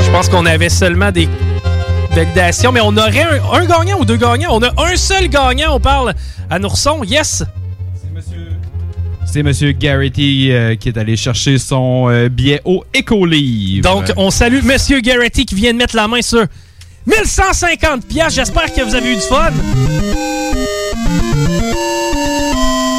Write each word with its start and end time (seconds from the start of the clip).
Je 0.00 0.10
pense 0.10 0.28
qu'on 0.28 0.46
avait 0.46 0.68
seulement 0.68 1.10
des 1.12 1.28
validations, 2.10 2.72
mais 2.72 2.80
on 2.80 2.96
aurait 2.96 3.22
un, 3.22 3.52
un 3.52 3.64
gagnant 3.64 4.00
ou 4.00 4.04
deux 4.04 4.16
gagnants. 4.16 4.50
On 4.52 4.62
a 4.62 4.72
un 4.90 4.96
seul 4.96 5.28
gagnant. 5.28 5.74
On 5.76 5.80
parle 5.80 6.14
à 6.50 6.58
Nourson. 6.58 7.02
Yes! 7.04 7.44
C'est 9.26 9.42
Monsieur 9.42 9.72
Garrity 9.72 10.52
euh, 10.52 10.76
qui 10.76 10.88
est 10.90 10.98
allé 10.98 11.16
chercher 11.16 11.58
son 11.58 12.08
euh, 12.08 12.28
billet 12.28 12.60
au 12.64 12.84
Écolivre. 12.94 13.82
Donc, 13.82 14.12
on 14.16 14.30
salue 14.30 14.62
Monsieur 14.62 15.00
Garrity 15.00 15.44
qui 15.44 15.56
vient 15.56 15.72
de 15.72 15.78
mettre 15.78 15.96
la 15.96 16.06
main 16.06 16.22
sur 16.22 16.44
1150 17.06 18.06
pièces. 18.06 18.34
J'espère 18.34 18.72
que 18.72 18.82
vous 18.82 18.94
avez 18.94 19.12
eu 19.12 19.16
du 19.16 19.20
fun. 19.22 19.50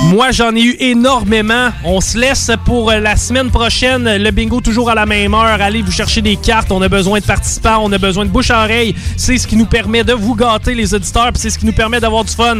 Moi, 0.06 0.32
j'en 0.32 0.56
ai 0.56 0.62
eu 0.62 0.76
énormément. 0.80 1.70
On 1.84 2.00
se 2.00 2.18
laisse 2.18 2.52
pour 2.64 2.92
euh, 2.92 3.00
la 3.00 3.16
semaine 3.16 3.50
prochaine. 3.50 4.18
Le 4.18 4.32
bingo 4.32 4.62
toujours 4.62 4.90
à 4.90 4.96
la 4.96 5.06
même 5.06 5.34
heure. 5.34 5.60
Allez 5.62 5.82
vous 5.82 5.92
chercher 5.92 6.22
des 6.22 6.36
cartes. 6.36 6.72
On 6.72 6.82
a 6.82 6.88
besoin 6.88 7.20
de 7.20 7.26
participants. 7.26 7.80
On 7.82 7.92
a 7.92 7.98
besoin 7.98 8.26
de 8.26 8.30
bouche 8.30 8.52
à 8.52 8.64
oreille. 8.64 8.96
C'est 9.18 9.38
ce 9.38 9.48
qui 9.48 9.56
nous 9.56 9.66
permet 9.66 10.04
de 10.04 10.14
vous 10.14 10.36
gâter, 10.36 10.76
les 10.76 10.94
auditeurs. 10.94 11.32
C'est 11.36 11.50
ce 11.50 11.58
qui 11.58 11.66
nous 11.66 11.74
permet 11.74 12.00
d'avoir 12.00 12.24
du 12.24 12.32
fun. 12.34 12.60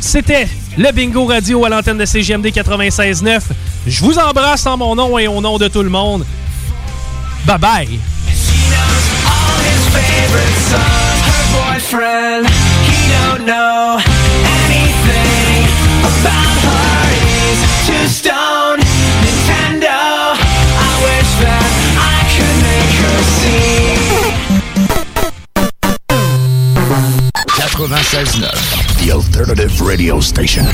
C'était 0.00 0.48
le 0.78 0.92
bingo 0.92 1.26
radio 1.26 1.64
à 1.64 1.68
l'antenne 1.68 1.98
de 1.98 2.04
CGMD 2.04 2.46
96.9. 2.46 3.40
Je 3.86 4.04
vous 4.04 4.18
embrasse 4.18 4.64
en 4.66 4.76
mon 4.76 4.94
nom 4.94 5.18
et 5.18 5.26
au 5.26 5.40
nom 5.40 5.58
de 5.58 5.68
tout 5.68 5.82
le 5.82 5.90
monde. 5.90 6.24
Bye 7.46 7.58
bye. 7.58 8.00
96.9, 27.90 29.04
the 29.04 29.12
alternative 29.12 29.80
radio 29.80 30.20
station. 30.20 30.66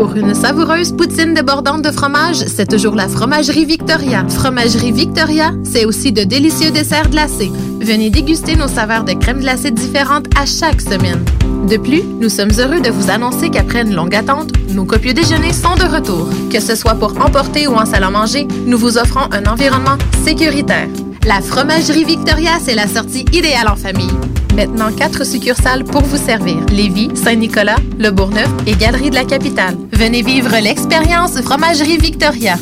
Pour 0.00 0.16
une 0.16 0.34
savoureuse 0.34 0.92
poutine 0.92 1.34
débordante 1.34 1.82
de 1.82 1.90
fromage, 1.90 2.36
c'est 2.36 2.70
toujours 2.70 2.94
la 2.94 3.06
Fromagerie 3.06 3.66
Victoria. 3.66 4.26
Fromagerie 4.30 4.92
Victoria, 4.92 5.52
c'est 5.62 5.84
aussi 5.84 6.10
de 6.10 6.24
délicieux 6.24 6.70
desserts 6.70 7.10
glacés. 7.10 7.52
Venez 7.82 8.08
déguster 8.08 8.56
nos 8.56 8.66
saveurs 8.66 9.04
de 9.04 9.12
crème 9.12 9.40
glacée 9.40 9.70
différentes 9.70 10.24
à 10.38 10.46
chaque 10.46 10.80
semaine. 10.80 11.22
De 11.68 11.76
plus, 11.76 12.02
nous 12.18 12.30
sommes 12.30 12.52
heureux 12.58 12.80
de 12.80 12.88
vous 12.88 13.10
annoncer 13.10 13.50
qu'après 13.50 13.82
une 13.82 13.94
longue 13.94 14.14
attente, 14.14 14.52
nos 14.70 14.86
copieux 14.86 15.12
déjeuners 15.12 15.52
sont 15.52 15.74
de 15.74 15.94
retour. 15.94 16.30
Que 16.50 16.60
ce 16.60 16.76
soit 16.76 16.94
pour 16.94 17.20
emporter 17.20 17.68
ou 17.68 17.74
en 17.74 17.84
salle 17.84 18.04
à 18.04 18.10
manger, 18.10 18.48
nous 18.64 18.78
vous 18.78 18.96
offrons 18.96 19.28
un 19.32 19.44
environnement 19.44 19.98
sécuritaire. 20.24 20.88
La 21.26 21.42
Fromagerie 21.42 22.04
Victoria, 22.04 22.52
c'est 22.58 22.74
la 22.74 22.88
sortie 22.88 23.26
idéale 23.34 23.68
en 23.68 23.76
famille. 23.76 24.08
Maintenant, 24.54 24.92
quatre 24.92 25.24
succursales 25.24 25.84
pour 25.84 26.02
vous 26.02 26.16
servir. 26.16 26.56
Lévis, 26.70 27.10
Saint-Nicolas, 27.14 27.76
Le 27.98 28.10
Bourgneuf 28.10 28.50
et 28.66 28.74
Galerie 28.74 29.10
de 29.10 29.14
la 29.14 29.24
Capitale. 29.24 29.76
Venez 29.92 30.22
vivre 30.22 30.54
l'expérience 30.60 31.40
Fromagerie 31.40 31.98
Victoria. 31.98 32.56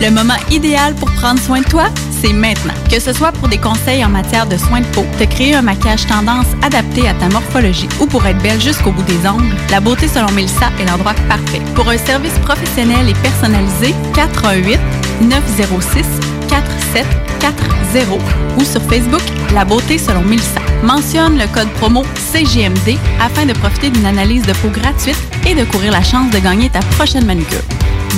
Le 0.00 0.10
moment 0.10 0.36
idéal 0.50 0.94
pour 0.94 1.10
prendre 1.12 1.40
soin 1.40 1.60
de 1.60 1.64
toi, 1.64 1.86
c'est 2.22 2.32
maintenant. 2.32 2.74
Que 2.90 3.00
ce 3.00 3.14
soit 3.14 3.32
pour 3.32 3.48
des 3.48 3.56
conseils 3.56 4.04
en 4.04 4.10
matière 4.10 4.46
de 4.46 4.56
soins 4.56 4.82
de 4.82 4.86
peau, 4.86 5.04
te 5.18 5.24
créer 5.24 5.54
un 5.54 5.62
maquillage 5.62 6.06
tendance 6.06 6.46
adapté 6.62 7.08
à 7.08 7.14
ta 7.14 7.28
morphologie 7.28 7.88
ou 8.00 8.06
pour 8.06 8.26
être 8.26 8.42
belle 8.42 8.60
jusqu'au 8.60 8.92
bout 8.92 9.02
des 9.04 9.26
ongles, 9.26 9.56
la 9.70 9.80
beauté 9.80 10.06
selon 10.08 10.30
Melissa 10.32 10.70
est 10.78 10.84
l'endroit 10.84 11.14
parfait. 11.28 11.62
Pour 11.74 11.88
un 11.88 11.98
service 11.98 12.38
professionnel 12.40 13.08
et 13.08 13.14
personnalisé, 13.14 13.94
418 14.14 14.78
906 15.22 16.35
4740 16.60 18.20
ou 18.58 18.64
sur 18.64 18.82
Facebook 18.82 19.22
La 19.52 19.64
beauté 19.64 19.98
selon 19.98 20.22
Melissa. 20.22 20.60
Mentionne 20.82 21.38
le 21.38 21.46
code 21.48 21.70
promo 21.72 22.02
CGMD 22.32 22.96
afin 23.20 23.46
de 23.46 23.52
profiter 23.52 23.90
d'une 23.90 24.06
analyse 24.06 24.42
de 24.42 24.52
peau 24.54 24.68
gratuite 24.68 25.22
et 25.46 25.54
de 25.54 25.64
courir 25.64 25.92
la 25.92 26.02
chance 26.02 26.30
de 26.30 26.38
gagner 26.38 26.70
ta 26.70 26.80
prochaine 26.96 27.26
manucure. 27.26 27.62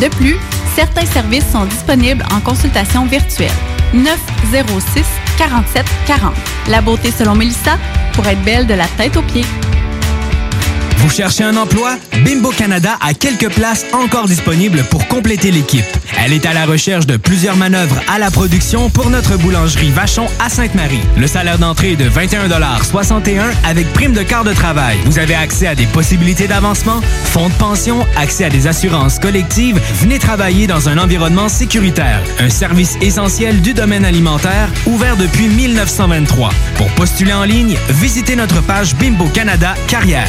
De 0.00 0.08
plus, 0.16 0.36
certains 0.76 1.06
services 1.06 1.50
sont 1.50 1.64
disponibles 1.64 2.24
en 2.32 2.40
consultation 2.40 3.06
virtuelle. 3.06 3.50
906 3.92 5.04
47 5.38 5.84
40. 6.06 6.34
La 6.68 6.80
beauté 6.80 7.10
selon 7.10 7.34
Melissa 7.34 7.78
pour 8.12 8.26
être 8.26 8.42
belle 8.42 8.66
de 8.66 8.74
la 8.74 8.86
tête 8.86 9.16
aux 9.16 9.22
pieds. 9.22 9.46
Vous 10.98 11.10
cherchez 11.10 11.44
un 11.44 11.56
emploi? 11.56 11.96
Bimbo 12.24 12.50
Canada 12.50 12.98
a 13.00 13.14
quelques 13.14 13.48
places 13.50 13.86
encore 13.92 14.26
disponibles 14.26 14.82
pour 14.90 15.06
compléter 15.06 15.52
l'équipe. 15.52 15.84
Elle 16.18 16.32
est 16.32 16.44
à 16.44 16.52
la 16.52 16.66
recherche 16.66 17.06
de 17.06 17.16
plusieurs 17.16 17.56
manœuvres 17.56 18.00
à 18.12 18.18
la 18.18 18.32
production 18.32 18.90
pour 18.90 19.08
notre 19.08 19.36
boulangerie 19.36 19.90
Vachon 19.90 20.26
à 20.40 20.48
Sainte-Marie. 20.48 21.00
Le 21.16 21.28
salaire 21.28 21.58
d'entrée 21.58 21.92
est 21.92 21.96
de 21.96 22.08
21,61 22.08 23.42
avec 23.64 23.92
prime 23.92 24.12
de 24.12 24.24
quart 24.24 24.42
de 24.42 24.52
travail. 24.52 24.98
Vous 25.04 25.20
avez 25.20 25.36
accès 25.36 25.68
à 25.68 25.76
des 25.76 25.86
possibilités 25.86 26.48
d'avancement, 26.48 27.00
fonds 27.26 27.48
de 27.48 27.54
pension, 27.54 28.04
accès 28.16 28.44
à 28.44 28.50
des 28.50 28.66
assurances 28.66 29.20
collectives. 29.20 29.80
Venez 30.00 30.18
travailler 30.18 30.66
dans 30.66 30.88
un 30.88 30.98
environnement 30.98 31.48
sécuritaire. 31.48 32.20
Un 32.40 32.50
service 32.50 32.96
essentiel 33.00 33.60
du 33.60 33.72
domaine 33.72 34.04
alimentaire 34.04 34.68
ouvert 34.86 35.16
depuis 35.16 35.46
1923. 35.46 36.50
Pour 36.76 36.88
postuler 36.94 37.32
en 37.32 37.44
ligne, 37.44 37.76
visitez 37.88 38.34
notre 38.34 38.60
page 38.62 38.96
Bimbo 38.96 39.26
Canada 39.32 39.74
Carrière. 39.86 40.28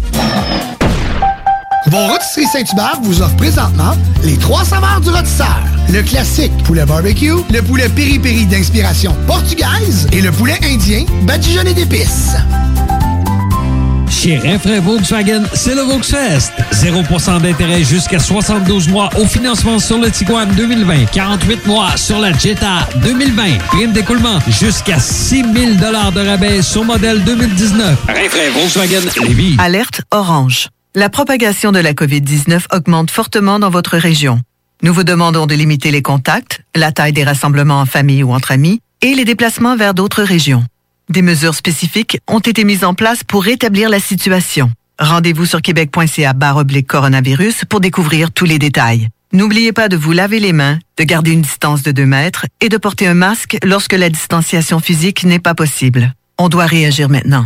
Vos 1.91 2.07
rôtisseries 2.07 2.45
Saint-Hubert 2.45 2.99
vous 3.03 3.21
offrent 3.21 3.35
présentement 3.35 3.97
les 4.23 4.37
trois 4.37 4.63
saveurs 4.63 5.01
du 5.01 5.09
rôtisseur. 5.09 5.59
Le 5.91 6.01
classique 6.01 6.53
poulet 6.63 6.85
barbecue, 6.85 7.33
le 7.51 7.61
poulet 7.61 7.89
piri-piri 7.89 8.45
d'inspiration 8.45 9.13
portugaise 9.27 10.07
et 10.13 10.21
le 10.21 10.31
poulet 10.31 10.57
indien 10.63 11.03
badigeonné 11.23 11.73
d'épices. 11.73 12.37
Chez 14.09 14.37
Renfrais 14.37 14.79
Volkswagen, 14.79 15.43
c'est 15.53 15.75
le 15.75 15.81
Volksfest. 15.81 16.53
0% 16.71 17.41
d'intérêt 17.41 17.83
jusqu'à 17.83 18.19
72 18.19 18.87
mois 18.87 19.09
au 19.17 19.25
financement 19.25 19.77
sur 19.77 19.97
le 19.97 20.09
Tiguan 20.09 20.47
2020. 20.55 21.07
48 21.11 21.65
mois 21.65 21.97
sur 21.97 22.19
la 22.19 22.31
Jetta 22.31 22.87
2020. 23.03 23.57
Prime 23.67 23.91
d'écoulement 23.91 24.39
jusqu'à 24.47 24.97
6 24.97 25.43
000 25.43 25.71
de 25.73 26.25
rabais 26.25 26.61
sur 26.61 26.85
modèle 26.85 27.21
2019. 27.25 27.97
Renfrais 28.07 28.49
Volkswagen 28.51 29.01
Lévis. 29.27 29.57
Alerte 29.59 30.03
orange. 30.11 30.69
La 30.93 31.09
propagation 31.09 31.71
de 31.71 31.79
la 31.79 31.93
COVID-19 31.93 32.65
augmente 32.75 33.11
fortement 33.11 33.59
dans 33.59 33.69
votre 33.69 33.95
région. 33.95 34.41
Nous 34.83 34.93
vous 34.93 35.05
demandons 35.05 35.45
de 35.45 35.55
limiter 35.55 35.89
les 35.89 36.01
contacts, 36.01 36.63
la 36.75 36.91
taille 36.91 37.13
des 37.13 37.23
rassemblements 37.23 37.79
en 37.79 37.85
famille 37.85 38.23
ou 38.23 38.33
entre 38.33 38.51
amis 38.51 38.81
et 39.01 39.15
les 39.15 39.23
déplacements 39.23 39.77
vers 39.77 39.93
d'autres 39.93 40.21
régions. 40.21 40.65
Des 41.07 41.21
mesures 41.21 41.55
spécifiques 41.55 42.19
ont 42.27 42.39
été 42.39 42.65
mises 42.65 42.83
en 42.83 42.93
place 42.93 43.23
pour 43.23 43.45
rétablir 43.45 43.89
la 43.89 44.01
situation. 44.01 44.69
Rendez-vous 44.99 45.45
sur 45.45 45.61
québec.ca 45.61 46.35
coronavirus 46.85 47.63
pour 47.69 47.79
découvrir 47.79 48.33
tous 48.33 48.45
les 48.45 48.59
détails. 48.59 49.07
N'oubliez 49.31 49.71
pas 49.71 49.87
de 49.87 49.95
vous 49.95 50.11
laver 50.11 50.41
les 50.41 50.51
mains, 50.51 50.77
de 50.97 51.05
garder 51.05 51.31
une 51.31 51.41
distance 51.41 51.83
de 51.83 51.93
2 51.93 52.05
mètres 52.05 52.47
et 52.59 52.67
de 52.67 52.75
porter 52.75 53.07
un 53.07 53.13
masque 53.13 53.57
lorsque 53.63 53.93
la 53.93 54.09
distanciation 54.09 54.81
physique 54.81 55.23
n'est 55.23 55.39
pas 55.39 55.55
possible. 55.55 56.13
On 56.37 56.49
doit 56.49 56.65
réagir 56.65 57.07
maintenant. 57.07 57.45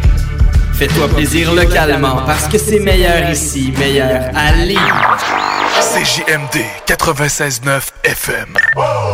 Fais-toi 0.81 1.09
plaisir 1.09 1.53
localement 1.53 2.23
parce 2.25 2.47
que 2.47 2.57
c'est 2.57 2.79
meilleur 2.79 3.29
ici, 3.29 3.71
meilleur 3.77 4.31
à 4.35 4.51
Lévis. 4.53 4.79
CJMD 5.79 6.65
96.9 6.87 7.81
FM. 8.03 8.57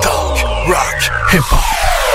Talk, 0.02 0.46
rock, 0.66 1.12
hip-hop. 1.34 2.07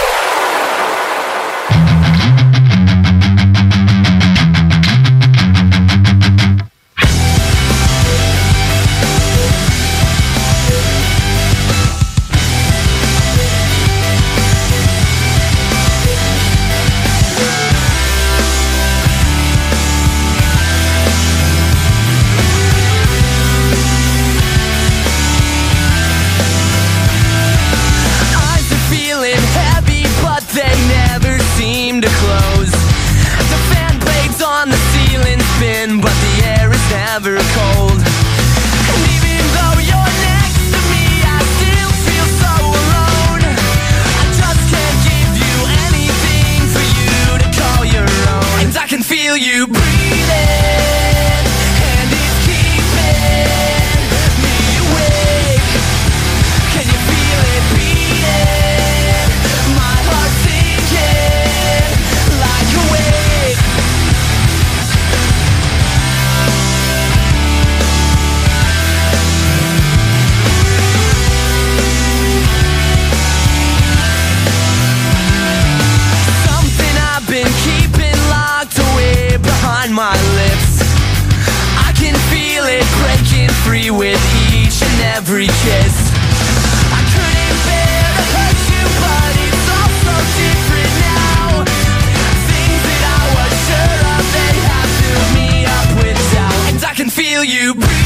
You 97.53 97.75
breathing, 97.75 98.02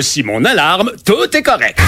voici 0.00 0.22
mon 0.22 0.42
alarme. 0.46 0.92
Tout 1.04 1.36
est 1.36 1.42
correct. 1.42 1.78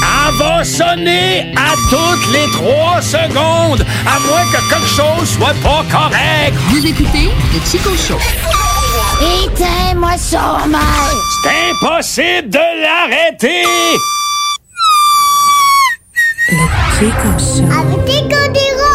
Elle 0.00 0.34
va 0.38 0.62
sonner 0.62 1.52
à 1.56 1.74
toutes 1.90 2.32
les 2.32 2.46
trois 2.52 3.02
secondes, 3.02 3.84
à 4.06 4.20
moins 4.20 4.44
que 4.52 4.60
quelque 4.70 4.86
chose 4.86 5.28
soit 5.28 5.56
pas 5.60 5.84
correct. 5.90 6.54
Vous 6.68 6.86
écoutez 6.86 7.30
le 7.52 7.60
Chico 7.68 7.90
Show. 7.96 8.20
Éteins-moi 9.44 10.16
son 10.16 10.68
mal! 10.68 11.14
C'est 11.42 11.72
impossible 11.72 12.48
de 12.48 12.64
l'arrêter! 12.82 13.64
Le 16.52 16.66
Chico 16.96 17.30
Show. 17.40 17.66
Avec 17.72 18.06
Chico 18.06 18.40
Diro! 18.52 18.94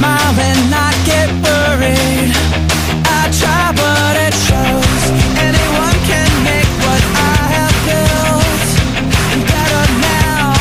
Smile 0.00 0.34
and 0.48 0.60
not 0.70 0.94
get 1.04 1.28
worried. 1.44 2.32
I 3.04 3.20
try, 3.38 3.64
but 3.76 4.14
it 4.26 4.34
shows. 4.48 5.02
Anyone 5.48 5.96
can 6.08 6.30
make 6.48 6.70
what 6.84 7.02
I 7.28 7.36
have 7.56 7.76
built 7.88 8.68
and 9.32 9.42
better 9.52 9.84
now. 10.00 10.56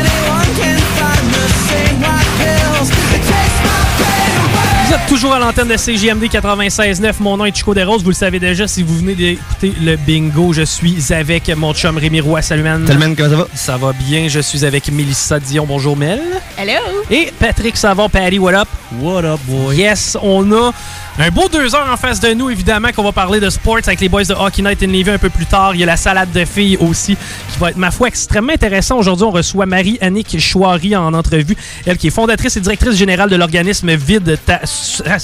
Anyone 0.00 0.50
can 0.60 0.78
find 0.96 1.24
the 1.36 1.46
same 1.68 1.96
white 2.04 2.30
pills. 2.40 2.88
It 3.16 3.22
takes 3.32 3.58
my 3.68 3.80
pain 4.00 4.32
away. 4.46 4.86
Vous 4.86 4.94
êtes 4.94 5.06
toujours 5.08 5.34
à 5.34 5.38
l'antenne 5.38 5.68
de 5.68 5.76
CJMD 5.76 6.24
96.9. 6.24 7.14
Mon 7.20 7.36
nom 7.36 7.44
est 7.44 7.54
Chico 7.54 7.74
Desroses. 7.74 8.02
Vous 8.02 8.10
le 8.10 8.14
savez 8.14 8.40
déjà 8.40 8.66
si 8.66 8.82
vous 8.82 8.96
venez 8.96 9.14
d'écouter 9.14 9.74
le 9.82 9.96
bingo. 9.96 10.54
Je 10.54 10.62
suis 10.62 11.12
avec 11.12 11.54
mon 11.54 11.74
chum 11.74 11.98
Rémi 11.98 12.22
Roy. 12.22 12.40
Salut, 12.40 12.62
man. 12.62 12.86
Salut, 12.86 12.98
man. 12.98 13.14
Comment 13.14 13.28
ça 13.28 13.36
va? 13.36 13.46
Ça 13.54 13.76
va 13.76 13.92
bien. 13.92 14.28
Je 14.28 14.40
suis 14.40 14.64
avec 14.64 14.90
Mélissa 14.90 15.38
Dion. 15.38 15.66
Bonjour, 15.66 15.98
Mel. 15.98 16.20
Hello! 16.56 16.99
Et 17.10 17.32
Patrick 17.40 17.76
Savon. 17.76 18.08
Patty, 18.08 18.38
what 18.38 18.54
up? 18.54 18.68
What 19.00 19.24
up, 19.24 19.40
boy? 19.46 19.72
Yes, 19.72 20.14
on 20.14 20.52
a 20.52 20.72
un 21.20 21.30
beau 21.30 21.48
deux 21.48 21.74
heures 21.74 21.88
en 21.92 21.96
face 21.98 22.18
de 22.20 22.32
nous, 22.32 22.48
évidemment, 22.48 22.88
qu'on 22.96 23.02
va 23.02 23.12
parler 23.12 23.40
de 23.40 23.50
sports 23.50 23.78
avec 23.84 24.00
les 24.00 24.08
boys 24.08 24.24
de 24.24 24.32
Hockey 24.32 24.62
Night 24.62 24.82
in 24.82 24.86
Levy 24.86 25.10
un 25.10 25.18
peu 25.18 25.28
plus 25.28 25.44
tard. 25.44 25.74
Il 25.74 25.80
y 25.80 25.82
a 25.82 25.86
la 25.86 25.98
salade 25.98 26.32
de 26.32 26.44
filles 26.46 26.78
aussi, 26.78 27.16
qui 27.52 27.58
va 27.58 27.70
être, 27.70 27.76
ma 27.76 27.90
foi, 27.90 28.08
extrêmement 28.08 28.52
intéressant. 28.54 28.96
Aujourd'hui, 28.96 29.26
on 29.26 29.30
reçoit 29.30 29.66
Marie-Annick 29.66 30.40
Chouari 30.40 30.96
en 30.96 31.12
entrevue. 31.12 31.56
Elle 31.84 31.98
qui 31.98 32.06
est 32.06 32.10
fondatrice 32.10 32.56
et 32.56 32.60
directrice 32.60 32.96
générale 32.96 33.28
de 33.28 33.36
l'organisme 33.36 33.94
Vide 33.94 34.38
ta, 34.46 34.60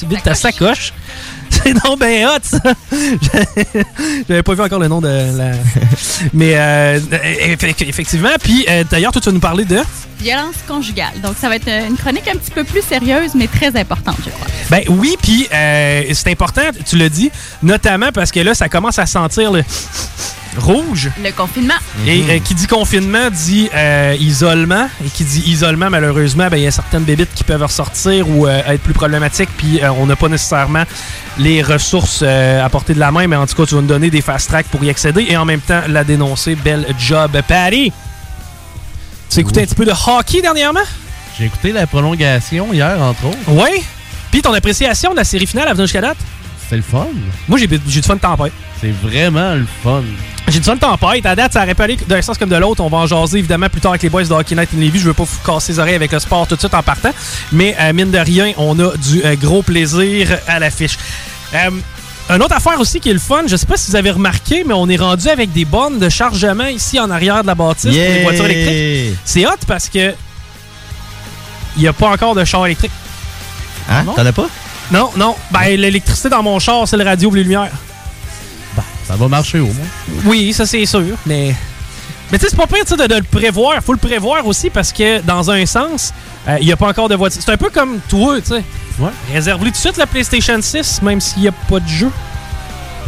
Vide 0.07 0.23
ta 0.23 0.35
sacoche. 0.35 0.93
C'est 1.49 1.75
donc 1.75 2.01
ben 2.01 2.27
hot, 2.27 2.39
ça! 2.43 2.59
J'avais 4.29 4.43
pas 4.43 4.55
vu 4.55 4.63
encore 4.63 4.81
le 4.81 4.89
nom 4.89 5.01
de 5.01 5.07
la... 5.07 5.53
Mais 6.33 6.55
euh, 6.57 6.99
eff- 6.99 7.89
effectivement. 7.89 8.31
Puis, 8.43 8.67
euh, 8.69 8.83
d'ailleurs, 8.91 9.13
toi, 9.13 9.21
tu 9.21 9.29
vas 9.29 9.33
nous 9.33 9.41
parler 9.41 9.65
de... 9.65 9.79
Violence 10.19 10.57
conjugale. 10.67 11.21
Donc, 11.23 11.35
ça 11.41 11.49
va 11.49 11.57
être 11.57 11.69
une 11.69 11.97
chronique 11.97 12.27
un 12.27 12.37
petit 12.37 12.51
peu 12.51 12.65
plus 12.65 12.83
sérieuse, 12.83 13.35
mais 13.35 13.47
très 13.47 13.77
importante, 13.79 14.17
je 14.25 14.31
crois. 14.31 14.47
Ben 14.71 14.83
oui, 14.89 15.17
puis 15.23 15.47
euh, 15.53 15.86
c'est 16.13 16.31
important, 16.31 16.63
tu 16.85 16.97
l'as 16.97 17.09
dit, 17.09 17.31
notamment 17.63 18.13
parce 18.13 18.31
que 18.31 18.41
là, 18.41 18.55
ça 18.55 18.69
commence 18.69 18.99
à 18.99 19.07
sentir 19.07 19.53
le 19.53 19.63
rouge. 20.59 21.11
Le 21.23 21.31
confinement. 21.33 21.75
Et 22.07 22.23
euh, 22.29 22.39
qui 22.39 22.55
dit 22.55 22.67
confinement 22.67 23.31
dit 23.31 23.69
euh, 23.75 24.17
isolement. 24.19 24.89
Et 25.05 25.09
qui 25.09 25.25
dit 25.25 25.43
isolement, 25.47 25.91
malheureusement, 25.91 26.49
ben, 26.49 26.57
il 26.57 26.65
y 26.65 26.67
a 26.67 26.71
certaines 26.71 27.05
bébites 27.05 27.35
qui 27.35 27.45
peuvent 27.45 27.63
ressortir 27.63 28.29
ou 28.29 28.47
euh, 28.47 28.63
être 28.67 28.83
plus 28.83 28.95
problématiques. 28.95 29.51
Puis 29.57 29.81
euh, 29.83 29.91
on 29.93 30.07
n'a 30.07 30.17
pas 30.17 30.29
nécessairement 30.29 30.85
les 31.39 31.63
ressources 31.63 32.21
euh, 32.23 32.65
à 32.65 32.69
portée 32.69 32.95
de 32.95 33.01
la 33.01 33.11
main. 33.11 33.27
Mais 33.27 33.37
en 33.37 33.47
tout 33.47 33.55
cas, 33.55 33.67
tu 33.67 33.75
vas 33.75 33.81
nous 33.81 33.87
donner 33.87 34.11
des 34.11 34.23
fast 34.23 34.49
tracks 34.49 34.67
pour 34.67 34.83
y 34.85 34.91
accéder 34.91 35.27
et 35.29 35.37
en 35.37 35.45
même 35.45 35.61
temps 35.61 35.83
la 35.89 36.05
dénoncer. 36.05 36.55
Bel 36.55 36.87
job, 36.99 37.39
Patty! 37.47 37.93
Tu 39.31 39.39
as 39.39 39.41
écouté 39.41 39.63
un 39.63 39.65
petit 39.65 39.75
peu 39.75 39.85
de 39.85 39.93
hockey 39.93 40.41
dernièrement? 40.41 40.81
J'ai 41.39 41.45
écouté 41.47 41.73
la 41.73 41.87
prolongation 41.87 42.73
hier, 42.73 42.97
entre 43.01 43.27
autres. 43.27 43.39
Oui. 43.49 43.85
Puis 44.37 44.43
ton 44.43 44.53
appréciation 44.53 45.13
de 45.13 45.17
la 45.17 45.25
série 45.25 45.47
finale 45.47 45.67
à 45.69 45.73
venir 45.73 45.87
jusqu'à 45.87 46.03
date? 46.03 46.19
C'est 46.69 46.77
le 46.77 46.83
fun. 46.83 47.07
Moi, 47.49 47.59
j'ai 47.59 47.67
du 47.67 48.03
fun 48.03 48.17
de 48.17 48.21
tempête. 48.21 48.53
C'est 48.79 48.91
vraiment 48.91 49.55
le 49.55 49.65
fun. 49.83 50.03
J'ai 50.49 50.59
du 50.59 50.65
fun 50.67 50.75
de 50.75 50.81
tempête. 50.81 51.25
À 51.25 51.35
date, 51.35 51.55
ça 51.55 51.63
aurait 51.63 51.75
pu 51.75 51.81
aller 51.81 51.97
d'un 52.07 52.21
sens 52.21 52.37
comme 52.37 52.51
de 52.51 52.57
l'autre. 52.57 52.85
On 52.85 52.91
va 52.91 52.99
en 52.99 53.07
jaser 53.07 53.39
évidemment 53.39 53.71
plus 53.71 53.81
tard 53.81 53.93
avec 53.93 54.03
les 54.03 54.11
boys 54.11 54.25
de 54.25 54.33
Hockey 54.35 54.55
Night 54.55 54.69
in 54.77 54.79
Levy. 54.79 54.99
Je 54.99 55.07
veux 55.07 55.15
pas 55.15 55.25
vous 55.25 55.39
casser 55.43 55.73
les 55.73 55.79
oreilles 55.79 55.95
avec 55.95 56.13
le 56.13 56.19
sport 56.19 56.47
tout 56.47 56.55
de 56.55 56.61
suite 56.61 56.75
en 56.75 56.83
partant. 56.83 57.13
Mais 57.51 57.75
euh, 57.81 57.95
mine 57.95 58.11
de 58.11 58.19
rien, 58.19 58.53
on 58.59 58.79
a 58.79 58.95
du 58.99 59.25
euh, 59.25 59.37
gros 59.37 59.63
plaisir 59.63 60.39
à 60.47 60.59
l'affiche. 60.59 60.99
Euh, 61.55 61.71
une 62.29 62.43
autre 62.43 62.57
affaire 62.57 62.79
aussi 62.79 63.01
qui 63.01 63.09
est 63.09 63.15
le 63.15 63.19
fun, 63.19 63.45
je 63.47 63.57
sais 63.57 63.65
pas 63.65 63.79
si 63.79 63.91
vous 63.91 63.97
avez 63.97 64.11
remarqué, 64.11 64.65
mais 64.67 64.75
on 64.75 64.87
est 64.91 64.99
rendu 64.99 65.29
avec 65.29 65.51
des 65.55 65.65
bornes 65.65 65.99
de 65.99 66.11
chargement 66.11 66.67
ici 66.67 67.01
en 67.01 67.11
arrière 67.11 67.41
de 67.41 67.47
la 67.47 67.55
bâtisse 67.55 67.85
pour 67.85 67.93
les 67.93 68.23
voitures 68.23 68.45
électriques. 68.45 69.19
C'est 69.25 69.47
hot 69.47 69.65
parce 69.67 69.89
que 69.89 70.13
il 71.79 71.83
n'y 71.83 71.89
a 71.89 71.95
pas 71.95 72.11
encore 72.11 72.35
de 72.35 72.45
char 72.45 72.67
électrique. 72.67 72.93
Hein? 73.89 74.05
T'en 74.05 74.27
as 74.27 74.33
pas? 74.33 74.49
Non, 74.91 75.11
non. 75.17 75.35
Ben, 75.51 75.79
l'électricité 75.79 76.29
dans 76.29 76.43
mon 76.43 76.59
char, 76.59 76.87
c'est 76.87 76.97
le 76.97 77.05
radio 77.05 77.31
et 77.33 77.39
les 77.39 77.43
lumières. 77.45 77.71
Ça 79.07 79.15
va 79.15 79.29
marcher 79.29 79.61
au 79.61 79.67
moins. 79.67 79.87
Oui, 80.25 80.53
ça 80.53 80.67
c'est 80.67 80.85
sûr, 80.85 81.17
mais. 81.27 81.55
Mais 82.33 82.39
tu 82.39 82.45
sais, 82.45 82.51
c'est 82.51 82.57
pas 82.57 82.67
pire 82.67 82.85
de, 82.85 83.07
de 83.07 83.15
le 83.15 83.23
prévoir. 83.23 83.81
Faut 83.85 83.93
le 83.93 83.99
prévoir 83.99 84.45
aussi 84.47 84.69
parce 84.69 84.93
que, 84.93 85.21
dans 85.21 85.49
un 85.49 85.65
sens, 85.65 86.13
euh, 86.49 86.57
il 86.61 86.67
n'y 86.67 86.73
a 86.73 86.77
pas 86.77 86.89
encore 86.89 87.09
de 87.09 87.15
voiture. 87.15 87.41
C'est 87.45 87.53
un 87.53 87.57
peu 87.57 87.71
comme 87.71 88.01
toi, 88.09 88.41
tu 88.41 88.49
sais. 88.49 88.65
Ouais. 88.99 89.11
Réserve-lui 89.33 89.71
tout 89.71 89.77
de 89.77 89.81
suite 89.81 89.97
la 89.97 90.07
PlayStation 90.07 90.59
6, 90.61 91.03
même 91.03 91.21
s'il 91.21 91.43
n'y 91.43 91.49
a 91.49 91.53
pas 91.53 91.79
de 91.79 91.87
jeu. 91.87 92.11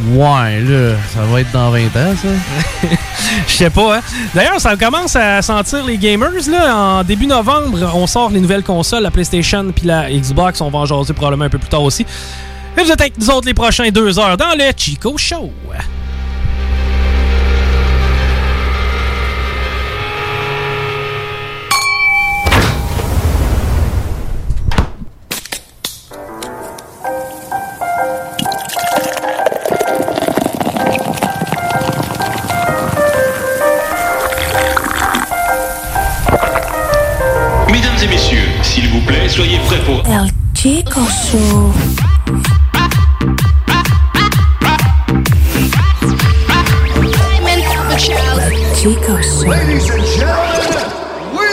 Ouais, 0.06 0.60
là, 0.60 0.94
ça 1.12 1.22
va 1.22 1.40
être 1.40 1.50
dans 1.52 1.70
20 1.70 1.86
ans, 1.86 2.14
ça. 2.22 2.88
Je 3.48 3.52
sais 3.52 3.70
pas, 3.70 3.96
hein. 3.96 4.00
D'ailleurs, 4.34 4.60
ça 4.60 4.76
commence 4.76 5.16
à 5.16 5.42
sentir 5.42 5.84
les 5.84 5.98
gamers, 5.98 6.30
là. 6.48 6.76
En 6.76 7.04
début 7.04 7.26
novembre, 7.26 7.90
on 7.94 8.06
sort 8.06 8.30
les 8.30 8.40
nouvelles 8.40 8.62
consoles, 8.62 9.02
la 9.02 9.10
PlayStation 9.10 9.72
puis 9.72 9.86
la 9.86 10.08
Xbox. 10.10 10.60
On 10.60 10.70
va 10.70 10.78
en 10.80 10.86
jaser 10.86 11.12
probablement 11.14 11.46
un 11.46 11.50
peu 11.50 11.58
plus 11.58 11.68
tard 11.68 11.82
aussi. 11.82 12.06
Et 12.76 12.82
vous 12.82 12.90
êtes 12.92 13.00
avec 13.00 13.18
nous 13.18 13.28
autres 13.30 13.46
les 13.46 13.54
prochains 13.54 13.88
deux 13.88 14.18
heures 14.18 14.36
dans 14.36 14.56
le 14.56 14.70
Chico 14.76 15.16
Show. 15.18 15.50
Show. 41.28 41.73
Chico 48.75 49.20
Show. 49.20 49.47
Ladies 49.47 49.90
and 49.90 50.06
gentlemen, 50.06 50.88
we 51.37 51.49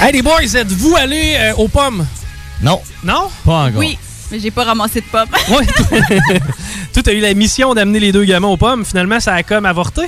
Hey 0.00 0.12
les 0.12 0.22
boys, 0.22 0.54
êtes-vous 0.54 0.94
allés 0.94 1.34
euh, 1.36 1.54
aux 1.56 1.66
pommes? 1.66 2.06
Non. 2.62 2.80
Non? 3.04 3.28
Pas 3.44 3.64
encore. 3.64 3.78
Oui, 3.80 3.98
mais 4.30 4.38
j'ai 4.40 4.50
pas 4.50 4.64
ramassé 4.64 5.00
de 5.00 5.06
pop. 5.06 5.28
Ouais. 5.50 5.66
Toi, 6.92 7.02
t'as 7.02 7.12
eu 7.12 7.20
la 7.20 7.34
mission 7.34 7.74
d'amener 7.74 8.00
les 8.00 8.12
deux 8.12 8.24
gamins 8.24 8.48
aux 8.48 8.56
pommes. 8.56 8.84
Finalement, 8.84 9.20
ça 9.20 9.34
a 9.34 9.42
comme 9.42 9.66
avorté. 9.66 10.02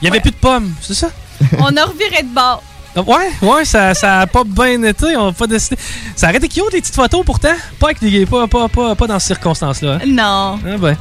Il 0.00 0.06
y 0.06 0.08
avait 0.08 0.20
plus 0.20 0.30
de 0.32 0.36
pommes, 0.36 0.72
c'est 0.80 0.94
ça? 0.94 1.08
On 1.58 1.76
a 1.76 1.84
reviré 1.84 2.22
de 2.22 2.34
bord. 2.34 2.62
Ouais, 2.94 3.30
ouais, 3.40 3.64
ça, 3.64 3.94
ça 3.94 4.20
a 4.20 4.26
pas 4.26 4.42
bien 4.44 4.82
été. 4.82 5.16
On 5.16 5.28
a 5.28 5.32
pas 5.32 5.46
décidé. 5.46 5.76
Ça 6.14 6.28
aurait 6.28 6.36
été 6.36 6.46
cute, 6.48 6.64
les 6.74 6.80
petites 6.82 6.94
photos 6.94 7.24
pourtant. 7.24 7.54
Pas, 7.80 7.86
avec 7.86 8.00
des, 8.00 8.26
pas, 8.26 8.46
pas, 8.46 8.68
pas, 8.68 8.94
pas 8.94 9.06
dans 9.06 9.18
ces 9.18 9.28
circonstances-là. 9.28 9.92
hein. 10.02 10.06
Non. 10.06 10.58
Ah 10.62 10.76
ben. 10.78 10.94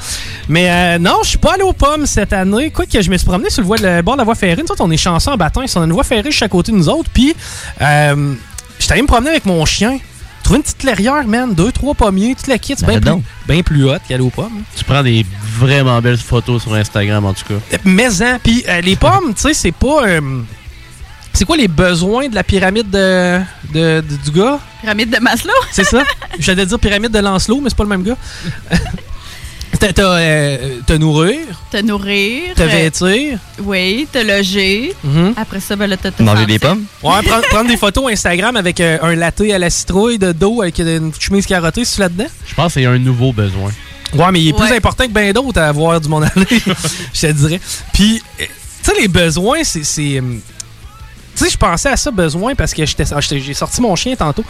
Mais 0.47 0.71
euh, 0.71 0.99
non, 0.99 1.17
je 1.23 1.29
suis 1.29 1.37
pas 1.37 1.55
allé 1.55 1.63
aux 1.63 1.73
pommes 1.73 2.05
cette 2.05 2.31
année. 2.31 2.71
Quoi 2.71 2.85
que 2.85 3.01
je 3.01 3.09
me 3.11 3.17
suis 3.17 3.27
promené 3.27 3.49
sur 3.49 3.61
le, 3.61 3.67
voie- 3.67 3.77
le 3.77 4.01
bord 4.03 4.13
de 4.13 4.19
la 4.19 4.23
voie 4.23 4.35
ferrée. 4.35 4.61
Nous 4.63 4.71
autres, 4.71 4.81
on 4.85 4.89
est 4.91 4.95
chanceux 4.95 5.31
en 5.31 5.35
bâton. 5.37 5.65
On 5.75 5.81
a 5.81 5.83
une 5.83 5.91
voie 5.91 6.05
ferrée 6.05 6.31
juste 6.31 6.43
à 6.43 6.47
côté 6.47 6.71
de 6.71 6.77
nous 6.77 6.87
autres. 6.87 7.09
Puis, 7.13 7.35
euh, 7.81 8.35
j'étais 8.79 8.93
allé 8.93 9.01
me 9.01 9.07
promener 9.07 9.31
avec 9.31 9.45
mon 9.45 9.65
chien. 9.65 9.99
Trouver 10.51 10.57
une 10.59 10.63
petite 10.63 10.77
clairière, 10.79 11.27
man. 11.27 11.53
Deux, 11.53 11.71
trois 11.71 11.93
pommiers, 11.93 12.35
toute 12.35 12.47
la 12.47 12.57
kit. 12.57 12.73
C'est 12.77 12.85
bien 12.85 12.99
Ben 12.99 13.13
plus, 13.21 13.23
ben 13.47 13.63
plus 13.63 13.85
hot 13.89 13.97
qu'aller 14.07 14.23
aux 14.23 14.29
pommes. 14.29 14.63
Tu 14.75 14.83
prends 14.83 15.01
des 15.01 15.25
vraiment 15.57 16.01
belles 16.01 16.17
photos 16.17 16.61
sur 16.63 16.73
Instagram, 16.73 17.23
en 17.25 17.33
tout 17.33 17.45
cas. 17.47 17.77
Mais 17.85 18.21
hein, 18.21 18.37
puis 18.43 18.63
euh, 18.67 18.81
les 18.81 18.95
pommes, 18.97 19.33
tu 19.33 19.41
sais, 19.43 19.53
c'est 19.53 19.71
pas. 19.71 20.05
euh, 20.05 20.41
c'est 21.33 21.45
quoi 21.45 21.55
les 21.55 21.69
besoins 21.69 22.27
de 22.27 22.35
la 22.35 22.43
pyramide 22.43 22.89
de, 22.89 23.39
de- 23.73 24.01
de- 24.01 24.15
du 24.25 24.31
gars? 24.31 24.59
Pyramide 24.81 25.09
de 25.15 25.19
Maslow? 25.21 25.53
C'est 25.71 25.85
ça? 25.85 26.03
J'allais 26.39 26.65
dire 26.65 26.77
pyramide 26.79 27.11
de 27.11 27.19
Lancelot, 27.19 27.61
mais 27.61 27.69
c'est 27.69 27.77
pas 27.77 27.83
le 27.83 27.89
même 27.89 28.03
gars. 28.03 28.17
T'as 29.79 29.93
t'as, 29.93 30.03
euh, 30.19 30.79
te 30.85 30.93
nourrir, 30.93 31.39
Te 31.71 31.77
nourrir. 31.81 32.53
te 32.55 32.61
euh, 32.61 32.67
vêtir? 32.67 33.39
Oui, 33.63 34.07
te 34.11 34.19
loger. 34.19 34.93
Mhm. 35.03 35.33
Après 35.37 35.59
ça, 35.59 35.75
ben 35.75 35.87
là, 35.87 35.97
t'as 35.97 36.11
te 36.11 36.21
Manger 36.21 36.45
des 36.45 36.59
pommes? 36.59 36.83
Ouais, 37.01 37.21
prendre, 37.23 37.47
prendre 37.47 37.67
des 37.69 37.77
photos 37.77 38.11
Instagram 38.11 38.55
avec 38.57 38.79
euh, 38.79 38.97
un 39.01 39.15
latte 39.15 39.41
à 39.41 39.57
la 39.57 39.69
citrouille 39.69 40.19
de 40.19 40.33
dos 40.33 40.61
avec 40.61 40.77
une 40.79 41.11
chemise 41.17 41.45
carottée, 41.47 41.83
c'est 41.85 41.99
là-dedans? 41.99 42.27
Je 42.45 42.53
pense 42.53 42.73
qu'il 42.73 42.83
y 42.83 42.85
a 42.85 42.91
un 42.91 42.99
nouveau 42.99 43.33
besoin. 43.33 43.71
Ouais, 44.13 44.31
mais 44.31 44.41
il 44.41 44.49
est 44.49 44.53
plus 44.53 44.71
important 44.71 45.05
que 45.05 45.11
bien 45.11 45.31
d'autres 45.31 45.59
à 45.59 45.69
avoir 45.69 45.99
du 45.99 46.09
monde 46.09 46.25
aller, 46.35 46.45
je 47.13 47.21
te 47.27 47.31
dirais. 47.31 47.61
Puis, 47.93 48.21
tu 48.37 48.45
sais, 48.83 48.93
les 48.99 49.07
besoins, 49.07 49.63
c'est. 49.63 50.21
Tu 51.41 51.47
sais, 51.47 51.53
je 51.53 51.57
pensais 51.57 51.89
à 51.89 51.97
ça 51.97 52.11
besoin 52.11 52.53
parce 52.53 52.71
que 52.73 52.85
j'étais- 52.85 53.05
j'ai 53.39 53.53
sorti 53.55 53.81
mon 53.81 53.95
chien 53.95 54.15
tantôt. 54.15 54.43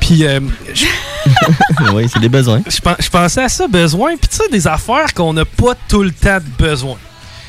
Puis, 0.00 0.24
euh, 0.26 0.40
oui, 1.92 2.08
c'est 2.12 2.18
des 2.20 2.28
besoins. 2.28 2.60
je 2.68 2.80
pen- 2.80 2.96
je 2.98 3.08
pensais 3.08 3.42
à 3.44 3.48
ça 3.48 3.68
besoin. 3.68 4.16
Puis, 4.16 4.28
tu 4.28 4.36
sais, 4.36 4.48
des 4.50 4.66
affaires 4.66 5.12
qu'on 5.14 5.32
n'a 5.32 5.44
pas 5.44 5.74
tout 5.88 6.02
le 6.02 6.10
temps 6.10 6.38
de 6.38 6.62
besoin. 6.64 6.96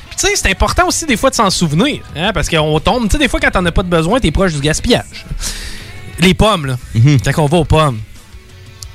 Puis, 0.09 0.17
tu 0.17 0.27
sais, 0.27 0.33
c'est 0.35 0.49
important 0.51 0.87
aussi 0.87 1.05
des 1.05 1.17
fois 1.17 1.29
de 1.29 1.35
s'en 1.35 1.49
souvenir. 1.49 2.01
Hein, 2.15 2.31
parce 2.33 2.47
qu'on 2.47 2.79
tombe. 2.79 3.03
Tu 3.05 3.13
sais, 3.13 3.17
des 3.17 3.27
fois, 3.27 3.39
quand 3.39 3.51
t'en 3.51 3.65
as 3.65 3.71
pas 3.71 3.83
de 3.83 3.89
besoin, 3.89 4.19
t'es 4.19 4.31
proche 4.31 4.53
du 4.53 4.59
gaspillage. 4.61 5.25
Les 6.19 6.33
pommes, 6.33 6.65
là. 6.67 6.77
Quand 7.25 7.43
on 7.43 7.47
va 7.47 7.57
aux 7.57 7.65
pommes, 7.65 7.99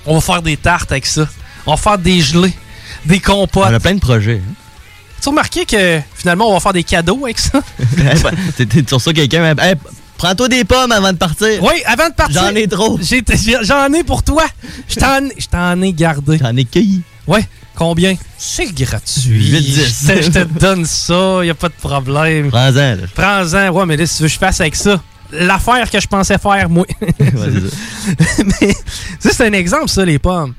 on 0.07 0.15
va 0.15 0.21
faire 0.21 0.43
des 0.43 0.57
tartes 0.57 0.91
avec 0.93 1.05
ça. 1.07 1.29
On 1.67 1.73
va 1.73 1.77
faire 1.77 1.99
des 1.99 2.21
gelées, 2.21 2.55
des 3.05 3.21
compotes. 3.21 3.67
On 3.69 3.75
a 3.75 3.81
plein 3.81 3.95
de 3.95 4.01
projets. 4.01 4.41
hein. 4.49 4.55
Tu 5.23 5.29
as 5.29 5.31
remarqué 5.31 5.65
que 5.67 6.01
finalement, 6.15 6.49
on 6.51 6.55
va 6.55 6.61
faire 6.61 6.73
des 6.73 6.85
cadeaux 6.85 7.21
avec 7.25 7.39
ça? 7.39 7.61
Hey, 7.99 8.21
ben, 8.23 8.67
t'es- 8.67 8.85
sur 8.89 9.01
ça 9.01 9.13
quelqu'un. 9.13 9.55
Hey, 9.59 9.75
Prends-toi 10.17 10.49
des 10.49 10.65
pommes 10.65 10.93
avant 10.93 11.13
de 11.13 11.17
partir. 11.19 11.63
Oui, 11.63 11.83
avant 11.87 12.09
de 12.11 12.15
partir. 12.15 12.43
J'en 12.43 12.55
ai 12.55 12.69
trop. 12.69 12.99
J'en 13.63 13.93
ai 13.95 14.05
pour 14.05 14.23
toi. 14.23 14.45
Je 14.89 15.47
t'en 15.47 15.81
ai 15.83 15.93
gardé. 15.95 16.37
J'en 16.39 16.55
ai 16.57 16.65
cueilli. 16.67 17.01
Ouais. 17.27 17.47
Combien? 17.75 18.15
C'est 18.37 18.71
gratuit. 18.75 19.51
8, 19.51 19.61
10. 19.63 20.13
Je 20.21 20.29
te- 20.31 20.45
donne 20.59 20.85
ça, 20.85 21.41
y 21.43 21.49
a 21.49 21.55
pas 21.55 21.69
de 21.69 21.75
problème. 21.75 22.51
Prends-en, 22.51 22.75
là. 22.75 22.97
Prends-en. 23.15 23.71
Ouais, 23.71 23.87
mais 23.87 23.97
là, 23.97 24.05
si 24.05 24.17
tu 24.19 24.23
veux 24.25 24.29
que 24.29 24.35
je 24.35 24.39
fasse 24.39 24.61
avec 24.61 24.77
ça, 24.77 25.01
l'affaire 25.33 25.91
que 25.91 25.99
je 25.99 26.07
pensais 26.07 26.37
faire, 26.37 26.69
moi. 26.69 26.85
Ouais, 27.19 28.75
c'est 29.21 29.41
un 29.47 29.53
exemple, 29.55 29.89
ça, 29.89 30.05
les 30.05 30.19
pommes. 30.19 30.53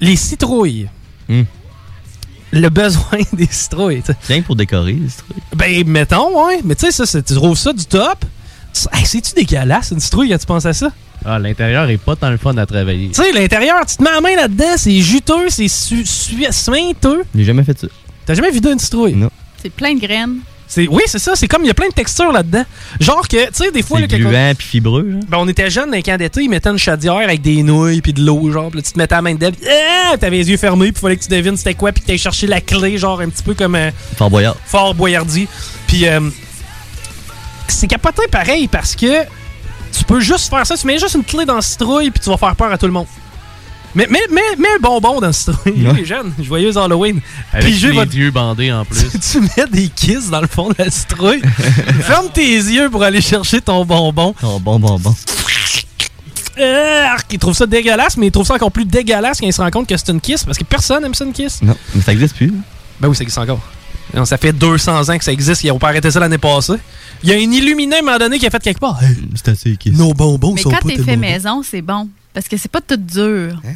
Les 0.00 0.16
citrouilles. 0.16 0.88
Hmm. 1.28 1.42
Le 2.52 2.68
besoin 2.68 3.18
des 3.32 3.46
citrouilles. 3.50 4.02
tu 4.02 4.12
sais. 4.12 4.18
Rien 4.28 4.40
que 4.42 4.46
pour 4.46 4.56
décorer, 4.56 4.92
les 4.92 5.08
citrouilles. 5.08 5.42
Ben, 5.54 5.86
mettons, 5.88 6.46
ouais. 6.46 6.60
Mais 6.64 6.74
tu 6.74 6.86
sais, 6.86 6.92
ça, 6.92 7.06
c'est- 7.06 7.22
tu 7.22 7.34
trouves 7.34 7.56
ça 7.58 7.72
du 7.72 7.84
top? 7.84 8.24
Hey, 8.92 9.06
C'est-tu 9.06 9.32
dégueulasse, 9.34 9.90
une 9.90 10.00
citrouille, 10.00 10.28
quand 10.30 10.38
tu 10.38 10.46
penses 10.46 10.66
à 10.66 10.72
ça? 10.72 10.90
Ah, 11.24 11.38
l'intérieur 11.38 11.88
est 11.88 11.96
pas 11.96 12.14
tant 12.14 12.30
le 12.30 12.36
fun 12.36 12.56
à 12.58 12.66
travailler. 12.66 13.08
Tu 13.08 13.14
sais, 13.22 13.32
l'intérieur, 13.32 13.84
tu 13.86 13.96
te 13.96 14.02
mets 14.02 14.10
la 14.12 14.20
main 14.20 14.36
là-dedans, 14.36 14.74
c'est 14.76 15.00
juteux, 15.00 15.48
c'est 15.48 15.66
su- 15.68 16.04
su- 16.04 16.46
suinteux. 16.50 17.24
J'ai 17.34 17.44
jamais 17.44 17.64
fait 17.64 17.78
ça. 17.80 17.86
T'as 18.26 18.34
jamais 18.34 18.50
vidé 18.50 18.70
une 18.70 18.78
citrouille? 18.78 19.14
Non. 19.14 19.30
C'est 19.62 19.70
plein 19.70 19.94
de 19.94 20.00
graines. 20.00 20.36
C'est, 20.68 20.88
oui, 20.88 21.02
c'est 21.06 21.18
ça. 21.18 21.36
C'est 21.36 21.46
comme, 21.48 21.62
il 21.62 21.68
y 21.68 21.70
a 21.70 21.74
plein 21.74 21.88
de 21.88 21.94
textures 21.94 22.32
là-dedans. 22.32 22.64
Genre 23.00 23.26
que, 23.28 23.46
tu 23.46 23.52
sais, 23.52 23.70
des 23.70 23.82
fois... 23.82 24.00
C'est 24.00 24.18
gluant 24.18 24.52
puis 24.56 24.66
fibreux. 24.66 25.10
genre. 25.12 25.20
Ben, 25.28 25.38
on 25.38 25.48
était 25.48 25.70
jeunes 25.70 25.90
dans 25.90 25.96
les 25.96 26.02
camps 26.02 26.16
d'été, 26.16 26.42
ils 26.42 26.48
mettaient 26.48 26.70
une 26.70 26.78
chaudière 26.78 27.14
avec 27.16 27.40
des 27.40 27.62
nouilles 27.62 28.00
puis 28.00 28.12
de 28.12 28.22
l'eau, 28.24 28.50
genre. 28.50 28.70
Puis 28.70 28.78
là, 28.78 28.82
tu 28.82 28.92
te 28.92 28.98
mettais 28.98 29.14
la 29.14 29.22
main 29.22 29.34
dedans, 29.34 29.50
puis 29.52 29.68
ah, 29.68 30.16
t'avais 30.18 30.38
les 30.38 30.50
yeux 30.50 30.56
fermés, 30.56 30.92
puis 30.92 31.00
fallait 31.00 31.16
que 31.16 31.22
tu 31.22 31.28
devines 31.28 31.56
c'était 31.56 31.74
quoi, 31.74 31.92
puis 31.92 32.02
que 32.02 32.06
t'allais 32.06 32.18
chercher 32.18 32.46
la 32.46 32.60
clé, 32.60 32.98
genre 32.98 33.20
un 33.20 33.28
petit 33.28 33.42
peu 33.42 33.54
comme 33.54 33.74
euh, 33.74 33.90
Fort 34.16 34.30
Boyard. 34.30 34.56
Fort 34.66 34.94
Boyardi. 34.94 35.46
Puis 35.86 36.08
euh, 36.08 36.20
c'est 37.68 37.86
capoté 37.86 38.22
pareil 38.30 38.68
parce 38.68 38.94
que 38.96 39.24
tu 39.92 40.04
peux 40.04 40.20
juste 40.20 40.50
faire 40.50 40.66
ça. 40.66 40.76
Tu 40.76 40.86
mets 40.86 40.98
juste 40.98 41.14
une 41.14 41.24
clé 41.24 41.44
dans 41.44 41.56
la 41.56 41.62
citrouille, 41.62 42.10
puis 42.10 42.20
tu 42.20 42.28
vas 42.28 42.36
faire 42.36 42.56
peur 42.56 42.72
à 42.72 42.78
tout 42.78 42.86
le 42.86 42.92
monde. 42.92 43.06
Mais, 43.96 44.06
mais, 44.10 44.20
mais, 44.30 44.42
mets 44.58 44.68
un 44.76 44.78
bonbon 44.78 45.20
dans 45.20 45.28
la 45.28 45.32
citrouille. 45.32 45.88
Les 45.96 46.04
jeunes, 46.04 46.30
joyeux 46.38 46.76
Halloween. 46.76 47.18
Avec 47.50 47.72
je 47.72 47.88
les 47.88 48.16
yeux 48.18 48.30
bandés 48.30 48.70
en 48.70 48.84
plus. 48.84 49.08
tu 49.32 49.40
mets 49.40 49.66
des 49.72 49.88
kisses 49.88 50.28
dans 50.28 50.42
le 50.42 50.46
fond 50.46 50.68
de 50.68 50.74
la 50.76 50.90
citrouille. 50.90 51.40
Ferme 52.02 52.28
tes 52.28 52.56
yeux 52.56 52.90
pour 52.90 53.02
aller 53.02 53.22
chercher 53.22 53.62
ton 53.62 53.86
bonbon. 53.86 54.34
Ton 54.38 54.60
bon 54.60 54.78
bonbon. 54.78 55.14
Euh, 56.58 57.04
arc, 57.06 57.26
il 57.32 57.38
trouve 57.38 57.54
ça 57.54 57.64
dégueulasse, 57.66 58.18
mais 58.18 58.26
il 58.26 58.30
trouve 58.30 58.46
ça 58.46 58.54
encore 58.54 58.70
plus 58.70 58.84
dégueulasse 58.84 59.40
quand 59.40 59.46
il 59.46 59.52
se 59.52 59.62
rend 59.62 59.70
compte 59.70 59.88
que 59.88 59.96
c'est 59.96 60.10
une 60.10 60.20
kiss, 60.20 60.44
parce 60.44 60.58
que 60.58 60.64
personne 60.64 61.02
aime 61.02 61.14
ça 61.14 61.24
une 61.24 61.32
kiss. 61.32 61.62
Non, 61.62 61.76
mais 61.94 62.02
ça 62.02 62.12
existe 62.12 62.36
plus. 62.36 62.52
Ben 63.00 63.08
oui, 63.08 63.16
ça 63.16 63.22
existe 63.22 63.38
encore. 63.38 63.60
Non, 64.14 64.26
ça 64.26 64.36
fait 64.36 64.52
200 64.52 65.08
ans 65.08 65.18
que 65.18 65.24
ça 65.24 65.32
existe, 65.32 65.64
ils 65.64 65.68
n'ont 65.68 65.78
pas 65.78 65.88
arrêté 65.88 66.10
ça 66.10 66.20
l'année 66.20 66.38
passée. 66.38 66.74
Il 67.22 67.30
y 67.30 67.32
a 67.32 67.36
un 67.36 67.38
illuminé 67.38 67.96
à 67.96 67.98
un 68.00 68.02
moment 68.02 68.18
donné 68.18 68.38
qui 68.38 68.46
a 68.46 68.50
fait 68.50 68.62
quelque 68.62 68.78
part. 68.78 69.02
Hey, 69.02 69.16
C'est 69.34 69.48
assez 69.48 69.76
kiss. 69.76 69.96
nos 69.96 70.12
bonbons 70.12 70.52
Mais 70.54 70.60
sont 70.60 70.70
quand 70.70 70.86
t'es 70.86 71.02
fait 71.02 71.16
maison, 71.16 71.62
c'est 71.62 71.82
bon. 71.82 72.08
Parce 72.34 72.48
que 72.48 72.58
c'est 72.58 72.70
pas 72.70 72.82
tout 72.82 72.98
dur. 72.98 73.60
Hein? 73.66 73.74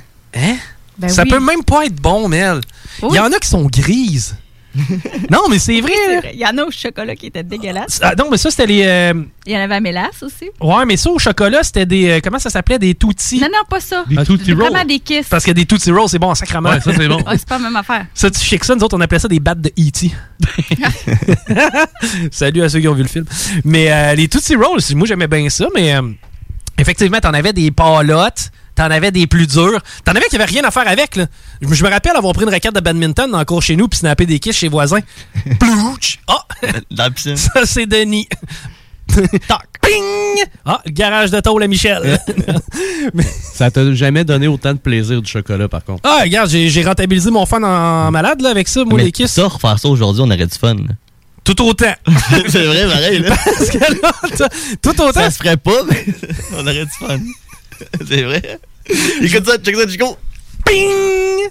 Ben 0.99 1.09
ça 1.09 1.23
oui. 1.23 1.31
peut 1.31 1.41
même 1.41 1.65
pas 1.65 1.87
être 1.87 1.97
bon, 1.97 2.29
Mel. 2.29 2.61
Il 3.03 3.15
y 3.15 3.19
en 3.19 3.33
a 3.33 3.39
qui 3.39 3.49
sont 3.49 3.65
grises. 3.67 4.37
non, 5.31 5.49
mais 5.51 5.59
c'est 5.59 5.81
vrai. 5.81 5.93
Il 6.33 6.39
y 6.39 6.47
en 6.47 6.57
a 6.59 6.63
au 6.63 6.71
chocolat 6.71 7.17
qui 7.17 7.27
étaient 7.27 7.43
dégueulasses. 7.43 7.99
Ah, 8.03 8.15
non, 8.17 8.29
mais 8.31 8.37
ça, 8.37 8.51
c'était 8.53 8.67
les. 8.69 8.83
euh, 8.85 9.15
Il 9.45 9.53
y 9.53 9.57
en 9.57 9.61
avait 9.63 9.75
à 9.75 9.81
mélasse 9.81 10.23
aussi. 10.23 10.49
Ouais, 10.61 10.85
mais 10.87 10.97
ça, 10.97 11.11
au 11.11 11.19
chocolat, 11.19 11.65
c'était 11.65 11.87
des. 11.87 12.09
euh, 12.09 12.21
comment 12.23 12.39
ça 12.39 12.51
s'appelait? 12.51 12.79
Des 12.79 12.95
Tootsie. 12.95 13.41
Non, 13.41 13.49
non, 13.49 13.65
pas 13.69 13.81
ça. 13.81 14.05
Des 14.09 14.15
Tootsie 14.25 14.53
Rolls. 14.53 14.71
Vraiment 14.71 14.85
des 14.85 15.01
kisses. 15.01 15.27
Parce 15.29 15.45
que 15.45 15.51
des 15.51 15.67
Tootsie 15.67 15.91
Rolls, 15.91 16.09
c'est 16.09 16.21
bon 16.21 16.29
en 16.31 16.37
sacrament. 16.37 16.69
Ouais, 16.71 16.81
ça, 16.81 16.93
c'est 16.97 17.09
bon. 17.09 17.19
Ah, 17.27 17.33
c'est 17.37 17.49
pas 17.49 17.59
la 17.59 17.65
même 17.65 17.75
affaire. 17.77 18.07
Ça, 18.15 18.31
tu 18.31 18.39
sais 18.39 18.59
que 18.59 18.67
ça, 18.67 18.77
nous 18.77 18.83
autres, 18.85 18.97
on 18.97 19.01
appelait 19.01 19.19
ça 19.19 19.27
des 19.27 19.41
battes 19.41 19.61
de 19.61 19.71
E.T. 19.71 20.13
Salut 22.31 22.63
à 22.63 22.69
ceux 22.69 22.81
qui 22.81 22.89
ont 22.89 22.95
vu 22.95 23.03
le 23.03 23.09
film. 23.09 23.25
Mais 23.65 23.91
euh, 23.91 24.15
les 24.15 24.29
Tootsie 24.29 24.55
Rolls, 24.55 24.81
moi, 24.95 25.07
j'aimais 25.07 25.27
bien 25.27 25.49
ça, 25.49 25.67
mais 25.75 25.95
euh, 25.97 26.03
effectivement, 26.79 27.19
t'en 27.19 27.35
avais 27.35 27.53
des 27.53 27.71
palottes, 27.71 28.51
t'en 28.81 28.91
avais 28.91 29.11
des 29.11 29.27
plus 29.27 29.47
durs. 29.47 29.79
T'en 30.05 30.13
avais 30.13 30.27
qui 30.29 30.37
avaient 30.37 30.45
rien 30.47 30.65
à 30.65 30.71
faire 30.71 30.89
avec, 30.89 31.17
là. 31.17 31.27
Je 31.61 31.69
me- 31.69 31.75
je 31.75 31.85
me 31.85 31.91
rappelle 31.91 32.17
avoir 32.17 32.33
pris 32.33 32.45
une 32.45 32.51
raquette 32.51 32.75
de 32.75 32.81
badminton 32.81 33.31
dans 33.31 33.39
le 33.39 33.45
cours 33.45 33.63
chez 33.63 33.77
nous 33.77 33.89
puis 33.89 33.99
snapper 33.99 34.25
des 34.27 34.39
kisses 34.39 34.57
chez 34.57 34.69
voisins. 34.69 35.01
Plouch! 35.61 36.19
Ah! 36.27 36.45
Dans 36.91 37.05
la 37.05 37.11
piscine. 37.11 37.37
Ça, 37.37 37.65
c'est 37.67 37.87
Denis. 37.87 38.27
Tac! 39.49 39.67
Ping! 39.83 40.45
Ah, 40.65 40.81
le 40.87 40.93
garage 40.93 41.31
de 41.31 41.41
tôle 41.41 41.63
à 41.63 41.67
Michel. 41.67 42.19
Ça 43.55 43.71
t'a 43.71 43.93
jamais 43.95 44.25
donné 44.25 44.47
autant 44.49 44.73
de 44.73 44.79
plaisir 44.79 45.21
du 45.21 45.31
chocolat, 45.31 45.69
par 45.69 45.85
contre. 45.85 46.01
ah, 46.05 46.21
regarde, 46.23 46.49
j'ai 46.51 46.83
rentabilisé 46.83 47.31
mon 47.31 47.45
fan 47.47 47.65
en 47.65 48.11
malade, 48.11 48.41
là, 48.41 48.51
avec 48.51 48.69
ça, 48.69 48.85
moi, 48.85 48.99
Mais 48.99 49.05
les 49.05 49.13
kisses. 49.13 49.33
ça, 49.33 49.47
refaire 49.49 49.79
ça 49.79 49.89
aujourd'hui, 49.89 50.23
on 50.25 50.27
aurait 50.31 50.47
du 50.47 50.59
fun. 50.59 50.75
là. 50.75 50.95
Tout 51.45 51.61
autant. 51.63 51.93
c'est 52.49 52.65
vrai, 52.67 52.87
pareil. 52.87 53.19
Là. 53.21 53.35
Parce 53.45 53.71
que 53.71 53.79
là, 53.79 54.49
tout 54.83 55.01
autant. 55.03 55.13
Ça 55.21 55.31
se 55.31 55.39
ferait 55.39 55.57
pas, 55.57 55.83
mais 55.89 56.05
on 56.57 56.61
aurait 56.61 56.85
du 56.85 56.91
fun. 56.99 57.19
c'est 58.09 58.23
vrai. 58.23 58.61
Écoute 59.21 59.47
ça, 59.47 59.59
check 59.59 59.77
ça, 59.77 59.89
Chico. 59.89 60.17
Ping! 60.67 61.51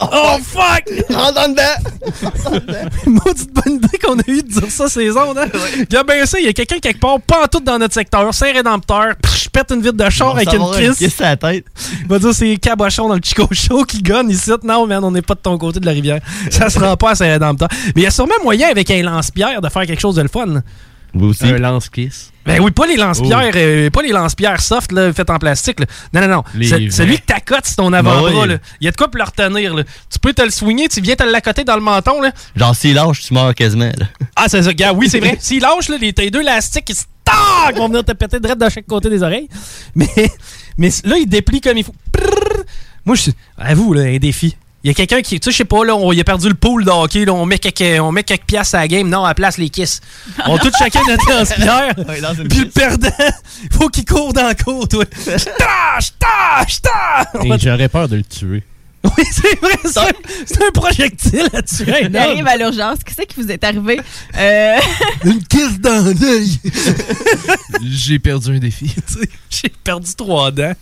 Oh 0.00 0.36
fuck! 0.42 0.84
Rentre 1.10 1.40
en 1.40 1.48
dedans! 1.48 2.80
Maudite 3.06 3.52
bonne 3.52 3.74
idée 3.76 3.98
qu'on 3.98 4.18
a 4.18 4.22
eu 4.26 4.42
de 4.42 4.48
dire 4.48 4.70
ça 4.70 4.88
ces 4.88 5.10
ondes, 5.16 5.38
hein? 5.38 5.48
Regarde 5.80 6.06
bien 6.06 6.26
ça, 6.26 6.38
il 6.38 6.46
y 6.46 6.48
a 6.48 6.52
quelqu'un 6.52 6.78
quelque 6.78 7.00
part, 7.00 7.20
pas 7.20 7.44
en 7.44 7.46
tout 7.46 7.60
dans 7.60 7.78
notre 7.78 7.94
secteur, 7.94 8.32
Saint-Rédempteur, 8.32 9.14
je 9.36 9.48
pète 9.48 9.70
une 9.72 9.80
vitre 9.80 9.96
de 9.96 10.10
char 10.10 10.30
avec 10.36 10.52
une 10.52 10.62
à 10.62 10.80
la 11.20 11.36
tête. 11.36 11.64
Il 12.00 12.06
va 12.06 12.18
dire 12.18 12.34
c'est 12.34 12.56
Cabochon 12.58 13.08
dans 13.08 13.14
le 13.14 13.20
Chico 13.22 13.48
Show 13.50 13.84
qui 13.84 14.02
gagne 14.02 14.30
ici. 14.30 14.50
Non, 14.62 14.86
man, 14.86 15.02
on 15.02 15.10
n'est 15.10 15.22
pas 15.22 15.34
de 15.34 15.40
ton 15.40 15.56
côté 15.58 15.80
de 15.80 15.86
la 15.86 15.92
rivière. 15.92 16.20
Ça 16.50 16.70
se 16.70 16.78
rend 16.78 16.96
pas 16.96 17.10
à 17.10 17.14
Saint-Rédempteur. 17.14 17.68
Mais 17.86 18.02
il 18.02 18.02
y 18.02 18.06
a 18.06 18.10
sûrement 18.10 18.34
moyen 18.42 18.68
avec 18.68 18.90
un 18.90 19.02
lance-pierre 19.02 19.60
de 19.60 19.68
faire 19.68 19.86
quelque 19.86 20.00
chose 20.00 20.16
de 20.16 20.22
le 20.22 20.28
fun. 20.28 20.62
Vous 21.14 21.28
aussi? 21.28 21.44
Un 21.46 21.58
lance-kiss. 21.58 22.32
Ben 22.44 22.60
oui, 22.62 22.70
pas 22.70 22.86
les 22.86 22.96
lance-pierres, 22.96 23.50
Oh. 23.54 23.56
euh, 23.58 23.90
pas 23.90 24.02
les 24.02 24.12
lance-pierres 24.12 24.60
soft 24.60 24.92
là, 24.92 25.12
faites 25.12 25.28
en 25.30 25.38
plastique. 25.38 25.80
là. 25.80 25.86
Non, 26.12 26.20
non, 26.22 26.28
non. 26.36 26.44
C'est-. 26.62 26.90
Celui 26.90 27.18
que 27.18 27.24
t'accotes 27.26 27.66
sur 27.66 27.76
ton 27.76 27.92
avant-bras. 27.92 28.30
Ben 28.30 28.40
oui. 28.42 28.48
là. 28.48 28.58
Il 28.80 28.84
y 28.84 28.88
a 28.88 28.90
de 28.90 28.96
quoi 28.96 29.08
pour 29.10 29.18
le 29.18 29.24
retenir. 29.24 29.74
Là. 29.74 29.84
Tu 30.10 30.18
peux 30.18 30.32
te 30.32 30.42
le 30.42 30.50
soigner, 30.50 30.88
tu 30.88 31.00
viens 31.00 31.14
te 31.16 31.24
l'accoter 31.24 31.64
dans 31.64 31.74
le 31.76 31.82
menton. 31.82 32.20
Là. 32.20 32.30
Genre, 32.56 32.74
s'il 32.74 32.94
lâche, 32.94 33.22
tu 33.22 33.34
meurs 33.34 33.54
quasiment. 33.54 33.92
Là. 33.96 34.06
Ah, 34.36 34.46
c'est 34.48 34.62
ça, 34.62 34.72
gars. 34.72 34.92
Oui, 34.92 35.08
c'est 35.10 35.20
vrai. 35.20 35.36
S'il 35.40 35.60
lâche, 35.62 35.88
là, 35.88 35.96
les, 36.00 36.12
les 36.16 36.30
deux 36.30 36.40
élastiques 36.40 36.84
qui 36.86 36.94
se 36.94 37.04
vont 37.76 37.88
venir 37.88 38.02
te 38.04 38.12
péter 38.12 38.40
direct 38.40 38.58
de 38.60 38.68
chaque 38.70 38.86
côté 38.86 39.10
des 39.10 39.22
oreilles. 39.22 39.48
Mais, 39.94 40.08
mais 40.78 40.90
là, 41.04 41.16
il 41.18 41.26
déplie 41.26 41.60
comme 41.60 41.76
il 41.76 41.84
faut. 41.84 41.94
Prrr. 42.12 42.62
Moi, 43.04 43.16
je 43.16 43.22
suis. 43.22 43.34
Avoue, 43.58 43.92
là, 43.92 44.02
un 44.02 44.16
défi. 44.18 44.56
Il 44.88 44.92
y 44.92 44.94
a 44.94 44.94
quelqu'un 44.94 45.20
qui, 45.20 45.38
tu 45.38 45.44
sais, 45.44 45.50
je 45.50 45.56
sais 45.58 45.64
pas, 45.66 45.84
là, 45.84 45.94
on, 45.94 46.12
il 46.12 46.20
a 46.20 46.24
perdu 46.24 46.48
le 46.48 46.54
pool 46.54 46.82
de 46.82 46.90
hockey, 46.90 47.26
là, 47.26 47.34
on 47.34 47.44
met 47.44 47.58
quelques, 47.58 48.00
on 48.00 48.10
met 48.10 48.22
quelques 48.22 48.46
piastres 48.46 48.76
à 48.76 48.78
la 48.78 48.88
game. 48.88 49.06
Non, 49.06 49.22
à 49.22 49.28
la 49.28 49.34
place, 49.34 49.58
les 49.58 49.68
kisses. 49.68 50.00
On 50.46 50.56
a 50.56 50.58
tous 50.58 50.72
chacun 50.78 51.02
notre 51.06 51.30
une 52.40 52.48
Puis 52.48 52.60
le 52.60 52.70
perdant, 52.70 53.10
faut 53.70 53.90
qu'il 53.90 54.06
court 54.06 54.32
dans 54.32 54.44
la 54.44 54.54
cour, 54.54 54.88
toi. 54.88 55.04
J'tâche, 55.12 55.44
tâche, 56.18 56.80
tâche. 56.80 57.44
Et 57.44 57.58
j'aurais 57.58 57.90
peur 57.90 58.08
de 58.08 58.16
le 58.16 58.22
tuer. 58.22 58.62
Oui, 59.18 59.24
c'est 59.32 59.60
vrai, 59.60 59.78
c'est 59.84 59.98
un- 59.98 60.12
c'est 60.46 60.62
un 60.62 60.70
projectile 60.72 61.48
à 61.52 61.62
tuer 61.62 61.92
un 62.04 62.08
Il 62.08 62.16
arrive 62.16 62.46
à 62.46 62.56
l'urgence. 62.56 62.98
Qu'est-ce 63.04 63.26
qui 63.26 63.40
vous 63.40 63.50
est 63.50 63.62
arrivé? 63.64 64.00
Euh, 64.36 64.76
Une 65.24 65.42
kiss 65.44 65.78
dans 65.80 66.04
l'œil. 66.20 66.58
J'ai 67.82 68.18
perdu 68.18 68.56
un 68.56 68.58
défi. 68.58 68.92
Tu 68.94 69.14
sais, 69.20 69.28
J'ai 69.50 69.68
perdu 69.82 70.08
trois 70.16 70.50
dents. 70.50 70.72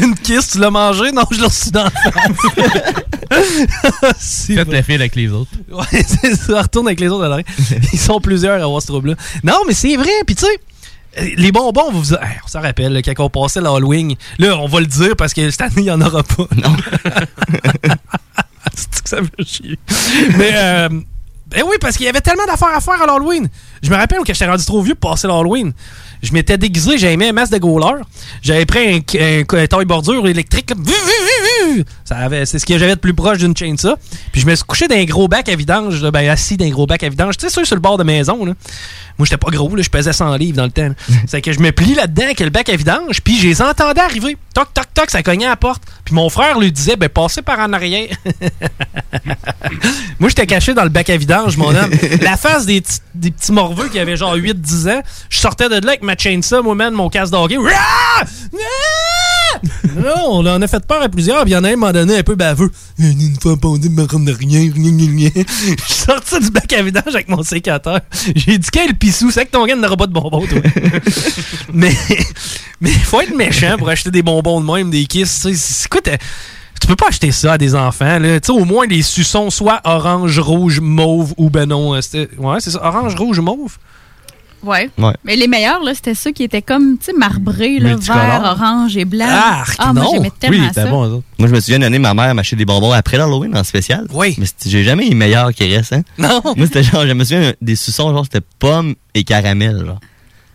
Une 0.00 0.14
kiss, 0.14 0.50
tu 0.52 0.58
l'as 0.58 0.70
mangé? 0.70 1.12
Non, 1.12 1.22
je 1.30 1.38
l'ai 1.38 1.44
reçu 1.46 1.70
dans 1.70 1.84
la 1.84 1.90
face. 1.90 2.12
C'est 4.18 4.54
Faites 4.54 4.68
la 4.72 4.82
file 4.82 5.00
avec 5.00 5.14
les 5.16 5.28
autres. 5.30 5.50
Ouais, 5.70 6.04
c'est 6.06 6.36
ça. 6.36 6.62
Retourne 6.62 6.86
avec 6.88 7.00
les 7.00 7.08
autres 7.08 7.24
à 7.24 7.28
l'arrêt. 7.28 7.44
Ils 7.92 7.98
sont 7.98 8.20
plusieurs 8.20 8.60
à 8.60 8.64
avoir 8.64 8.80
ce 8.82 8.86
trouble-là. 8.88 9.14
Non, 9.44 9.58
mais 9.66 9.74
c'est 9.74 9.96
vrai. 9.96 10.10
Puis 10.26 10.34
tu 10.36 10.44
sais, 10.44 10.60
les 11.16 11.52
bonbons, 11.52 11.90
vous 11.92 12.02
vous... 12.02 12.14
Hey, 12.14 12.38
on 12.44 12.48
s'en 12.48 12.60
rappelle, 12.60 12.92
là, 12.92 13.02
quand 13.02 13.12
on 13.18 13.28
passait 13.28 13.60
l'Halloween. 13.60 14.14
Là, 14.38 14.56
on 14.58 14.66
va 14.66 14.80
le 14.80 14.86
dire 14.86 15.16
parce 15.16 15.34
que 15.34 15.50
cette 15.50 15.60
année, 15.60 15.74
il 15.78 15.82
n'y 15.84 15.90
en 15.90 16.00
aura 16.00 16.22
pas. 16.22 16.46
Non. 16.56 16.76
c'est 18.74 19.02
que 19.02 19.08
ça 19.08 19.20
me 19.20 19.44
chier? 19.44 19.78
Mais, 20.36 20.52
euh, 20.54 20.88
ben 21.46 21.64
oui, 21.66 21.76
parce 21.80 21.96
qu'il 21.96 22.06
y 22.06 22.08
avait 22.08 22.20
tellement 22.20 22.46
d'affaires 22.46 22.74
à 22.74 22.80
faire 22.80 23.02
à 23.02 23.06
l'Halloween. 23.06 23.48
Je 23.82 23.90
me 23.90 23.96
rappelle 23.96 24.18
quand 24.18 24.32
j'étais 24.32 24.46
rendu 24.46 24.64
trop 24.64 24.80
vieux 24.80 24.94
pour 24.94 25.10
passer 25.10 25.26
l'Halloween. 25.26 25.72
Je 26.22 26.32
m'étais 26.32 26.56
déguisé, 26.56 26.98
j'avais 26.98 27.16
mis 27.16 27.26
un 27.26 27.32
masque 27.32 27.52
de 27.52 27.58
goaler. 27.58 28.00
J'avais 28.42 28.64
pris 28.64 28.78
un, 28.78 29.18
un, 29.20 29.40
un 29.40 29.66
taille 29.66 29.84
bordure 29.84 30.26
électrique. 30.28 30.70
là. 30.70 30.76
Vu, 30.78 30.92
vu, 30.92 31.74
vu, 31.78 31.84
Ça 32.04 32.16
avait, 32.16 32.46
c'est 32.46 32.58
ce 32.60 32.66
que 32.66 32.78
j'avais 32.78 32.94
de 32.94 33.00
plus 33.00 33.12
proche 33.14 33.38
d'une 33.38 33.56
chainsaw. 33.56 33.96
Puis 34.30 34.40
je 34.40 34.46
me 34.46 34.54
suis 34.54 34.64
couché 34.64 34.86
dans 34.86 34.94
un 34.94 35.04
gros 35.04 35.26
bac 35.26 35.48
à 35.48 35.56
vidange, 35.56 36.00
là, 36.00 36.10
ben 36.12 36.28
assis 36.28 36.56
dans 36.56 36.64
un 36.64 36.70
gros 36.70 36.86
bac 36.86 37.02
à 37.02 37.08
vidange. 37.08 37.36
Tu 37.36 37.48
sais, 37.48 37.64
sur 37.64 37.74
le 37.74 37.80
bord 37.80 37.98
de 37.98 38.04
maison, 38.04 38.44
là. 38.44 38.52
Moi, 39.18 39.26
j'étais 39.26 39.36
pas 39.36 39.50
gros, 39.50 39.74
là, 39.74 39.82
je 39.82 39.90
pesais 39.90 40.12
100 40.12 40.36
livres 40.36 40.56
dans 40.56 40.64
le 40.64 40.70
temps. 40.70 40.90
c'est 41.26 41.42
que 41.42 41.52
je 41.52 41.60
me 41.60 41.72
plie 41.72 41.94
là-dedans 41.94 42.24
avec 42.24 42.40
le 42.40 42.50
bac 42.50 42.68
à 42.68 42.76
vidange, 42.76 43.20
puis 43.22 43.38
je 43.38 43.46
les 43.48 43.60
entendais 43.60 44.00
arriver. 44.00 44.36
Toc, 44.54 44.72
toc, 44.72 44.86
toc, 44.94 45.10
ça 45.10 45.22
cognait 45.22 45.46
à 45.46 45.50
la 45.50 45.56
porte. 45.56 45.82
Puis 46.12 46.16
mon 46.20 46.28
frère 46.28 46.58
lui 46.58 46.70
disait, 46.70 46.96
ben, 46.96 47.08
passez 47.08 47.40
par 47.40 47.58
en 47.58 47.72
arrière. 47.72 48.14
Moi, 50.20 50.28
j'étais 50.28 50.46
caché 50.46 50.74
dans 50.74 50.82
le 50.82 50.90
bac 50.90 51.08
à 51.08 51.16
vidange, 51.16 51.56
mon 51.56 51.74
homme. 51.74 51.90
La 52.20 52.36
face 52.36 52.66
des, 52.66 52.82
petits- 52.82 52.98
des 53.14 53.30
petits 53.30 53.50
morveux 53.50 53.88
qui 53.88 53.98
avaient 53.98 54.16
genre 54.18 54.36
8-10 54.36 54.90
ans. 54.90 55.02
Je 55.30 55.38
sortais 55.38 55.70
de 55.70 55.76
là 55.76 55.92
avec 55.92 56.02
ma 56.02 56.14
chainsaw, 56.14 56.62
moi, 56.62 56.74
man, 56.74 56.92
mon 56.92 57.08
casse 57.08 57.30
d'hockey. 57.30 57.56
Non, 59.96 60.14
on 60.28 60.46
en 60.46 60.60
a 60.60 60.66
fait 60.66 60.84
peur 60.86 61.02
à 61.02 61.08
plusieurs, 61.08 61.42
puis 61.42 61.50
il 61.52 61.54
y 61.54 61.56
en 61.56 61.64
a 61.64 61.68
un, 61.68 61.76
moment 61.76 61.92
donné, 61.92 62.18
un 62.18 62.22
peu 62.22 62.34
baveux. 62.34 62.70
Une 62.98 63.36
fois 63.40 63.56
pendé, 63.56 63.88
me 63.88 64.02
de 64.06 64.32
rien, 64.32 64.70
rien, 64.74 64.96
rien. 64.96 65.30
Je 65.34 65.84
suis 65.84 66.04
sorti 66.04 66.40
du 66.40 66.50
bac 66.50 66.72
à 66.72 66.82
vidange 66.82 67.14
avec 67.14 67.28
mon 67.28 67.42
sécateur. 67.42 68.00
J'ai 68.34 68.58
dit, 68.58 68.68
quel 68.72 68.94
pissou, 68.94 69.30
c'est 69.30 69.46
que 69.46 69.50
ton 69.50 69.64
gars 69.66 69.76
n'aura 69.76 69.96
pas 69.96 70.06
de 70.06 70.12
bonbons, 70.12 70.46
toi. 70.46 70.58
mais, 71.72 71.94
mais 72.80 72.90
faut 72.90 73.20
être 73.20 73.36
méchant 73.36 73.76
pour 73.78 73.88
acheter 73.88 74.10
des 74.10 74.22
bonbons 74.22 74.60
de 74.60 74.70
même, 74.72 74.90
des 74.90 75.04
kisses. 75.06 75.86
quoi, 75.90 76.00
t'as- 76.00 76.18
tu 76.80 76.88
peux 76.88 76.96
pas 76.96 77.08
acheter 77.08 77.30
ça 77.30 77.52
à 77.52 77.58
des 77.58 77.76
enfants, 77.76 78.18
là. 78.18 78.38
Au 78.48 78.64
moins, 78.64 78.86
les 78.88 79.02
suçons, 79.02 79.50
soit 79.50 79.80
orange, 79.84 80.40
rouge, 80.40 80.80
mauve 80.80 81.32
ou 81.36 81.48
ben 81.48 81.66
non. 81.68 81.94
euh, 81.94 82.00
Ouais, 82.38 82.56
c'est 82.58 82.72
ça, 82.72 82.84
orange, 82.84 83.14
rouge, 83.14 83.38
mauve. 83.38 83.76
Ouais. 84.62 84.90
Ouais. 84.98 85.12
Mais 85.24 85.36
les 85.36 85.48
meilleurs, 85.48 85.82
là, 85.82 85.92
c'était 85.94 86.14
ceux 86.14 86.30
qui 86.30 86.44
étaient 86.44 86.62
comme, 86.62 86.96
tu 86.98 87.06
sais, 87.06 87.12
marbrés, 87.12 87.78
là, 87.78 87.96
vert, 87.96 88.42
orange 88.44 88.96
et 88.96 89.04
blanc. 89.04 89.28
Arc, 89.28 89.74
ah, 89.78 89.92
moi, 89.92 90.04
non. 90.04 90.10
j'aimais 90.12 90.32
tellement 90.38 90.72
ça. 90.72 90.86
Moi, 90.86 91.08
je 91.40 91.46
me 91.46 91.60
souviens 91.60 91.78
d'une 91.78 91.84
année, 91.86 91.98
ma 91.98 92.14
mère 92.14 92.34
m'achetait 92.34 92.56
des 92.56 92.64
bonbons 92.64 92.92
après 92.92 93.16
l'Halloween 93.16 93.56
en 93.56 93.64
spécial. 93.64 94.06
Oui. 94.12 94.34
Mais 94.38 94.46
j'ai 94.64 94.84
jamais 94.84 95.04
les 95.04 95.14
meilleurs 95.14 95.52
qui 95.52 95.64
restent, 95.74 95.94
hein. 95.94 96.02
Non. 96.18 96.40
Moi, 96.56 96.66
c'était 96.66 96.82
genre, 96.82 97.06
je 97.06 97.12
me 97.12 97.24
souviens 97.24 97.52
des 97.60 97.76
suçons, 97.76 98.12
genre, 98.14 98.24
c'était 98.24 98.44
pommes 98.58 98.94
et 99.14 99.24
caramel, 99.24 99.84
genre. 99.84 100.00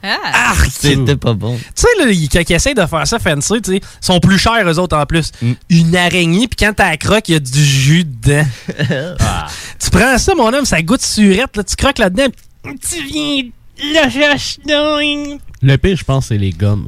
Ah! 0.04 0.54
C'était 0.72 1.15
pas 1.17 1.34
bon. 1.34 1.58
Tu 1.58 1.63
sais, 1.76 1.88
là, 2.00 2.10
ils- 2.12 2.30
quand 2.30 2.41
ils 2.48 2.54
essayent 2.54 2.76
de 2.76 2.86
faire 2.86 3.06
ça 3.08 3.20
fancy, 3.20 3.62
tu 3.62 3.72
sais, 3.72 3.78
ils 3.78 4.06
sont 4.06 4.20
plus 4.20 4.38
chers, 4.38 4.65
eux 4.65 4.80
autres, 4.80 4.96
en 4.96 5.06
plus. 5.06 5.32
Mm. 5.41 5.52
Une 5.70 5.96
araignée, 5.96 6.48
puis 6.48 6.56
quand 6.65 6.72
t'as 6.74 6.91
la 6.91 6.98
croque, 6.98 7.28
il 7.28 7.34
y 7.34 7.36
a 7.36 7.39
du 7.39 7.63
jus 7.65 8.06
dedans. 8.06 8.46
Ah. 9.20 9.48
Tu 9.80 9.89
prends 9.89 10.17
ça, 10.17 10.34
mon 10.36 10.54
homme, 10.54 10.65
ça 10.65 10.82
goûte 10.82 11.02
surette, 11.02 11.58
là, 11.58 11.63
tu 11.63 11.76
croques 11.76 11.98
là-dedans, 11.98 12.28
tu 12.63 13.04
viens. 13.06 13.43
Le 15.62 15.76
pire, 15.78 15.96
je 15.98 16.04
pense, 16.04 16.28
c'est 16.28 16.38
les 16.38 16.52
gommes. 16.52 16.88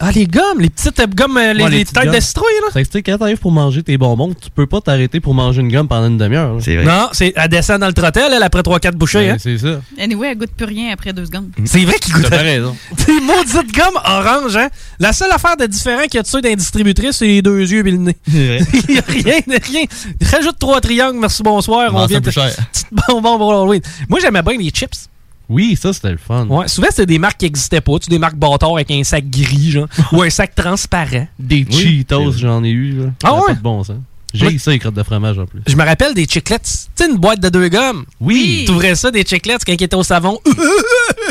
Ah, 0.00 0.10
les 0.10 0.26
gommes, 0.26 0.58
les 0.60 0.70
petites 0.70 0.98
euh, 0.98 1.06
gommes, 1.06 1.36
euh, 1.38 1.52
les, 1.52 1.62
Ouais, 1.62 1.70
les 1.70 1.84
petites 1.84 1.94
têtes 1.94 2.06
de 2.06 2.10
gommes. 2.10 2.20
citrouille, 2.20 2.52
là. 2.74 2.82
Quand 3.06 3.16
t'arrives 3.18 3.38
pour 3.38 3.52
manger 3.52 3.82
tes 3.84 3.96
bonbons, 3.96 4.34
tu 4.34 4.50
peux 4.50 4.66
pas 4.66 4.80
t'arrêter 4.80 5.20
pour 5.20 5.34
manger 5.34 5.60
une 5.60 5.70
gomme 5.70 5.86
pendant 5.86 6.08
une 6.08 6.18
demi-heure. 6.18 6.56
C'est 6.60 6.82
Non, 6.82 7.08
c'est 7.12 7.32
à 7.36 7.46
descendre 7.46 7.80
dans 7.80 7.86
le 7.86 7.92
trottel, 7.92 8.32
elle, 8.34 8.42
après 8.42 8.60
3-4 8.62 8.96
bouchées. 8.96 9.30
hein. 9.30 9.36
C'est 9.38 9.56
ça. 9.56 9.80
Anyway, 9.98 10.32
elle 10.32 10.36
goûte 10.38 10.50
plus 10.50 10.66
rien 10.66 10.92
après 10.92 11.12
deux 11.12 11.24
secondes. 11.24 11.48
C'est 11.64 11.84
vrai 11.84 11.94
qu'il 12.00 12.12
goûte. 12.12 12.24
T'as 12.24 12.30
pas 12.38 12.42
raison. 12.42 12.76
Des 13.06 13.20
maudites 13.20 13.72
gommes 13.74 14.00
orange, 14.04 14.56
hein? 14.56 14.68
La 14.98 15.12
seule 15.12 15.30
affaire 15.30 15.56
de 15.56 15.66
différent 15.66 16.02
qu'il 16.02 16.14
y 16.16 16.18
a 16.18 16.22
de 16.22 16.26
ça 16.28 16.40
d'un 16.40 16.54
distributrice, 16.54 17.16
c'est 17.18 17.26
les 17.26 17.40
deux 17.42 17.60
yeux 17.60 17.86
et 17.86 17.90
le 17.92 17.96
nez. 17.98 18.16
Il 18.26 18.94
y 18.94 18.98
a 18.98 19.02
rien, 19.06 19.40
rien. 19.46 19.84
Rajoute 20.32 20.58
trois 20.58 20.80
triangles, 20.80 21.20
merci, 21.20 21.42
bonsoir. 21.44 21.94
On 21.94 22.04
vient 22.06 22.20
de... 22.20 22.30
cher. 22.32 22.50
Petit 22.72 22.84
bonbon 22.90 23.38
pour 23.38 23.52
Halloween. 23.52 23.80
Moi, 24.08 24.18
j'aimais 24.20 24.42
bien 24.42 24.58
les 24.58 24.70
chips. 24.70 25.08
Oui, 25.48 25.76
ça, 25.80 25.92
c'était 25.92 26.10
le 26.12 26.16
fun. 26.16 26.46
Ouais, 26.46 26.68
souvent, 26.68 26.88
c'était 26.90 27.06
des 27.06 27.18
marques 27.18 27.38
qui 27.38 27.44
n'existaient 27.44 27.80
pas. 27.80 27.98
Tu 27.98 28.04
sais, 28.06 28.10
des 28.10 28.18
marques 28.18 28.36
bâtards 28.36 28.74
avec 28.74 28.90
un 28.90 29.04
sac 29.04 29.28
gris, 29.28 29.70
genre. 29.72 29.88
ou 30.12 30.22
un 30.22 30.30
sac 30.30 30.54
transparent. 30.54 31.26
Des 31.38 31.66
Oui. 31.70 31.76
Cheetos, 31.76 32.32
j'en 32.32 32.64
ai 32.64 32.70
eu. 32.70 32.92
Là. 32.92 33.10
Ah 33.22 33.34
ouais? 33.34 33.40
Pas 33.48 33.54
de 33.54 33.60
bon 33.60 33.84
sens. 33.84 33.96
J'ai 34.32 34.46
Ouais. 34.46 34.58
ça, 34.58 34.72
les 34.72 34.80
crottes 34.80 34.94
de 34.94 35.02
fromage 35.04 35.38
en 35.38 35.46
plus. 35.46 35.60
Je 35.64 35.76
me 35.76 35.84
rappelle 35.84 36.12
des 36.12 36.26
chiclets. 36.26 36.58
Tu 36.58 36.72
sais, 36.96 37.08
une 37.08 37.18
boîte 37.18 37.38
de 37.38 37.48
deux 37.50 37.68
gommes. 37.68 38.04
Oui. 38.20 38.64
Tu 38.66 38.72
ouvrais 38.72 38.96
ça, 38.96 39.12
des 39.12 39.24
chiclets, 39.24 39.56
quand 39.64 39.72
ils 39.72 39.82
étaient 39.84 39.94
au 39.94 40.02
savon. 40.02 40.40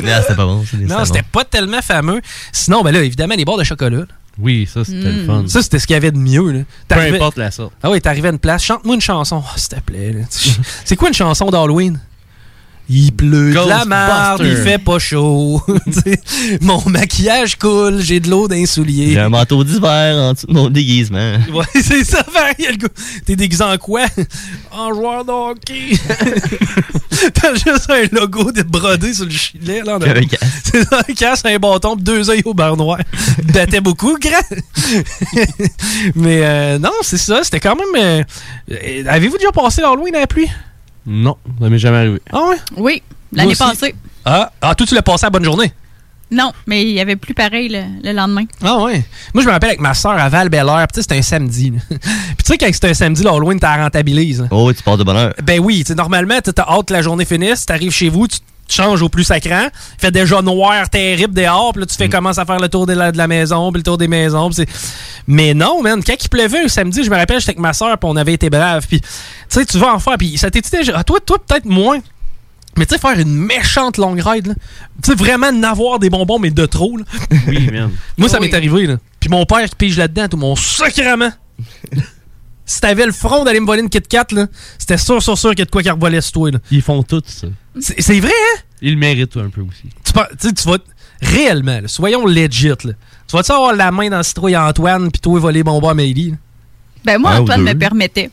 Non, 0.03 0.09
c'était 0.21 0.35
pas 0.35 0.45
bon, 0.45 0.63
c'est 0.69 0.77
des 0.77 0.85
non, 0.85 1.05
c'était 1.05 1.21
pas 1.23 1.43
tellement 1.45 1.81
fameux. 1.81 2.21
Sinon, 2.51 2.81
ben 2.83 2.91
là, 2.91 3.03
évidemment, 3.03 3.35
les 3.35 3.45
barres 3.45 3.57
de 3.57 3.63
chocolat. 3.63 3.99
là. 3.99 4.05
Oui, 4.39 4.67
ça, 4.71 4.83
c'était 4.83 5.11
Mm. 5.11 5.17
le 5.19 5.25
fun. 5.25 5.43
Ça, 5.47 5.61
c'était 5.61 5.77
ce 5.79 5.85
qu'il 5.87 5.93
y 5.93 5.97
avait 5.97 6.11
de 6.11 6.17
mieux. 6.17 6.51
Là. 6.51 6.59
Peu 6.87 6.99
importe 6.99 7.37
la 7.37 7.51
sorte. 7.51 7.73
Ah 7.83 7.91
oui, 7.91 8.01
t'arrivais 8.01 8.29
à 8.29 8.31
une 8.31 8.39
place, 8.39 8.63
chante-moi 8.63 8.95
une 8.95 9.01
chanson, 9.01 9.43
Oh, 9.45 9.49
s'il 9.57 9.69
te 9.69 9.79
plaît. 9.81 10.15
C'est 10.85 10.95
quoi 10.95 11.09
une 11.09 11.13
chanson 11.13 11.49
d'Halloween? 11.51 11.99
Il 12.89 13.13
pleut 13.13 13.51
de 13.53 13.69
la 13.69 13.85
merde, 13.85 14.41
il 14.43 14.57
fait 14.57 14.77
pas 14.77 14.99
chaud. 14.99 15.61
Mon 16.61 16.81
maquillage 16.89 17.57
coule, 17.57 17.99
j'ai 18.01 18.19
de 18.19 18.29
l'eau 18.29 18.47
dans 18.49 18.55
les 18.55 18.65
souliers. 18.65 19.11
J'ai 19.13 19.19
un 19.19 19.29
manteau 19.29 19.63
d'hiver 19.63 20.15
en 20.17 20.33
dessous 20.33 20.47
de 20.47 20.53
mon 20.53 20.69
déguisement. 20.69 21.37
Ouais, 21.53 21.65
c'est 21.81 22.03
ça. 22.03 22.25
T'es 23.25 23.35
déguisé 23.35 23.63
en 23.63 23.77
quoi? 23.77 24.05
En 24.71 24.93
joueur 24.93 25.23
de 25.23 25.31
hockey. 25.31 25.91
T'as 27.33 27.53
juste 27.53 27.89
un 27.89 28.03
logo 28.11 28.51
de 28.51 28.63
brodé 28.63 29.13
sur 29.13 29.25
le 29.25 29.31
gilet. 29.31 29.81
Là, 29.83 29.97
Puis 29.99 30.09
un 30.09 30.25
casque. 30.25 30.43
C'est 30.65 30.93
un 30.93 31.13
casque, 31.15 31.45
un 31.45 31.57
bâton, 31.59 31.95
deux 31.95 32.29
œils 32.29 32.41
au 32.43 32.53
beurre 32.53 32.75
noir. 32.75 32.97
Battait 33.53 33.81
beaucoup, 33.81 34.17
grand. 34.19 34.57
Mais 36.15 36.41
euh, 36.43 36.79
non, 36.79 36.91
c'est 37.01 37.17
ça. 37.17 37.43
C'était 37.43 37.59
quand 37.59 37.75
même. 37.75 38.03
euh, 38.03 38.23
euh, 38.71 39.03
Avez-vous 39.07 39.37
déjà 39.37 39.51
passé 39.51 39.81
l'Halloween 39.81 40.15
à 40.15 40.21
la 40.21 40.27
pluie? 40.27 40.49
Non, 41.05 41.37
ça 41.59 41.69
m'est 41.69 41.77
jamais 41.77 41.97
arrivé. 41.97 42.21
Ah 42.31 42.43
ouais? 42.49 42.57
Oui, 42.77 43.01
l'année 43.31 43.55
passée. 43.55 43.93
Ah, 44.25 44.51
ah, 44.61 44.73
toi, 44.75 44.87
tu 44.87 44.95
l'as 44.95 45.01
passé 45.01 45.25
à 45.25 45.29
bonne 45.29 45.43
journée? 45.43 45.71
Non, 46.31 46.51
mais 46.65 46.81
il 46.81 46.89
y 46.93 46.99
avait 46.99 47.15
plus 47.17 47.33
pareil 47.35 47.69
le, 47.69 47.81
le 48.03 48.11
lendemain. 48.11 48.45
Ah 48.63 48.81
ouais. 48.81 49.03
Moi, 49.33 49.43
je 49.43 49.47
me 49.47 49.51
rappelle 49.51 49.69
avec 49.69 49.81
ma 49.81 49.93
soeur 49.93 50.13
à 50.13 50.29
val 50.29 50.49
belair 50.49 50.87
puis 50.87 50.93
tu 50.93 50.95
sais, 50.95 51.01
c'était 51.03 51.17
un 51.17 51.21
samedi. 51.21 51.69
là. 51.71 51.77
Puis 51.89 51.99
tu 51.99 52.45
sais, 52.45 52.57
quand 52.57 52.69
c'était 52.73 52.89
un 52.89 52.93
samedi, 52.95 53.21
l'Halloween, 53.21 53.59
t'as 53.59 53.77
rentabilise. 53.83 54.47
Oh, 54.49 54.67
oui, 54.67 54.73
tu 54.73 54.81
pars 54.81 54.97
de 54.97 55.03
bonne 55.03 55.17
heure. 55.17 55.33
Ben 55.43 55.59
oui, 55.59 55.79
tu 55.83 55.89
sais, 55.89 55.95
normalement, 55.95 56.39
t'as 56.41 56.51
t'as 56.53 56.63
hâte 56.67 56.87
que 56.87 56.93
la 56.93 57.01
journée 57.03 57.25
finisse, 57.25 57.65
t'arrives 57.67 57.91
chez 57.91 58.09
vous, 58.09 58.27
tu 58.27 58.39
te 58.39 58.43
changes 58.67 59.01
au 59.01 59.09
plus 59.09 59.23
sacrant, 59.23 59.67
il 59.97 59.99
fait 60.01 60.11
déjà 60.11 60.41
noir 60.41 60.89
terrible 60.89 61.33
dehors, 61.33 61.73
puis 61.73 61.81
là, 61.81 61.85
tu 61.85 61.95
fais 61.95 62.09
commences 62.09 62.37
à 62.37 62.45
faire 62.45 62.59
le 62.59 62.69
tour 62.69 62.85
de 62.87 62.93
la, 62.93 63.11
de 63.11 63.17
la 63.17 63.27
maison, 63.27 63.71
puis 63.71 63.79
le 63.79 63.83
tour 63.83 63.97
des 63.97 64.07
maisons. 64.07 64.51
c'est- 64.51 64.67
Mais 65.27 65.53
non, 65.53 65.81
man, 65.81 66.01
quand 66.05 66.15
il 66.21 66.29
pleuvait 66.29 66.63
un 66.65 66.67
samedi, 66.67 67.03
je 67.03 67.09
me 67.09 67.15
rappelle, 67.15 67.39
j'étais 67.39 67.51
avec 67.51 67.59
ma 67.59 67.73
soeur, 67.73 67.97
puis 67.97 68.09
on 68.09 68.15
avait 68.15 68.33
été 68.33 68.49
braves, 68.49 68.87
puis 68.87 69.01
tu 69.01 69.07
sais, 69.49 69.65
tu 69.65 69.77
vas 69.77 69.93
en 69.93 69.99
faire, 69.99 70.17
puis 70.17 70.37
ça 70.37 70.49
t'était 70.49 70.77
déjà... 70.79 70.93
ah, 70.95 71.03
toi, 71.03 71.19
toi 71.25 71.37
peut-être 71.45 71.65
moins. 71.65 71.99
Mais 72.75 72.87
tu 72.87 72.95
sais, 72.95 72.99
faire 72.99 73.19
une 73.19 73.33
méchante 73.35 73.97
longue 73.97 74.19
ride, 74.19 74.47
là. 74.47 74.53
Tu 75.03 75.11
sais, 75.11 75.15
vraiment 75.15 75.51
n'avoir 75.51 75.99
des 75.99 76.09
bonbons, 76.09 76.39
mais 76.39 76.49
de 76.49 76.65
trop, 76.65 76.97
là. 76.97 77.03
Oui, 77.47 77.69
man. 77.71 77.91
Moi, 78.17 78.27
ça 78.29 78.39
Oui. 78.39 78.47
m'est 78.49 78.55
arrivé, 78.55 78.87
là. 78.87 78.95
Puis 79.19 79.29
mon 79.29 79.45
père 79.45 79.69
qui 79.69 79.75
pige 79.75 79.97
là-dedans, 79.97 80.27
tout 80.27 80.37
mon 80.37 80.55
sacrement. 80.55 81.31
si 82.65 82.79
t'avais 82.81 83.05
le 83.05 83.11
front 83.11 83.43
d'aller 83.43 83.59
me 83.59 83.65
voler 83.65 83.81
une 83.81 83.89
Kit 83.89 84.01
Kat, 84.01 84.25
là, 84.31 84.47
c'était 84.77 84.97
sûr, 84.97 85.21
sûr, 85.21 85.37
sûr 85.37 85.49
qu'il 85.51 85.59
y 85.59 85.61
a 85.63 85.65
de 85.65 85.71
quoi 85.71 85.83
qui 85.83 85.89
revolait 85.89 86.21
sur 86.21 86.31
toi, 86.33 86.51
là. 86.51 86.59
Ils 86.71 86.81
font 86.81 87.03
tout 87.03 87.21
ça. 87.25 87.47
C'est 87.79 88.19
vrai, 88.19 88.29
hein? 88.31 88.59
Ils 88.81 88.91
le 88.93 88.97
méritent 88.99 89.37
un 89.37 89.49
peu 89.49 89.61
aussi. 89.61 89.89
Tu, 90.39 90.53
tu 90.53 90.67
vas... 90.69 90.77
Réellement, 91.21 91.79
là, 91.81 91.87
soyons 91.87 92.25
legit, 92.25 92.67
là. 92.69 92.75
Tu 93.27 93.35
vas-tu 93.37 93.51
avoir 93.51 93.73
la 93.73 93.91
main 93.91 94.09
dans 94.09 94.17
le 94.17 94.23
citrouille 94.23 94.55
à 94.55 94.65
Antoine, 94.67 95.09
puis 95.11 95.21
toi, 95.21 95.39
voler 95.39 95.63
bonbons 95.63 95.89
à 95.89 95.93
là? 95.93 96.03
Ben 97.05 97.17
moi, 97.17 97.31
ou 97.39 97.41
Antoine 97.43 97.63
me 97.63 97.73
permettait. 97.73 98.29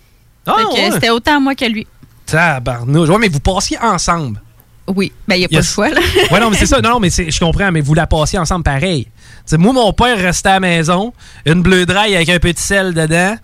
Ah, 0.46 0.56
ouais. 0.72 0.90
C'était 0.92 1.10
autant 1.10 1.40
moi 1.40 1.54
que 1.54 1.64
lui. 1.64 1.86
Tabarnouche. 2.26 3.08
Ouais, 3.08 3.18
mais 3.18 3.28
vous 3.28 3.40
passiez 3.40 3.78
ensemble. 3.80 4.40
Oui, 4.86 5.12
ben 5.28 5.36
il 5.36 5.40
n'y 5.40 5.44
a 5.44 5.48
pas 5.48 5.54
Yes. 5.56 5.68
le 5.68 5.72
choix, 5.74 5.88
là. 5.90 6.00
Ouais, 6.32 6.40
non, 6.40 6.50
mais 6.50 6.56
c'est 6.56 6.66
ça. 6.74 6.80
Non, 6.80 6.90
non, 6.90 7.00
mais 7.00 7.10
c'est- 7.10 7.30
je 7.30 7.38
comprends, 7.38 7.70
mais 7.70 7.80
vous 7.80 7.94
la 7.94 8.06
passiez 8.06 8.38
ensemble 8.38 8.64
pareil. 8.64 9.06
T'sais, 9.46 9.56
moi, 9.56 9.72
mon 9.72 9.92
père 9.92 10.18
restait 10.18 10.48
à 10.48 10.52
la 10.54 10.60
maison, 10.60 11.12
une 11.46 11.62
bleue 11.62 11.86
draille 11.86 12.14
avec 12.16 12.28
un 12.28 12.38
petit 12.38 12.62
sel 12.62 12.92
dedans. 12.94 13.36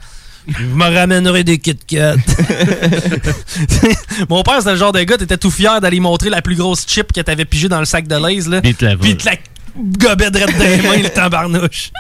Je 0.49 0.65
me 0.65 0.85
ramènerai 0.85 1.45
des 1.45 1.59
Kit 1.59 1.79
Kat. 1.87 2.17
mon 4.29 4.43
père, 4.43 4.59
c'était 4.59 4.73
le 4.73 4.77
genre 4.77 4.93
de 4.93 5.03
gars, 5.03 5.19
t'étais 5.19 5.37
tout 5.37 5.51
fier 5.51 5.81
d'aller 5.81 6.01
montrer 6.01 6.31
la 6.31 6.43
plus 6.43 6.55
grosse 6.55 6.87
chip 6.87 7.13
que 7.13 7.21
t'avais 7.21 7.45
pigée 7.45 7.69
dans 7.69 7.81
le 7.81 7.85
sac 7.85 8.07
de 8.07 8.15
l'aise, 8.15 8.49
là. 8.49 8.61
Puis 8.61 8.75
te 8.75 8.85
la. 8.85 8.97
Puis 8.97 9.17
te 9.17 9.27
la 9.27 9.37
gobait 9.77 10.31
de 10.31 10.39
dans 10.39 10.47
les 10.47 10.83
mains, 10.83 11.03
le 11.03 11.11
tabarnouche. 11.11 11.91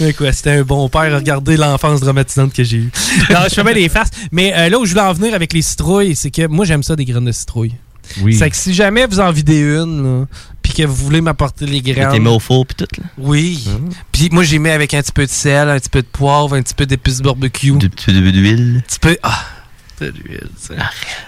Mais 0.00 0.12
quoi, 0.12 0.32
c'était 0.32 0.50
un 0.50 0.62
bon 0.62 0.88
père. 0.88 1.14
Regardez 1.14 1.56
l'enfance 1.56 2.00
dramatisante 2.00 2.52
que 2.52 2.64
j'ai 2.64 2.78
eue. 2.78 2.90
Non, 3.30 3.40
je 3.48 3.54
fais 3.54 3.64
bien 3.64 3.72
les 3.72 3.88
faces. 3.88 4.10
Mais 4.32 4.52
euh, 4.54 4.68
là 4.68 4.78
où 4.78 4.84
je 4.84 4.90
voulais 4.90 5.04
en 5.04 5.12
venir 5.12 5.34
avec 5.34 5.52
les 5.52 5.62
citrouilles, 5.62 6.14
c'est 6.14 6.30
que 6.30 6.46
moi, 6.46 6.64
j'aime 6.64 6.82
ça 6.82 6.96
des 6.96 7.04
graines 7.04 7.24
de 7.24 7.32
citrouille. 7.32 7.74
Oui. 8.22 8.34
C'est 8.34 8.50
que 8.50 8.56
si 8.56 8.74
jamais 8.74 9.06
vous 9.06 9.20
en 9.20 9.30
videz 9.32 9.60
une, 9.60 10.20
là, 10.20 10.26
puis 10.62 10.72
que 10.72 10.82
vous 10.84 10.94
voulez 10.94 11.20
m'apporter 11.20 11.66
les 11.66 11.80
graines. 11.80 12.10
T'es 12.12 12.18
mis 12.20 12.28
au 12.28 12.38
four 12.38 12.66
pis 12.66 12.74
tout, 12.74 12.86
là. 12.98 13.04
Oui. 13.18 13.66
Puis 14.12 14.28
moi, 14.32 14.42
j'y 14.44 14.58
mets 14.58 14.72
avec 14.72 14.94
un 14.94 15.00
petit 15.02 15.12
peu 15.12 15.24
de 15.24 15.30
sel, 15.30 15.68
un 15.68 15.78
petit 15.78 15.88
peu 15.88 16.02
de 16.02 16.06
poivre, 16.06 16.54
un 16.56 16.62
petit 16.62 16.74
peu 16.74 16.86
d'épices 16.86 17.20
barbecue. 17.20 17.72
Un 17.72 17.78
petit 17.78 18.06
peu 18.06 18.12
d'huile. 18.32 18.76
Un 18.78 18.80
petit 18.80 18.98
peu. 18.98 19.16
Ah! 19.22 19.44
De 20.00 20.06
l'huile, 20.06 20.48
ça. 20.58 20.74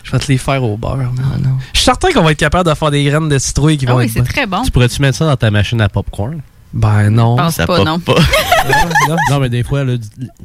Je 0.02 0.10
vais 0.12 0.18
te 0.18 0.28
les 0.32 0.38
faire 0.38 0.62
au 0.64 0.78
beurre. 0.78 0.96
man. 0.96 1.58
Je 1.74 1.78
suis 1.78 1.84
certain 1.84 2.10
qu'on 2.10 2.22
va 2.22 2.32
être 2.32 2.38
capable 2.38 2.68
de 2.70 2.74
faire 2.74 2.90
des 2.90 3.04
graines 3.04 3.28
de 3.28 3.38
citrouille 3.38 3.76
qui 3.76 3.84
Ah 3.86 3.92
vont 3.92 3.98
oui, 3.98 4.04
être 4.06 4.12
c'est 4.12 4.22
très 4.22 4.46
bon. 4.46 4.62
Tu 4.62 4.70
pourrais-tu 4.70 5.02
mettre 5.02 5.18
ça 5.18 5.26
dans 5.26 5.36
ta 5.36 5.50
machine 5.50 5.78
à 5.82 5.90
popcorn? 5.90 6.40
Ben 6.74 7.10
non. 7.10 7.36
Je 7.36 7.42
pense 7.42 7.54
Ça 7.56 7.66
pas, 7.66 7.76
pop 7.76 7.86
non. 7.86 7.98
pas. 8.00 8.14
non, 9.30 9.40
mais 9.40 9.48
des 9.50 9.62
fois, 9.62 9.84
là, 9.84 9.94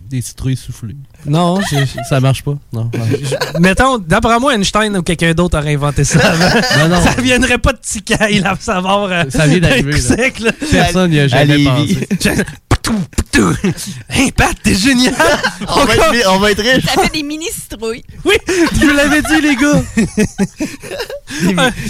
des 0.09 0.21
citrouilles 0.21 0.57
soufflées. 0.57 0.95
Non, 1.25 1.59
je- 1.71 1.85
ça 2.09 2.19
marche 2.19 2.43
pas. 2.43 2.57
Non. 2.73 2.89
Mettons, 3.59 3.97
d'après 3.97 4.39
moi, 4.39 4.53
Einstein 4.55 4.97
ou 4.97 5.03
quelqu'un 5.03 5.33
d'autre 5.33 5.57
aurait 5.57 5.73
inventé 5.75 6.03
ça. 6.03 6.19
avant. 6.19 6.61
Non, 6.79 6.87
non. 6.95 7.01
Ça 7.01 7.21
viendrait 7.21 7.57
pas 7.57 7.73
de 7.73 7.79
Ticaille, 7.81 8.39
la 8.39 8.55
savoir. 8.59 9.09
euh, 9.11 9.23
Ça 9.29 9.47
vient 9.47 9.59
d'arriver, 9.59 9.93
là. 9.93 10.15
là. 10.39 10.51
Personne 10.71 11.11
n'y 11.11 11.19
a 11.19 11.27
jamais 11.27 11.63
pensé. 11.63 12.07
Hey 14.09 14.31
Pat, 14.31 14.55
t'es 14.63 14.73
génial! 14.73 15.13
On 15.67 15.85
va 15.85 15.93
être 15.95 16.27
on 16.31 16.39
va 16.39 16.51
être 16.51 16.61
riche. 16.63 16.85
Ça 16.85 17.01
fait 17.03 17.13
des 17.13 17.21
mini 17.23 17.45
citrouilles. 17.53 18.03
Oui, 18.25 18.33
je 18.47 18.79
vous 18.85 18.95
l'avais 18.95 19.21
dit, 19.21 19.41
les 19.41 19.55
gars! 19.55 19.83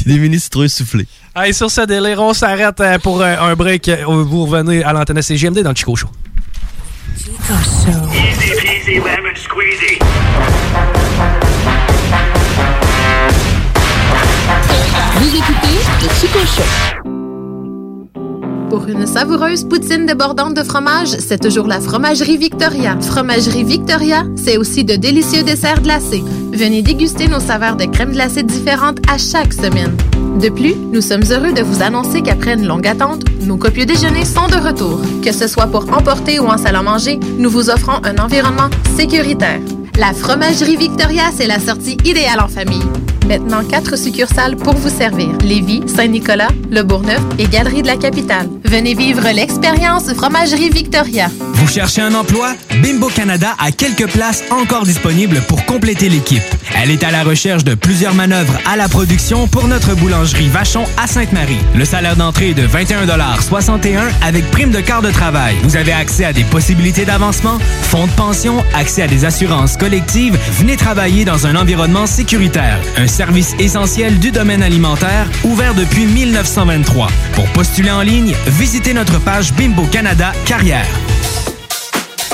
Des, 0.05 0.13
des 0.13 0.19
mini 0.19 0.39
citrouilles 0.39 0.69
soufflées. 0.69 1.07
Allez, 1.39 1.53
sur 1.53 1.69
ce 1.69 1.81
délire, 1.81 2.19
on 2.19 2.33
s'arrête 2.33 2.79
euh, 2.81 2.97
pour 2.97 3.21
euh, 3.21 3.35
un 3.39 3.53
break. 3.53 3.89
Euh, 3.89 4.05
Vous 4.07 4.45
revenez 4.45 4.83
à 4.83 4.91
l'antenne 4.91 5.21
CGMD 5.21 5.59
dans 5.59 5.69
le 5.69 5.75
Chico 5.75 5.95
Show. 5.95 6.07
Easy 8.11 8.55
peasy 8.59 8.95
lemon 8.95 9.35
squeezy. 9.35 9.99
Vous 15.13 15.35
écoutez 15.35 16.09
Chico 16.19 16.39
Show. 16.39 17.16
Pour 18.69 18.87
une 18.89 19.07
savoureuse 19.07 19.63
poutine 19.63 20.05
débordante 20.05 20.53
de 20.53 20.61
fromage, 20.61 21.07
c'est 21.07 21.41
toujours 21.41 21.67
la 21.67 21.79
Fromagerie 21.79 22.35
Victoria. 22.35 22.97
Fromagerie 22.99 23.63
Victoria, 23.63 24.25
c'est 24.35 24.57
aussi 24.57 24.83
de 24.83 24.97
délicieux 24.97 25.43
desserts 25.43 25.81
glacés. 25.81 26.23
Venez 26.51 26.81
déguster 26.81 27.29
nos 27.29 27.39
saveurs 27.39 27.77
de 27.77 27.85
crème 27.85 28.11
glacée 28.11 28.43
différentes 28.43 28.97
à 29.09 29.17
chaque 29.17 29.53
semaine. 29.53 29.95
De 30.41 30.49
plus, 30.49 30.75
nous 30.75 30.99
sommes 30.99 31.23
heureux 31.31 31.53
de 31.53 31.61
vous 31.61 31.81
annoncer 31.81 32.21
qu'après 32.21 32.55
une 32.55 32.67
longue 32.67 32.87
attente, 32.87 33.23
nos 33.41 33.55
copieux 33.55 33.85
déjeuners 33.85 34.25
sont 34.25 34.47
de 34.47 34.57
retour. 34.57 34.99
Que 35.23 35.31
ce 35.31 35.47
soit 35.47 35.67
pour 35.67 35.85
emporter 35.97 36.39
ou 36.39 36.47
en 36.47 36.57
salle 36.57 36.75
à 36.75 36.83
manger, 36.83 37.21
nous 37.37 37.49
vous 37.49 37.69
offrons 37.69 38.01
un 38.03 38.17
environnement 38.17 38.69
sécuritaire. 38.97 39.61
La 39.97 40.13
Fromagerie 40.13 40.75
Victoria, 40.75 41.23
c'est 41.33 41.47
la 41.47 41.59
sortie 41.59 41.97
idéale 42.03 42.41
en 42.41 42.49
famille. 42.49 42.83
Maintenant, 43.27 43.63
quatre 43.65 43.97
succursales 43.97 44.55
pour 44.55 44.75
vous 44.75 44.89
servir. 44.89 45.29
Lévis, 45.43 45.81
Saint-Nicolas, 45.85 46.47
Le 46.71 46.81
Bourgneuf 46.83 47.21
et 47.37 47.47
Galerie 47.47 47.81
de 47.81 47.87
la 47.87 47.97
Capitale. 47.97 48.47
Venez 48.63 48.93
vivre 48.93 49.27
l'expérience 49.33 50.13
Fromagerie 50.13 50.69
Victoria. 50.69 51.27
Vous 51.53 51.67
cherchez 51.67 52.01
un 52.01 52.13
emploi? 52.13 52.53
Bimbo 52.81 53.07
Canada 53.07 53.55
a 53.59 53.71
quelques 53.71 54.07
places 54.07 54.43
encore 54.49 54.83
disponibles 54.83 55.41
pour 55.47 55.65
compléter 55.65 56.07
l'équipe. 56.07 56.43
Elle 56.81 56.91
est 56.91 57.03
à 57.03 57.11
la 57.11 57.23
recherche 57.23 57.63
de 57.63 57.73
plusieurs 57.75 58.13
manœuvres 58.13 58.57
à 58.65 58.77
la 58.77 58.87
production 58.87 59.47
pour 59.47 59.67
notre 59.67 59.95
boulangerie 59.95 60.47
Vachon 60.47 60.85
à 60.97 61.07
Sainte-Marie. 61.07 61.57
Le 61.75 61.83
salaire 61.83 62.15
d'entrée 62.15 62.51
est 62.51 62.53
de 62.53 62.67
21,61 62.67 64.03
avec 64.21 64.49
prime 64.51 64.71
de 64.71 64.79
quart 64.79 65.01
de 65.01 65.11
travail. 65.11 65.55
Vous 65.63 65.75
avez 65.75 65.91
accès 65.91 66.23
à 66.23 66.31
des 66.31 66.43
possibilités 66.43 67.03
d'avancement, 67.03 67.57
fonds 67.81 68.07
de 68.07 68.11
pension, 68.11 68.63
accès 68.73 69.01
à 69.01 69.07
des 69.07 69.25
assurances 69.25 69.75
collectives. 69.75 70.37
Venez 70.59 70.77
travailler 70.77 71.25
dans 71.25 71.45
un 71.47 71.55
environnement 71.55 72.05
sécuritaire. 72.05 72.79
Service 73.17 73.55
essentiel 73.57 74.19
du 74.19 74.29
domaine 74.29 74.61
alimentaire 74.61 75.27
ouvert 75.43 75.73
depuis 75.73 76.05
1923. 76.05 77.07
Pour 77.33 77.47
postuler 77.47 77.89
en 77.89 78.03
ligne, 78.03 78.35
visitez 78.45 78.93
notre 78.93 79.19
page 79.19 79.53
Bimbo 79.53 79.87
Canada 79.91 80.33
Carrière. 80.45 80.85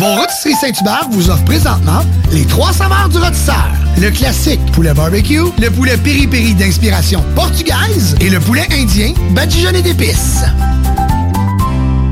Vos 0.00 0.14
rôtisseries 0.14 0.54
Saint-Hubert 0.54 1.08
vous 1.10 1.28
offrent 1.28 1.44
présentement 1.44 2.00
les 2.32 2.46
trois 2.46 2.72
saveurs 2.72 3.10
du 3.10 3.18
rôtisseur. 3.18 3.68
Le 4.00 4.10
classique 4.10 4.58
poulet 4.72 4.94
barbecue, 4.94 5.42
le 5.60 5.68
poulet 5.68 5.98
piri-piri 5.98 6.54
d'inspiration 6.54 7.22
portugaise 7.34 8.16
et 8.18 8.30
le 8.30 8.40
poulet 8.40 8.66
indien 8.72 9.12
badigeonné 9.32 9.82
d'épices. 9.82 10.42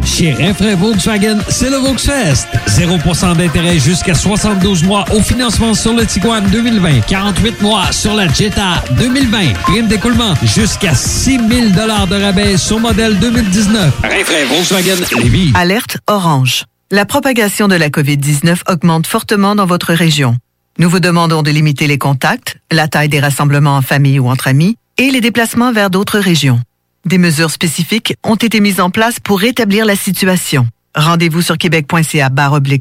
Chez 0.04 0.34
Renfrais 0.34 0.74
Volkswagen, 0.74 1.38
c'est 1.48 1.70
le 1.70 1.76
Volksfest. 1.76 2.46
0% 2.66 3.36
d'intérêt 3.38 3.78
jusqu'à 3.78 4.14
72 4.14 4.84
mois 4.84 5.06
au 5.14 5.22
financement 5.22 5.72
sur 5.72 5.94
le 5.94 6.04
Tiguan 6.04 6.44
2020. 6.44 7.06
48 7.08 7.62
mois 7.62 7.90
sur 7.92 8.14
la 8.14 8.28
Jetta 8.30 8.84
2020. 8.98 9.54
Prime 9.62 9.86
d'écoulement 9.86 10.34
jusqu'à 10.42 10.92
6 10.92 11.38
000 11.38 11.70
de 11.70 12.22
rabais 12.22 12.58
sur 12.58 12.80
modèle 12.80 13.18
2019. 13.18 13.94
Renfrais 14.02 14.44
Volkswagen 14.44 15.22
Lévis. 15.22 15.52
Alerte 15.54 15.96
orange. 16.06 16.66
La 16.90 17.04
propagation 17.04 17.68
de 17.68 17.74
la 17.74 17.90
COVID-19 17.90 18.60
augmente 18.66 19.06
fortement 19.06 19.54
dans 19.54 19.66
votre 19.66 19.92
région. 19.92 20.38
Nous 20.78 20.88
vous 20.88 21.00
demandons 21.00 21.42
de 21.42 21.50
limiter 21.50 21.86
les 21.86 21.98
contacts, 21.98 22.56
la 22.70 22.88
taille 22.88 23.10
des 23.10 23.20
rassemblements 23.20 23.76
en 23.76 23.82
famille 23.82 24.18
ou 24.18 24.30
entre 24.30 24.48
amis 24.48 24.78
et 24.96 25.10
les 25.10 25.20
déplacements 25.20 25.70
vers 25.70 25.90
d'autres 25.90 26.18
régions. 26.18 26.60
Des 27.04 27.18
mesures 27.18 27.50
spécifiques 27.50 28.14
ont 28.24 28.36
été 28.36 28.60
mises 28.60 28.80
en 28.80 28.88
place 28.88 29.20
pour 29.20 29.38
rétablir 29.38 29.84
la 29.84 29.96
situation. 29.96 30.66
Rendez-vous 30.94 31.42
sur 31.42 31.58
québec.ca 31.58 32.30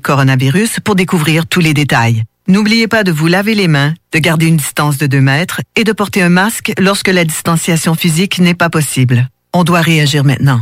coronavirus 0.02 0.80
pour 0.86 0.96
découvrir 0.96 1.46
tous 1.46 1.60
les 1.60 1.74
détails. 1.74 2.24
N'oubliez 2.48 2.88
pas 2.88 3.04
de 3.04 3.12
vous 3.12 3.28
laver 3.28 3.56
les 3.56 3.67
mains, 3.67 3.93
de 4.13 4.20
garder 4.20 4.48
une 4.48 4.56
distance 4.56 4.98
de 4.98 5.08
2 5.08 5.20
mètres 5.20 5.60
et 5.76 5.84
de 5.84 5.91
porter 5.91 6.22
un 6.22 6.30
masque 6.30 6.72
lorsque 6.80 7.10
la 7.10 7.26
distanciation 7.26 7.93
physique 7.93 8.39
n'est 8.39 8.54
pas 8.54 8.70
possible. 8.70 9.28
On 9.52 9.65
doit 9.65 9.82
réagir 9.82 10.24
maintenant. 10.24 10.62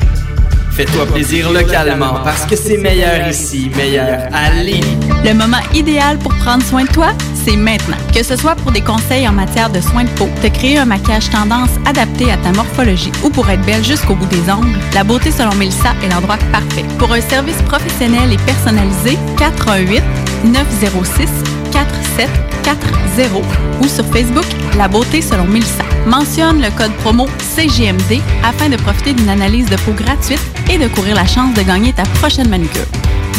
Fais-toi 0.71 1.05
plaisir 1.05 1.51
localement 1.51 2.21
parce 2.23 2.45
que 2.45 2.55
c'est 2.55 2.77
meilleur 2.77 3.27
ici, 3.27 3.69
meilleur 3.75 4.29
à 4.33 4.51
Lévis. 4.51 4.97
Le 5.25 5.33
moment 5.33 5.61
idéal 5.73 6.17
pour 6.17 6.33
prendre 6.35 6.63
soin 6.63 6.83
de 6.85 6.89
toi, 6.89 7.09
c'est 7.33 7.57
maintenant. 7.57 7.97
Que 8.15 8.23
ce 8.23 8.35
soit 8.37 8.55
pour 8.55 8.71
des 8.71 8.81
conseils 8.81 9.27
en 9.27 9.33
matière 9.33 9.69
de 9.69 9.81
soins 9.81 10.05
de 10.05 10.09
peau, 10.11 10.29
te 10.41 10.47
créer 10.47 10.77
un 10.77 10.85
maquillage 10.85 11.29
tendance 11.29 11.71
adapté 11.85 12.31
à 12.31 12.37
ta 12.37 12.51
morphologie 12.53 13.11
ou 13.23 13.29
pour 13.29 13.49
être 13.49 13.65
belle 13.65 13.83
jusqu'au 13.83 14.15
bout 14.15 14.25
des 14.27 14.49
ongles, 14.49 14.79
la 14.93 15.03
beauté 15.03 15.29
selon 15.29 15.53
Mélissa 15.55 15.93
est 16.03 16.09
l'endroit 16.09 16.37
parfait. 16.51 16.85
Pour 16.97 17.11
un 17.11 17.21
service 17.21 17.61
professionnel 17.63 18.31
et 18.31 18.37
personnalisé, 18.37 19.17
418 19.37 20.01
906 20.45 21.60
4740 21.85 23.43
ou 23.81 23.87
sur 23.87 24.05
Facebook 24.07 24.45
La 24.77 24.87
beauté 24.87 25.21
selon 25.21 25.45
Mélissa. 25.45 25.83
Mentionne 26.05 26.61
le 26.61 26.69
code 26.71 26.93
promo 26.97 27.27
CGMD 27.55 28.21
afin 28.43 28.69
de 28.69 28.77
profiter 28.77 29.13
d'une 29.13 29.29
analyse 29.29 29.65
de 29.67 29.75
peau 29.77 29.93
gratuite 29.93 30.41
et 30.69 30.77
de 30.77 30.87
courir 30.87 31.15
la 31.15 31.25
chance 31.25 31.53
de 31.53 31.61
gagner 31.61 31.93
ta 31.93 32.03
prochaine 32.03 32.49
manucure. 32.49 32.85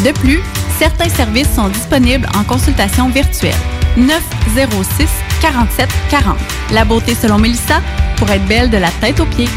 De 0.05 0.11
plus, 0.11 0.41
certains 0.79 1.09
services 1.09 1.53
sont 1.55 1.69
disponibles 1.69 2.27
en 2.37 2.43
consultation 2.43 3.09
virtuelle. 3.09 3.55
906 3.97 5.07
47 5.41 5.89
40. 6.09 6.37
La 6.71 6.83
beauté 6.85 7.15
selon 7.15 7.37
Mélissa 7.37 7.81
pour 8.17 8.29
être 8.29 8.45
belle 8.45 8.69
de 8.69 8.77
la 8.77 8.89
tête 9.01 9.19
aux 9.19 9.25
pieds. 9.25 9.49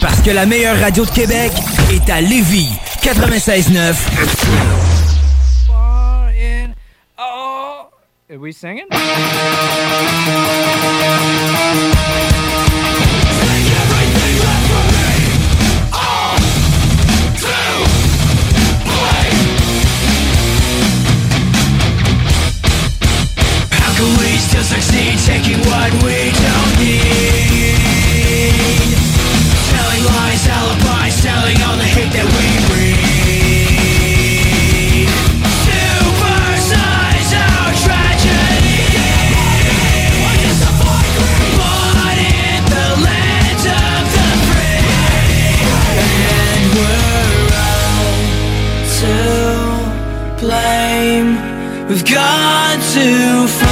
Parce 0.00 0.20
que 0.20 0.30
la 0.30 0.46
meilleure 0.46 0.78
radio 0.78 1.04
de 1.04 1.10
Québec 1.10 1.52
est 1.90 2.10
à 2.10 2.20
Lévis. 2.20 2.70
96.9. 3.02 4.97
Are 8.30 8.38
we 8.38 8.52
singing? 8.52 8.86
Succeed 24.68 25.18
taking 25.24 25.60
what 25.60 25.90
we 26.04 26.30
don't 26.30 26.78
need? 26.78 27.47
We've 51.88 52.04
got 52.04 52.82
to 52.92 53.67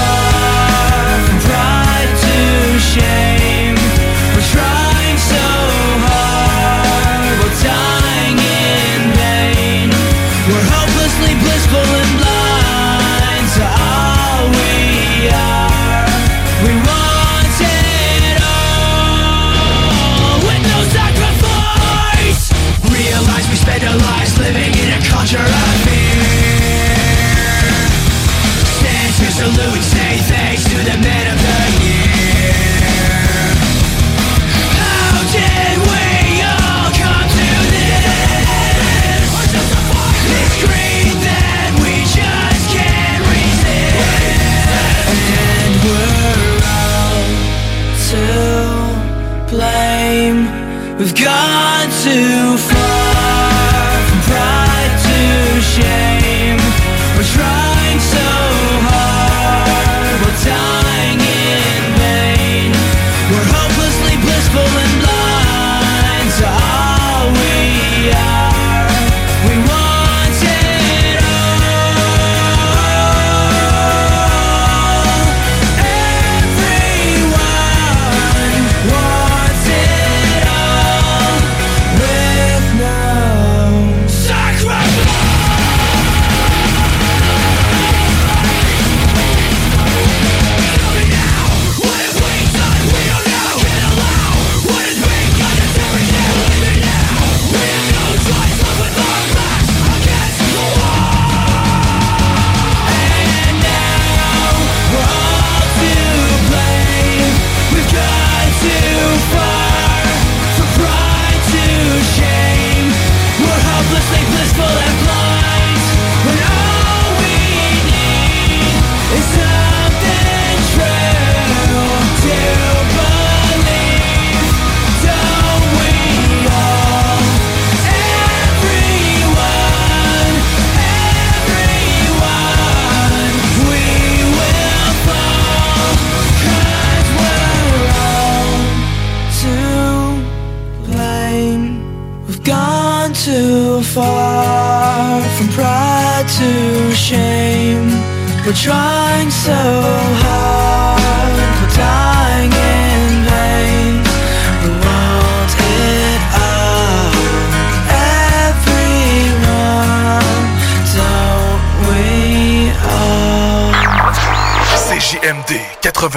Salute, 29.47 29.81
say 29.81 30.19
thanks 30.27 30.65
to 30.65 30.75
the 30.79 30.99
men 30.99 31.26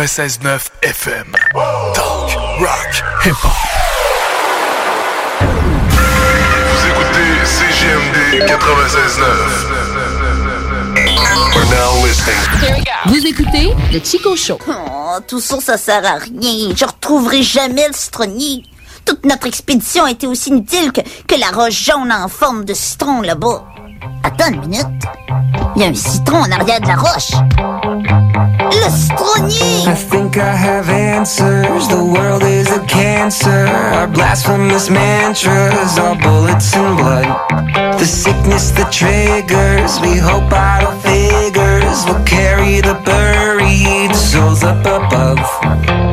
96.9 0.09 0.69
FM. 0.81 1.35
Talk, 1.93 2.33
rock, 2.59 3.03
hip-hop. 3.23 3.51
Vous 6.65 6.81
écoutez 6.87 7.45
CGMD 7.45 8.17
96.9. 8.49 8.57
We're 11.53 11.65
now 11.69 11.93
listening. 12.03 12.41
Vous 13.05 13.23
écoutez 13.23 13.75
le 13.93 13.99
Chico 14.03 14.35
Show. 14.35 14.57
Oh, 14.67 15.19
tout 15.27 15.39
ça, 15.39 15.61
ça 15.61 15.77
sert 15.77 16.03
à 16.03 16.15
rien. 16.17 16.73
Je 16.75 16.85
retrouverai 16.85 17.43
jamais 17.43 17.87
le 17.87 17.93
citronnier. 17.93 18.63
Toute 19.05 19.23
notre 19.27 19.45
expédition 19.45 20.05
a 20.05 20.11
été 20.11 20.25
aussi 20.25 20.49
inutile 20.49 20.91
que, 20.91 21.01
que 21.27 21.39
la 21.39 21.51
roche 21.51 21.83
jaune 21.85 22.11
en 22.11 22.27
forme 22.29 22.65
de 22.65 22.73
citron 22.73 23.21
là-bas. 23.21 23.63
Attends 24.23 24.47
une 24.47 24.61
minute. 24.61 24.87
Il 25.75 25.83
y 25.83 25.85
a 25.85 25.89
un 25.89 25.93
citron 25.93 26.39
en 26.39 26.51
arrière 26.51 26.81
de 26.81 26.87
la 26.87 26.95
roche. 26.95 27.31
Le 28.71 28.89
citronnier! 28.89 29.28
I 29.41 29.95
think 29.95 30.35
I 30.37 30.53
have 30.53 30.89
answers. 30.89 31.87
The 31.87 32.03
world 32.03 32.43
is 32.43 32.69
a 32.71 32.85
cancer. 32.85 33.67
Our 33.95 34.05
blasphemous 34.05 34.89
mantras 34.89 35.97
are 35.97 36.19
bullets 36.19 36.75
and 36.75 36.97
blood. 36.97 37.25
The 37.97 38.05
sickness 38.05 38.71
that 38.71 38.91
triggers. 38.91 39.99
We 40.01 40.17
hope 40.17 40.51
idle 40.51 40.91
figures 40.99 42.03
will 42.05 42.23
carry 42.25 42.81
the 42.81 42.99
buried 43.05 44.13
souls 44.13 44.63
up 44.63 44.83
above. 44.83 45.39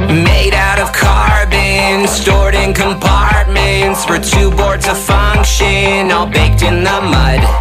Made 0.08 0.54
out 0.54 0.78
of 0.78 0.92
carbon, 0.92 2.06
stored 2.06 2.54
in 2.54 2.72
compartments. 2.72 4.06
We're 4.08 4.22
too 4.22 4.52
bored 4.52 4.82
to 4.82 4.94
function, 4.94 6.12
all 6.12 6.26
baked 6.26 6.62
in 6.62 6.84
the 6.84 7.00
mud. 7.02 7.55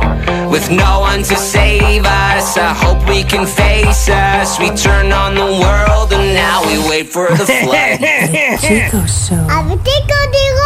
With 0.49 0.69
no 0.69 0.99
one 1.01 1.23
to 1.23 1.35
save 1.35 2.05
us, 2.05 2.57
I 2.57 2.73
hope 2.73 3.07
we 3.09 3.23
can 3.23 3.45
face 3.45 4.09
us. 4.09 4.59
We 4.59 4.69
turn 4.69 5.11
on 5.11 5.35
the 5.35 5.45
world 5.45 6.13
and 6.13 6.33
now 6.33 6.63
we 6.65 6.77
wait 6.89 7.11
for 7.11 7.27
the 7.27 7.45
flood. 7.45 7.99
Chico 8.61 9.05
Show. 9.05 9.35
Avec 9.49 9.83
des 9.83 10.01
condéraux! 10.07 10.65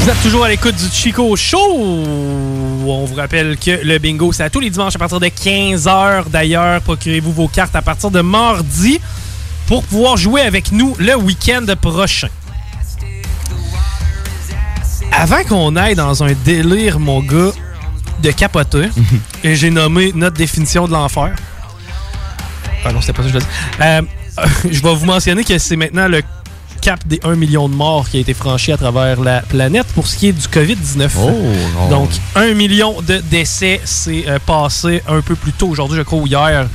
Vous 0.00 0.10
êtes 0.10 0.22
toujours 0.22 0.44
à 0.44 0.48
l'écoute 0.50 0.76
du 0.76 0.88
Chico 0.92 1.34
Show. 1.34 1.58
On 2.86 3.04
vous 3.06 3.14
rappelle 3.14 3.56
que 3.56 3.82
le 3.82 3.98
bingo, 3.98 4.32
c'est 4.32 4.42
à 4.42 4.50
tous 4.50 4.60
les 4.60 4.68
dimanches 4.68 4.96
à 4.96 4.98
partir 4.98 5.18
de 5.18 5.26
15h. 5.26 6.28
D'ailleurs, 6.28 6.82
procurez-vous 6.82 7.32
vos 7.32 7.48
cartes 7.48 7.74
à 7.74 7.82
partir 7.82 8.10
de 8.10 8.20
mardi 8.20 9.00
pour 9.66 9.82
pouvoir 9.82 10.16
jouer 10.16 10.42
avec 10.42 10.72
nous 10.72 10.94
le 10.98 11.16
week-end 11.16 11.64
prochain. 11.80 12.28
Avant 15.16 15.44
qu'on 15.44 15.76
aille 15.76 15.94
dans 15.94 16.24
un 16.24 16.32
délire, 16.44 16.98
mon 16.98 17.20
gars, 17.20 17.52
de 18.22 18.30
capoter, 18.32 18.88
et 19.44 19.54
j'ai 19.54 19.70
nommé 19.70 20.12
notre 20.14 20.36
définition 20.36 20.86
de 20.86 20.92
l'enfer. 20.92 21.34
Ah 22.84 22.92
non, 22.92 23.00
c'était 23.00 23.12
pas 23.12 23.22
ça 23.22 23.28
que 23.28 23.34
je 23.34 23.38
disais. 23.38 23.50
Euh, 23.80 24.02
je 24.70 24.82
vais 24.82 24.94
vous 24.94 25.06
mentionner 25.06 25.44
que 25.44 25.56
c'est 25.58 25.76
maintenant 25.76 26.08
le 26.08 26.22
cap 26.82 27.00
des 27.06 27.20
1 27.22 27.36
million 27.36 27.68
de 27.68 27.74
morts 27.74 28.08
qui 28.10 28.18
a 28.18 28.20
été 28.20 28.34
franchi 28.34 28.72
à 28.72 28.76
travers 28.76 29.20
la 29.20 29.40
planète 29.40 29.86
pour 29.94 30.06
ce 30.06 30.16
qui 30.16 30.28
est 30.28 30.32
du 30.32 30.46
COVID-19. 30.48 31.08
non. 31.74 31.88
Donc, 31.88 32.10
1 32.34 32.52
million 32.54 33.00
de 33.00 33.18
décès, 33.18 33.80
c'est 33.84 34.28
euh, 34.28 34.38
passé 34.44 35.02
un 35.08 35.20
peu 35.22 35.36
plus 35.36 35.52
tôt 35.52 35.68
aujourd'hui, 35.68 35.96
je 35.96 36.02
crois, 36.02 36.18
ou 36.18 36.26
hier. 36.26 36.66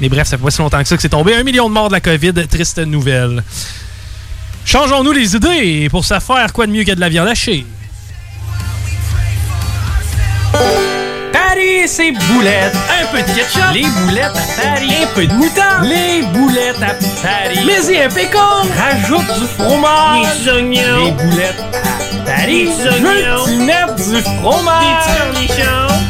Mais 0.00 0.08
bref, 0.08 0.28
ça 0.28 0.36
fait 0.36 0.44
pas 0.44 0.50
si 0.50 0.60
longtemps 0.60 0.82
que 0.82 0.86
ça 0.88 0.96
que 0.96 1.02
c'est 1.02 1.08
tombé. 1.08 1.34
1 1.34 1.42
million 1.42 1.68
de 1.68 1.74
morts 1.74 1.88
de 1.88 1.94
la 1.94 2.00
COVID, 2.00 2.34
triste 2.48 2.78
nouvelle. 2.78 3.42
Changeons-nous 4.66 5.12
les 5.12 5.34
idées. 5.34 5.88
Pour 5.90 6.04
ça 6.04 6.20
faire, 6.20 6.52
quoi 6.52 6.66
de 6.66 6.72
mieux 6.72 6.84
que 6.84 6.92
de 6.92 7.00
la 7.00 7.08
viande 7.08 7.28
hachée? 7.28 7.64
Paris, 11.56 11.88
c'est 11.88 12.12
boulettes. 12.12 12.76
Un 13.00 13.06
peu 13.06 13.22
de 13.22 13.34
ketchup. 13.34 13.72
Les 13.72 13.86
boulettes 13.86 14.26
à 14.26 14.62
Paris. 14.62 14.92
Un 15.02 15.06
peu 15.14 15.26
de 15.26 15.32
moutarde. 15.32 15.84
Les 15.84 16.22
boulettes 16.22 16.82
à 16.82 16.94
Paris. 17.22 17.60
Mais 17.64 17.94
y 17.94 18.02
un 18.02 18.08
pécan. 18.08 18.38
Rajoute 18.76 19.40
du 19.40 19.46
fromage. 19.46 20.44
Des 20.44 20.50
oignons. 20.50 21.04
Les 21.04 21.10
boulettes 21.12 21.64
à 21.72 22.30
Paris. 22.30 22.68
Des 22.76 22.88
oignons. 22.88 23.44
Tu 23.46 23.56
mettre 23.56 23.94
du 23.94 24.22
fromage? 24.22 25.06
Des 25.06 25.46
cornichons. 25.46 26.05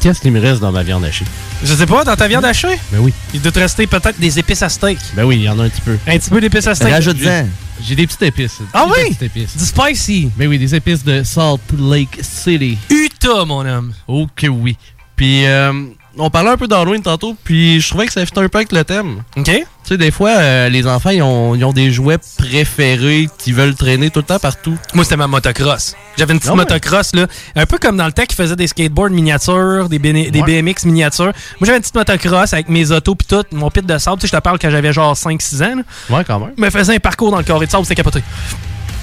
Qu'est-ce 0.00 0.20
qui 0.20 0.30
me 0.30 0.40
reste 0.40 0.60
dans 0.60 0.72
ma 0.72 0.82
viande 0.82 1.04
hachée? 1.04 1.26
Je 1.62 1.74
sais 1.74 1.84
pas, 1.86 2.04
dans 2.04 2.16
ta 2.16 2.26
viande 2.26 2.44
hachée? 2.44 2.78
Ben 2.90 3.00
oui. 3.00 3.12
Il 3.34 3.42
doit 3.42 3.52
te 3.52 3.58
rester 3.58 3.86
peut-être 3.86 4.18
des 4.18 4.38
épices 4.38 4.62
à 4.62 4.68
steak. 4.70 4.98
Ben 5.14 5.24
oui, 5.24 5.36
il 5.36 5.42
y 5.42 5.48
en 5.48 5.58
a 5.58 5.64
un 5.64 5.68
petit 5.68 5.82
peu. 5.82 5.98
Un 6.06 6.18
petit 6.18 6.30
peu 6.30 6.40
d'épices 6.40 6.66
à 6.66 6.74
steak? 6.74 6.94
J'ai- 7.02 7.44
J'ai 7.82 7.94
des 7.96 8.06
petites 8.06 8.22
épices. 8.22 8.58
Ah 8.72 8.86
Des 8.86 8.90
oui? 9.02 9.08
petites 9.10 9.22
épices. 9.22 9.56
Du 9.56 9.64
spicy. 9.64 10.30
Ben 10.36 10.48
oui, 10.48 10.58
des 10.58 10.74
épices 10.74 11.04
de 11.04 11.22
Salt 11.22 11.60
Lake 11.78 12.18
City. 12.22 12.78
Utah, 12.90 13.44
mon 13.44 13.64
homme. 13.66 13.92
Oh 14.08 14.26
que 14.34 14.46
oui. 14.46 14.76
Puis, 15.16 15.44
euh, 15.46 15.72
on 16.20 16.30
parlait 16.30 16.50
un 16.50 16.56
peu 16.56 16.68
d'Halloween 16.68 17.02
tantôt, 17.02 17.36
puis 17.44 17.80
je 17.80 17.88
trouvais 17.88 18.06
que 18.06 18.12
ça 18.12 18.24
fit 18.24 18.32
un 18.36 18.48
peu 18.48 18.58
avec 18.58 18.72
le 18.72 18.84
thème. 18.84 19.22
OK. 19.36 19.44
Tu 19.46 19.64
sais, 19.84 19.96
des 19.96 20.10
fois, 20.10 20.30
euh, 20.30 20.68
les 20.68 20.86
enfants, 20.86 21.10
ils 21.10 21.22
ont, 21.22 21.54
ils 21.54 21.64
ont 21.64 21.72
des 21.72 21.90
jouets 21.90 22.18
préférés 22.38 23.28
qu'ils 23.38 23.54
veulent 23.54 23.74
traîner 23.74 24.10
tout 24.10 24.20
le 24.20 24.24
temps 24.26 24.38
partout. 24.38 24.76
Moi, 24.94 25.04
c'était 25.04 25.16
ma 25.16 25.26
motocross. 25.26 25.94
J'avais 26.18 26.32
une 26.34 26.38
petite 26.38 26.50
ouais? 26.52 26.56
motocross, 26.58 27.14
là. 27.14 27.26
Un 27.56 27.66
peu 27.66 27.78
comme 27.78 27.96
dans 27.96 28.06
le 28.06 28.12
temps 28.12 28.24
qui 28.26 28.36
faisait 28.36 28.56
des 28.56 28.66
skateboards 28.66 29.10
miniatures, 29.10 29.88
des. 29.88 29.98
BMX 29.98 30.84
miniatures. 30.84 31.24
Moi, 31.26 31.32
j'avais 31.62 31.76
une 31.76 31.82
petite 31.82 31.94
motocross 31.94 32.52
avec 32.52 32.68
mes 32.68 32.90
autos 32.90 33.14
puis 33.14 33.26
tout, 33.26 33.44
mon 33.52 33.70
pit 33.70 33.84
de 33.84 33.98
sable. 33.98 34.18
Tu 34.18 34.26
sais, 34.26 34.32
je 34.32 34.36
te 34.38 34.42
parle 34.42 34.58
quand 34.58 34.70
j'avais 34.70 34.92
genre 34.92 35.14
5-6 35.14 35.62
ans. 35.64 35.76
là. 35.76 36.16
Ouais, 36.16 36.24
quand 36.24 36.38
même. 36.40 36.50
Je 36.56 36.62
me 36.62 36.70
faisais 36.70 36.94
un 36.94 36.98
parcours 36.98 37.30
dans 37.30 37.38
le 37.38 37.44
carré 37.44 37.66
de 37.66 37.70
sable, 37.70 37.84
c'était 37.84 37.96
capoté. 38.02 38.22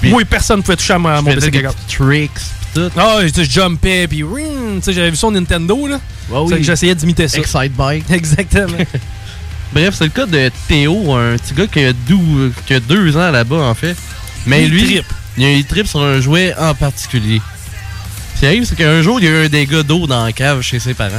Moi, 0.04 0.22
personne 0.28 0.58
ne 0.58 0.62
pouvait 0.62 0.76
toucher 0.76 0.92
à, 0.94 0.98
ma- 0.98 1.20
mon 1.20 1.30
Je 1.30 1.34
faisais 1.36 1.50
bicycle. 1.50 1.68
des 1.68 1.74
petits 1.74 1.96
tricks, 1.96 2.30
tout. 2.78 2.90
Ah, 2.98 3.18
sais, 3.34 3.44
je 3.44 3.50
jumpais, 3.50 4.06
puis 4.08 4.22
ring, 4.22 4.76
tu 4.78 4.82
sais, 4.82 4.92
j'avais 4.92 5.10
vu 5.10 5.16
ça 5.16 5.26
au 5.26 5.30
Nintendo, 5.32 5.86
là. 5.86 6.00
Ouais, 6.30 6.38
oui. 6.40 6.56
que 6.58 6.62
j'essayais 6.62 6.94
d'imiter 6.94 7.26
ça. 7.28 7.38
Excite 7.38 7.74
Bike. 7.76 8.04
Exactement. 8.10 8.76
Bref, 9.72 9.94
c'est 9.98 10.04
le 10.04 10.10
cas 10.10 10.26
de 10.26 10.50
Théo, 10.66 11.12
un 11.14 11.36
petit 11.36 11.54
gars 11.54 11.66
qui 11.66 11.84
a, 11.84 11.92
dou- 11.92 12.50
qui 12.66 12.74
a 12.74 12.80
deux 12.80 13.16
ans 13.16 13.30
là-bas, 13.30 13.56
en 13.56 13.74
fait. 13.74 13.94
Mais 14.46 14.64
Il 14.64 14.70
lui, 14.70 14.84
trippe. 14.84 15.06
il, 15.36 15.44
a- 15.44 15.52
il 15.52 15.64
trippe 15.64 15.86
sur 15.86 16.00
un 16.00 16.20
jouet 16.20 16.54
en 16.58 16.74
particulier. 16.74 17.40
Ce 18.34 18.40
qui 18.40 18.46
arrive, 18.46 18.64
c'est 18.64 18.76
qu'un 18.76 19.02
jour, 19.02 19.18
il 19.20 19.24
y 19.24 19.28
a 19.28 19.30
eu 19.32 19.44
un 19.46 19.48
dégât 19.48 19.82
d'eau 19.82 20.06
dans 20.06 20.24
la 20.24 20.32
cave 20.32 20.62
chez 20.62 20.78
ses 20.78 20.94
parents. 20.94 21.10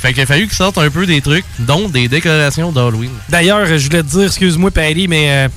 Fait 0.00 0.12
qu'il 0.14 0.22
a 0.22 0.26
fallu 0.26 0.46
qu'il 0.48 0.56
sorte 0.56 0.78
un 0.78 0.88
peu 0.90 1.04
des 1.06 1.20
trucs, 1.20 1.44
dont 1.58 1.88
des 1.90 2.08
décorations 2.08 2.72
d'Halloween. 2.72 3.10
D'ailleurs, 3.28 3.66
je 3.66 3.84
voulais 3.84 4.02
te 4.02 4.08
dire, 4.08 4.22
excuse-moi, 4.24 4.70
Paddy, 4.70 5.08
mais 5.08 5.26
euh, 5.30 5.48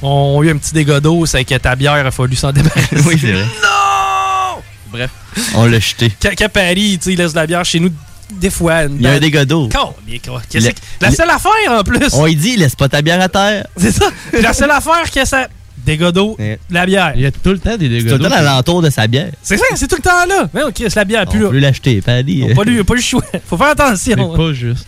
on 0.00 0.40
a 0.40 0.44
eu 0.44 0.50
un 0.50 0.56
petit 0.56 0.72
dégât 0.72 1.00
d'eau, 1.00 1.26
c'est 1.26 1.44
que 1.44 1.56
ta 1.56 1.74
bière 1.74 2.06
a 2.06 2.10
fallu 2.12 2.36
s'en 2.36 2.52
débarrasser. 2.52 2.96
Oui, 3.04 3.16
c'est 3.20 3.32
vrai. 3.32 3.42
Non! 3.42 4.07
Bref. 4.90 5.10
On 5.54 5.66
l'a 5.66 5.78
jeté. 5.80 6.12
Quand, 6.20 6.30
quand 6.36 6.48
sais, 6.54 6.72
il 7.12 7.16
laisse 7.18 7.32
de 7.32 7.36
la 7.36 7.46
bière 7.46 7.64
chez 7.64 7.80
nous, 7.80 7.90
des 8.32 8.50
fois. 8.50 8.84
Il 8.84 9.00
y 9.02 9.06
a 9.06 9.12
un 9.12 9.18
dégât 9.18 9.44
d'eau. 9.44 9.68
Le- 10.54 10.70
La 11.00 11.10
seule 11.10 11.30
affaire, 11.30 11.50
en 11.70 11.82
plus. 11.82 12.12
On 12.14 12.26
lui 12.26 12.36
dit, 12.36 12.56
laisse 12.56 12.74
pas 12.76 12.88
ta 12.88 13.02
bière 13.02 13.20
à 13.20 13.28
terre. 13.28 13.66
C'est 13.76 13.92
ça. 13.92 14.06
La 14.40 14.52
seule 14.52 14.70
affaire 14.70 15.10
que 15.10 15.24
ça. 15.24 15.48
Dégâts 15.86 16.08
d'eau, 16.10 16.36
de 16.38 16.58
la 16.70 16.84
bière. 16.84 17.12
Il 17.14 17.22
y 17.22 17.26
a 17.26 17.30
tout 17.30 17.50
le 17.50 17.58
temps 17.58 17.76
des 17.78 17.86
C'est 17.86 17.88
dégâts 17.88 18.08
tout 18.08 18.12
le 18.14 18.18
d'eau. 18.18 18.28
temps 18.28 18.34
alentour 18.34 18.82
de 18.82 18.90
sa 18.90 19.06
bière. 19.06 19.30
C'est 19.42 19.56
ça, 19.56 19.64
c'est 19.74 19.86
tout 19.88 19.96
le 19.96 20.02
temps 20.02 20.26
là. 20.28 20.46
Mais 20.52 20.62
ok, 20.64 20.74
c'est 20.76 20.96
la 20.96 21.04
bière, 21.04 21.24
plus 21.26 21.38
On 21.40 21.44
là. 21.44 21.50
peut 21.50 21.58
l'acheter. 21.60 22.02
On 22.06 22.10
a 22.10 22.54
pas 22.54 22.64
le, 22.64 22.84
pas 22.84 22.94
le 22.94 23.00
choix. 23.00 23.22
Faut 23.48 23.56
faire 23.56 23.68
attention. 23.68 24.16
C'est 24.32 24.36
pas 24.36 24.52
juste. 24.52 24.86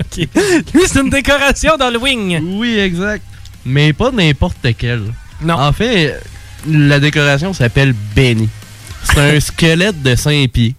Lui, 0.75 0.83
c'est 0.87 1.01
une 1.01 1.09
décoration 1.09 1.77
d'Halloween. 1.79 2.43
Oui, 2.59 2.79
exact. 2.79 3.23
Mais 3.65 3.93
pas 3.95 4.11
n'importe 4.11 4.67
quelle. 4.77 5.05
Non. 5.41 5.55
En 5.55 5.73
fait, 5.73 6.21
la 6.69 7.01
décoration 7.01 7.55
s'appelle 7.55 7.95
Benny. 8.15 8.49
C'est 9.05 9.19
un 9.19 9.41
squelette 9.41 10.03
de 10.03 10.15
5 10.15 10.51
pieds. 10.51 10.75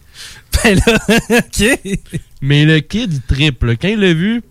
Ben 0.64 0.80
là, 0.86 0.98
ok. 1.38 1.80
Mais 2.42 2.66
le 2.66 2.80
kid, 2.80 3.14
il 3.14 3.22
triple. 3.22 3.78
Quand 3.78 3.88
il 3.88 4.00
l'a 4.00 4.14
vu, 4.14 4.42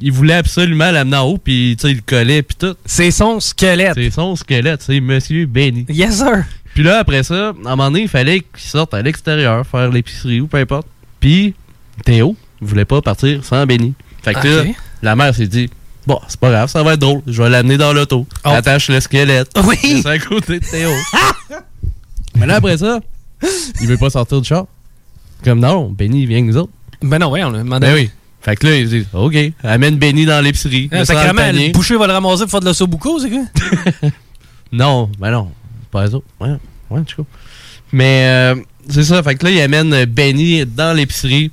il 0.00 0.12
voulait 0.12 0.34
absolument 0.34 0.90
l'amener 0.90 1.16
en 1.16 1.24
haut, 1.24 1.38
puis 1.38 1.76
tu 1.78 1.82
sais, 1.82 1.92
il 1.92 1.96
le 1.96 2.02
collait, 2.02 2.42
puis 2.42 2.56
tout. 2.58 2.74
C'est 2.84 3.10
son 3.10 3.40
squelette. 3.40 3.94
C'est 3.94 4.10
son 4.10 4.36
squelette, 4.36 4.82
c'est 4.82 5.00
Monsieur 5.00 5.46
Benny. 5.46 5.86
Yes, 5.88 6.18
sir. 6.18 6.44
Puis 6.74 6.82
là, 6.82 6.98
après 6.98 7.22
ça, 7.22 7.48
à 7.48 7.50
un 7.50 7.76
moment 7.76 7.90
donné, 7.90 8.02
il 8.02 8.08
fallait 8.08 8.40
qu'il 8.40 8.68
sorte 8.68 8.92
à 8.92 9.02
l'extérieur, 9.02 9.66
faire 9.66 9.90
l'épicerie 9.90 10.40
ou 10.40 10.46
peu 10.46 10.58
importe. 10.58 10.86
Puis 11.20 11.54
Théo 12.04 12.36
voulait 12.60 12.84
pas 12.84 13.00
partir 13.00 13.44
sans 13.44 13.64
Benny. 13.66 13.94
Fait 14.22 14.34
que 14.34 14.46
là, 14.46 14.64
la 15.02 15.16
mère 15.16 15.34
s'est 15.34 15.46
dit 15.46 15.70
Bon, 16.06 16.20
c'est 16.28 16.38
pas 16.38 16.50
grave, 16.50 16.68
ça 16.68 16.82
va 16.82 16.94
être 16.94 17.00
drôle. 17.00 17.22
Je 17.26 17.42
vais 17.42 17.48
l'amener 17.48 17.76
dans 17.76 17.92
l'auto. 17.92 18.26
Oh. 18.44 18.48
Attache 18.50 18.88
le 18.90 19.00
squelette. 19.00 19.50
Oui. 19.64 20.02
C'est 20.02 20.06
à 20.06 20.18
côté 20.18 20.60
de 20.60 20.64
Théo. 20.64 20.90
Mais 22.36 22.46
là, 22.46 22.56
après 22.56 22.78
ça, 22.78 23.00
il 23.80 23.86
veut 23.86 23.96
pas 23.96 24.10
sortir 24.10 24.40
du 24.40 24.48
char. 24.48 24.66
Comme 25.44 25.60
non, 25.60 25.90
Benny 25.90 26.26
vient 26.26 26.38
avec 26.38 26.50
nous 26.50 26.56
autres. 26.56 26.72
Ben 27.02 27.18
non, 27.18 27.30
ouais, 27.30 27.44
on 27.44 27.50
l'a 27.50 27.58
demandé. 27.58 27.86
Ben 27.86 27.94
oui. 27.94 28.10
Fait 28.40 28.56
que 28.56 28.66
là, 28.66 28.76
il 28.76 28.88
dit 28.88 29.04
OK, 29.12 29.36
amène 29.64 29.96
Benny 29.96 30.24
dans 30.24 30.42
l'épicerie. 30.42 30.88
Ah, 30.92 31.04
ça 31.04 31.14
dans 31.14 31.52
le 31.52 31.72
boucher 31.72 31.96
va 31.96 32.06
le 32.06 32.12
ramasser 32.12 32.42
pour 32.42 32.50
faire 32.52 32.60
de 32.60 32.66
la 32.66 32.74
sobuco, 32.74 33.18
c'est 33.18 33.30
quoi? 33.30 34.10
Non, 34.72 35.08
ben 35.18 35.30
non. 35.30 35.50
Pas 35.90 36.06
les 36.06 36.14
autres. 36.14 36.26
Ouais, 36.40 36.56
ouais, 36.90 37.00
du 37.02 37.14
coup. 37.14 37.26
Mais 37.92 38.26
euh, 38.26 38.54
c'est 38.88 39.04
ça. 39.04 39.22
Fait 39.22 39.36
que 39.36 39.44
là, 39.44 39.50
il 39.52 39.60
amène 39.60 40.04
Benny 40.06 40.66
dans 40.66 40.94
l'épicerie. 40.94 41.52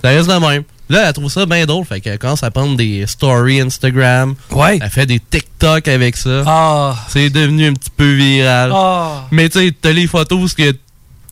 Ça 0.00 0.08
reste 0.10 0.28
de 0.28 0.34
même. 0.34 0.62
Là, 0.94 1.08
elle 1.08 1.12
trouve 1.12 1.28
ça 1.28 1.44
bien 1.44 1.66
drôle. 1.66 1.84
Fait 1.84 2.00
qu'elle 2.00 2.20
commence 2.20 2.44
à 2.44 2.52
prendre 2.52 2.76
des 2.76 3.04
stories 3.08 3.60
Instagram. 3.60 4.36
Ouais. 4.52 4.78
Elle 4.80 4.90
fait 4.90 5.06
des 5.06 5.18
TikTok 5.18 5.88
avec 5.88 6.16
ça. 6.16 6.44
Ah. 6.46 6.94
C'est 7.08 7.30
devenu 7.30 7.66
un 7.66 7.72
petit 7.72 7.90
peu 7.90 8.12
viral. 8.12 8.70
Ah. 8.72 9.26
Mais 9.32 9.48
tu 9.48 9.58
sais, 9.58 9.72
t'as 9.72 9.90
les 9.90 10.06
photos 10.06 10.54
que 10.54 10.70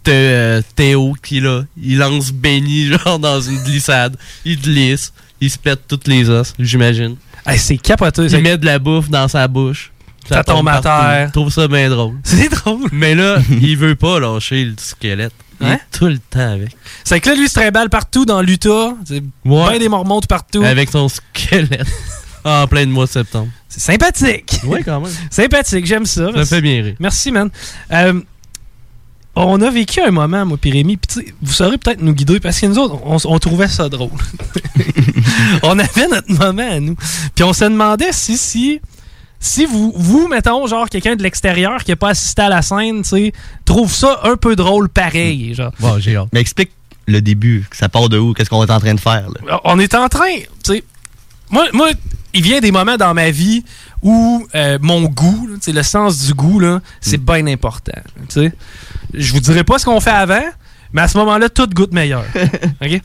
t'as 0.02 0.10
euh, 0.10 0.62
Théo 0.74 1.14
qui 1.22 1.38
là, 1.38 1.62
il 1.80 1.98
lance 1.98 2.32
Benny 2.32 2.86
genre 3.04 3.20
dans 3.20 3.40
une 3.40 3.62
glissade. 3.62 4.16
Il 4.44 4.60
glisse. 4.60 5.12
Il 5.40 5.48
se 5.48 5.58
pète 5.58 5.82
toutes 5.86 6.08
les 6.08 6.28
os, 6.28 6.54
j'imagine. 6.58 7.14
Hey, 7.46 7.56
c'est 7.56 7.76
capoteux. 7.76 8.26
Il 8.32 8.42
met 8.42 8.58
de 8.58 8.66
la 8.66 8.80
bouffe 8.80 9.10
dans 9.10 9.28
sa 9.28 9.46
bouche. 9.46 9.92
Ça 10.28 10.42
tombe 10.42 10.66
à 10.68 10.80
terre. 10.80 11.26
Je 11.28 11.32
trouve 11.32 11.52
ça 11.52 11.68
bien 11.68 11.88
drôle. 11.88 12.14
C'est 12.24 12.48
drôle. 12.48 12.88
Mais 12.92 13.14
là, 13.14 13.38
il 13.60 13.76
veut 13.76 13.96
pas 13.96 14.20
lâcher 14.20 14.64
le 14.64 14.74
squelette. 14.78 15.32
Il 15.62 15.68
Hein? 15.68 15.74
est 15.74 15.96
tout 15.98 16.06
le 16.06 16.18
temps 16.18 16.50
avec. 16.52 16.76
C'est 17.04 17.20
que 17.20 17.28
là, 17.30 17.34
lui, 17.36 17.44
il 17.44 17.48
se 17.48 17.54
trimballe 17.54 17.88
partout 17.88 18.24
dans 18.24 18.42
l'Utah. 18.42 18.94
C'est 19.04 19.22
Ouais. 19.44 19.78
des 19.78 19.88
mormons 19.88 20.20
de 20.20 20.26
partout. 20.26 20.62
Avec 20.62 20.90
son 20.90 21.08
squelette. 21.08 21.86
en 22.44 22.66
plein 22.66 22.84
de 22.86 22.90
mois 22.90 23.06
de 23.06 23.10
septembre. 23.10 23.48
C'est 23.68 23.80
sympathique. 23.80 24.60
Ouais, 24.64 24.82
quand 24.82 25.00
même. 25.00 25.10
Sympathique, 25.30 25.86
j'aime 25.86 26.04
ça. 26.06 26.26
Ça 26.26 26.32
Merci. 26.34 26.54
fait 26.54 26.60
bien 26.60 26.82
rire. 26.82 26.94
Merci, 26.98 27.30
man. 27.30 27.48
Euh, 27.92 28.20
on 29.34 29.62
a 29.62 29.70
vécu 29.70 30.00
un 30.02 30.10
moment, 30.10 30.44
moi, 30.44 30.58
puis 30.60 30.70
Rémi, 30.72 30.98
puis 30.98 31.06
tu 31.22 31.26
sais, 31.26 31.34
vous 31.40 31.52
saurez 31.52 31.78
peut-être 31.78 32.02
nous 32.02 32.12
guider, 32.12 32.38
parce 32.38 32.60
que 32.60 32.66
nous 32.66 32.76
autres, 32.78 32.96
on, 33.04 33.16
on 33.24 33.38
trouvait 33.38 33.68
ça 33.68 33.88
drôle. 33.88 34.10
on 35.62 35.78
avait 35.78 36.08
notre 36.08 36.30
moment 36.32 36.68
à 36.70 36.80
nous. 36.80 36.96
Puis 37.34 37.44
on 37.44 37.52
se 37.52 37.64
demandait 37.64 38.12
si, 38.12 38.36
si, 38.36 38.80
si 39.42 39.66
vous, 39.66 39.92
vous, 39.96 40.28
mettons, 40.28 40.66
genre, 40.68 40.88
quelqu'un 40.88 41.16
de 41.16 41.22
l'extérieur 41.22 41.82
qui 41.82 41.90
n'a 41.90 41.96
pas 41.96 42.10
assisté 42.10 42.42
à 42.42 42.48
la 42.48 42.62
scène, 42.62 43.02
tu 43.02 43.08
sais, 43.08 43.32
trouve 43.64 43.92
ça 43.92 44.20
un 44.22 44.36
peu 44.36 44.54
drôle 44.54 44.88
pareil, 44.88 45.52
genre. 45.52 45.72
Bon, 45.80 45.98
j'ai 45.98 46.16
hâte. 46.16 46.28
Mais 46.32 46.40
explique 46.40 46.70
le 47.08 47.20
début, 47.20 47.66
ça 47.72 47.88
part 47.88 48.08
de 48.08 48.18
où, 48.18 48.34
qu'est-ce 48.34 48.48
qu'on 48.48 48.64
est 48.64 48.70
en 48.70 48.78
train 48.78 48.94
de 48.94 49.00
faire. 49.00 49.26
Là? 49.28 49.60
on 49.64 49.80
est 49.80 49.96
en 49.96 50.08
train, 50.08 50.36
tu 50.62 50.74
sais, 50.74 50.84
moi, 51.50 51.66
moi, 51.72 51.90
il 52.32 52.42
vient 52.42 52.60
des 52.60 52.70
moments 52.70 52.96
dans 52.96 53.14
ma 53.14 53.32
vie 53.32 53.64
où 54.00 54.46
euh, 54.54 54.78
mon 54.80 55.02
goût, 55.02 55.48
là, 55.48 55.56
tu 55.56 55.62
sais, 55.62 55.72
le 55.72 55.82
sens 55.82 56.24
du 56.24 56.34
goût, 56.34 56.60
là, 56.60 56.80
c'est 57.00 57.18
bien 57.22 57.44
important. 57.48 58.00
tu 58.28 58.42
sais. 58.42 58.52
Je 59.12 59.32
vous 59.32 59.40
dirai 59.40 59.64
pas 59.64 59.80
ce 59.80 59.84
qu'on 59.84 59.98
fait 59.98 60.10
avant, 60.10 60.44
mais 60.92 61.02
à 61.02 61.08
ce 61.08 61.18
moment-là, 61.18 61.48
tout 61.48 61.66
goûte 61.66 61.92
meilleur. 61.92 62.24
OK? 62.80 63.02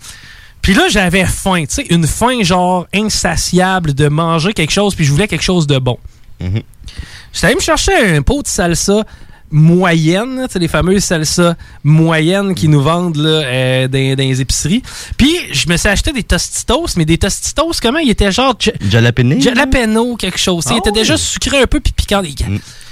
Puis 0.61 0.75
là, 0.75 0.83
j'avais 0.87 1.25
faim, 1.25 1.63
tu 1.67 1.75
sais, 1.75 1.85
une 1.89 2.05
faim 2.05 2.43
genre 2.43 2.85
insatiable 2.93 3.95
de 3.95 4.07
manger 4.07 4.53
quelque 4.53 4.71
chose, 4.71 4.93
puis 4.93 5.03
je 5.03 5.11
voulais 5.11 5.27
quelque 5.27 5.43
chose 5.43 5.65
de 5.65 5.79
bon. 5.79 5.97
J'étais 6.39 7.47
allé 7.47 7.55
me 7.55 7.59
chercher 7.61 7.93
un 8.15 8.21
pot 8.21 8.41
de 8.43 8.47
salsa 8.47 9.03
moyenne, 9.49 10.43
tu 10.47 10.53
sais, 10.53 10.59
les 10.59 10.67
fameuses 10.67 11.03
salsa 11.03 11.55
moyennes 11.83 12.53
qui 12.53 12.67
nous 12.67 12.81
vendent 12.81 13.15
là, 13.17 13.29
euh, 13.45 13.87
dans, 13.87 14.15
dans 14.15 14.23
les 14.23 14.41
épiceries. 14.41 14.83
Puis 15.17 15.33
je 15.51 15.67
me 15.69 15.77
suis 15.77 15.87
acheté 15.87 16.11
des 16.11 16.23
tostitos, 16.23 16.85
mais 16.97 17.05
des 17.05 17.17
tostitos, 17.17 17.71
comment? 17.81 17.99
Ils 17.99 18.09
étaient 18.09 18.31
genre 18.31 18.55
ja- 18.59 18.73
Jalapeno? 18.89 19.39
jalapeno 19.39 20.15
quelque 20.17 20.37
chose. 20.37 20.65
Ah 20.67 20.71
ils 20.73 20.77
étaient 20.79 20.89
ouais. 20.89 20.95
déjà 20.99 21.17
sucrés 21.17 21.61
un 21.61 21.67
peu 21.67 21.79
puis 21.79 21.93
piquants. 21.93 22.21
Les 22.21 22.33
gars. 22.33 22.45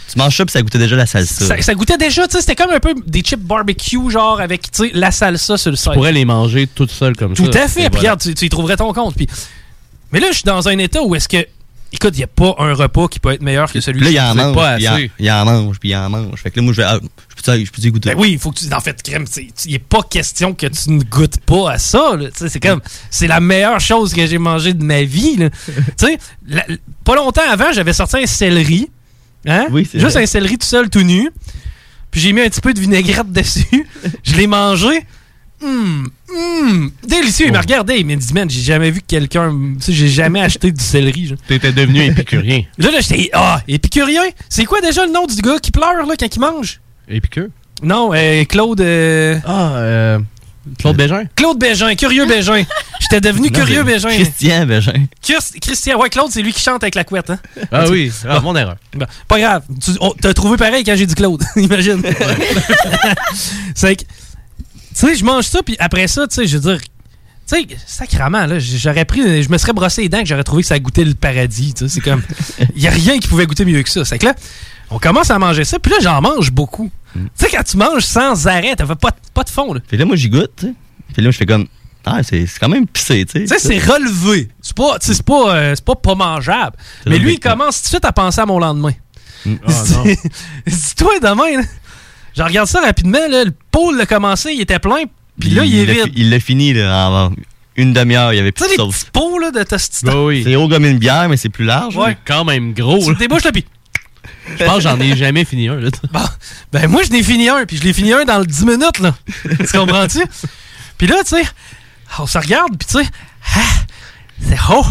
Tu 0.08 0.20
manges 0.20 0.38
ça, 0.38 0.46
puis 0.46 0.52
ça 0.54 0.62
goûtait 0.62 0.78
déjà 0.78 0.96
la 0.96 1.06
salsa. 1.08 1.46
Ça, 1.46 1.62
ça 1.62 1.74
goûtait 1.74 1.98
déjà, 1.98 2.26
tu 2.28 2.34
sais, 2.34 2.42
c'était 2.42 2.56
comme 2.56 2.72
un 2.72 2.80
peu 2.80 2.94
des 3.06 3.22
chips 3.22 3.40
barbecue, 3.42 4.10
genre 4.10 4.40
avec 4.40 4.72
tu 4.72 4.84
sais, 4.88 4.92
la 4.94 5.12
salsa 5.12 5.58
sur 5.58 5.72
le 5.72 5.78
side. 5.78 5.92
Tu 5.92 5.98
pourrais 5.98 6.12
les 6.14 6.26
manger 6.26 6.68
toutes 6.68 6.92
seules 6.92 7.18
comme 7.18 7.34
Tout 7.34 7.52
ça. 7.52 7.64
à 7.64 7.68
fait. 7.68 7.82
Puis 7.82 7.82
voilà. 7.92 8.00
regarde, 8.00 8.22
tu, 8.22 8.34
tu 8.34 8.46
y 8.46 8.50
trouverais 8.50 8.78
ton 8.78 8.94
compte. 8.94 9.16
Puis... 9.16 9.28
Mais 10.12 10.20
là, 10.20 10.28
je 10.30 10.36
suis 10.36 10.44
dans 10.44 10.70
un 10.70 10.78
état 10.78 11.02
où 11.04 11.16
est-ce 11.16 11.28
que. 11.28 11.46
Écoute, 11.92 12.14
il 12.16 12.18
n'y 12.18 12.24
a 12.24 12.28
pas 12.28 12.56
un 12.60 12.74
repas 12.74 13.08
qui 13.08 13.20
peut 13.20 13.32
être 13.32 13.42
meilleur 13.42 13.72
que 13.72 13.80
celui 13.80 14.02
là, 14.02 14.10
il 14.10 14.16
que 14.16 14.20
en 14.20 14.34
je 14.34 14.38
mange, 14.38 14.56
pas 14.56 14.70
assez. 14.72 15.12
il 15.20 15.32
en 15.32 15.46
mange, 15.46 15.80
puis 15.80 15.90
il 15.90 15.96
en 15.96 16.10
mange. 16.10 16.42
Fait 16.42 16.52
que 16.52 16.60
là, 16.60 16.64
moi, 16.64 16.74
je 16.74 16.82
vais. 16.82 17.64
je 17.82 17.88
y 17.88 17.92
goûter? 17.92 18.10
Ben 18.10 18.20
oui, 18.20 18.32
il 18.34 18.40
faut 18.40 18.52
que 18.52 18.60
tu. 18.60 18.74
En 18.74 18.80
fait, 18.82 19.02
crème, 19.02 19.26
tu 19.28 19.48
il 19.66 19.72
n'est 19.72 19.80
pas 19.80 20.02
question 20.04 20.54
que 20.54 20.68
tu 20.68 20.92
ne 20.92 21.04
goûtes 21.04 21.40
pas 21.40 21.72
à 21.72 21.78
ça. 21.78 22.18
Tu 22.36 22.50
C'est 22.50 22.60
comme. 22.60 22.82
C'est 23.10 23.28
la 23.28 23.40
meilleure 23.40 23.80
chose 23.80 24.14
que 24.14 24.26
j'ai 24.26 24.38
mangée 24.38 24.74
de 24.74 24.84
ma 24.84 25.04
vie. 25.04 25.38
tu 25.38 25.50
sais, 25.98 26.18
pas 27.04 27.16
longtemps 27.16 27.50
avant, 27.50 27.72
j'avais 27.72 27.94
sorti 27.94 28.18
un 28.18 28.26
céleri. 28.26 28.90
Hein? 29.48 29.68
Oui, 29.70 29.88
c'est 29.90 30.00
Juste 30.00 30.14
vrai. 30.14 30.24
un 30.24 30.28
céleri 30.28 30.58
tout 30.58 30.66
seul, 30.68 30.90
tout 30.90 31.04
nu. 31.04 31.30
Puis 32.12 32.20
j'ai 32.20 32.34
mis 32.34 32.42
un 32.42 32.50
petit 32.50 32.62
peu 32.62 32.74
de 32.74 32.80
vinaigrette 32.80 33.32
dessus. 33.32 33.88
je 34.24 34.36
l'ai 34.36 34.48
mangé. 34.48 35.06
Hum, 35.66 36.10
hum, 36.30 36.92
délicieux. 37.08 37.48
Il 37.48 37.52
m'a 37.54 37.62
regardé. 37.62 37.96
Il 37.98 38.06
m'a 38.06 38.16
dit, 38.16 38.34
man, 38.34 38.50
j'ai 38.50 38.62
jamais 38.62 38.92
vu 38.92 39.02
quelqu'un. 39.02 39.52
Tu 39.80 39.86
sais, 39.86 39.94
j'ai 39.94 40.08
jamais 40.08 40.42
acheté 40.48 40.72
du 40.72 40.84
céleri. 40.84 41.28
genre. 41.28 41.38
T'étais 41.48 41.72
devenu 41.72 42.04
épicurien. 42.04 42.62
Là, 42.78 42.92
là, 42.92 43.00
j'étais. 43.02 43.30
Ah, 43.34 43.62
épicurien? 43.68 44.24
C'est 44.50 44.66
quoi 44.66 44.82
déjà 44.82 45.06
le 45.06 45.12
nom 45.12 45.26
du 45.26 45.42
gars 45.42 45.58
qui 45.60 45.72
pleure 45.72 46.06
là, 46.06 46.14
quand 46.20 46.36
il 46.36 46.40
mange? 46.40 46.80
Épicure? 47.10 47.48
Non, 47.84 48.12
euh, 48.14 48.44
Claude. 48.46 48.82
euh, 48.82 49.38
Ah, 49.46 49.76
euh. 49.78 50.20
Claude 50.80 50.98
Bégin? 50.98 51.26
Claude 51.36 51.60
Bégin, 51.60 51.94
Curieux 51.94 52.26
Bégin. 52.26 52.64
J'étais 53.00 53.22
devenu 53.22 53.50
Non, 53.52 53.54
Curieux 53.54 53.84
Bégin. 53.84 54.10
Christian 54.10 54.66
Bégin. 54.66 54.94
Chris- 55.22 55.60
Christian, 55.62 56.00
ouais, 56.00 56.10
Claude, 56.10 56.32
c'est 56.32 56.42
lui 56.42 56.54
qui 56.54 56.60
chante 56.62 56.82
avec 56.84 56.96
la 56.96 57.04
couette, 57.04 57.30
hein? 57.30 57.38
Ah 57.72 57.86
oui, 57.88 58.12
ah, 58.28 58.40
mon 58.40 58.56
erreur. 58.56 58.76
Bon, 58.96 59.06
pas 59.28 59.40
grave. 59.40 59.62
Tu 59.84 59.92
oh, 60.00 60.16
t'as 60.20 60.34
trouvé 60.34 60.58
pareil 60.58 60.84
quand 60.84 60.96
j'ai 60.96 61.06
dit 61.06 61.14
Claude, 61.14 61.44
imagine. 61.56 62.02
c'est 63.76 63.96
que, 63.98 64.04
tu 64.98 65.06
sais, 65.06 65.16
je 65.16 65.26
mange 65.26 65.46
ça, 65.46 65.62
puis 65.62 65.76
après 65.80 66.08
ça, 66.08 66.28
tu 66.28 66.36
sais, 66.36 66.48
je 66.48 66.58
veux 66.58 66.72
dire, 66.72 66.82
tu 66.82 66.88
sais, 67.46 67.68
sacrament, 67.86 68.46
là, 68.46 68.60
j'aurais 68.60 69.06
pris, 69.06 69.44
je 69.44 69.50
me 69.50 69.58
serais 69.58 69.74
brossé 69.74 70.04
les 70.04 70.10
dents 70.10 70.22
que 70.22 70.26
j'aurais 70.26 70.44
trouvé 70.44 70.62
que 70.62 70.68
ça 70.68 70.80
goûtait 70.80 71.04
le 71.04 71.14
paradis, 71.14 71.74
tu 71.74 71.88
sais, 71.88 71.96
c'est 71.96 72.02
comme, 72.02 72.22
il 72.76 72.82
y 72.82 72.88
a 72.88 72.92
rien 72.92 73.20
qui 73.20 73.28
pouvait 73.28 73.46
goûter 73.46 73.66
mieux 73.66 73.84
que 73.84 73.90
ça. 73.90 74.06
C'est 74.06 74.18
que 74.18 74.26
là, 74.26 74.36
on 74.90 75.00
commence 75.00 75.30
à 75.30 75.40
manger 75.40 75.66
ça, 75.66 75.80
puis 75.80 75.92
là, 75.92 75.98
j'en 76.02 76.22
mange 76.22 76.52
beaucoup. 76.52 76.90
Tu 77.14 77.22
sais, 77.36 77.50
quand 77.50 77.64
tu 77.64 77.78
manges 77.78 78.04
sans 78.04 78.48
arrêt, 78.48 78.76
t'as 78.76 78.86
pas, 78.96 79.12
pas 79.34 79.44
de 79.44 79.50
fond, 79.50 79.74
là. 79.74 79.80
Puis 79.88 79.98
là, 79.98 80.06
moi, 80.06 80.16
j'y 80.16 80.30
goûte, 80.30 80.52
tu 80.58 80.68
sais. 80.68 80.74
Puis 81.14 81.24
là, 81.24 81.32
je 81.32 81.38
fais 81.38 81.46
comme. 81.46 81.68
Ah, 82.08 82.22
c'est 82.22 82.46
quand 82.60 82.70
même 82.70 82.86
pissé, 82.86 83.26
tu 83.26 83.32
sais. 83.32 83.42
Tu 83.42 83.48
sais, 83.48 83.60
c'est 83.60 83.80
relevé. 83.80 84.50
C'est 84.62 84.76
pas, 84.76 85.00
tu 85.00 85.08
sais, 85.08 85.14
c'est 85.16 85.26
pas, 85.26 85.56
euh, 85.56 85.74
c'est 85.76 85.84
pas 85.84 85.96
pas 85.96 86.14
mangeable. 86.14 86.76
Mais 87.06 87.18
lui, 87.18 87.34
il 87.34 87.40
commence 87.40 87.78
tout 87.78 87.84
de 87.86 87.88
suite 87.88 88.06
à 88.06 88.12
penser 88.12 88.42
à 88.42 88.46
mon 88.46 88.60
lendemain. 88.60 88.92
Dis-toi 89.46 91.20
demain, 91.22 91.62
là, 91.62 91.64
je 92.36 92.44
regarde 92.44 92.68
ça 92.68 92.82
rapidement, 92.82 93.28
là, 93.30 93.44
le 93.46 93.54
pôle 93.72 94.00
a 94.02 94.06
commencé, 94.06 94.54
il 94.54 94.62
était 94.62 94.80
plein, 94.80 95.04
puis 95.40 95.50
là, 95.50 95.66
il 95.66 95.76
est 95.76 95.86
l'a 95.86 95.94
vide. 95.94 96.14
Il 96.16 96.30
l'a 96.30 96.40
fini, 96.40 96.74
là, 96.74 97.10
en 97.10 97.32
une 97.76 97.94
demi-heure. 97.94 98.34
Il 98.34 98.38
y 98.38 98.40
avait 98.40 98.52
plus 98.52 98.68
de 98.68 98.74
sauce. 98.74 99.00
petits 99.00 99.12
pots 99.12 99.40
là, 99.40 99.52
de 99.52 99.64
tostina. 99.64 100.12
C'est 100.44 100.52
gros 100.54 100.70
comme 100.70 100.86
une 100.86 100.98
bière, 100.98 101.28
mais 101.30 101.38
c'est 101.38 101.50
plus 101.50 101.66
large. 101.66 101.96
Ouais. 101.96 102.18
Quand 102.26 102.46
même 102.46 102.74
gros. 102.74 103.04
Tu 103.06 103.16
débouches 103.16 103.44
le 103.44 103.52
pis. 103.52 103.66
Je 104.58 104.64
pense 104.64 104.78
que 104.78 104.82
j'en 104.82 105.00
ai 105.00 105.16
jamais 105.16 105.46
fini 105.46 105.68
un. 105.68 105.76
Là. 105.76 105.90
Ben, 106.72 106.88
moi, 106.88 107.04
je 107.04 107.12
l'ai 107.12 107.24
fini 107.24 107.50
un, 107.50 107.66
puis 107.66 107.78
je 107.78 107.84
l'ai 107.84 107.94
fini 107.94 108.14
un 108.14 108.26
dans 108.26 108.40
le 108.40 108.46
10 108.46 108.66
minutes, 108.66 109.00
là. 109.00 109.16
tu 109.44 109.78
comprends-tu? 109.78 110.24
Puis 110.98 111.08
là, 111.08 111.18
tu 111.24 111.36
sais, 111.36 111.44
on 112.20 112.28
se 112.28 112.38
regarde, 112.38 112.78
puis 112.78 112.88
tu 112.88 113.04
sais, 113.04 113.10
ah, 113.56 113.60
c'est 114.42 114.74
haut. 114.74 114.86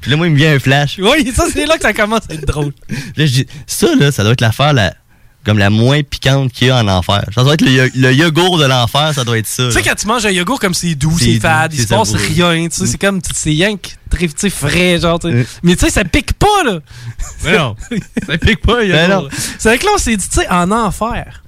Puis 0.00 0.10
là, 0.10 0.16
moi, 0.16 0.26
il 0.26 0.32
me 0.32 0.36
vient 0.36 0.54
un 0.54 0.58
flash. 0.58 0.98
Oui, 0.98 1.32
ça, 1.34 1.44
c'est 1.52 1.66
là 1.66 1.76
que 1.76 1.82
ça 1.82 1.92
commence 1.92 2.22
à 2.28 2.34
être 2.34 2.46
drôle. 2.46 2.72
Là, 3.16 3.26
je 3.26 3.32
dis, 3.32 3.46
ça, 3.66 3.94
là, 3.94 4.12
ça 4.12 4.22
doit 4.24 4.32
être 4.32 4.40
l'affaire 4.40 4.72
la, 4.72 4.94
comme 5.44 5.58
la 5.58 5.70
moins 5.70 6.02
piquante 6.02 6.52
qu'il 6.52 6.68
y 6.68 6.70
a 6.70 6.78
en 6.78 6.88
enfer. 6.88 7.24
Ça 7.34 7.42
doit 7.42 7.54
être 7.54 7.62
le, 7.62 7.90
le 7.94 8.12
yogourt 8.12 8.58
de 8.58 8.64
l'enfer, 8.64 9.12
ça 9.14 9.24
doit 9.24 9.38
être 9.38 9.46
ça. 9.46 9.66
Tu 9.66 9.72
sais, 9.72 9.82
quand 9.82 9.94
tu 9.94 10.06
manges 10.06 10.26
un 10.26 10.30
yogourt 10.30 10.60
comme 10.60 10.74
c'est 10.74 10.94
doux, 10.94 11.18
C'est 11.18 11.34
c'est 11.34 11.40
fade, 11.40 11.72
il 11.72 11.78
c'est 11.78 11.82
se 11.84 11.88
passe 11.94 12.12
rien, 12.14 12.68
tu 12.68 12.76
sais, 12.76 12.86
c'est 12.86 12.98
comme, 12.98 13.20
c'est 13.34 13.50
rien 13.50 13.76
que 13.76 13.88
très, 14.10 14.50
frais, 14.50 14.98
genre, 15.00 15.18
tu 15.18 15.30
sais. 15.30 15.46
Mais 15.62 15.74
tu 15.74 15.84
sais, 15.84 15.90
ça 15.90 16.04
pique 16.04 16.34
pas, 16.34 16.62
là. 16.64 16.80
Mais 17.44 17.58
non, 17.58 17.76
ça 18.26 18.38
pique 18.38 18.60
pas, 18.62 18.82
un 18.82 18.88
Ben 18.88 19.10
yogourt. 19.10 19.28
C'est 19.58 19.68
vrai 19.68 19.78
que 19.78 19.84
là, 19.84 19.90
on 19.94 19.98
s'est 19.98 20.16
dit, 20.16 20.28
tu 20.28 20.40
sais, 20.40 20.48
en 20.48 20.70
enfer. 20.70 21.42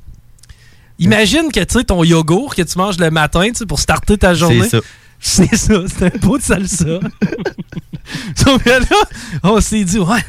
Imagine 0.99 1.51
que, 1.53 1.61
tu 1.61 1.79
sais, 1.79 1.85
ton 1.85 2.05
yogourt 2.05 2.55
que 2.55 2.63
tu 2.63 2.79
manges 2.79 2.99
le 2.99 3.11
matin, 3.11 3.47
tu 3.49 3.55
sais, 3.57 3.67
pour 3.67 3.81
starter 3.81 4.17
ta 4.19 4.35
journée. 4.35 4.69
ça. 4.69 4.79
C'est 5.21 5.57
ça, 5.57 5.75
c'est 5.89 6.07
un 6.07 6.19
pot 6.19 6.37
de 6.37 6.43
salsa. 6.43 6.85
Sauf 8.37 8.63
que 8.63 8.69
là, 8.69 8.97
on 9.43 9.61
s'est 9.61 9.85
dit, 9.85 9.99
ouais, 9.99 10.21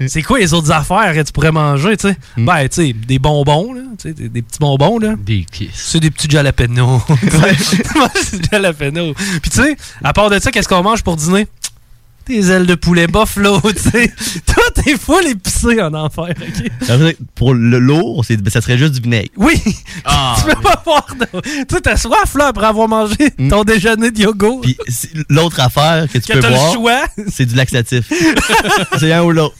c'est 0.06 0.22
quoi 0.22 0.38
les 0.38 0.52
autres 0.54 0.70
affaires 0.72 1.12
que 1.14 1.22
tu 1.22 1.32
pourrais 1.32 1.52
manger, 1.52 1.96
tu 1.96 2.08
sais? 2.08 2.16
Hmm. 2.36 2.44
Ben, 2.46 2.68
tu 2.68 2.86
sais, 2.86 2.92
des 2.92 3.18
bonbons, 3.18 3.72
là, 3.72 3.82
tu 3.98 4.08
sais, 4.08 4.14
des, 4.14 4.28
des 4.28 4.42
petits 4.42 4.58
bonbons, 4.58 4.98
là. 4.98 5.14
Des 5.18 5.44
kisses. 5.50 5.70
C'est 5.74 6.00
des 6.00 6.10
petits 6.10 6.28
jalapenos. 6.30 7.00
jalapenos. 8.50 9.14
Puis 9.42 9.50
tu 9.50 9.62
sais, 9.62 9.76
à 10.02 10.12
part 10.12 10.30
de 10.30 10.38
ça, 10.38 10.50
qu'est-ce 10.50 10.68
qu'on 10.68 10.82
mange 10.82 11.02
pour 11.02 11.16
dîner? 11.16 11.46
Des 12.28 12.52
ailes 12.52 12.66
de 12.66 12.76
poulet 12.76 13.08
buffalo, 13.08 13.60
tu 13.62 13.90
sais. 13.90 14.12
Tout 14.46 14.88
est 14.88 14.96
full 14.96 15.26
épicé 15.26 15.82
en 15.82 15.92
enfer, 15.92 16.28
OK? 16.40 17.14
Pour 17.34 17.52
le 17.52 17.80
lourd, 17.80 18.24
ben, 18.28 18.48
ça 18.50 18.60
serait 18.60 18.78
juste 18.78 18.92
du 18.94 19.00
vinaigre. 19.00 19.30
Oui! 19.36 19.60
Ah, 20.04 20.36
tu 20.38 20.44
peux 20.54 20.62
pas 20.62 20.80
voir 20.84 21.04
de... 21.18 21.40
Tu 21.40 21.50
sais, 21.68 21.80
t'as 21.80 21.96
soif, 21.96 22.36
là, 22.36 22.46
après 22.46 22.66
avoir 22.66 22.86
mangé 22.86 23.16
ton 23.50 23.64
déjeuner 23.64 24.12
de 24.12 24.20
yogourt. 24.20 24.60
Puis 24.60 24.78
l'autre 25.30 25.58
affaire 25.58 26.06
que 26.12 26.18
tu 26.18 26.28
Que 26.28 26.34
peux 26.34 26.40
t'as 26.40 26.50
le 26.50 26.54
boire, 26.54 26.72
choix. 26.72 27.02
c'est 27.28 27.44
du 27.46 27.56
laxatif. 27.56 28.08
c'est 29.00 29.12
un 29.12 29.24
ou 29.24 29.32
l'autre. 29.32 29.56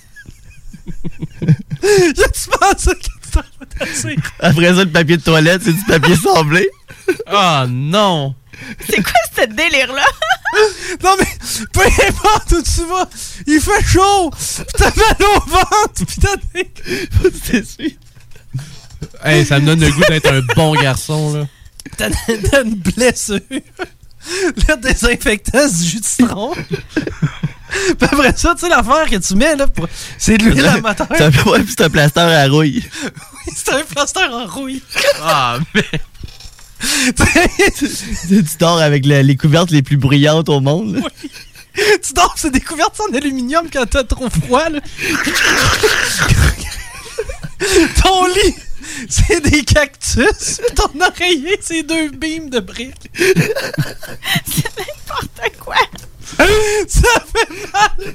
Je 1.82 2.48
pense 2.48 2.84
que 2.84 3.78
tasser. 3.78 4.16
Après 4.40 4.74
ça, 4.74 4.84
le 4.84 4.90
papier 4.90 5.16
de 5.16 5.22
toilette, 5.22 5.62
c'est 5.64 5.72
du 5.72 5.82
papier 5.84 6.16
sablé. 6.16 6.68
Ah 7.26 7.66
non! 7.68 8.34
C'est 8.88 9.02
quoi 9.02 9.12
ce 9.36 9.46
délire-là? 9.46 10.04
Non, 11.02 11.16
mais 11.18 11.26
peu 11.72 11.80
importe 11.80 12.52
où 12.52 12.62
tu 12.62 12.84
vas, 12.86 13.08
il 13.46 13.58
fait 13.58 13.82
chaud! 13.86 14.30
Pis 14.30 14.64
t'as 14.76 14.92
mal 14.94 15.16
au 15.20 15.40
ventre! 15.48 16.04
Pis 16.06 16.20
t'as 16.20 16.36
des... 16.52 17.96
Hey, 19.24 19.46
ça 19.46 19.58
me 19.60 19.66
donne 19.66 19.80
le 19.80 19.90
goût 19.90 20.02
d'être 20.08 20.30
un 20.30 20.42
bon 20.54 20.74
garçon, 20.74 21.34
là. 21.34 21.46
T'as 21.96 22.10
t'as 22.50 22.64
une 22.64 22.74
blessure. 22.74 23.40
Le 23.48 24.80
désinfectant, 24.80 25.66
c'est 25.66 25.82
du 25.82 25.88
jus 25.88 26.00
de 26.00 26.04
citron. 26.04 26.52
Puis 27.98 28.08
après 28.10 28.36
ça, 28.36 28.54
tu 28.54 28.60
sais, 28.60 28.68
l'affaire 28.68 29.08
que 29.10 29.16
tu 29.16 29.34
mets, 29.34 29.56
là, 29.56 29.66
pour- 29.66 29.88
c'est 30.18 30.36
de 30.38 30.44
l'huile 30.44 30.66
à 30.66 30.80
moteur. 30.80 31.06
C'est 31.16 31.22
un, 31.24 31.30
ouais, 31.50 31.60
puis 31.62 31.74
c'est 31.76 31.84
un 31.84 31.90
plaster 31.90 32.20
à 32.20 32.46
rouille. 32.48 32.84
Oui, 33.46 33.52
c'est 33.56 33.72
un 33.72 33.82
plaster 33.82 34.24
en 34.30 34.46
rouille. 34.46 34.82
Ah, 35.22 35.58
mais. 35.74 35.84
tu 38.28 38.42
dors 38.58 38.80
avec 38.80 39.04
le- 39.06 39.22
les 39.22 39.36
couvertes 39.36 39.70
les 39.70 39.82
plus 39.82 39.96
brillantes 39.96 40.48
au 40.48 40.60
monde. 40.60 40.96
là. 40.96 41.02
tu 42.04 42.12
dors, 42.12 42.34
c'est 42.36 42.50
des 42.50 42.60
couvertes 42.60 43.00
en 43.00 43.14
aluminium 43.16 43.66
quand 43.72 43.86
t'as 43.88 44.04
trop 44.04 44.28
froid, 44.30 44.68
là. 44.68 44.80
Ton 48.02 48.26
lit, 48.26 48.54
c'est 49.08 49.40
des 49.40 49.64
cactus. 49.64 50.60
Ton 50.74 50.90
oreiller, 51.00 51.58
c'est 51.60 51.82
deux 51.84 52.10
beams 52.10 52.50
de 52.50 52.60
briques. 52.60 53.10
C'est 53.16 54.70
n'importe 54.76 55.58
quoi. 55.60 55.76
Ça 56.88 57.24
fait 57.34 57.72
mal 57.72 58.14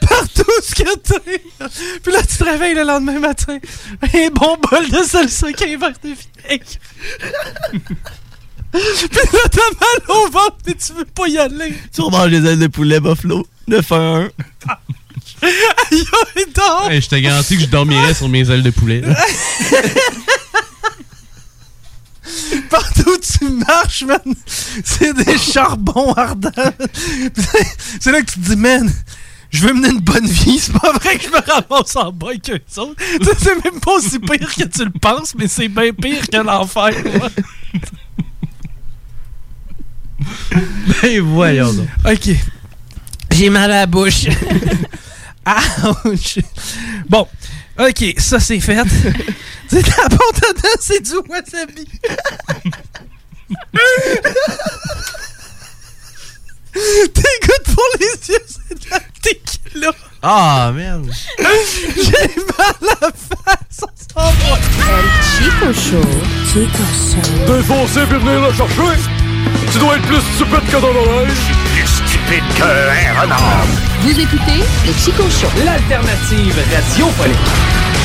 partout 0.00 0.52
ce 0.62 0.74
que 0.74 0.96
t'es. 0.98 1.42
Puis 2.02 2.12
là, 2.12 2.22
tu 2.22 2.36
te 2.36 2.44
réveilles 2.44 2.74
le 2.74 2.84
lendemain 2.84 3.18
matin. 3.18 3.58
Un 4.02 4.28
bon 4.30 4.56
bol 4.70 4.88
de 4.88 5.02
salsa 5.02 5.52
qui 5.52 5.64
est 5.64 5.76
vert 5.76 5.92
de 6.02 6.08
vinaigre. 6.08 6.64
Puis 8.72 8.82
là, 9.32 9.40
t'as 9.50 9.70
mal 9.80 10.16
au 10.16 10.30
ventre 10.30 10.56
et 10.66 10.74
tu 10.74 10.92
veux 10.92 11.04
pas 11.04 11.28
y 11.28 11.38
aller. 11.38 11.72
Tu 11.94 12.02
remanges 12.02 12.30
des 12.30 12.44
ailes 12.46 12.58
de 12.58 12.66
poulet 12.66 13.00
buffalo. 13.00 13.46
9 13.68 13.92
à 13.92 13.96
1. 13.96 14.20
Aïe, 15.42 16.04
dors. 16.54 16.88
Hey, 16.90 17.00
je 17.00 17.08
te 17.08 17.16
garantis 17.16 17.56
que 17.56 17.62
je 17.62 17.66
dormirais 17.66 18.14
sur 18.14 18.28
mes 18.28 18.50
ailes 18.50 18.62
de 18.62 18.70
poulet. 18.70 19.02
Partout 22.70 23.10
où 23.10 23.18
tu 23.18 23.48
marches, 23.50 24.02
man, 24.02 24.18
c'est 24.84 25.14
des 25.14 25.38
charbons 25.38 26.12
ardents. 26.12 26.50
C'est 28.00 28.12
là 28.12 28.20
que 28.20 28.30
tu 28.30 28.40
te 28.40 28.50
dis, 28.50 28.56
man, 28.56 28.92
je 29.50 29.66
veux 29.66 29.72
mener 29.72 29.90
une 29.90 30.00
bonne 30.00 30.26
vie. 30.26 30.58
C'est 30.58 30.72
pas 30.72 30.92
vrai 30.92 31.18
que 31.18 31.24
je 31.24 31.28
me 31.28 31.40
ramasse 31.40 31.96
en 31.96 32.12
bas 32.12 32.34
que 32.34 32.52
les 32.52 32.78
autres. 32.78 33.02
C'est 33.38 33.64
même 33.64 33.80
pas 33.80 33.92
aussi 33.92 34.18
pire 34.18 34.54
que 34.54 34.64
tu 34.64 34.84
le 34.84 34.90
penses, 34.90 35.34
mais 35.36 35.48
c'est 35.48 35.68
bien 35.68 35.92
pire 35.92 36.28
que 36.28 36.36
l'enfer. 36.38 36.92
Ben 41.02 41.20
voyons 41.20 41.72
donc. 41.72 41.88
Ok. 42.04 42.30
J'ai 43.32 43.50
mal 43.50 43.70
à 43.70 43.80
la 43.80 43.86
bouche. 43.86 44.26
Ouch. 46.04 46.38
Bon, 47.08 47.26
ok, 47.78 48.14
ça 48.18 48.40
c'est 48.40 48.60
fait. 48.60 48.78
c'est 49.68 49.86
la 49.86 50.08
porte 50.08 50.40
dedans, 50.40 50.68
c'est 50.80 51.02
du 51.02 51.16
wasabi. 51.28 51.86
T'es 57.14 57.40
good 57.42 57.74
pour 57.74 57.84
les 58.00 58.32
yeux, 58.32 58.44
c'est 58.46 58.78
de 58.78 58.90
la 58.90 59.00
tequila. 59.22 59.92
Ah, 60.22 60.72
merde. 60.74 61.10
J'ai 61.38 62.34
mal 62.58 62.74
à 62.80 62.96
la 63.00 63.12
face, 63.12 63.80
on 63.82 64.20
s'en 64.20 64.30
va. 64.30 64.58
Chico 65.36 65.72
Show. 65.72 66.08
Chico 66.52 66.84
Show. 66.92 67.52
Défoncé 67.52 68.00
puis 68.08 68.18
venir 68.18 68.40
le 68.40 68.52
chercher. 68.52 69.00
Tu 69.72 69.78
dois 69.78 69.96
être 69.96 70.06
plus 70.06 70.20
stupide 70.34 70.66
que 70.70 70.80
dans 70.80 70.92
l'oreille. 70.92 71.32
Qu'un 72.28 73.20
renard. 73.20 73.64
Vous 74.00 74.18
écoutez 74.18 74.64
le 74.84 74.92
Chico 74.92 75.22
Show. 75.30 75.46
L'alternative 75.64 76.56
radiophonique. 76.74 77.95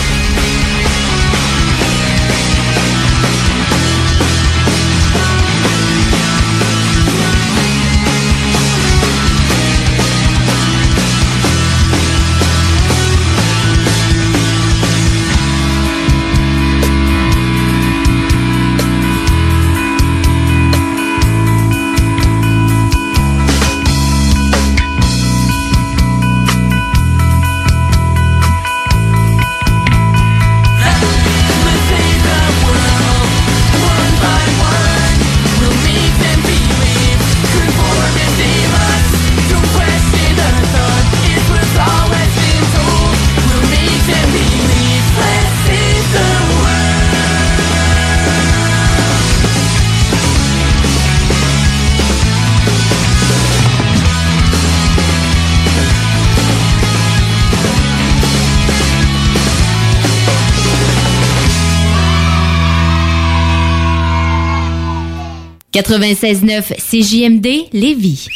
96.9 65.74 66.74
CJMD 66.76 67.70
Lévis. 67.72 68.28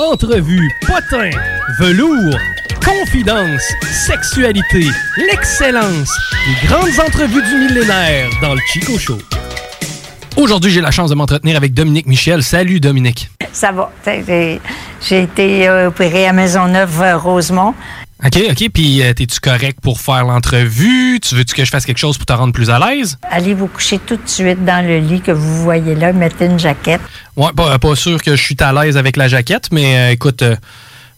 Entrevue, 0.00 0.68
potin, 0.80 1.30
velours, 1.78 2.36
confidence, 2.84 3.62
sexualité, 3.92 4.88
l'excellence, 5.16 6.10
les 6.44 6.68
grandes 6.68 6.98
entrevues 7.06 7.42
du 7.42 7.54
millénaire 7.54 8.28
dans 8.42 8.54
le 8.54 8.60
Chico 8.66 8.98
Show. 8.98 9.18
Aujourd'hui, 10.36 10.72
j'ai 10.72 10.80
la 10.80 10.90
chance 10.90 11.08
de 11.08 11.14
m'entretenir 11.14 11.56
avec 11.56 11.72
Dominique 11.72 12.06
Michel. 12.06 12.42
Salut 12.42 12.80
Dominique. 12.80 13.30
Ça 13.52 13.70
va. 13.70 13.92
J'ai 14.04 15.22
été 15.22 15.68
euh, 15.68 15.88
opérée 15.88 16.26
à 16.26 16.32
Maisonneuve-Rosemont. 16.32 17.74
OK, 18.24 18.40
OK. 18.50 18.70
Puis, 18.72 19.02
euh, 19.02 19.12
t'es-tu 19.12 19.40
correct 19.40 19.78
pour 19.82 20.00
faire 20.00 20.24
l'entrevue? 20.24 21.20
Tu 21.20 21.34
veux-tu 21.34 21.54
que 21.54 21.64
je 21.64 21.70
fasse 21.70 21.84
quelque 21.84 21.98
chose 21.98 22.16
pour 22.16 22.26
te 22.26 22.32
rendre 22.32 22.52
plus 22.52 22.70
à 22.70 22.78
l'aise? 22.78 23.18
Allez 23.30 23.52
vous 23.52 23.66
coucher 23.66 23.98
tout 23.98 24.16
de 24.16 24.26
suite 24.28 24.64
dans 24.64 24.84
le 24.86 24.98
lit 25.00 25.20
que 25.20 25.32
vous 25.32 25.62
voyez 25.62 25.94
là, 25.94 26.12
mettez 26.12 26.46
une 26.46 26.58
jaquette. 26.58 27.02
Ouais, 27.36 27.52
pas, 27.54 27.78
pas 27.78 27.94
sûr 27.94 28.22
que 28.22 28.34
je 28.34 28.42
suis 28.42 28.56
à 28.60 28.72
l'aise 28.72 28.96
avec 28.96 29.16
la 29.16 29.28
jaquette, 29.28 29.68
mais 29.70 29.98
euh, 29.98 30.12
écoute, 30.12 30.40
euh, 30.40 30.56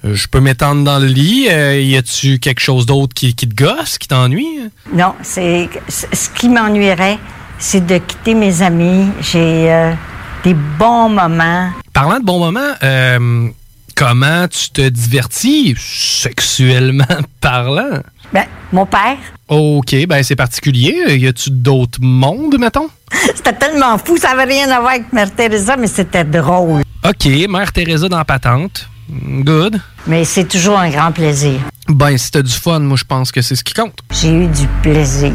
je 0.05 0.27
peux 0.27 0.41
m'étendre 0.41 0.83
dans 0.85 0.99
le 0.99 1.07
lit. 1.07 1.47
Euh, 1.51 1.81
y 1.81 1.97
a-tu 1.97 2.41
quelque 2.41 2.61
chose 2.61 2.85
d'autre 2.85 3.15
qui, 3.15 3.35
qui 3.35 3.49
te 3.49 3.55
gosse, 3.55 3.99
qui 3.99 4.09
t'ennuie? 4.09 4.59
Non, 4.93 5.15
c'est 5.23 5.69
ce 5.89 6.29
qui 6.31 6.49
m'ennuierait, 6.49 7.19
c'est 7.59 7.87
de 7.87 7.99
quitter 7.99 8.35
mes 8.35 8.63
amis. 8.63 9.07
J'ai 9.21 9.73
euh, 9.73 9.93
des 10.43 10.55
bons 10.55 11.09
moments. 11.09 11.71
Parlant 11.93 12.19
de 12.19 12.25
bons 12.25 12.39
moments, 12.41 12.75
euh, 12.83 13.49
comment 13.99 14.47
tu 14.47 14.71
te 14.71 14.89
divertis, 14.89 15.75
sexuellement 15.77 17.05
parlant? 17.41 18.01
Ben, 18.33 18.45
mon 18.73 18.87
père, 18.87 19.17
OK, 19.49 20.07
ben 20.07 20.23
c'est 20.23 20.37
particulier. 20.37 21.17
Y 21.17 21.27
a-tu 21.27 21.51
d'autres 21.51 21.99
mondes, 22.01 22.57
mettons? 22.61 22.89
c'était 23.35 23.55
tellement 23.55 23.99
fou, 23.99 24.17
ça 24.17 24.31
avait 24.31 24.45
rien 24.45 24.71
à 24.71 24.81
voir 24.81 24.93
avec 24.93 25.13
Mère 25.13 25.35
Teresa, 25.35 25.77
mais 25.77 25.89
c'était 25.89 26.25
drôle. 26.25 26.83
OK, 27.05 27.27
Mère 27.49 27.73
Teresa 27.73 28.09
dans 28.09 28.25
Patente. 28.25 28.89
Good. 29.11 29.81
Mais 30.07 30.25
c'est 30.25 30.45
toujours 30.45 30.79
un 30.79 30.91
grand 30.91 31.11
plaisir. 31.11 31.59
Ben, 31.89 32.17
si 32.19 32.31
t'as 32.31 32.43
du 32.43 32.53
fun, 32.53 32.81
moi, 32.81 32.97
je 32.99 33.05
pense 33.05 33.33
que 33.33 33.41
c'est 33.43 33.57
ce 33.57 33.65
qui 33.65 33.73
compte. 33.73 33.99
J'ai 34.13 34.31
eu 34.31 34.47
du 34.47 34.69
plaisir. 34.83 35.33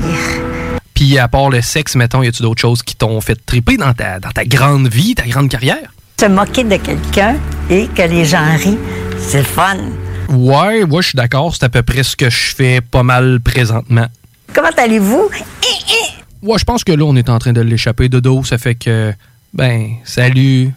Puis, 0.94 1.18
à 1.18 1.28
part 1.28 1.50
le 1.50 1.62
sexe, 1.62 1.96
mettons, 1.96 2.22
y 2.22 2.28
a-tu 2.28 2.44
d'autres 2.44 2.62
choses 2.62 2.84
qui 2.84 2.96
t'ont 2.96 3.20
fait 3.20 3.44
triper 3.46 3.78
dans 3.78 3.94
ta, 3.94 4.20
dans 4.20 4.30
ta 4.30 4.46
grande 4.46 4.88
vie, 4.88 5.16
ta 5.16 5.26
grande 5.26 5.50
carrière? 5.50 5.90
Se 6.20 6.26
moquer 6.28 6.64
de 6.64 6.78
quelqu'un 6.78 7.36
et 7.70 7.88
que 7.88 8.02
les 8.04 8.24
gens 8.24 8.56
rient, 8.58 8.78
c'est 9.20 9.40
le 9.40 9.44
fun. 9.44 9.78
Ouais, 10.30 10.84
ouais, 10.84 11.02
je 11.02 11.08
suis 11.10 11.16
d'accord. 11.18 11.54
C'est 11.54 11.64
à 11.66 11.70
peu 11.70 11.84
près 11.84 12.04
ce 12.04 12.16
que 12.16 12.30
je 12.30 12.56
fais 12.56 12.82
pas 12.82 13.04
mal 13.04 13.40
présentement. 13.42 14.06
Comment 14.54 14.70
allez-vous? 14.78 15.30
Ouais, 16.42 16.58
je 16.58 16.64
pense 16.64 16.84
que 16.84 16.92
là, 16.92 17.04
on 17.04 17.16
est 17.16 17.30
en 17.30 17.40
train 17.40 17.54
de 17.54 17.62
l'échapper 17.62 18.10
de 18.10 18.20
dos. 18.20 18.44
Ça 18.44 18.58
fait 18.58 18.76
que, 18.76 19.14
ben, 19.54 19.92
salut. 20.06 20.72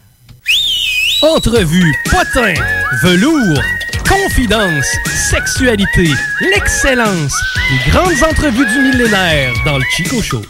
Entrevue, 1.22 1.94
potin, 2.10 2.54
velours, 3.02 3.60
confidence, 4.08 4.86
sexualité, 5.30 6.10
l'excellence, 6.54 7.34
les 7.70 7.90
grandes 7.92 8.22
entrevues 8.28 8.66
du 8.66 8.78
millénaire 8.80 9.52
dans 9.64 9.78
le 9.78 9.84
Chico 9.96 10.20
Show. 10.22 10.42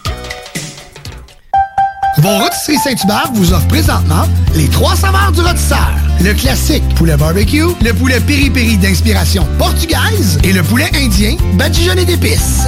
Vos 2.26 2.38
rôtisseries 2.38 2.78
Saint-Hubert 2.78 3.30
vous 3.34 3.52
offrent 3.52 3.68
présentement 3.68 4.24
les 4.56 4.66
trois 4.68 4.96
saveurs 4.96 5.30
du 5.30 5.42
rôtisseur. 5.42 5.92
Le 6.20 6.34
classique 6.34 6.82
poulet 6.96 7.16
barbecue, 7.16 7.68
le 7.84 7.92
poulet 7.92 8.18
piri-piri 8.18 8.76
d'inspiration 8.78 9.46
portugaise 9.58 10.36
et 10.42 10.52
le 10.52 10.60
poulet 10.64 10.90
indien 10.96 11.36
badigeonné 11.54 12.04
d'épices. 12.04 12.66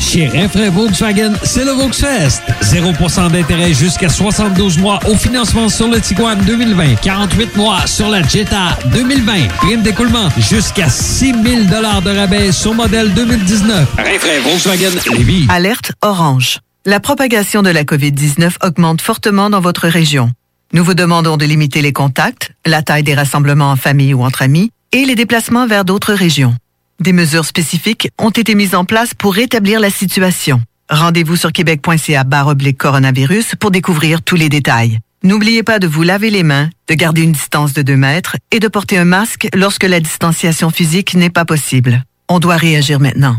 Chez 0.00 0.28
Renfrais 0.28 0.70
Volkswagen, 0.70 1.34
c'est 1.42 1.66
le 1.66 1.72
Volksfest. 1.72 2.40
0% 2.62 3.30
d'intérêt 3.30 3.74
jusqu'à 3.74 4.08
72 4.08 4.78
mois 4.78 4.98
au 5.06 5.14
financement 5.14 5.68
sur 5.68 5.88
le 5.88 6.00
Tiguan 6.00 6.38
2020. 6.38 6.94
48 7.02 7.54
mois 7.54 7.86
sur 7.86 8.08
la 8.08 8.22
Jetta 8.26 8.78
2020. 8.94 9.48
Prime 9.58 9.82
d'écoulement 9.82 10.30
jusqu'à 10.38 10.88
6 10.88 11.34
000 11.34 11.64
de 11.64 12.18
rabais 12.18 12.50
sur 12.50 12.72
modèle 12.72 13.12
2019. 13.12 13.88
Renfrais 13.98 14.40
Volkswagen 14.40 14.92
Lévis. 15.18 15.46
Alerte 15.50 15.92
orange. 16.00 16.63
La 16.86 17.00
propagation 17.00 17.62
de 17.62 17.70
la 17.70 17.84
COVID-19 17.84 18.56
augmente 18.62 19.00
fortement 19.00 19.48
dans 19.48 19.62
votre 19.62 19.88
région. 19.88 20.30
Nous 20.74 20.84
vous 20.84 20.92
demandons 20.92 21.38
de 21.38 21.46
limiter 21.46 21.80
les 21.80 21.94
contacts, 21.94 22.52
la 22.66 22.82
taille 22.82 23.02
des 23.02 23.14
rassemblements 23.14 23.70
en 23.70 23.76
famille 23.76 24.12
ou 24.12 24.22
entre 24.22 24.42
amis 24.42 24.70
et 24.92 25.06
les 25.06 25.14
déplacements 25.14 25.66
vers 25.66 25.86
d'autres 25.86 26.12
régions. 26.12 26.54
Des 27.00 27.14
mesures 27.14 27.46
spécifiques 27.46 28.10
ont 28.18 28.28
été 28.28 28.54
mises 28.54 28.74
en 28.74 28.84
place 28.84 29.14
pour 29.14 29.32
rétablir 29.32 29.80
la 29.80 29.88
situation. 29.88 30.60
Rendez-vous 30.90 31.36
sur 31.36 31.52
québec.ca 31.52 32.22
barre 32.24 32.52
coronavirus 32.76 33.54
pour 33.58 33.70
découvrir 33.70 34.20
tous 34.20 34.36
les 34.36 34.50
détails. 34.50 34.98
N'oubliez 35.22 35.62
pas 35.62 35.78
de 35.78 35.86
vous 35.86 36.02
laver 36.02 36.28
les 36.28 36.42
mains, 36.42 36.68
de 36.90 36.94
garder 36.94 37.22
une 37.22 37.32
distance 37.32 37.72
de 37.72 37.80
2 37.80 37.96
mètres 37.96 38.36
et 38.50 38.60
de 38.60 38.68
porter 38.68 38.98
un 38.98 39.06
masque 39.06 39.48
lorsque 39.54 39.84
la 39.84 40.00
distanciation 40.00 40.68
physique 40.68 41.14
n'est 41.14 41.30
pas 41.30 41.46
possible. 41.46 42.04
On 42.28 42.40
doit 42.40 42.58
réagir 42.58 43.00
maintenant. 43.00 43.38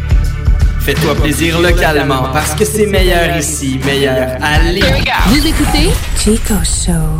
Fais-toi 0.83 1.13
plaisir 1.13 1.61
localement 1.61 2.23
parce 2.33 2.55
que 2.55 2.65
c'est 2.65 2.87
meilleur 2.87 3.37
ici, 3.37 3.79
meilleur 3.85 4.39
Lévis. 4.63 5.03
Vous 5.27 5.45
écoutez 5.45 5.89
Chico 6.17 6.55
Show. 6.63 7.17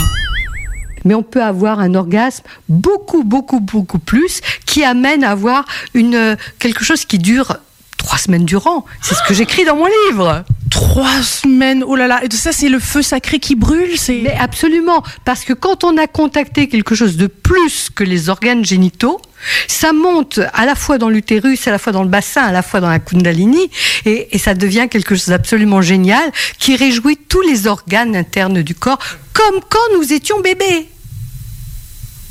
Mais 1.06 1.14
on 1.14 1.22
peut 1.22 1.44
avoir 1.44 1.80
un 1.80 1.94
orgasme 1.94 2.44
beaucoup, 2.68 3.24
beaucoup, 3.24 3.60
beaucoup 3.60 4.00
plus 4.00 4.42
qui 4.66 4.84
amène 4.84 5.24
à 5.24 5.30
avoir 5.30 5.66
une, 5.94 6.38
quelque 6.58 6.84
chose 6.84 7.06
qui 7.06 7.20
dure 7.20 7.58
trois 7.98 8.18
semaines 8.18 8.46
durant. 8.46 8.84
C'est 9.00 9.14
ce 9.14 9.22
que 9.28 9.36
j'écris 9.36 9.64
dans 9.64 9.76
mon 9.76 9.88
livre. 10.08 10.44
Trois 10.72 11.22
semaines, 11.22 11.84
oh 11.86 11.96
là 11.96 12.08
là, 12.08 12.22
et 12.24 12.34
ça 12.34 12.52
c'est 12.52 12.70
le 12.70 12.80
feu 12.80 13.04
sacré 13.04 13.38
qui 13.38 13.54
brûle, 13.54 13.96
c'est... 13.96 14.22
Mais 14.24 14.36
absolument, 14.40 15.04
parce 15.24 15.44
que 15.44 15.54
quand 15.54 15.84
on 15.84 15.98
a 15.98 16.08
contacté 16.08 16.68
quelque 16.68 16.96
chose 16.96 17.16
de 17.16 17.28
plus 17.28 17.92
que 17.94 18.04
les 18.04 18.30
organes 18.30 18.66
génitaux, 18.66 19.22
ça 19.68 19.94
monte 19.94 20.40
à 20.54 20.66
la 20.66 20.76
fois 20.76 20.98
dans 20.98 21.10
l'utérus, 21.10 21.68
à 21.68 21.72
la 21.72 21.78
fois 21.78 21.94
dans 21.94 22.04
le 22.04 22.10
bassin, 22.10 22.44
à 22.44 22.52
la 22.52 22.62
fois 22.62 22.80
dans 22.80 22.90
la 22.90 23.00
kundalini, 23.00 23.70
et, 24.06 24.38
ça 24.38 24.54
devient 24.54 24.88
quelque 24.90 25.16
chose 25.16 25.28
d'absolument 25.28 25.82
génial 25.82 26.32
qui 26.58 26.76
réjouit 26.76 27.18
tous 27.18 27.42
les 27.42 27.68
organes 27.68 28.16
internes 28.16 28.62
du 28.64 28.76
corps, 28.76 29.00
comme 29.34 29.62
quand 29.70 29.98
nous 29.98 30.14
étions 30.14 30.40
bébés. 30.42 30.90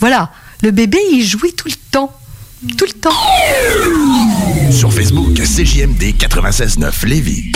Voilà, 0.00 0.32
le 0.62 0.70
bébé 0.70 0.98
il 1.12 1.24
jouit 1.24 1.52
tout 1.52 1.68
le 1.68 1.74
temps, 1.90 2.12
tout 2.76 2.86
le 2.86 2.92
temps. 2.92 4.70
Sur 4.72 4.92
Facebook, 4.92 5.34
CJMD 5.34 6.14
96.9 6.18 7.06
Lévis. 7.06 7.52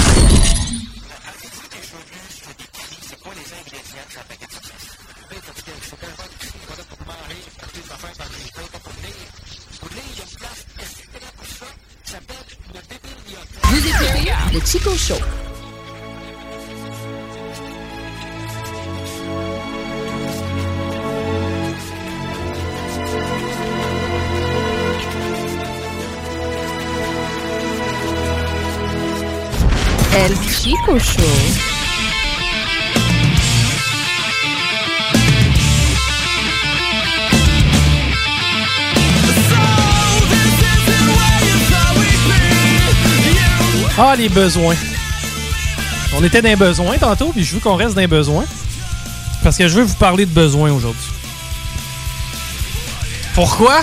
Le 14.55 14.61
Chico 14.61 14.96
Show. 14.96 15.18
El 30.16 30.38
Chico 30.38 30.98
Show. 31.00 31.73
Ah, 43.97 44.16
les 44.16 44.28
besoins. 44.28 44.74
On 46.16 46.24
était 46.24 46.42
dans 46.42 46.49
les 46.49 46.57
besoins 46.57 46.99
tantôt, 46.99 47.30
puis 47.32 47.45
je 47.45 47.55
veux 47.55 47.61
qu'on 47.61 47.76
reste 47.76 47.95
dans 47.95 48.01
les 48.01 48.09
besoins. 48.09 48.45
Parce 49.42 49.57
que 49.57 49.68
je 49.68 49.74
veux 49.76 49.84
vous 49.84 49.95
parler 49.95 50.26
de 50.26 50.30
besoins 50.32 50.72
aujourd'hui. 50.72 51.11
Pourquoi? 53.34 53.82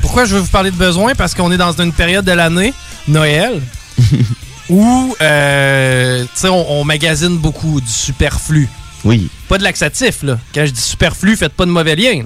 Pourquoi 0.00 0.24
je 0.24 0.34
veux 0.34 0.40
vous 0.40 0.48
parler 0.48 0.70
de 0.70 0.76
besoins? 0.76 1.14
Parce 1.14 1.34
qu'on 1.34 1.52
est 1.52 1.58
dans 1.58 1.72
une 1.78 1.92
période 1.92 2.24
de 2.24 2.32
l'année, 2.32 2.72
Noël, 3.06 3.60
où 4.70 5.14
euh, 5.20 6.22
tu 6.22 6.28
sais, 6.34 6.48
on, 6.48 6.80
on 6.80 6.84
magasine 6.84 7.36
beaucoup 7.36 7.82
du 7.82 7.90
superflu. 7.90 8.66
Oui. 9.04 9.28
Pas 9.48 9.58
de 9.58 9.62
laxatif, 9.62 10.22
là. 10.22 10.38
Quand 10.54 10.64
je 10.64 10.70
dis 10.70 10.80
superflu, 10.80 11.36
faites 11.36 11.52
pas 11.52 11.66
de 11.66 11.70
mauvais 11.70 11.96
lien. 11.96 12.22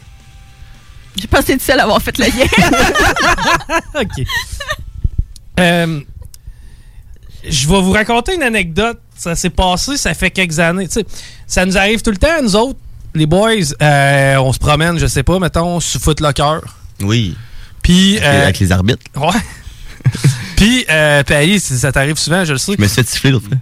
J'ai 1.16 1.26
pas 1.26 1.40
été 1.40 1.58
seule 1.58 1.80
à 1.80 1.84
avoir 1.84 2.00
fait 2.00 2.16
le 2.18 2.26
lien. 2.26 2.46
OK. 4.00 4.26
Euh, 5.60 6.00
je 7.48 7.68
vais 7.68 7.80
vous 7.80 7.92
raconter 7.92 8.34
une 8.34 8.42
anecdote. 8.42 8.98
Ça 9.16 9.34
s'est 9.36 9.50
passé, 9.50 9.96
ça 9.96 10.12
fait 10.14 10.30
quelques 10.30 10.58
années. 10.58 10.88
Ça 11.46 11.64
nous 11.66 11.76
arrive 11.78 12.02
tout 12.02 12.10
le 12.10 12.16
temps, 12.16 12.42
nous 12.42 12.56
autres, 12.56 12.78
les 13.14 13.26
boys. 13.26 13.52
euh, 13.80 14.36
on 14.38 14.52
se 14.52 14.58
promène, 14.58 14.98
je 14.98 15.06
sais 15.06 15.22
pas, 15.22 15.38
mettons, 15.38 15.78
sur 15.80 16.00
Footlocker. 16.00 16.58
Oui. 17.00 17.36
Puis. 17.82 18.18
Avec, 18.18 18.32
les- 18.32 18.42
avec 18.42 18.58
les 18.60 18.72
arbitres. 18.72 19.04
Ouais. 19.16 19.40
Puis, 20.56 20.84
euh, 20.90 21.22
si 21.58 21.78
ça 21.78 21.92
t'arrive 21.92 22.16
souvent, 22.18 22.44
je 22.44 22.52
le 22.52 22.58
sais. 22.58 22.74
Je 22.76 22.82
me 22.82 22.86
suis 22.86 22.96
fait 23.02 23.08
siffler 23.08 23.30
l'autre 23.30 23.48
fois. 23.48 23.58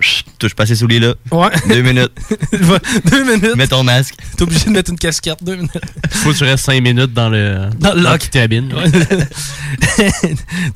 Chut, 0.00 0.26
Touche 0.38 0.54
pas 0.54 0.66
ces 0.66 0.76
souliers 0.76 1.00
là. 1.00 1.14
Ouais. 1.30 1.50
Deux 1.68 1.82
minutes. 1.82 2.12
deux 3.10 3.24
minutes. 3.24 3.56
Mets 3.56 3.66
ton 3.66 3.82
masque. 3.82 4.14
T'es 4.36 4.42
obligé 4.42 4.66
de 4.66 4.70
mettre 4.70 4.90
une 4.90 4.98
casquette, 4.98 5.42
deux 5.42 5.56
minutes. 5.56 5.78
Faut 6.10 6.32
que 6.32 6.36
tu 6.36 6.44
restes 6.44 6.64
5 6.64 6.82
minutes 6.82 7.12
dans 7.12 7.28
le. 7.28 7.70
Dans 7.78 7.94
le 7.94 8.02
lock. 8.02 8.18
qui 8.18 8.30
cabine. 8.30 8.72
Ouais. 8.72 8.90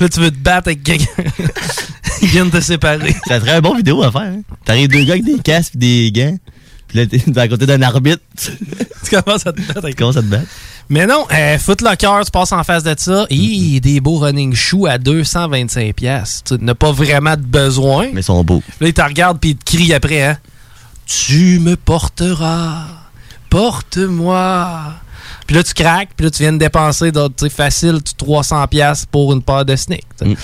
Là, 0.00 0.08
tu 0.08 0.20
veux 0.20 0.30
te 0.30 0.38
battre 0.38 0.68
avec 0.68 0.82
quelqu'un. 0.82 1.06
Ils 2.22 2.28
viennent 2.28 2.50
te 2.50 2.60
séparer. 2.60 3.14
Ça 3.26 3.40
serait 3.40 3.52
un 3.52 3.60
bon 3.60 3.76
vidéo 3.76 4.02
à 4.02 4.10
faire. 4.10 4.22
Hein? 4.22 4.40
T'arrives 4.64 4.88
deux 4.88 5.04
gars 5.04 5.14
avec 5.14 5.24
des 5.24 5.38
casques 5.38 5.74
et 5.74 5.78
des 5.78 6.12
gants. 6.12 6.36
Puis 6.88 6.98
là, 6.98 7.06
t'es 7.06 7.38
à 7.38 7.48
côté 7.48 7.66
d'un 7.66 7.82
arbitre. 7.82 8.22
tu 8.36 9.10
commences 9.10 9.46
à 9.46 9.52
te 9.52 9.60
battre 9.60 9.78
avec 9.78 9.94
Tu 9.94 10.00
commences 10.00 10.16
à 10.16 10.22
te 10.22 10.26
battre. 10.26 10.46
Mais 10.90 11.06
non, 11.06 11.26
euh, 11.30 11.58
Footlocker, 11.58 12.20
tu 12.24 12.30
passes 12.30 12.52
en 12.52 12.64
face 12.64 12.82
de 12.82 12.94
ça. 12.96 13.26
Et 13.28 13.78
des 13.80 14.00
beaux 14.00 14.16
running 14.18 14.54
shoes 14.54 14.86
à 14.86 14.98
225$. 14.98 15.92
piastres. 15.92 16.56
Tu 16.58 16.64
n'as 16.64 16.74
pas 16.74 16.92
vraiment 16.92 17.36
de 17.36 17.42
besoin. 17.42 18.08
Mais 18.12 18.20
ils 18.20 18.24
sont 18.24 18.42
beaux. 18.42 18.62
Là, 18.80 18.88
ils 18.88 18.94
te 18.94 19.02
regardent 19.02 19.38
puis 19.38 19.50
ils 19.50 19.56
te 19.56 19.64
crient 19.64 19.92
après. 19.94 20.22
Hein? 20.22 20.38
Tu 21.06 21.58
me 21.60 21.76
porteras. 21.76 22.84
Porte-moi. 23.50 24.94
Puis 25.46 25.56
là, 25.56 25.62
tu 25.62 25.74
craques. 25.74 26.10
Puis 26.16 26.24
là, 26.24 26.30
tu 26.30 26.42
viens 26.42 26.52
de 26.52 26.58
dépenser 26.58 27.10
tu 27.36 27.50
facile 27.50 28.00
tu- 28.02 28.14
300$ 28.14 28.66
piastres 28.68 29.06
pour 29.08 29.32
une 29.32 29.42
paire 29.42 29.64
de 29.64 29.76
sneakers. 29.76 30.04
sais. 30.18 30.36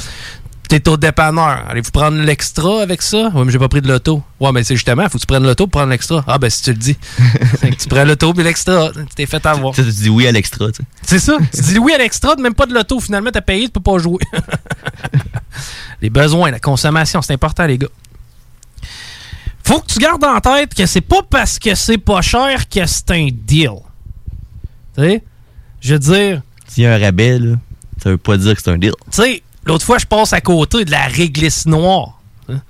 T'es 0.69 0.89
au 0.89 0.97
dépanneur. 0.97 1.65
Allez-vous 1.69 1.91
prendre 1.91 2.17
l'extra 2.19 2.83
avec 2.83 3.03
ça? 3.03 3.31
Oui, 3.35 3.43
mais 3.45 3.53
j'ai 3.53 3.59
pas 3.59 3.69
pris 3.69 3.83
de 3.83 3.89
l'auto. 3.89 4.23
Ouais, 4.41 4.51
mais 4.51 4.65
c'est 4.65 4.75
justement, 4.75 5.05
faut 5.05 5.19
que 5.19 5.21
tu 5.21 5.27
prennes 5.27 5.45
l'auto 5.45 5.67
pour 5.67 5.79
prendre 5.81 5.91
l'extra. 5.91 6.25
Ah, 6.27 6.39
ben 6.39 6.49
si 6.51 6.63
tu 6.63 6.71
le 6.71 6.79
dis. 6.79 6.97
Tu 7.79 7.89
prends 7.89 8.05
l'auto 8.05 8.33
puis 8.33 8.43
l'extra. 8.43 8.91
Tu 8.93 9.05
t'es 9.15 9.27
fait 9.27 9.45
avoir. 9.47 9.75
Tu 9.75 9.83
dis 9.83 10.09
oui 10.09 10.27
à 10.27 10.33
l'extra. 10.33 10.67
tu 10.69 10.75
sais. 10.77 10.83
C'est 11.03 11.19
ça. 11.19 11.37
Tu 11.55 11.61
dis 11.61 11.79
oui 11.79 11.93
à 11.93 11.99
l'extra, 11.99 12.35
même 12.37 12.55
pas 12.55 12.67
de 12.67 12.75
l'auto. 12.75 12.99
Finalement, 12.99 13.31
t'as 13.31 13.41
payé, 13.43 13.67
tu 13.67 13.73
peux 13.73 13.81
pas 13.81 13.99
jouer. 13.99 14.19
les 16.03 16.11
besoins, 16.11 16.51
la 16.51 16.61
consommation, 16.61 17.21
c'est 17.23 17.33
important, 17.35 17.67
les 17.67 17.79
gars. 17.79 17.89
Faut 19.65 19.81
que 19.81 19.87
tu 19.87 19.99
gardes 19.99 20.25
en 20.25 20.41
tête 20.41 20.75
que 20.75 20.87
c'est 20.87 21.01
pas 21.01 21.23
parce 21.29 21.59
que 21.59 21.75
c'est 21.75 21.99
pas 21.99 22.21
cher 22.21 22.69
que 22.69 22.85
c'est 22.87 23.11
un 23.13 23.29
deal. 23.33 23.71
Tu 24.97 25.03
sais? 25.03 25.25
Je 25.81 25.93
veux 25.95 25.99
dire, 26.01 26.43
S'il 26.69 26.85
y 26.85 26.87
a 26.87 26.95
un 26.95 26.99
rabais, 26.99 27.39
là, 27.39 27.57
ça 28.03 28.11
veut 28.11 28.19
pas 28.19 28.37
dire 28.37 28.55
que 28.55 28.61
c'est 28.63 28.71
un 28.71 28.79
deal. 28.79 28.93
tu 29.11 29.23
sais, 29.23 29.43
l'autre 29.67 29.85
fois, 29.85 29.99
je 29.99 30.07
passe 30.07 30.33
à 30.33 30.41
côté 30.41 30.85
de 30.85 30.91
la 30.91 31.07
réglisse 31.07 31.67
noire. 31.67 32.21
hein. 32.49 32.61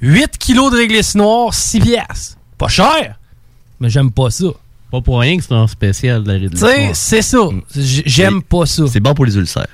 8 0.00 0.36
kilos 0.38 0.70
de 0.72 0.76
réglisse 0.78 1.14
noire, 1.14 1.54
6 1.54 1.80
piastres. 1.80 2.36
Pas 2.58 2.68
cher, 2.68 3.18
mais 3.80 3.88
j'aime 3.90 4.10
pas 4.10 4.30
ça. 4.30 4.46
Pas 4.90 5.00
pour 5.00 5.20
rien 5.20 5.38
que 5.38 5.42
c'est 5.44 5.54
un 5.54 5.66
spécial 5.66 6.22
de 6.22 6.32
la 6.32 6.48
Tu 6.50 6.56
sais, 6.56 6.90
c'est 6.94 7.22
ça. 7.22 7.38
J- 7.74 8.02
J'aime 8.04 8.42
pas 8.42 8.66
ça. 8.66 8.84
C'est 8.88 9.00
bon 9.00 9.14
pour 9.14 9.24
les 9.24 9.36
ulcères. 9.36 9.66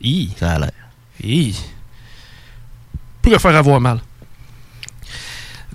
Hi. 0.00 0.30
Ça 0.38 0.52
a 0.52 0.58
l'air. 0.58 0.72
Hi. 1.22 1.54
Pourrait 3.22 3.38
faire 3.38 3.54
avoir 3.56 3.80
mal. 3.80 4.00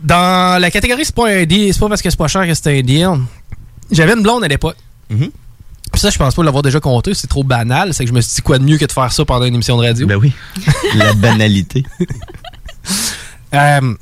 Dans 0.01 0.59
la 0.61 0.69
catégorie, 0.69 1.05
c'est 1.05 1.15
pas 1.15 1.29
un 1.29 1.45
deal, 1.45 1.73
c'est 1.73 1.79
pas 1.79 1.87
parce 1.87 2.01
que 2.01 2.09
c'est 2.09 2.17
pas 2.17 2.27
cher 2.27 2.45
que 2.45 2.53
c'est 2.53 2.77
un 2.77 2.81
deal. 2.81 3.07
J'avais 3.91 4.13
une 4.13 4.21
blonde 4.23 4.43
à 4.43 4.47
l'époque. 4.47 4.75
Mhm. 5.09 5.29
Puis 5.93 5.99
ça, 6.01 6.09
je 6.09 6.17
pense 6.17 6.33
pas 6.33 6.43
l'avoir 6.43 6.63
déjà 6.63 6.79
compté, 6.79 7.13
c'est 7.13 7.27
trop 7.27 7.43
banal. 7.43 7.93
C'est 7.93 8.03
que 8.03 8.09
je 8.09 8.15
me 8.15 8.19
suis 8.21 8.33
dit 8.35 8.41
quoi 8.41 8.57
de 8.57 8.63
mieux 8.63 8.77
que 8.79 8.85
de 8.85 8.91
faire 8.91 9.11
ça 9.11 9.23
pendant 9.25 9.45
une 9.45 9.53
émission 9.53 9.77
de 9.77 9.85
radio. 9.85 10.07
Ben 10.07 10.15
oui. 10.17 10.33
La 10.95 11.13
banalité. 11.13 11.83
Euh, 13.53 13.95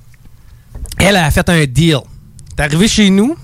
elle 0.97 1.15
a 1.17 1.29
fait 1.31 1.47
un 1.49 1.65
deal. 1.65 1.99
T'es 2.55 2.63
arrivé 2.63 2.87
chez 2.87 3.09
nous, 3.09 3.35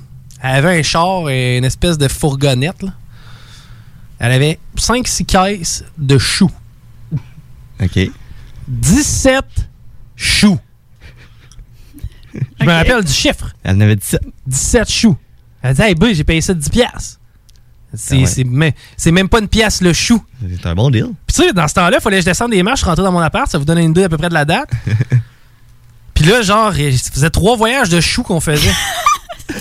elle 0.41 0.55
avait 0.55 0.79
un 0.79 0.81
char 0.83 1.29
et 1.29 1.57
une 1.57 1.65
espèce 1.65 1.97
de 1.97 2.07
fourgonnette. 2.07 2.81
là. 2.81 2.93
Elle 4.19 4.31
avait 4.31 4.59
5-6 4.77 5.25
caisses 5.25 5.83
de 5.97 6.17
choux. 6.17 6.51
OK. 7.81 7.99
17 8.67 9.45
choux. 10.15 10.57
Je 12.33 12.65
me 12.65 12.71
rappelle 12.71 13.03
du 13.03 13.11
chiffre. 13.11 13.53
Elle 13.63 13.75
en 13.75 13.81
avait 13.81 13.95
17. 13.97 14.21
17 14.47 14.89
choux. 14.89 15.17
Elle 15.61 15.75
dit, 15.75 15.81
hey, 15.81 15.95
boy, 15.95 16.15
j'ai 16.15 16.23
payé 16.23 16.39
ça 16.41 16.53
10 16.53 16.69
piastres. 16.69 17.16
C'est 17.93 18.15
Ah 18.15 18.19
ouais. 18.19 18.25
c'est 18.25 18.43
même, 18.43 18.73
c'est 18.97 19.11
pas 19.29 19.39
une 19.39 19.47
pièce 19.47 19.81
le 19.81 19.93
chou. 19.93 20.21
C'est 20.59 20.65
un 20.67 20.75
bon 20.75 20.89
deal. 20.89 21.07
Puis 21.25 21.35
tu 21.35 21.43
sais, 21.43 21.53
dans 21.53 21.67
ce 21.67 21.73
temps-là, 21.75 21.97
il 21.99 22.01
fallait 22.01 22.17
que 22.17 22.21
je 22.21 22.25
descende 22.25 22.51
des 22.51 22.63
marches, 22.63 22.83
rentrer 22.83 23.03
dans 23.03 23.11
mon 23.11 23.19
appart. 23.19 23.49
Ça 23.49 23.57
vous 23.57 23.65
donne 23.65 23.79
une 23.79 23.91
idée 23.91 24.03
à 24.03 24.09
peu 24.09 24.17
près 24.17 24.29
de 24.29 24.33
la 24.33 24.45
date. 24.45 24.69
Puis 26.13 26.25
là, 26.25 26.41
genre, 26.41 26.73
ça 26.73 27.11
faisait 27.11 27.29
trois 27.29 27.55
voyages 27.55 27.89
de 27.89 28.01
choux 28.01 28.23
qu'on 28.23 28.39
faisait. 28.39 28.73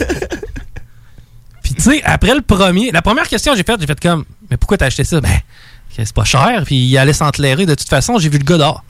Puis 1.63 1.75
tu 1.75 1.83
sais, 1.83 2.03
après 2.05 2.35
le 2.35 2.43
premier, 2.43 2.91
la 2.93 3.03
première 3.03 3.29
question 3.29 3.53
que 3.53 3.59
j'ai 3.59 3.65
faite, 3.65 3.81
j'ai 3.81 3.87
fait 3.87 4.01
comme, 4.01 4.25
mais 4.51 4.57
pourquoi 4.57 4.79
t'as 4.79 4.87
acheté 4.87 5.05
ça? 5.05 5.21
Ben, 5.21 5.39
c'est 5.91 6.13
pas 6.13 6.25
cher, 6.25 6.63
puis 6.65 6.77
il 6.77 6.99
allait 6.99 7.13
s'entlairer. 7.13 7.67
De 7.67 7.75
toute 7.75 7.89
façon, 7.89 8.19
j'ai 8.19 8.29
vu 8.29 8.39
le 8.39 8.45
gars 8.45 8.59
dehors. 8.59 8.85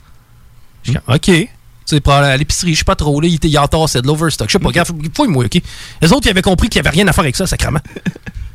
Je 0.83 0.91
suis 0.91 0.99
comme, 0.99 1.15
OK. 1.15 1.25
Tu 1.25 1.49
sais, 1.85 2.09
à 2.09 2.35
l'épicerie, 2.37 2.73
je 2.73 2.79
sais 2.79 2.83
pas 2.83 2.95
trop, 2.95 3.21
là, 3.21 3.27
il, 3.27 3.35
était, 3.35 3.47
il 3.47 3.57
entassait 3.57 4.01
de 4.01 4.07
l'overstock. 4.07 4.49
Je 4.49 4.53
sais 4.53 4.59
pas, 4.59 4.67
regarde, 4.67 4.89
fouille-moi, 5.15 5.45
OK? 5.45 5.61
Les 6.01 6.11
autres, 6.11 6.27
ils 6.27 6.31
avaient 6.31 6.41
compris 6.41 6.67
qu'il 6.67 6.77
y 6.77 6.85
avait 6.85 6.89
rien 6.89 7.07
à 7.07 7.13
faire 7.13 7.23
avec 7.23 7.35
ça, 7.35 7.47
sacrément. 7.47 7.79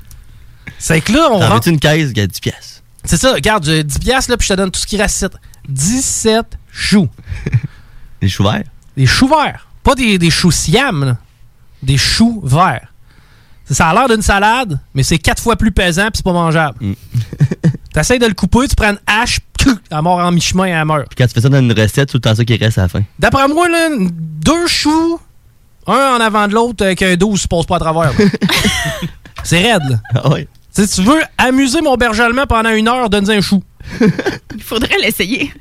C'est 0.78 1.00
que 1.00 1.12
là, 1.12 1.28
on 1.30 1.40
T'en 1.40 1.48
rentre. 1.48 1.68
une 1.68 1.78
caisse 1.78 2.12
qui 2.12 2.20
a 2.20 2.26
10 2.26 2.40
pièces? 2.40 2.82
C'est 3.04 3.16
ça, 3.16 3.32
regarde, 3.32 3.64
j'ai 3.64 3.82
10 3.84 3.98
piastres, 3.98 4.30
là, 4.30 4.36
puis 4.36 4.46
je 4.46 4.52
te 4.54 4.56
donne 4.56 4.70
tout 4.70 4.80
ce 4.80 4.86
qui 4.86 4.96
reste. 4.96 5.16
ici. 5.22 5.28
17 5.68 6.46
choux. 6.70 7.08
Des 8.20 8.28
choux 8.28 8.44
verts? 8.44 8.64
Des 8.96 9.06
choux 9.06 9.28
verts. 9.28 9.66
Pas 9.82 9.94
des, 9.96 10.18
des 10.18 10.30
choux 10.30 10.50
siam, 10.52 11.04
là. 11.04 11.16
Des 11.82 11.98
choux 11.98 12.40
verts. 12.44 12.88
Ça 13.70 13.88
a 13.88 13.94
l'air 13.94 14.08
d'une 14.08 14.22
salade, 14.22 14.78
mais 14.94 15.02
c'est 15.02 15.18
quatre 15.18 15.42
fois 15.42 15.56
plus 15.56 15.72
pesant 15.72 16.04
puis 16.04 16.16
c'est 16.18 16.24
pas 16.24 16.32
mangeable. 16.32 16.78
T'essayes 17.94 18.18
de 18.18 18.26
le 18.26 18.34
couper, 18.34 18.68
tu 18.68 18.76
prends 18.76 18.90
une 18.90 19.00
hache, 19.06 19.40
elle 19.90 20.02
mort 20.02 20.18
en 20.18 20.30
mi-chemin 20.32 20.66
et 20.66 20.70
elle 20.70 20.84
meurt. 20.84 21.06
Puis 21.08 21.16
quand 21.16 21.26
tu 21.26 21.34
fais 21.34 21.40
ça 21.40 21.48
dans 21.48 21.58
une 21.58 21.72
recette, 21.72 22.10
tout 22.10 22.16
le 22.18 22.20
temps 22.20 22.34
ça 22.34 22.44
qui 22.44 22.56
reste 22.56 22.78
à 22.78 22.82
la 22.82 22.88
fin. 22.88 23.02
D'après 23.18 23.48
moi, 23.48 23.68
là, 23.68 23.88
deux 23.98 24.66
choux, 24.66 25.20
un 25.86 26.16
en 26.16 26.20
avant 26.20 26.46
de 26.48 26.54
l'autre, 26.54 26.84
avec 26.84 27.02
un 27.02 27.16
12 27.16 27.40
se 27.42 27.48
passe 27.48 27.66
pas 27.66 27.76
à 27.76 27.80
travers. 27.80 28.12
c'est 29.44 29.60
raide, 29.60 29.82
là. 29.88 29.96
Ah 30.14 30.28
ouais. 30.30 30.48
Si 30.70 30.88
tu 30.88 31.02
veux 31.02 31.20
amuser 31.38 31.80
mon 31.82 31.96
berger 31.96 32.22
allemand 32.22 32.46
pendant 32.46 32.70
une 32.70 32.88
heure, 32.88 33.10
donne-y 33.10 33.36
un 33.36 33.40
chou. 33.40 33.62
Il 34.54 34.62
faudrait 34.62 34.98
l'essayer. 35.00 35.52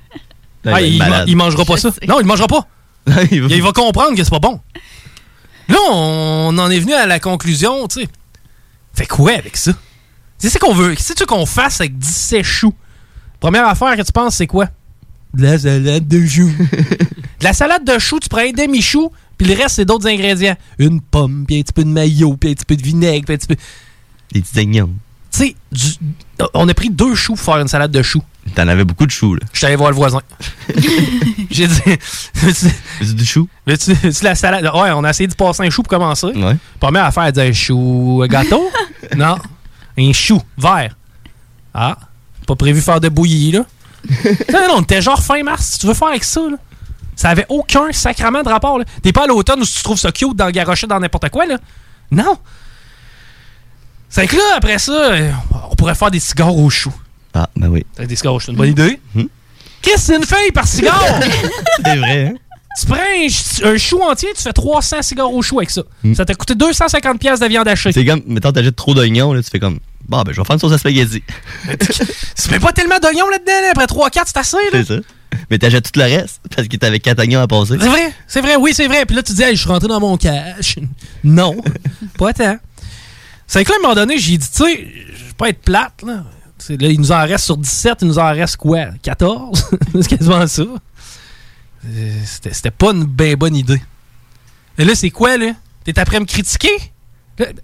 Ah, 0.65 0.79
il 0.79 0.99
ma- 0.99 1.25
mangera 1.25 1.65
pas 1.65 1.77
ça. 1.77 1.89
Non, 2.07 2.19
il 2.19 2.25
mangera 2.27 2.47
pas. 2.47 2.67
il, 3.31 3.41
va... 3.41 3.47
il 3.55 3.63
va 3.63 3.71
comprendre 3.71 4.15
que 4.15 4.23
c'est 4.23 4.29
pas 4.29 4.37
bon. 4.39 4.59
Là, 5.67 5.77
on 5.89 6.55
en 6.57 6.69
est 6.69 6.79
venu 6.79 6.93
à 6.93 7.07
la 7.07 7.19
conclusion, 7.19 7.87
tu 7.87 8.01
sais. 8.01 8.07
Fait 8.93 9.07
quoi 9.07 9.31
avec 9.31 9.57
ça? 9.57 9.71
C'est 10.37 10.49
ce 10.49 10.59
qu'on 10.59 10.73
veut? 10.73 10.93
Qu'est-ce 10.93 11.13
que 11.13 11.17
tu 11.17 11.19
veux 11.23 11.25
qu'on 11.27 11.45
fasse 11.47 11.81
avec 11.81 11.97
17 11.97 12.43
choux? 12.43 12.73
Première 13.39 13.67
affaire 13.67 13.95
que 13.97 14.03
tu 14.03 14.11
penses, 14.11 14.35
c'est 14.35 14.47
quoi? 14.47 14.67
De 15.33 15.43
la 15.43 15.57
salade 15.59 16.07
de 16.07 16.25
choux. 16.25 16.51
de 17.39 17.43
la 17.43 17.53
salade 17.53 17.85
de 17.85 17.97
choux, 17.99 18.19
tu 18.19 18.27
prends 18.29 18.41
un 18.41 18.51
demi-chou, 18.51 19.11
puis 19.37 19.47
le 19.47 19.55
reste, 19.55 19.75
c'est 19.75 19.85
d'autres 19.85 20.07
ingrédients. 20.07 20.55
Une 20.77 20.99
pomme, 21.01 21.45
puis 21.47 21.59
un 21.59 21.61
petit 21.61 21.73
peu 21.73 21.83
de 21.83 21.89
maillot, 21.89 22.35
puis 22.37 22.49
un 22.49 22.53
petit 22.53 22.65
peu 22.65 22.75
de 22.75 22.83
vinaigre, 22.83 23.25
puis 23.25 23.35
un 23.35 23.37
petit 23.37 23.47
peu... 23.47 23.55
Des 24.33 24.41
petits 24.41 24.59
oignons. 24.59 24.89
Tu 25.31 25.39
sais, 25.39 25.55
du- 25.71 26.47
on 26.53 26.67
a 26.67 26.73
pris 26.73 26.89
deux 26.89 27.15
choux 27.15 27.35
pour 27.35 27.43
faire 27.45 27.57
une 27.59 27.67
salade 27.69 27.91
de 27.91 28.01
choux. 28.01 28.21
T'en 28.55 28.67
avais 28.67 28.83
beaucoup 28.83 29.05
de 29.05 29.11
choux, 29.11 29.35
là. 29.35 29.41
Je 29.53 29.57
suis 29.59 29.67
allé 29.67 29.75
voir 29.75 29.91
le 29.91 29.95
voisin. 29.95 30.19
J'ai 31.49 31.67
dit. 31.67 31.81
C'est 32.33 33.15
du 33.15 33.25
chou? 33.25 33.47
Veux-tu 33.67 33.93
veux-tu 33.93 34.23
la 34.23 34.35
salade? 34.35 34.63
Ouais, 34.65 34.91
on 34.93 35.03
a 35.03 35.11
essayé 35.11 35.27
de 35.27 35.35
passer 35.35 35.63
un 35.63 35.69
chou 35.69 35.83
pour 35.83 35.89
commencer. 35.91 36.27
Ouais. 36.27 36.57
Première 36.79 37.05
affaire, 37.05 37.23
elle 37.23 37.31
dit 37.33 37.39
un 37.41 37.53
chou 37.53 38.23
gâteau? 38.29 38.69
non. 39.15 39.37
Un 39.97 40.11
chou 40.11 40.41
vert. 40.57 40.97
Ah. 41.73 41.97
Pas 42.47 42.55
prévu 42.55 42.81
faire 42.81 42.99
de 42.99 43.09
bouillie, 43.09 43.51
là. 43.51 43.65
Non, 44.51 44.67
non, 44.67 44.73
on 44.77 44.81
était 44.81 45.01
genre 45.01 45.21
fin 45.21 45.41
mars. 45.43 45.65
Si 45.65 45.79
tu 45.79 45.87
veux 45.87 45.93
faire 45.93 46.09
avec 46.09 46.23
ça, 46.23 46.41
là. 46.41 46.57
Ça 47.15 47.29
avait 47.29 47.45
aucun 47.49 47.91
sacrement 47.91 48.41
de 48.41 48.49
rapport, 48.49 48.79
là. 48.79 48.85
T'es 49.03 49.11
pas 49.11 49.23
à 49.25 49.27
l'automne 49.27 49.61
où 49.61 49.65
tu 49.65 49.83
trouves 49.83 49.99
ça 49.99 50.11
cute 50.11 50.35
dans 50.35 50.47
le 50.47 50.51
garochet 50.51 50.87
dans 50.87 50.99
n'importe 50.99 51.29
quoi, 51.29 51.45
là. 51.45 51.57
Non. 52.09 52.37
C'est 54.09 54.27
que 54.27 54.35
là, 54.35 54.41
après 54.57 54.77
ça, 54.79 55.11
on 55.69 55.75
pourrait 55.75 55.95
faire 55.95 56.11
des 56.11 56.19
cigares 56.19 56.55
au 56.55 56.69
chou. 56.69 56.91
Ah, 57.33 57.49
ben 57.55 57.67
oui. 57.69 57.85
Des 57.97 58.15
cigares 58.15 58.33
au 58.33 58.39
chou, 58.39 58.51
une 58.51 58.57
bonne 58.57 58.69
idée. 58.69 58.99
Qu'est-ce 59.81 59.95
que 59.95 60.01
c'est 60.01 60.15
une 60.17 60.25
feuille 60.25 60.51
par 60.51 60.67
cigare? 60.67 61.01
C'est 61.85 61.95
vrai, 61.97 62.25
hein? 62.27 62.33
Tu 62.79 62.85
prends 62.85 62.95
un, 62.95 63.27
ch- 63.29 63.61
un 63.65 63.77
chou 63.77 64.01
entier, 64.01 64.29
tu 64.35 64.41
fais 64.41 64.53
300 64.53 65.01
cigares 65.01 65.31
au 65.33 65.41
chou 65.41 65.59
avec 65.59 65.69
ça. 65.71 65.81
Ça 66.15 66.23
t'a 66.25 66.33
coûté 66.35 66.55
250 66.55 67.19
pièces 67.19 67.39
de 67.39 67.45
viande 67.47 67.67
hachée. 67.67 67.91
C'est 67.91 68.05
comme, 68.05 68.21
mettons, 68.27 68.51
t'achètes 68.51 68.75
trop 68.75 68.93
d'oignons, 68.93 69.33
là, 69.33 69.41
tu 69.43 69.49
fais 69.49 69.59
comme, 69.59 69.79
bon, 70.11 70.21
ben, 70.23 70.33
je 70.33 70.41
vais 70.41 70.45
faire 70.45 70.53
une 70.53 70.59
sauce 70.59 70.73
à 70.73 70.77
spaghetti. 70.77 71.23
Tu 72.43 72.51
mets 72.51 72.59
pas 72.59 72.73
tellement 72.73 72.99
d'oignons 72.99 73.29
là-dedans, 73.29 73.61
là. 73.61 73.71
après 73.71 73.85
3-4, 73.85 74.23
c'est 74.25 74.37
assez, 74.37 74.57
là. 74.57 74.83
c'est 74.83 74.85
ça. 74.85 74.95
Mais 75.49 75.57
t'achètes 75.57 75.89
tout 75.91 75.99
le 75.99 76.05
reste, 76.05 76.41
parce 76.53 76.67
que 76.67 76.75
t'avais 76.77 76.99
4 76.99 77.19
oignons 77.19 77.39
à 77.41 77.47
passer. 77.47 77.77
C'est 77.79 77.87
vrai, 77.87 78.13
c'est 78.27 78.41
vrai, 78.41 78.55
oui, 78.57 78.73
c'est 78.73 78.87
vrai. 78.87 79.05
Puis 79.05 79.15
là, 79.15 79.23
tu 79.23 79.33
dis, 79.33 79.41
hey, 79.41 79.55
je 79.55 79.61
suis 79.61 79.69
rentré 79.69 79.87
dans 79.87 79.99
mon 79.99 80.17
cash. 80.17 80.77
Non, 81.23 81.55
pas 82.17 82.33
tant. 82.33 82.57
C'est 83.47 83.63
que 83.63 83.69
là, 83.69 83.75
à 83.75 83.79
un 83.79 83.81
moment 83.81 83.95
donné, 83.95 84.17
j'ai 84.17 84.37
dit, 84.37 84.47
tu 84.49 84.63
sais, 84.63 84.87
je 85.15 85.23
vais 85.25 85.33
pas 85.37 85.49
être 85.49 85.61
plate, 85.61 86.01
là. 86.05 86.23
Là, 86.69 86.89
il 86.89 86.99
nous 86.99 87.11
en 87.11 87.21
reste 87.25 87.45
sur 87.45 87.57
17, 87.57 87.99
il 88.01 88.07
nous 88.07 88.19
en 88.19 88.31
reste 88.31 88.57
quoi? 88.57 88.85
14? 89.01 89.69
c'est 90.01 90.07
quasiment 90.07 90.45
ça. 90.47 90.61
Euh, 90.63 92.21
C'était 92.25 92.53
c'était 92.53 92.71
pas 92.71 92.91
une 92.91 93.05
bien 93.05 93.33
bonne 93.35 93.55
idée. 93.55 93.81
Et 94.77 94.85
là, 94.85 94.93
c'est 94.95 95.09
quoi, 95.09 95.37
là? 95.37 95.53
T'es 95.83 95.97
après 95.99 96.17
à 96.17 96.19
me 96.19 96.25
critiquer? 96.25 96.90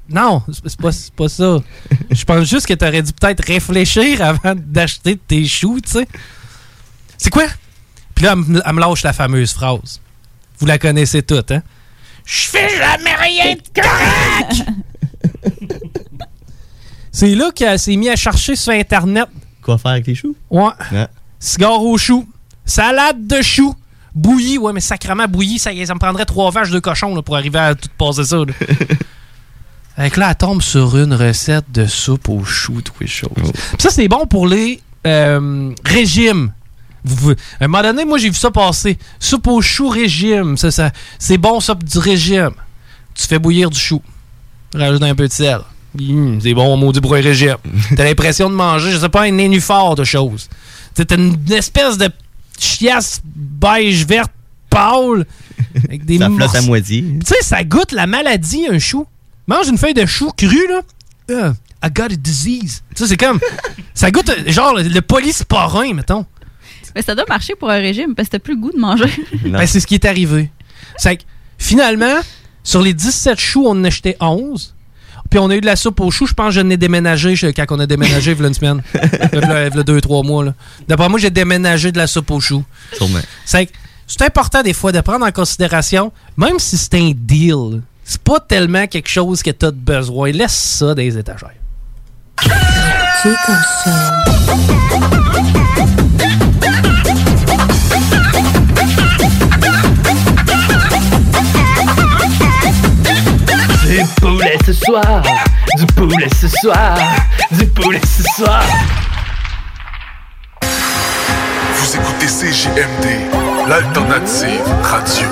Non, 0.10 0.44
c'est 0.52 0.78
pas, 0.78 0.90
pas 1.16 1.30
ça. 1.30 1.58
Je 2.12 2.24
pense 2.26 2.48
juste 2.48 2.66
que 2.66 2.74
t'aurais 2.74 3.02
dû 3.02 3.12
peut-être 3.14 3.46
réfléchir 3.46 4.22
avant 4.22 4.56
d'acheter 4.56 5.18
tes 5.18 5.46
choux, 5.46 5.80
tu 5.82 5.92
sais. 5.92 6.08
C'est 7.18 7.30
quoi? 7.30 7.48
Puis 8.16 8.26
là, 8.26 8.34
elle 8.34 8.40
me 8.40 8.62
elle 8.66 8.74
me 8.74 8.80
lâche 8.80 9.04
la 9.04 9.14
fameuse 9.14 9.54
phrase. 9.54 10.02
Vous 10.60 10.66
la 10.66 10.78
connaissez 10.78 11.22
toutes, 11.22 11.52
hein? 11.52 11.62
Je 12.26 12.48
fais 12.48 12.70
jamais 12.70 13.16
rien 13.16 13.56
de 13.56 13.82
correct! 13.82 14.64
C'est 17.12 17.34
là 17.34 17.52
qu'elle 17.52 17.80
s'est 17.80 17.96
mis 17.96 18.10
à 18.10 18.16
chercher 18.16 18.56
sur 18.56 18.74
Internet. 18.74 19.28
Quoi 19.62 19.78
faire 19.78 19.92
avec 19.92 20.08
les 20.08 20.16
choux? 20.16 20.36
Ouais. 20.50 20.70
Ouais. 20.92 21.08
Cigare 21.40 21.84
aux 21.84 21.98
choux. 21.98 22.28
Salade 22.66 23.26
de 23.26 23.42
choux. 23.42 23.76
Bouillie. 24.14 24.58
Ouais, 24.58 24.74
mais 24.74 24.82
sacrément 24.82 25.26
bouillie, 25.28 25.58
ça, 25.58 25.72
ça 25.86 25.94
me 25.94 26.00
prendrait 26.00 26.26
trois 26.26 26.52
vaches 26.52 26.70
de 26.70 26.80
cochon 26.80 27.16
là, 27.16 27.22
pour 27.22 27.36
arriver 27.36 27.60
à 27.60 27.76
tout 27.76 27.90
passer 27.98 28.24
ça. 28.24 28.38
Fait 29.98 30.10
que 30.12 30.20
là, 30.20 30.30
elle 30.30 30.36
tombe 30.36 30.62
sur 30.62 30.96
une 30.98 31.14
recette 31.14 31.66
de 31.72 31.86
soupe 31.88 32.30
aux 32.30 32.44
choux, 32.44 32.82
toutes 32.82 33.00
les 33.02 33.08
choses. 33.08 33.32
Puis 33.34 33.78
ça, 33.80 33.90
c'est 33.90 34.08
bon 34.08 34.26
pour 34.28 34.48
les 34.48 34.80
euh, 35.08 35.74
régimes. 35.84 36.52
Vous- 37.04 37.32
à 37.32 37.66
un 37.66 37.68
moment 37.68 37.82
donné, 37.84 38.06
moi, 38.06 38.18
j'ai 38.18 38.30
vu 38.30 38.36
ça 38.36 38.52
passer. 38.52 38.98
Soupe 39.20 39.48
aux 39.48 39.62
choux 39.62 39.90
régime. 39.90 40.56
Ça, 40.58 40.70
ça, 40.72 40.92
c'est 41.18 41.38
bon, 41.40 41.60
ça, 41.60 41.74
du 41.74 41.98
régime. 41.98 42.52
Tu 43.16 43.26
fais 43.26 43.40
bouillir 43.40 43.70
du 43.72 43.80
chou. 43.80 44.02
Rajoute 44.76 45.02
un 45.02 45.16
peu 45.16 45.28
de 45.28 45.34
sel. 45.34 45.60
Hum, 46.00 46.40
c'est 46.42 46.54
bon, 46.54 46.78
maudit 46.78 47.02
pour 47.02 47.16
un 47.16 47.22
régime. 47.22 47.56
T'as 47.96 48.04
l'impression 48.04 48.50
de 48.52 48.56
manger, 48.56 48.92
je 48.92 48.98
sais 49.00 49.10
pas, 49.10 49.24
un 49.24 49.32
nénuphar 49.32 49.96
de 49.96 50.04
choses. 50.04 50.48
T'as 50.94 51.16
une, 51.16 51.38
une 51.48 51.54
espèce 51.54 51.98
de 51.98 52.10
chiasse 52.60 53.20
beige 53.26 54.06
verte 54.06 54.32
pâle. 54.70 55.26
Avec 55.88 56.06
des 56.06 56.18
Ça 56.20 56.30
flotte 56.30 56.56
à 56.56 56.62
moitié. 56.62 57.02
Tu 57.02 57.26
sais, 57.26 57.42
ça 57.42 57.64
goûte 57.64 57.94
la 57.94 58.06
maladie, 58.06 58.68
un 58.72 58.78
chou. 58.78 59.08
Mange 59.48 59.68
une 59.68 59.78
feuille 59.78 59.94
de 59.94 60.06
chou 60.06 60.32
crue, 60.36 60.68
là. 60.68 60.82
Uh, 61.30 61.54
I 61.84 61.90
got 61.94 62.06
a 62.06 62.16
disease. 62.16 62.82
Tu 62.96 63.04
sais, 63.04 63.08
c'est 63.10 63.18
comme. 63.18 63.40
ça 63.94 64.12
goûte, 64.12 64.30
euh, 64.30 64.52
genre, 64.52 64.76
le, 64.76 64.84
le 64.84 65.02
polysporin, 65.02 65.94
mettons. 65.94 66.26
Mais 66.96 67.02
ça 67.02 67.14
doit 67.16 67.26
marcher 67.30 67.54
pour 67.56 67.70
un 67.70 67.78
régime 67.78 68.16
parce 68.16 68.28
que 68.28 68.34
t'as 68.34 68.40
plus 68.40 68.56
le 68.56 68.62
goût 68.62 68.72
de 68.72 68.80
manger. 68.80 69.10
Ben, 69.46 69.66
c'est 69.68 69.80
ce 69.80 69.86
qui 69.88 69.94
est 69.96 70.06
arrivé. 70.06 70.50
C'est 70.98 71.18
que, 71.18 71.24
finalement, 71.60 72.18
sur 72.64 72.82
les 72.82 72.94
17 72.94 73.40
choux, 73.40 73.66
on 73.68 73.72
en 73.72 73.84
a 73.84 73.88
acheté 73.88 74.16
11. 74.20 74.74
Puis 75.30 75.40
on 75.40 75.50
a 75.50 75.56
eu 75.56 75.62
de 75.62 75.66
la 75.66 75.76
soupe 75.76 76.00
aux 76.00 76.10
choux. 76.10 76.26
Je 76.26 76.34
pense 76.34 76.48
que 76.48 76.54
je 76.56 76.62
n'ai 76.62 76.78
déménagé 76.78 77.36
je- 77.36 77.48
quand 77.48 77.66
on 77.72 77.80
a 77.80 77.86
déménagé, 77.86 78.32
il 78.32 78.40
y 78.40 78.44
a 78.44 78.48
une 78.48 78.54
semaine. 78.54 78.82
Il 79.34 79.40
y 79.40 79.44
a- 79.44 79.70
deux, 79.84 80.00
trois 80.02 80.24
mois. 80.24 80.46
là. 80.46 80.54
D'après 80.88 81.10
moi, 81.10 81.20
j'ai 81.20 81.30
déménagé 81.30 81.92
de 81.92 81.98
la 81.98 82.08
soupe 82.08 82.32
aux 82.32 82.40
choux. 82.40 82.64
Sûrement. 82.94 83.20
C'est 83.46 83.66
que 83.68 83.74
c'est 84.08 84.22
important 84.24 84.64
des 84.64 84.74
fois 84.74 84.92
de 84.94 85.02
prendre 85.02 85.26
en 85.26 85.32
considération, 85.32 86.12
même 86.38 86.58
si 86.60 86.78
c'est 86.78 86.96
un 86.96 87.12
deal, 87.14 87.82
c'est 88.08 88.22
pas 88.22 88.40
tellement 88.40 88.88
quelque 88.88 89.10
chose 89.10 89.44
que 89.44 89.52
tu 89.52 89.66
as 89.66 89.72
besoin. 89.72 90.32
Laisse 90.32 90.54
ça 90.54 90.96
dans 90.96 91.02
les 91.02 91.18
étagères. 91.18 91.52
Du 103.90 104.04
poulet 104.22 104.58
ce 104.66 104.74
soir, 104.74 105.24
du 105.78 105.86
poulet 105.88 106.30
ce 106.40 106.48
soir, 106.48 106.98
du 107.52 107.66
poulet 107.66 108.02
ce 108.06 108.24
soir. 108.36 108.64
Vous 110.62 111.96
écoutez 111.96 112.28
CJMD, 112.28 113.68
l'alternative 113.68 114.64
radio. 114.82 115.28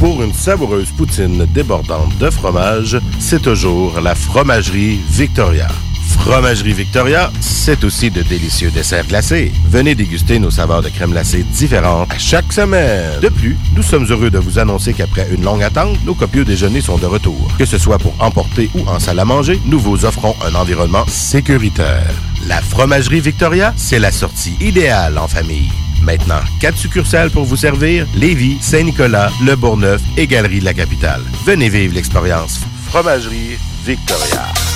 Pour 0.00 0.22
une 0.22 0.34
savoureuse 0.34 0.90
poutine 0.90 1.46
débordante 1.46 2.16
de 2.18 2.28
fromage, 2.28 2.98
c'est 3.18 3.40
toujours 3.40 3.98
la 4.00 4.14
Fromagerie 4.14 5.00
Victoria. 5.08 5.68
Fromagerie 6.18 6.74
Victoria, 6.74 7.32
c'est 7.40 7.82
aussi 7.82 8.10
de 8.10 8.22
délicieux 8.22 8.70
desserts 8.70 9.06
glacés. 9.06 9.52
Venez 9.70 9.94
déguster 9.94 10.38
nos 10.38 10.50
saveurs 10.50 10.82
de 10.82 10.90
crème 10.90 11.12
glacée 11.12 11.44
différentes 11.44 12.12
à 12.12 12.18
chaque 12.18 12.52
semaine. 12.52 13.20
De 13.20 13.28
plus, 13.28 13.56
nous 13.74 13.82
sommes 13.82 14.04
heureux 14.04 14.30
de 14.30 14.38
vous 14.38 14.58
annoncer 14.58 14.92
qu'après 14.92 15.28
une 15.32 15.42
longue 15.42 15.62
attente, 15.62 15.96
nos 16.04 16.14
copieux 16.14 16.44
déjeuners 16.44 16.82
sont 16.82 16.98
de 16.98 17.06
retour. 17.06 17.48
Que 17.58 17.64
ce 17.64 17.78
soit 17.78 17.98
pour 17.98 18.14
emporter 18.18 18.68
ou 18.74 18.86
en 18.88 19.00
salle 19.00 19.18
à 19.18 19.24
manger, 19.24 19.58
nous 19.64 19.80
vous 19.80 20.04
offrons 20.04 20.34
un 20.44 20.54
environnement 20.54 21.06
sécuritaire. 21.06 22.12
La 22.46 22.60
Fromagerie 22.60 23.20
Victoria, 23.20 23.72
c'est 23.76 23.98
la 23.98 24.12
sortie 24.12 24.56
idéale 24.60 25.16
en 25.16 25.26
famille. 25.26 25.72
Maintenant, 26.06 26.40
quatre 26.60 26.78
succursales 26.78 27.30
pour 27.30 27.44
vous 27.44 27.56
servir 27.56 28.06
Lévis, 28.14 28.58
Saint-Nicolas, 28.60 29.28
Le 29.44 29.56
Bourgneuf 29.56 30.00
et 30.16 30.28
Galerie 30.28 30.60
de 30.60 30.64
la 30.64 30.72
Capitale. 30.72 31.22
Venez 31.44 31.68
vivre 31.68 31.94
l'expérience 31.94 32.60
Fromagerie 32.86 33.58
Victoria. 33.84 34.75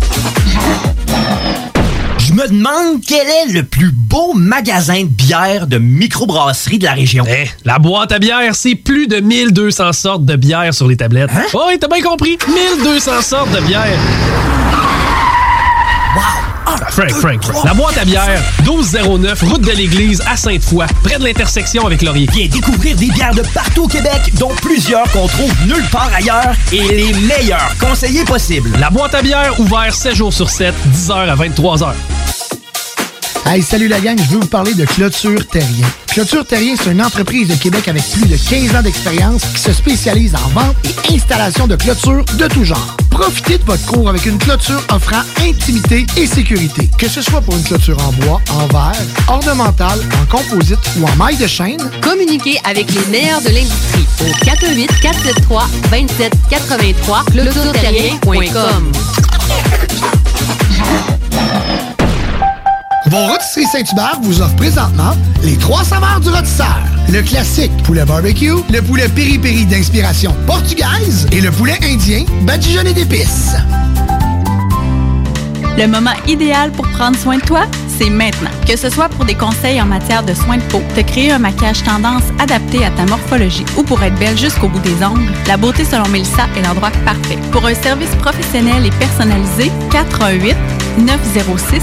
Je 2.41 2.47
me 2.47 2.57
demande 2.57 3.01
quel 3.05 3.27
est 3.27 3.53
le 3.53 3.63
plus 3.63 3.91
beau 3.91 4.33
magasin 4.33 5.03
de 5.03 5.09
bière 5.09 5.67
de 5.67 5.77
microbrasserie 5.77 6.79
de 6.79 6.85
la 6.85 6.93
région. 6.93 7.23
Eh, 7.27 7.47
la 7.65 7.77
boîte 7.77 8.11
à 8.11 8.19
bière, 8.19 8.55
c'est 8.55 8.73
plus 8.73 9.07
de 9.07 9.19
1200 9.19 9.93
sortes 9.93 10.25
de 10.25 10.35
bière 10.35 10.73
sur 10.73 10.87
les 10.87 10.97
tablettes. 10.97 11.29
Hein? 11.35 11.43
Oh, 11.53 11.65
oui, 11.67 11.77
t'as 11.79 11.87
bien 11.87 12.01
compris. 12.01 12.37
1200 12.47 13.21
sortes 13.21 13.51
de 13.51 13.61
bière. 13.61 13.99
Frank, 16.89 17.11
Frank. 17.11 17.41
La 17.63 17.73
boîte 17.73 17.97
à 17.97 18.05
bière, 18.05 18.41
1209, 18.63 19.41
route 19.43 19.61
de 19.61 19.71
l'église 19.71 20.21
à 20.27 20.35
Sainte-Foy, 20.35 20.85
près 21.03 21.19
de 21.19 21.23
l'intersection 21.23 21.85
avec 21.85 22.01
Laurier. 22.01 22.27
Viens 22.33 22.47
découvrir 22.47 22.95
des 22.95 23.07
bières 23.07 23.33
de 23.33 23.43
partout 23.53 23.83
au 23.83 23.87
Québec, 23.87 24.33
dont 24.39 24.51
plusieurs 24.61 25.09
qu'on 25.11 25.27
trouve 25.27 25.53
nulle 25.65 25.85
part 25.91 26.09
ailleurs 26.13 26.53
et 26.71 26.81
les 26.81 27.13
meilleurs 27.13 27.75
conseillers 27.79 28.25
possibles. 28.25 28.71
La 28.79 28.89
boîte 28.89 29.15
à 29.15 29.21
bière, 29.21 29.59
ouvert 29.59 29.93
7 29.93 30.15
jours 30.15 30.33
sur 30.33 30.49
7, 30.49 30.73
10h 30.93 31.13
à 31.13 31.35
23h. 31.35 31.93
Hey, 33.45 33.61
salut 33.61 33.87
la 33.87 33.99
gang, 33.99 34.17
je 34.17 34.29
veux 34.29 34.39
vous 34.39 34.47
parler 34.47 34.73
de 34.73 34.85
Clôture 34.85 35.45
Terrien. 35.47 35.87
Clôture 36.07 36.45
Terrien, 36.45 36.75
c'est 36.81 36.91
une 36.91 37.01
entreprise 37.01 37.47
de 37.47 37.55
Québec 37.55 37.87
avec 37.87 38.03
plus 38.11 38.25
de 38.25 38.37
15 38.37 38.75
ans 38.75 38.81
d'expérience 38.81 39.41
qui 39.53 39.61
se 39.61 39.73
spécialise 39.73 40.35
en 40.35 40.47
vente 40.49 40.75
et 40.85 41.15
installation 41.15 41.67
de 41.67 41.75
clôtures 41.75 42.23
de 42.37 42.47
tout 42.47 42.63
genre. 42.63 42.97
Profitez 43.21 43.59
de 43.59 43.63
votre 43.65 43.85
cours 43.85 44.09
avec 44.09 44.25
une 44.25 44.39
clôture 44.39 44.81
offrant 44.91 45.21
intimité 45.41 46.07
et 46.17 46.25
sécurité. 46.25 46.89
Que 46.97 47.07
ce 47.07 47.21
soit 47.21 47.39
pour 47.39 47.55
une 47.55 47.61
clôture 47.61 47.95
en 48.03 48.11
bois, 48.13 48.41
en 48.49 48.65
verre, 48.65 48.99
ornementale, 49.27 49.99
en 50.19 50.25
composite 50.25 50.79
ou 50.97 51.05
en 51.05 51.15
maille 51.17 51.37
de 51.37 51.45
chaîne, 51.45 51.77
Communiquez 52.01 52.57
avec 52.63 52.91
les 52.91 53.05
meilleurs 53.11 53.41
de 53.41 53.49
l'industrie 53.49 54.07
au 54.21 54.43
418 54.43 54.87
473 55.01 55.69
2783 55.91 57.25
clôtureterrien.com. 57.31 58.91
Vos 63.11 63.25
rôtisseries 63.27 63.65
Saint-Hubert 63.65 64.19
vous 64.21 64.41
offrent 64.41 64.55
présentement 64.55 65.11
les 65.43 65.57
trois 65.57 65.83
saveurs 65.83 66.21
du 66.21 66.29
rôtisseur. 66.29 66.79
Le 67.09 67.21
classique 67.21 67.75
poulet 67.83 68.05
barbecue, 68.05 68.53
le 68.71 68.81
poulet 68.81 69.09
piri-piri 69.09 69.65
d'inspiration 69.65 70.33
portugaise 70.47 71.27
et 71.33 71.41
le 71.41 71.51
poulet 71.51 71.77
indien 71.83 72.23
badigeonné 72.43 72.93
d'épices. 72.93 73.57
Le 75.77 75.87
moment 75.87 76.13
idéal 76.25 76.71
pour 76.71 76.87
prendre 76.87 77.17
soin 77.17 77.35
de 77.35 77.41
toi, 77.41 77.63
c'est 77.99 78.09
maintenant. 78.09 78.49
Que 78.65 78.77
ce 78.77 78.89
soit 78.89 79.09
pour 79.09 79.25
des 79.25 79.35
conseils 79.35 79.81
en 79.81 79.87
matière 79.87 80.23
de 80.23 80.33
soins 80.33 80.57
de 80.57 80.63
peau, 80.63 80.81
te 80.95 81.01
créer 81.01 81.31
un 81.31 81.39
maquillage 81.39 81.83
tendance 81.83 82.23
adapté 82.39 82.85
à 82.85 82.91
ta 82.91 83.05
morphologie 83.05 83.65
ou 83.77 83.83
pour 83.83 84.01
être 84.03 84.15
belle 84.19 84.37
jusqu'au 84.37 84.69
bout 84.69 84.79
des 84.79 85.03
ongles, 85.03 85.29
la 85.49 85.57
beauté 85.57 85.83
selon 85.83 86.07
Mélissa 86.07 86.47
est 86.57 86.61
l'endroit 86.61 86.91
parfait. 87.03 87.37
Pour 87.51 87.65
un 87.65 87.75
service 87.75 88.15
professionnel 88.21 88.85
et 88.85 88.91
personnalisé, 88.91 89.69
418 89.91 90.55
906 90.99 91.81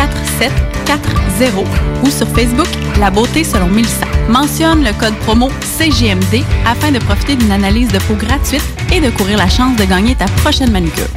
4740 0.00 1.66
ou 2.04 2.10
sur 2.10 2.28
Facebook 2.28 2.68
La 2.98 3.10
beauté 3.10 3.44
selon 3.44 3.66
Mélissa. 3.68 4.06
Mentionne 4.28 4.84
le 4.84 4.92
code 4.92 5.16
promo 5.26 5.50
CGMD 5.60 6.42
afin 6.66 6.92
de 6.92 6.98
profiter 6.98 7.36
d'une 7.36 7.52
analyse 7.52 7.88
de 7.88 7.98
peau 7.98 8.14
gratuite 8.14 8.64
et 8.92 9.00
de 9.00 9.10
courir 9.10 9.38
la 9.38 9.48
chance 9.48 9.76
de 9.76 9.84
gagner 9.84 10.14
ta 10.14 10.26
prochaine 10.42 10.70
manucure. 10.70 11.08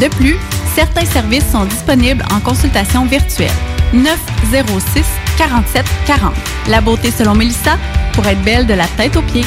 De 0.00 0.08
plus, 0.16 0.36
Certains 0.76 1.06
services 1.06 1.50
sont 1.50 1.64
disponibles 1.64 2.22
en 2.30 2.38
consultation 2.38 3.06
virtuelle. 3.06 3.50
906 3.94 5.06
47 5.38 5.86
40. 6.06 6.34
La 6.68 6.82
beauté 6.82 7.10
selon 7.10 7.34
Mélissa 7.34 7.78
pour 8.12 8.26
être 8.26 8.42
belle 8.42 8.66
de 8.66 8.74
la 8.74 8.86
tête 8.88 9.16
aux 9.16 9.22
pieds. 9.22 9.46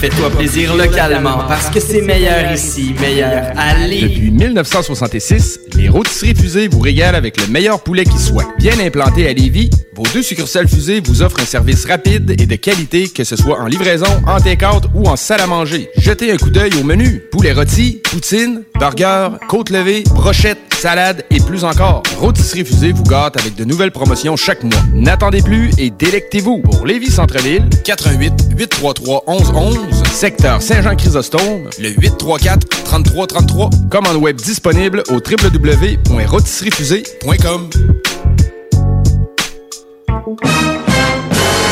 Fais-toi 0.00 0.30
plaisir 0.30 0.74
localement 0.76 1.44
parce 1.46 1.68
que 1.68 1.78
c'est 1.78 2.00
meilleur 2.00 2.50
ici, 2.54 2.94
meilleur 2.98 3.52
à 3.54 3.86
Lévis. 3.86 4.14
Depuis 4.14 4.30
1966, 4.30 5.60
les 5.76 5.90
rôtisseries 5.90 6.34
fusées 6.34 6.68
vous 6.68 6.80
régalent 6.80 7.18
avec 7.18 7.38
le 7.38 7.46
meilleur 7.48 7.82
poulet 7.82 8.04
qui 8.04 8.18
soit. 8.18 8.46
Bien 8.58 8.80
implanté 8.80 9.28
à 9.28 9.34
Lévis, 9.34 9.68
vos 9.94 10.04
deux 10.14 10.22
succursales 10.22 10.68
fusées 10.68 11.02
vous 11.04 11.20
offrent 11.20 11.40
un 11.40 11.44
service 11.44 11.84
rapide 11.84 12.30
et 12.30 12.46
de 12.46 12.56
qualité, 12.56 13.08
que 13.08 13.24
ce 13.24 13.36
soit 13.36 13.60
en 13.60 13.66
livraison, 13.66 14.06
en 14.26 14.40
take-out 14.40 14.84
ou 14.94 15.06
en 15.06 15.16
salle 15.16 15.42
à 15.42 15.46
manger. 15.46 15.90
Jetez 15.98 16.32
un 16.32 16.38
coup 16.38 16.48
d'œil 16.48 16.72
au 16.80 16.82
menu. 16.82 17.22
Poulet 17.30 17.52
rôti, 17.52 18.00
poutine, 18.10 18.62
burger, 18.78 19.28
côte 19.48 19.68
levée, 19.68 20.04
brochette, 20.14 20.58
salade 20.80 21.24
et 21.28 21.40
plus 21.40 21.64
encore. 21.64 22.02
Rôtisserie 22.18 22.64
Fusée 22.64 22.92
vous 22.92 23.02
gâte 23.02 23.38
avec 23.38 23.54
de 23.54 23.64
nouvelles 23.64 23.90
promotions 23.90 24.34
chaque 24.36 24.64
mois. 24.64 24.80
N'attendez 24.94 25.42
plus 25.42 25.70
et 25.76 25.90
délectez-vous. 25.90 26.62
Pour 26.62 26.86
Lévis 26.86 27.10
Centre-Ville, 27.10 27.68
88 27.84 28.32
833 28.56 29.24
1111, 29.28 29.76
secteur 30.10 30.62
Saint-Jean-Chrysostome, 30.62 31.68
le 31.78 31.90
834 31.90 32.66
3333. 32.84 33.68
Commande 33.90 34.16
web 34.16 34.36
disponible 34.36 35.02
au 35.10 35.16
www.rôtisseriefusée.com. 35.16 37.68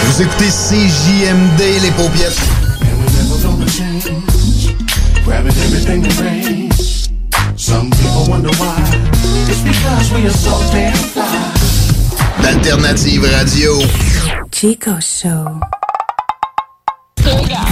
Vous 0.04 0.22
écoutez 0.22 0.48
CJMD, 0.48 1.61
les 1.82 1.90
paupiètes. 1.92 2.38
Some 7.69 7.91
people 7.91 8.25
wonder 8.31 8.49
why. 8.53 8.81
It's 9.47 9.61
because 9.61 10.11
we 10.14 10.27
are 10.27 10.31
so 10.31 10.53
damn 10.73 10.97
fly. 11.12 11.53
D'Alternative 12.41 13.25
Radio. 13.31 13.79
Chico 14.51 14.99
Show. 15.01 15.61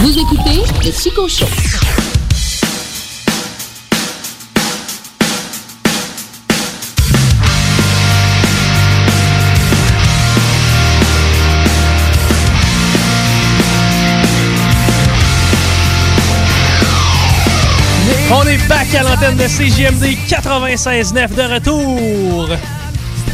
Vous 0.00 0.18
écoutez 0.18 0.62
le 0.84 0.92
Chico 0.92 1.26
Show. 1.26 1.46
On 18.32 18.42
est 18.42 18.58
back 18.68 18.92
à 18.94 19.04
l'antenne 19.04 19.36
de 19.36 19.44
CJMD 19.44 20.16
96.9 20.28 21.34
de 21.34 21.54
retour. 21.54 22.48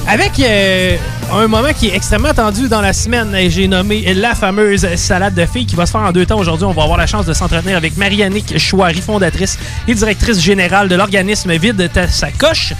Avec 0.06 0.38
euh, 0.40 0.96
un 1.32 1.46
moment 1.46 1.72
qui 1.72 1.88
est 1.88 1.96
extrêmement 1.96 2.28
attendu 2.28 2.68
dans 2.68 2.82
la 2.82 2.92
semaine, 2.92 3.34
j'ai 3.48 3.68
nommé 3.68 4.12
la 4.12 4.34
fameuse 4.34 4.86
salade 4.96 5.34
de 5.34 5.46
filles 5.46 5.64
qui 5.64 5.76
va 5.76 5.86
se 5.86 5.92
faire 5.92 6.02
en 6.02 6.12
deux 6.12 6.26
temps 6.26 6.38
aujourd'hui. 6.38 6.66
On 6.66 6.72
va 6.72 6.82
avoir 6.82 6.98
la 6.98 7.06
chance 7.06 7.24
de 7.24 7.32
s'entretenir 7.32 7.78
avec 7.78 7.96
Mariannick 7.96 8.58
Chouari, 8.58 9.00
fondatrice 9.00 9.58
et 9.88 9.94
directrice 9.94 10.40
générale 10.40 10.88
de 10.88 10.94
l'organisme 10.94 11.52
Vide 11.56 11.90
ta 11.90 12.06
sacoche. 12.06 12.74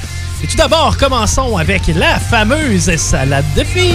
Et 0.44 0.46
tout 0.46 0.56
d'abord, 0.56 0.98
commençons 0.98 1.56
avec 1.56 1.82
la 1.96 2.18
fameuse 2.18 2.94
salade 2.96 3.44
de 3.56 3.64
filles. 3.64 3.94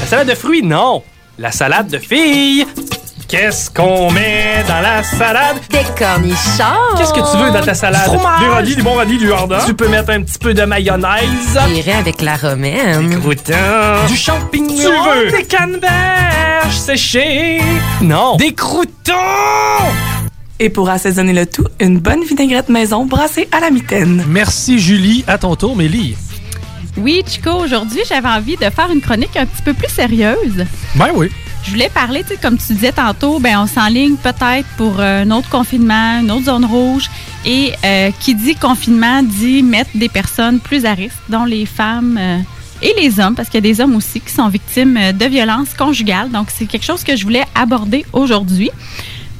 La 0.00 0.06
salade 0.06 0.28
de 0.28 0.34
fruits, 0.34 0.62
non. 0.62 1.02
La 1.38 1.52
salade 1.52 1.88
de 1.88 1.98
filles. 1.98 2.66
Qu'est-ce 3.32 3.70
qu'on 3.70 4.10
met 4.10 4.62
dans 4.68 4.82
la 4.82 5.02
salade? 5.02 5.56
Des 5.70 5.78
cornichons. 5.98 6.98
Qu'est-ce 6.98 7.14
que 7.14 7.30
tu 7.32 7.42
veux 7.42 7.50
dans 7.50 7.64
ta 7.64 7.72
salade? 7.72 8.04
fromage. 8.04 8.40
Des 8.40 8.46
radis, 8.46 8.76
du 8.76 8.82
bon 8.82 8.92
radis, 8.92 9.16
du 9.16 9.26
jardin. 9.26 9.56
Tu 9.64 9.72
peux 9.72 9.88
mettre 9.88 10.10
un 10.10 10.20
petit 10.20 10.38
peu 10.38 10.52
de 10.52 10.62
mayonnaise. 10.64 11.58
J'irai 11.72 11.92
avec 11.92 12.20
la 12.20 12.36
romaine. 12.36 13.08
Des 13.08 13.16
croûtons. 13.16 14.06
Du 14.06 14.16
champignon. 14.16 14.76
Tu 14.76 14.84
veux? 14.84 15.30
Des 15.30 15.44
canneberges 15.44 16.76
séchées? 16.76 17.62
Non. 18.02 18.36
Des 18.36 18.52
croûtons. 18.52 19.14
Et 20.60 20.68
pour 20.68 20.90
assaisonner 20.90 21.32
le 21.32 21.46
tout, 21.46 21.64
une 21.80 22.00
bonne 22.00 22.24
vinaigrette 22.24 22.68
maison 22.68 23.06
brassée 23.06 23.48
à 23.50 23.60
la 23.60 23.70
mitaine. 23.70 24.26
Merci 24.28 24.78
Julie. 24.78 25.24
À 25.26 25.38
ton 25.38 25.56
tour, 25.56 25.74
Mélie. 25.74 26.18
Oui, 26.98 27.22
Chico, 27.26 27.52
aujourd'hui, 27.52 28.00
j'avais 28.06 28.28
envie 28.28 28.56
de 28.56 28.68
faire 28.68 28.90
une 28.92 29.00
chronique 29.00 29.38
un 29.38 29.46
petit 29.46 29.62
peu 29.62 29.72
plus 29.72 29.88
sérieuse. 29.88 30.66
Ben 30.96 31.08
oui. 31.14 31.30
Je 31.64 31.70
voulais 31.70 31.90
parler, 31.90 32.22
tu 32.22 32.30
sais, 32.30 32.36
comme 32.36 32.58
tu 32.58 32.72
disais 32.72 32.92
tantôt, 32.92 33.38
ben 33.38 33.58
on 33.60 33.66
s'enligne 33.66 34.16
peut-être 34.16 34.68
pour 34.76 34.98
euh, 34.98 35.22
un 35.22 35.30
autre 35.30 35.48
confinement, 35.48 36.20
une 36.20 36.30
autre 36.30 36.46
zone 36.46 36.64
rouge. 36.64 37.08
Et 37.44 37.72
euh, 37.84 38.10
qui 38.20 38.34
dit 38.34 38.54
confinement 38.54 39.22
dit 39.22 39.62
mettre 39.62 39.90
des 39.94 40.08
personnes 40.08 40.60
plus 40.60 40.84
à 40.84 40.94
risque, 40.94 41.16
dont 41.28 41.44
les 41.44 41.66
femmes 41.66 42.18
euh, 42.20 42.38
et 42.82 42.94
les 43.00 43.20
hommes, 43.20 43.34
parce 43.34 43.48
qu'il 43.48 43.64
y 43.64 43.68
a 43.68 43.72
des 43.72 43.80
hommes 43.80 43.96
aussi 43.96 44.20
qui 44.20 44.32
sont 44.32 44.48
victimes 44.48 44.96
euh, 44.96 45.12
de 45.12 45.24
violences 45.26 45.74
conjugales. 45.74 46.30
Donc, 46.30 46.48
c'est 46.52 46.66
quelque 46.66 46.84
chose 46.84 47.04
que 47.04 47.16
je 47.16 47.22
voulais 47.22 47.44
aborder 47.54 48.04
aujourd'hui. 48.12 48.70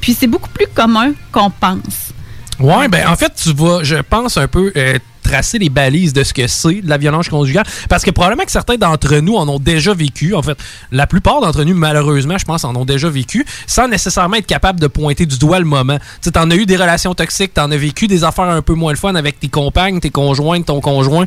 Puis, 0.01 0.15
c'est 0.15 0.27
beaucoup 0.27 0.51
plus 0.51 0.67
commun 0.73 1.13
qu'on 1.33 1.51
pense. 1.51 2.13
Ouais, 2.61 2.89
ben 2.89 3.09
en 3.09 3.17
fait, 3.17 3.33
tu 3.35 3.53
vas, 3.53 3.83
je 3.83 3.97
pense, 3.97 4.37
un 4.37 4.47
peu 4.47 4.73
euh, 4.77 4.99
tracer 5.33 5.59
les 5.59 5.71
balises 5.71 6.13
de 6.13 6.25
ce 6.25 6.35
que 6.35 6.47
c'est 6.47 6.83
de 6.83 6.89
la 6.89 6.99
violence 6.99 7.29
conjugale. 7.31 7.65
Parce 7.89 8.05
que 8.05 8.11
probablement 8.11 8.45
que 8.45 8.51
certains 8.51 8.77
d'entre 8.77 9.17
nous 9.17 9.35
en 9.35 9.49
ont 9.49 9.59
déjà 9.59 9.95
vécu. 9.95 10.35
En 10.35 10.43
fait, 10.43 10.59
la 10.91 11.07
plupart 11.07 11.41
d'entre 11.41 11.65
nous, 11.65 11.75
malheureusement, 11.75 12.37
je 12.37 12.45
pense, 12.45 12.65
en 12.65 12.77
ont 12.77 12.85
déjà 12.85 13.09
vécu, 13.09 13.47
sans 13.67 13.89
nécessairement 13.89 14.37
être 14.37 14.47
capable 14.47 14.79
de 14.79 14.89
pointer 14.89 15.25
du 15.25 15.39
doigt 15.39 15.59
le 15.59 15.65
moment. 15.65 15.99
Tu 15.99 16.05
sais, 16.21 16.33
t'en 16.33 16.51
as 16.51 16.55
eu 16.55 16.67
des 16.67 16.77
relations 16.77 17.15
toxiques, 17.15 17.55
t'en 17.55 17.71
as 17.71 17.77
vécu 17.77 18.09
des 18.09 18.25
affaires 18.25 18.45
un 18.45 18.61
peu 18.61 18.75
moins 18.75 18.93
le 18.93 18.99
fun 18.99 19.15
avec 19.15 19.41
tes 19.41 19.49
compagnes, 19.49 20.01
tes 20.01 20.11
conjointes, 20.11 20.67
ton 20.67 20.81
conjoint. 20.81 21.27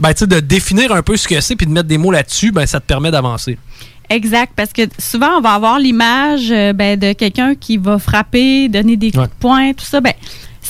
Ben, 0.00 0.12
tu 0.12 0.20
sais, 0.20 0.26
de 0.26 0.40
définir 0.40 0.92
un 0.92 1.02
peu 1.02 1.16
ce 1.16 1.28
que 1.28 1.40
c'est 1.40 1.54
puis 1.54 1.66
de 1.66 1.72
mettre 1.72 1.88
des 1.88 1.98
mots 1.98 2.10
là-dessus, 2.10 2.50
ben, 2.50 2.66
ça 2.66 2.80
te 2.80 2.86
permet 2.86 3.12
d'avancer. 3.12 3.56
Exact, 4.10 4.52
parce 4.56 4.72
que 4.72 4.82
souvent, 4.98 5.36
on 5.36 5.40
va 5.40 5.50
avoir 5.50 5.78
l'image 5.78 6.50
euh, 6.50 6.72
ben, 6.72 6.98
de 6.98 7.12
quelqu'un 7.12 7.54
qui 7.54 7.76
va 7.76 7.98
frapper, 7.98 8.68
donner 8.68 8.96
des 8.96 9.12
coups 9.12 9.28
de 9.28 9.34
poing, 9.38 9.72
tout 9.74 9.84
ça. 9.84 10.00
Ben, 10.00 10.14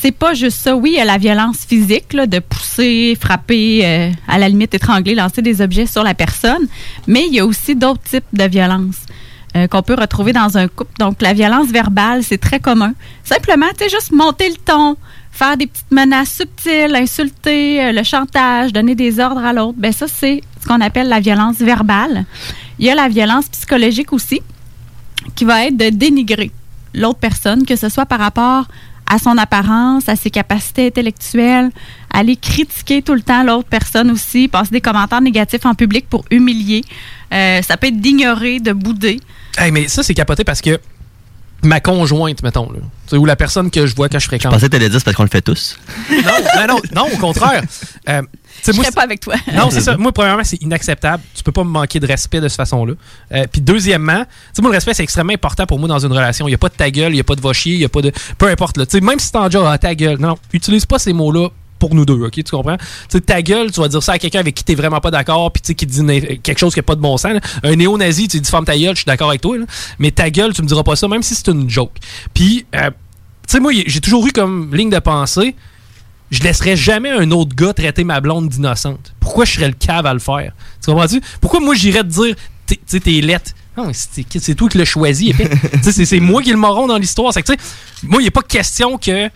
c'est 0.01 0.13
pas 0.13 0.35
juste 0.35 0.59
ça. 0.59 0.77
Oui, 0.77 0.91
il 0.95 0.99
y 0.99 1.01
a 1.01 1.05
la 1.05 1.19
violence 1.19 1.59
physique, 1.67 2.15
de 2.15 2.39
pousser, 2.39 3.17
frapper, 3.21 3.85
euh, 3.85 4.11
à 4.27 4.39
la 4.39 4.49
limite 4.49 4.75
étrangler, 4.75 5.15
lancer 5.15 5.43
des 5.43 5.61
objets 5.61 5.87
sur 5.87 6.03
la 6.03 6.15
personne, 6.15 6.67
mais 7.07 7.25
il 7.27 7.35
y 7.35 7.41
a 7.41 7.47
aussi 7.47 7.75
d'autres 7.75 8.03
types 8.03 8.25
de 8.33 8.45
violences 8.45 9.01
euh, 9.57 9.67
qu'on 9.67 9.83
peut 9.83 9.97
retrouver 9.99 10.33
dans 10.33 10.57
un 10.57 10.69
couple. 10.69 10.93
Donc, 10.99 11.21
la 11.21 11.33
violence 11.33 11.69
verbale, 11.69 12.23
c'est 12.23 12.39
très 12.39 12.61
commun. 12.61 12.93
Simplement, 13.25 13.67
tu 13.77 13.85
sais, 13.85 13.91
juste 13.91 14.13
monter 14.13 14.49
le 14.49 14.57
ton, 14.57 14.97
faire 15.33 15.57
des 15.57 15.67
petites 15.67 15.91
menaces 15.91 16.33
subtiles, 16.33 16.95
insulter, 16.95 17.85
euh, 17.85 17.93
le 17.93 18.03
chantage, 18.03 18.73
donner 18.73 18.95
des 18.95 19.19
ordres 19.19 19.45
à 19.45 19.53
l'autre. 19.53 19.79
Ben 19.79 19.93
ça, 19.93 20.07
c'est 20.07 20.43
ce 20.61 20.67
qu'on 20.67 20.81
appelle 20.81 21.09
la 21.09 21.21
violence 21.21 21.57
verbale. 21.59 22.25
Il 22.79 22.87
y 22.87 22.91
a 22.91 22.95
la 22.95 23.09
violence 23.09 23.49
psychologique 23.49 24.13
aussi, 24.13 24.43
qui 25.35 25.45
va 25.45 25.67
être 25.67 25.77
de 25.77 25.89
dénigrer 25.91 26.53
l'autre 26.95 27.19
personne, 27.19 27.67
que 27.67 27.77
ce 27.77 27.89
soit 27.89 28.07
par 28.07 28.19
rapport 28.19 28.67
à 29.09 29.19
son 29.19 29.39
apparence, 29.39 30.09
à 30.09 30.17
ses 30.17 30.31
capacités 30.31 30.87
intellectuelles, 30.89 31.71
aller 32.13 32.37
critiquer 32.37 33.03
tout 33.03 33.15
le 33.15 33.23
temps 33.23 33.43
l'autre 33.43 33.69
personne 33.69 34.11
aussi, 34.11 34.49
passer 34.49 34.71
des 34.71 34.81
commentaires 34.81 35.21
négatifs 35.21 35.65
en 35.65 35.75
public 35.75 36.07
pour 36.09 36.25
humilier. 36.31 36.85
Euh, 37.33 37.63
ça 37.63 37.77
peut 37.77 37.89
être 37.89 38.01
d'ignorer, 38.01 38.61
de 38.61 38.73
bouder. 38.73 39.21
Hey, 39.57 39.73
mais 39.73 39.89
ça, 39.89 40.03
c'est 40.03 40.15
capoté 40.15 40.45
parce 40.45 40.61
que 40.61 40.79
ma 41.63 41.81
conjointe, 41.81 42.43
mettons, 42.43 42.71
là, 42.71 42.79
tu 42.79 43.11
sais, 43.11 43.17
ou 43.17 43.25
la 43.25 43.35
personne 43.37 43.71
que 43.71 43.87
je 43.87 43.95
vois 43.97 44.09
quand 44.09 44.19
je 44.19 44.25
Je 44.25 44.29
fréquente. 44.29 44.53
pensais 44.53 44.67
que 44.67 44.73
t'allais 44.73 44.89
dire 44.89 44.99
c'est 45.01 45.05
parce 45.05 45.17
qu'on 45.17 45.25
le 45.25 45.29
fait 45.29 45.43
tous. 45.43 45.77
non, 46.11 46.17
non, 46.19 46.67
non, 46.69 46.81
non, 46.95 47.07
au 47.13 47.17
contraire. 47.17 47.63
Euh, 48.09 48.23
Je 48.67 48.73
moi, 48.73 48.85
pas 48.95 49.03
avec 49.03 49.21
toi. 49.21 49.35
Non, 49.55 49.69
c'est 49.71 49.81
ça. 49.81 49.97
Moi, 49.97 50.13
premièrement, 50.13 50.45
c'est 50.45 50.61
inacceptable. 50.63 51.23
Tu 51.35 51.43
peux 51.43 51.53
pas 51.53 51.65
me 51.65 51.71
manquer 51.71 51.99
de 52.01 52.07
respect 52.07 52.41
de 52.41 52.49
cette 52.49 52.57
façon-là. 52.59 52.95
Euh, 53.33 53.47
puis 53.51 53.61
deuxièmement, 53.61 54.25
tu 54.25 54.31
sais, 54.55 54.63
moi, 54.63 54.71
le 54.71 54.77
respect, 54.77 54.95
c'est 54.95 55.03
extrêmement 55.03 55.33
important 55.33 55.67
pour 55.67 55.79
moi 55.79 55.89
dans 55.89 55.99
une 55.99 56.13
relation. 56.13 56.47
Il 56.47 56.51
n'y 56.53 56.55
a 56.55 56.59
pas 56.59 56.69
de 56.69 56.75
ta 56.75 56.91
gueule, 56.91 57.13
il 57.13 57.17
n'y 57.17 57.21
a 57.21 57.25
pas 57.25 57.35
de 57.35 57.41
va 57.41 57.53
chier, 57.53 57.75
il 57.75 57.79
n'y 57.79 57.85
a 57.85 57.89
pas 57.89 58.03
de. 58.03 58.13
Peu 58.37 58.47
importe, 58.49 58.77
là. 58.77 58.87
Tu 58.87 58.99
sais, 58.99 59.01
même 59.05 59.19
si 59.19 59.33
t'es 59.33 59.39
en 59.39 59.51
genre, 59.51 59.67
ah, 59.69 59.79
ta 59.79 59.95
gueule. 59.95 60.19
Non, 60.19 60.29
non, 60.29 60.39
utilise 60.53 60.87
pas 60.87 60.99
ces 60.99 61.13
mots-là 61.13 61.49
pour 61.79 61.95
nous 61.95 62.05
deux, 62.05 62.15
OK? 62.15 62.33
Tu 62.33 62.43
comprends? 62.45 62.77
Tu 62.77 62.85
sais, 63.09 63.21
ta 63.21 63.43
gueule, 63.43 63.71
tu 63.71 63.81
vas 63.81 63.89
dire 63.89 64.03
ça 64.03 64.13
à 64.13 64.19
quelqu'un 64.19 64.41
avec 64.41 64.55
qui 64.55 64.65
t'es 64.65 64.75
vraiment 64.75 65.01
pas 65.01 65.11
d'accord, 65.11 65.53
puis 65.53 65.63
tu 65.63 65.69
sais, 65.69 65.75
qui 65.75 65.87
dit 65.87 66.03
quelque 66.43 66.59
chose 66.59 66.75
qui 66.75 66.81
n'a 66.81 66.85
pas 66.85 66.95
de 66.95 67.01
bon 67.01 67.17
sens. 67.17 67.39
Un 67.63 67.77
néo-nazi, 67.77 68.29
tu 68.29 68.41
dis, 68.41 68.51
ferme 68.51 68.65
ta 68.65 68.77
gueule, 68.77 68.95
je 68.95 69.01
suis 69.01 69.07
d'accord 69.07 69.29
avec 69.29 69.41
toi. 69.41 69.57
Mais 69.99 70.11
ta 70.11 70.31
gueule, 70.31 70.53
tu 70.53 70.63
me 70.63 70.67
diras 70.67 70.83
pas 70.83 70.97
ça, 70.97 71.09
même 71.09 71.23
si 71.23 71.35
c'est 71.35 71.49
une 71.49 71.69
joke. 71.69 71.97
Puis, 72.35 72.67
euh, 72.75 72.91
tu 72.91 73.53
sais, 73.53 73.61
moi, 73.61 73.73
j'ai 73.87 74.01
toujours 74.01 74.27
eu 74.27 74.33
comme 74.33 74.75
ligne 74.75 74.91
de 74.91 74.99
pensée, 74.99 75.55
je 76.31 76.43
laisserais 76.43 76.77
jamais 76.77 77.11
un 77.11 77.31
autre 77.31 77.55
gars 77.55 77.73
traiter 77.73 78.05
ma 78.05 78.21
blonde 78.21 78.49
d'innocente. 78.49 79.15
Pourquoi 79.21 79.45
je 79.45 79.53
serais 79.53 79.69
le 79.69 79.75
cave 79.75 80.07
à 80.07 80.13
le 80.13 80.21
faire? 80.21 80.53
Tu 80.83 80.91
comprends-tu? 80.91 81.21
Pourquoi 81.41 81.61
moi 81.61 81.75
j'irais 81.75 82.03
te 82.03 82.09
dire, 82.09 82.37
tu 82.67 82.79
sais, 82.87 83.01
t'es 83.01 83.21
lettre? 83.21 83.53
Mais 83.87 83.93
c'est 83.93 84.55
toi 84.55 84.69
qui 84.69 84.79
l'as 84.79 84.85
choisi. 84.85 85.33
c'est 85.83 86.21
moi 86.21 86.43
qui 86.43 86.51
le 86.51 86.57
moron 86.57 86.87
dans 86.87 86.99
l'histoire. 86.99 87.33
Moi, 88.03 88.23
il 88.23 88.25
n'est 88.25 88.31
pas 88.31 88.43
question 88.43 88.99
que, 88.99 89.31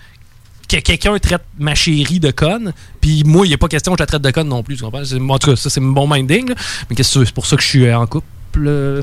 que 0.80 0.82
quelqu'un 0.82 1.18
traite 1.18 1.42
ma 1.58 1.74
chérie 1.74 2.20
de 2.20 2.30
conne, 2.30 2.72
puis 3.00 3.22
moi, 3.24 3.46
il 3.46 3.50
n'est 3.50 3.56
pas 3.56 3.68
question 3.68 3.92
que 3.92 3.98
je 3.98 4.02
la 4.02 4.06
traite 4.06 4.22
de 4.22 4.30
conne 4.30 4.48
non 4.48 4.62
plus. 4.62 4.80
Comprends? 4.80 5.02
En 5.02 5.38
tout 5.38 5.50
cas, 5.50 5.56
ça, 5.56 5.70
c'est 5.70 5.80
mon 5.80 6.06
minding. 6.06 6.50
là. 6.50 6.54
Mais 6.88 7.02
c'est? 7.02 7.32
Pour 7.32 7.46
ça 7.46 7.56
que 7.56 7.62
je 7.62 7.68
suis 7.68 7.86
euh, 7.86 7.98
en 7.98 8.06
couple. 8.06 8.26
euh. 8.58 9.02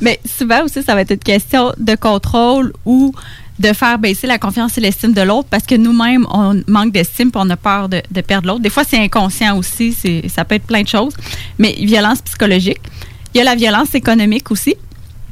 Mais 0.00 0.20
souvent 0.24 0.64
aussi, 0.64 0.82
ça 0.82 0.94
va 0.94 1.02
être 1.02 1.12
une 1.12 1.18
question 1.18 1.72
de 1.78 1.94
contrôle 1.94 2.72
ou 2.84 3.14
de 3.58 3.72
faire 3.72 3.98
baisser 3.98 4.26
la 4.26 4.38
confiance 4.38 4.76
et 4.78 4.80
l'estime 4.80 5.12
de 5.12 5.20
l'autre 5.22 5.48
parce 5.50 5.64
que 5.64 5.74
nous-mêmes, 5.74 6.26
on 6.30 6.62
manque 6.66 6.92
d'estime 6.92 7.30
on 7.34 7.50
a 7.50 7.56
peur 7.56 7.88
de, 7.88 8.02
de 8.10 8.20
perdre 8.20 8.48
l'autre. 8.48 8.60
Des 8.60 8.70
fois, 8.70 8.84
c'est 8.88 8.98
inconscient 8.98 9.56
aussi, 9.56 9.96
ça 10.28 10.44
peut 10.44 10.56
être 10.56 10.66
plein 10.66 10.82
de 10.82 10.88
choses. 10.88 11.14
Mais 11.58 11.72
violence 11.72 12.22
psychologique. 12.22 12.80
Il 13.34 13.38
y 13.38 13.40
a 13.40 13.44
la 13.44 13.54
violence 13.54 13.94
économique 13.94 14.50
aussi. 14.50 14.74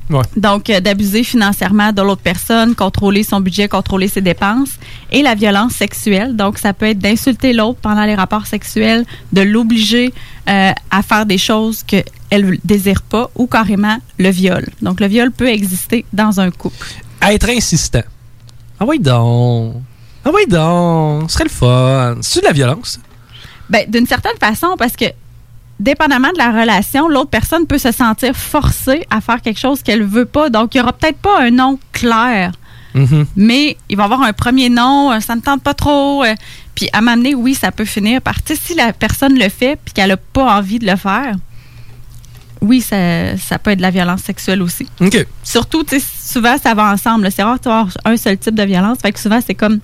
Ouais. 0.08 0.22
Donc, 0.36 0.70
euh, 0.70 0.80
d'abuser 0.80 1.24
financièrement 1.24 1.92
de 1.92 2.00
l'autre 2.00 2.22
personne, 2.22 2.74
contrôler 2.74 3.24
son 3.24 3.40
budget, 3.40 3.68
contrôler 3.68 4.08
ses 4.08 4.20
dépenses. 4.20 4.70
Et 5.10 5.22
la 5.22 5.34
violence 5.34 5.72
sexuelle. 5.72 6.36
Donc, 6.36 6.58
ça 6.58 6.72
peut 6.72 6.86
être 6.86 6.98
d'insulter 6.98 7.52
l'autre 7.52 7.78
pendant 7.82 8.04
les 8.04 8.14
rapports 8.14 8.46
sexuels, 8.46 9.04
de 9.32 9.42
l'obliger 9.42 10.14
euh, 10.48 10.70
à 10.90 11.02
faire 11.02 11.26
des 11.26 11.38
choses 11.38 11.82
qu'elle 11.82 12.04
ne 12.32 12.56
désire 12.64 13.02
pas 13.02 13.30
ou 13.34 13.46
carrément 13.46 13.98
le 14.18 14.30
viol. 14.30 14.64
Donc, 14.80 15.00
le 15.00 15.08
viol 15.08 15.32
peut 15.32 15.48
exister 15.48 16.04
dans 16.12 16.38
un 16.40 16.50
couple. 16.50 16.86
Être 17.22 17.48
insistant. 17.48 18.04
Ah 18.78 18.84
oui, 18.86 18.98
donc. 19.00 19.74
Ah 20.24 20.30
oui, 20.32 20.46
donc. 20.48 21.30
Ce 21.30 21.34
serait 21.34 21.44
le 21.44 21.50
fun. 21.50 22.16
C'est 22.20 22.40
de 22.40 22.46
la 22.46 22.52
violence? 22.52 23.00
Ben, 23.68 23.90
d'une 23.90 24.06
certaine 24.06 24.36
façon, 24.38 24.76
parce 24.78 24.94
que 24.94 25.06
dépendamment 25.80 26.30
de 26.32 26.38
la 26.38 26.50
relation, 26.52 27.08
l'autre 27.08 27.30
personne 27.30 27.66
peut 27.66 27.78
se 27.78 27.92
sentir 27.92 28.34
forcée 28.36 29.06
à 29.10 29.20
faire 29.20 29.42
quelque 29.42 29.60
chose 29.60 29.82
qu'elle 29.82 30.02
veut 30.04 30.24
pas. 30.24 30.48
Donc, 30.50 30.74
il 30.74 30.78
n'y 30.78 30.82
aura 30.82 30.92
peut-être 30.92 31.18
pas 31.18 31.40
un 31.42 31.50
nom 31.50 31.78
clair, 31.92 32.52
Mhm. 32.94 33.26
mais 33.36 33.76
il 33.90 33.96
va 33.96 34.04
y 34.04 34.06
avoir 34.06 34.22
un 34.22 34.32
premier 34.32 34.68
nom, 34.70 35.18
ça 35.20 35.34
ne 35.36 35.40
tente 35.42 35.62
pas 35.62 35.74
trop. 35.74 36.24
euh, 36.24 36.34
puis 36.74 36.88
à 36.92 37.00
m'amener, 37.00 37.34
oui, 37.34 37.54
ça 37.54 37.72
peut 37.72 37.84
finir 37.86 38.20
par. 38.22 38.42
Tu 38.42 38.54
sais, 38.54 38.60
si 38.62 38.74
la 38.74 38.92
personne 38.92 39.38
le 39.38 39.48
fait 39.48 39.78
puis 39.84 39.92
qu'elle 39.94 40.08
n'a 40.10 40.16
pas 40.16 40.56
envie 40.58 40.78
de 40.78 40.86
le 40.86 40.96
faire, 40.96 41.34
oui, 42.62 42.80
ça, 42.80 43.36
ça 43.36 43.58
peut 43.58 43.70
être 43.72 43.78
de 43.78 43.82
la 43.82 43.90
violence 43.90 44.22
sexuelle 44.22 44.62
aussi. 44.62 44.86
OK. 45.00 45.26
Surtout, 45.42 45.84
tu 45.84 46.00
sais, 46.00 46.06
souvent, 46.20 46.56
ça 46.58 46.74
va 46.74 46.90
ensemble. 46.92 47.30
C'est 47.30 47.42
rare 47.42 47.58
d'avoir 47.60 47.88
un 48.04 48.16
seul 48.16 48.38
type 48.38 48.54
de 48.54 48.62
violence. 48.62 48.98
Fait 49.02 49.12
que 49.12 49.20
souvent, 49.20 49.40
c'est 49.46 49.54
comme. 49.54 49.80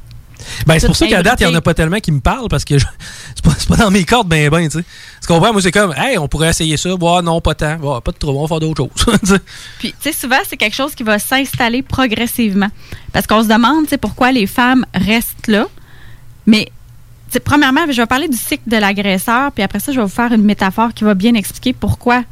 Ben, 0.66 0.78
c'est 0.78 0.86
pour 0.86 0.96
ça 0.96 1.06
qu'à 1.06 1.22
date, 1.22 1.40
il 1.40 1.46
n'y 1.46 1.52
en 1.52 1.58
a 1.58 1.60
pas 1.60 1.74
tellement 1.74 1.98
qui 2.00 2.12
me 2.12 2.20
parlent 2.20 2.48
parce 2.48 2.64
que 2.64 2.78
je- 2.78 2.86
c'est 3.34 3.44
pas, 3.44 3.76
pas 3.76 3.82
dans 3.84 3.90
mes 3.90 4.04
cordes, 4.04 4.28
ben, 4.28 4.48
ben, 4.50 4.68
tu 4.68 4.78
sais. 4.78 4.84
Tu 5.20 5.26
comprends? 5.28 5.52
Moi, 5.52 5.62
c'est 5.62 5.72
comme, 5.72 5.94
hey, 5.96 6.18
on 6.18 6.28
pourrait 6.28 6.48
essayer 6.50 6.76
ça. 6.76 6.94
Ouais, 6.94 7.22
non, 7.22 7.40
pas 7.40 7.54
tant. 7.54 7.76
Ouais, 7.78 8.00
pas 8.02 8.12
de 8.12 8.16
trop, 8.18 8.36
on 8.38 8.42
va 8.42 8.48
faire 8.48 8.60
d'autres 8.60 8.88
choses. 8.96 9.38
Puis, 9.78 9.92
tu 10.00 10.10
sais, 10.10 10.12
souvent, 10.18 10.38
c'est 10.48 10.56
quelque 10.56 10.74
chose 10.74 10.94
qui 10.94 11.02
va 11.02 11.18
s'installer 11.18 11.82
progressivement. 11.82 12.68
Parce 13.12 13.26
qu'on 13.26 13.42
se 13.42 13.48
demande, 13.48 13.84
tu 13.84 13.90
sais, 13.90 13.98
pourquoi 13.98 14.32
les 14.32 14.46
femmes 14.46 14.84
restent 14.94 15.46
là. 15.48 15.66
Mais, 16.46 16.64
tu 16.66 17.34
sais, 17.34 17.40
premièrement, 17.40 17.82
je 17.88 17.96
vais 18.00 18.06
parler 18.06 18.28
du 18.28 18.36
cycle 18.36 18.64
de 18.66 18.76
l'agresseur, 18.76 19.52
puis 19.52 19.62
après 19.62 19.78
ça, 19.80 19.92
je 19.92 19.96
vais 19.98 20.02
vous 20.02 20.08
faire 20.10 20.32
une 20.32 20.42
métaphore 20.42 20.92
qui 20.94 21.04
va 21.04 21.14
bien 21.14 21.34
expliquer 21.34 21.72
pourquoi. 21.72 22.24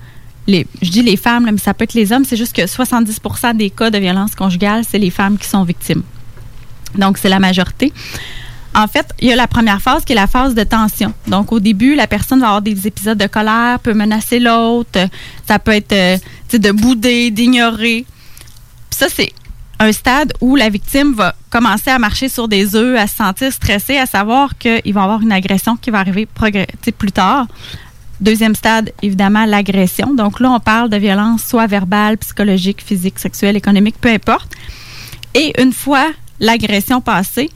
Les, 0.46 0.66
je 0.82 0.90
dis 0.90 1.02
les 1.02 1.16
femmes, 1.16 1.44
là, 1.46 1.52
mais 1.52 1.58
ça 1.58 1.74
peut 1.74 1.84
être 1.84 1.94
les 1.94 2.12
hommes. 2.12 2.24
C'est 2.24 2.36
juste 2.36 2.56
que 2.56 2.62
70% 2.62 3.56
des 3.56 3.70
cas 3.70 3.90
de 3.90 3.98
violence 3.98 4.34
conjugale, 4.34 4.82
c'est 4.88 4.98
les 4.98 5.10
femmes 5.10 5.38
qui 5.38 5.46
sont 5.46 5.62
victimes. 5.64 6.02
Donc, 6.94 7.18
c'est 7.18 7.28
la 7.28 7.38
majorité. 7.38 7.92
En 8.74 8.86
fait, 8.86 9.06
il 9.18 9.28
y 9.28 9.32
a 9.32 9.36
la 9.36 9.48
première 9.48 9.80
phase 9.82 10.04
qui 10.04 10.12
est 10.12 10.16
la 10.16 10.28
phase 10.28 10.54
de 10.54 10.62
tension. 10.62 11.12
Donc, 11.26 11.52
au 11.52 11.58
début, 11.58 11.94
la 11.94 12.06
personne 12.06 12.40
va 12.40 12.46
avoir 12.46 12.62
des 12.62 12.86
épisodes 12.86 13.18
de 13.18 13.26
colère, 13.26 13.80
peut 13.80 13.94
menacer 13.94 14.38
l'autre. 14.38 15.08
Ça 15.46 15.58
peut 15.58 15.72
être 15.72 15.92
euh, 15.92 16.16
de 16.52 16.70
bouder, 16.70 17.30
d'ignorer. 17.30 18.06
Ça, 18.90 19.06
c'est 19.12 19.32
un 19.80 19.92
stade 19.92 20.34
où 20.40 20.56
la 20.56 20.68
victime 20.68 21.14
va 21.14 21.34
commencer 21.48 21.90
à 21.90 21.98
marcher 21.98 22.28
sur 22.28 22.46
des 22.46 22.76
œufs, 22.76 22.98
à 22.98 23.06
se 23.06 23.16
sentir 23.16 23.52
stressée, 23.52 23.96
à 23.96 24.06
savoir 24.06 24.56
qu'il 24.58 24.92
va 24.92 25.02
avoir 25.02 25.22
une 25.22 25.32
agression 25.32 25.76
qui 25.76 25.90
va 25.90 25.98
arriver 25.98 26.26
plus 26.26 27.12
tard. 27.12 27.46
Deuxième 28.20 28.54
stade, 28.54 28.92
évidemment, 29.02 29.46
l'agression. 29.46 30.12
Donc 30.12 30.38
là, 30.38 30.50
on 30.50 30.60
parle 30.60 30.90
de 30.90 30.98
violence 30.98 31.42
soit 31.42 31.66
verbale, 31.66 32.18
psychologique, 32.18 32.82
physique, 32.82 33.18
sexuelle, 33.18 33.56
économique, 33.56 33.96
peu 33.98 34.10
importe. 34.10 34.52
Et 35.34 35.58
une 35.60 35.72
fois 35.72 36.10
l'agression 36.40 37.00
passée, 37.00 37.50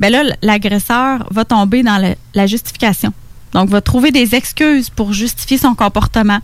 ben 0.00 0.12
là, 0.12 0.24
l'agresseur 0.42 1.26
va 1.30 1.44
tomber 1.44 1.82
dans 1.82 2.14
la 2.34 2.46
justification. 2.46 3.12
Donc, 3.56 3.70
va 3.70 3.80
trouver 3.80 4.10
des 4.10 4.34
excuses 4.34 4.90
pour 4.90 5.14
justifier 5.14 5.56
son 5.56 5.74
comportement. 5.74 6.40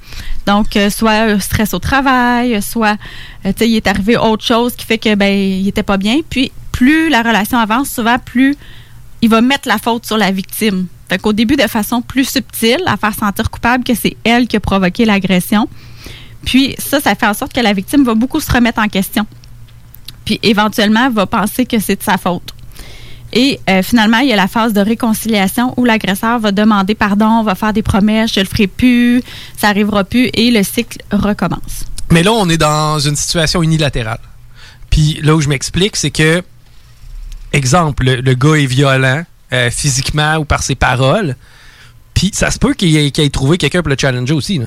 Donc, 0.47 0.77
euh, 0.77 0.89
soit 0.89 1.13
un 1.13 1.39
stress 1.41 1.75
au 1.75 1.79
travail, 1.79 2.63
soit, 2.63 2.97
euh, 3.45 3.53
tu 3.53 3.59
sais, 3.59 3.69
il 3.69 3.77
est 3.77 3.87
arrivé 3.87 4.17
autre 4.17 4.45
chose 4.45 4.75
qui 4.75 4.87
fait 4.87 4.97
que, 4.97 5.15
ben, 5.15 5.31
il 5.31 5.69
était 5.69 5.83
pas 5.83 5.99
bien. 5.99 6.21
Puis, 6.29 6.53
plus 6.71 7.11
la 7.11 7.23
relation 7.23 7.59
avance, 7.59 7.91
souvent, 7.91 8.19
plus 8.19 8.57
il 9.21 9.29
va 9.29 9.43
mettre 9.43 9.69
la 9.69 9.77
faute 9.77 10.07
sur 10.07 10.17
la 10.17 10.31
victime. 10.31 10.87
Fait 11.09 11.19
qu'au 11.19 11.35
début, 11.35 11.57
de 11.57 11.67
façon 11.67 12.01
plus 12.01 12.25
subtile, 12.25 12.83
à 12.87 12.97
faire 12.97 13.15
sentir 13.15 13.51
coupable 13.51 13.85
que 13.85 13.95
c'est 13.95 14.17
elle 14.25 14.49
qui 14.49 14.57
a 14.57 14.61
provoqué 14.61 15.05
l'agression. 15.05 15.69
Puis, 16.47 16.75
ça, 16.79 16.99
ça 16.99 17.15
fait 17.15 17.27
en 17.27 17.35
sorte 17.35 17.53
que 17.53 17.61
la 17.61 17.75
victime 17.75 18.05
va 18.05 18.15
beaucoup 18.15 18.41
se 18.41 18.51
remettre 18.51 18.81
en 18.81 18.89
question. 18.89 19.27
Puis, 20.25 20.39
éventuellement, 20.43 21.11
va 21.11 21.27
penser 21.27 21.67
que 21.67 21.79
c'est 21.79 21.97
de 21.97 22.03
sa 22.03 22.19
faute. 22.19 22.55
Et 23.33 23.61
euh, 23.71 23.83
finalement, 23.83 24.19
il 24.19 24.29
y 24.29 24.33
a 24.33 24.37
la 24.37 24.49
phase 24.49 24.73
de 24.73 24.81
réconciliation 24.81 25.73
où 25.79 25.85
l'agresseur 25.85 26.39
va 26.39 26.53
demander 26.53 26.95
pardon, 26.95 27.43
va 27.43 27.55
faire 27.55 27.73
des 27.73 27.83
promesses, 27.83 28.35
je 28.35 28.41
le 28.41 28.47
ferai 28.47 28.67
plus, 28.67 29.23
ça 29.57 29.69
arrivera 29.69 30.05
plus, 30.05 30.29
et 30.35 30.51
le 30.51 30.63
cycle 30.63 30.99
recommence. 31.11 31.85
Mais 32.11 32.23
là, 32.23 32.33
on 32.33 32.49
est 32.51 32.59
dans 32.59 32.99
une 32.99 33.17
situation 33.17 33.63
unilatérale. 33.63 34.19
Puis 34.91 35.19
là 35.23 35.35
où 35.35 35.41
je 35.41 35.49
m'explique, 35.49 35.97
c'est 35.97 36.11
que, 36.11 36.43
exemple, 37.55 38.05
le, 38.05 38.35
gars 38.35 38.55
est 38.55 38.67
violent 38.67 39.25
euh, 39.55 39.71
physiquement 39.71 40.37
ou 40.37 40.45
par 40.45 40.63
ses 40.63 40.75
paroles. 40.75 41.35
Puis 42.13 42.31
ça 42.35 42.51
se 42.51 42.59
peut 42.59 42.75
qu'il 42.75 42.95
ait, 42.95 43.31
trouvé 43.31 43.57
quelqu'un 43.57 43.81
pour 43.81 43.89
le 43.89 43.97
challenger 43.99 44.35
aussi. 44.35 44.61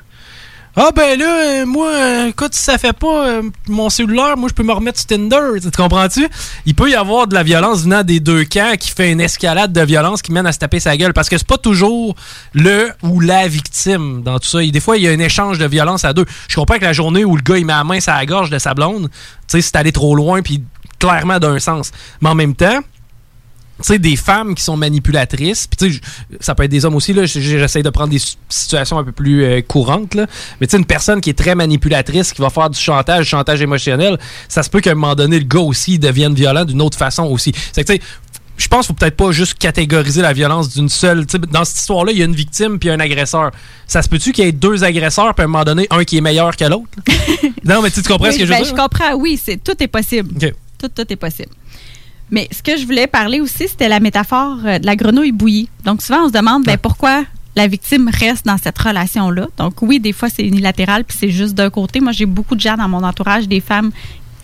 Ah 0.78 0.90
ben 0.94 1.18
là, 1.18 1.62
euh, 1.62 1.66
moi, 1.66 1.88
euh, 1.88 2.28
écoute, 2.28 2.54
si 2.54 2.62
ça 2.62 2.78
fait 2.78 2.92
pas 2.92 3.28
euh, 3.28 3.44
mon 3.70 3.90
cellulaire, 3.90 4.36
moi 4.36 4.50
je 4.50 4.54
peux 4.54 4.64
me 4.64 4.74
remettre 4.74 5.00
sur 5.00 5.08
Tinder. 5.08 5.62
Tu 5.62 5.72
comprends-tu? 5.72 6.28
Il 6.66 6.76
peut 6.76 6.90
y 6.90 6.96
avoir 6.96 7.28
de 7.28 7.34
la 7.34 7.44
violence 7.44 7.84
venant 7.84 8.04
des 8.04 8.20
deux 8.20 8.44
camps 8.44 8.74
qui 8.78 8.92
fait 8.92 9.10
une 9.10 9.22
escalade 9.22 9.72
de 9.72 9.82
violence 9.82 10.22
qui 10.22 10.34
mène 10.34 10.46
à 10.46 10.52
se 10.52 10.60
taper 10.60 10.82
sa 10.82 10.98
gueule. 10.98 11.14
Parce 11.14 11.30
que 11.30 11.38
c'est 11.38 11.48
pas 11.48 11.58
toujours 11.58 12.18
le 12.54 12.90
ou 13.04 13.22
la 13.22 13.48
victime 13.48 14.22
dans 14.22 14.38
tout 14.38 14.50
ça. 14.50 14.60
Des 14.66 14.80
fois, 14.82 14.98
il 14.98 15.04
y 15.04 15.08
a 15.08 15.12
un 15.12 15.20
échange 15.20 15.60
de 15.60 15.66
violence 15.66 16.04
à 16.04 16.12
deux. 16.12 16.26
Je 16.50 16.56
comprends 16.56 16.76
que 16.78 16.84
la 16.84 16.92
journée 16.92 17.24
où 17.24 17.38
le 17.38 17.42
gars 17.42 17.58
il 17.58 17.66
met 17.66 17.72
la 17.72 17.86
main 17.86 18.02
sur 18.02 18.12
la 18.12 18.26
gorge 18.26 18.50
de 18.50 18.60
sa 18.60 18.74
blonde, 18.74 19.10
tu 19.10 19.12
sais, 19.48 19.62
c'est 19.62 19.78
allé 19.78 19.94
trop 19.94 20.14
loin, 20.14 20.42
puis 20.42 20.62
clairement 21.00 21.40
d'un 21.40 21.58
sens. 21.60 21.94
Mais 22.20 22.28
en 22.28 22.36
même 22.36 22.54
temps, 22.54 22.80
tu 23.78 23.84
sais, 23.84 24.00
des 24.00 24.16
femmes 24.16 24.56
qui 24.56 24.64
sont 24.64 24.78
manipulatrices, 24.78 25.68
puis 25.68 25.78
tu 25.78 25.94
sais, 25.96 26.02
ça 26.40 26.56
peut 26.56 26.64
être 26.64 26.72
des 26.72 26.86
hommes 26.86 26.96
aussi, 26.96 27.14
là, 27.14 27.26
j'essaie 27.26 27.84
de 27.84 27.90
prendre 27.90 28.10
des 28.10 28.22
situations 28.48 28.98
un 28.98 29.04
peu 29.04 29.12
plus 29.12 29.44
euh, 29.44 29.62
courantes, 29.62 30.16
là. 30.16 30.28
mais 30.62 30.68
tu 30.68 30.72
sais, 30.72 30.78
une 30.78 30.86
personne 30.86 31.20
qui 31.20 31.30
est 31.30 31.38
très 31.38 31.56
manipulatrice, 31.56 32.32
qui 32.32 32.42
va 32.42 32.50
faire 32.50 32.70
du 32.70 32.80
chantage, 32.80 33.26
du 33.26 33.30
chantage 33.30 33.62
émotionnel, 33.62 34.18
ça 34.48 34.64
se 34.64 34.70
peut 34.70 34.80
qu'à 34.80 34.92
un 34.92 34.96
moment 34.96 35.16
donné, 35.16 35.40
le 35.40 35.46
gars 35.46 35.60
aussi 35.60 36.00
devienne 36.00 36.34
violent 36.34 36.64
d'une 36.64 36.82
autre 36.82 36.98
façon 36.98 37.24
aussi. 37.24 37.52
C'est 37.74 37.84
que 37.84 37.92
tu 37.92 38.00
sais, 38.00 38.02
je 38.58 38.68
pense 38.68 38.86
qu'il 38.86 38.96
faut 38.96 39.00
peut-être 39.00 39.18
pas 39.18 39.32
juste 39.32 39.56
catégoriser 39.56 40.22
la 40.22 40.34
violence 40.34 40.70
d'une 40.70 40.90
seule. 40.90 41.26
tu 41.26 41.34
sais, 41.34 41.40
Dans 41.40 41.66
cette 41.66 41.78
histoire-là, 41.78 42.12
il 42.12 42.18
y 42.18 42.22
a 42.22 42.26
une 42.26 42.36
victime 42.36 42.80
puis 42.80 42.90
un 42.90 43.00
agresseur. 43.00 43.52
Ça 43.88 44.02
se 44.02 44.10
peut-tu 44.10 44.32
qu'il 44.32 44.46
y 44.46 44.48
ait 44.48 44.52
deux 44.52 44.84
agresseurs 44.84 45.34
puis 45.34 45.42
à 45.42 45.46
un 45.46 45.48
moment 45.48 45.64
donné, 45.64 45.88
un 45.90 46.04
qui 46.04 46.18
est 46.18 46.22
meilleur 46.22 46.56
que 46.56 46.66
l'autre? 46.66 46.88
non, 47.66 47.82
mais 47.82 47.92
tu 47.92 48.02
comprends 48.02 48.28
Oui, 48.28 48.34
ce 48.34 48.40
que 48.40 48.46
je 48.46 48.52
veux 48.52 48.58
ben, 48.58 48.64
dire? 48.64 48.76
Je 48.76 48.82
comprends, 48.82 49.14
oui, 49.16 49.40
c'est 49.44 49.62
tout 49.62 49.76
est 49.82 49.88
possible. 49.88 50.34
Tout, 50.78 50.88
tout 50.90 51.06
est 51.10 51.16
possible. 51.16 51.50
Mais 52.36 52.50
ce 52.52 52.62
que 52.62 52.76
je 52.76 52.86
voulais 52.86 53.08
parler 53.08 53.40
aussi, 53.40 53.70
c'était 53.70 53.88
la 53.88 54.02
métaphore 54.02 54.58
euh, 54.66 54.78
de 54.78 54.86
la 54.86 54.98
grenouille 54.98 55.32
bouillie. 55.32 55.70
Donc 55.86 56.02
souvent, 56.02 56.26
on 56.26 56.28
se 56.28 56.34
demande 56.34 56.66
ben, 56.66 56.78
pourquoi 56.78 57.24
la 57.56 57.66
victime 57.66 58.12
reste 58.14 58.46
dans 58.46 58.58
cette 58.58 58.78
relation-là? 58.78 59.48
Donc 59.58 59.82
oui, 59.82 60.02
des 60.02 60.12
fois, 60.12 60.28
c'est 60.28 60.46
unilatéral, 60.46 61.06
puis 61.06 61.16
c'est 61.18 61.30
juste 61.30 61.54
d'un 61.54 61.70
côté. 61.70 62.02
Moi, 62.02 62.12
j'ai 62.12 62.26
beaucoup 62.26 62.56
de 62.56 62.60
gens 62.60 62.76
dans 62.76 62.90
mon 62.90 63.04
entourage, 63.04 63.48
des 63.48 63.62
femmes 63.62 63.92